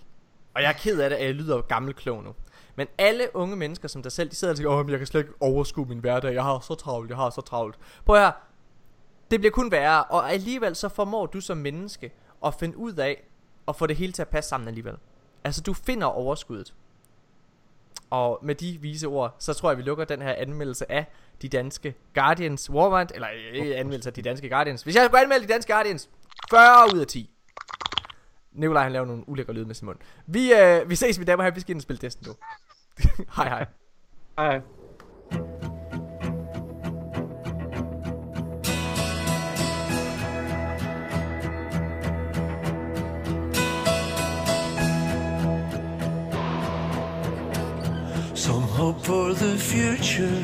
[0.53, 2.35] Og jeg er ked af det, at jeg lyder gammel klog nu.
[2.75, 5.21] Men alle unge mennesker som dig selv, de sidder og tænker, åh, jeg kan slet
[5.21, 7.75] ikke overskue min hverdag, jeg har så travlt, jeg har så travlt.
[8.05, 8.31] Prøv her,
[9.31, 12.11] det bliver kun værre, og alligevel så formår du som menneske
[12.45, 13.23] at finde ud af
[13.67, 14.95] at få det hele til at passe sammen alligevel.
[15.43, 16.73] Altså, du finder overskuddet.
[18.09, 21.05] Og med de vise ord, så tror jeg, vi lukker den her anmeldelse af
[21.41, 24.83] de danske Guardians Warmind, eller ikke anmeldelse af de danske Guardians.
[24.83, 26.09] Hvis jeg skulle anmelde de danske Guardians,
[26.49, 27.36] 40 ud af 10.
[28.57, 29.97] Nikolaj han laver nogle ulækre lyde med sin mund.
[30.25, 31.53] Vi, øh, vi ses, mine damer og herrer.
[31.53, 32.33] Vi skal ind og spille Destiny nu.
[33.35, 33.65] hej hej.
[34.37, 34.61] Hej.
[48.35, 50.43] Some hope for the future.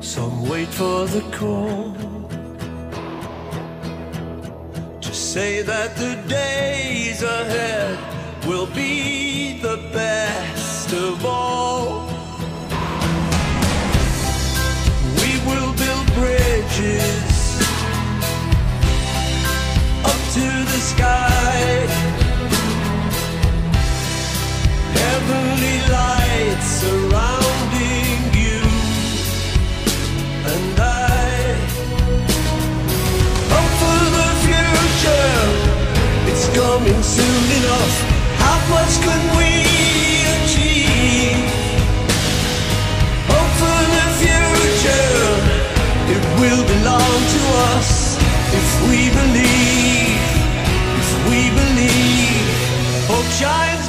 [0.00, 2.05] Some wait for the call.
[5.26, 7.98] Say that the days ahead
[8.46, 12.06] will be the best of all.
[15.20, 17.58] We will build bridges
[20.10, 21.58] up to the sky.
[24.94, 27.55] Heavenly lights surrounding
[36.30, 37.94] it's coming soon enough.
[38.44, 39.50] How much can we
[40.36, 41.40] achieve?
[43.30, 45.24] Hope for the future,
[46.14, 47.40] it will belong to
[47.74, 48.18] us
[48.60, 50.20] if we believe.
[51.02, 52.48] If we believe,
[53.08, 53.85] hope shines.